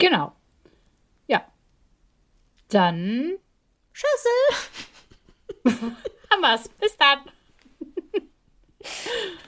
Genau. 0.00 0.32
Ja. 1.28 1.46
Dann. 2.68 3.38
Schüssel! 3.92 4.32
Hammers. 6.30 6.68
Bis 6.70 6.96
dann. 6.96 7.18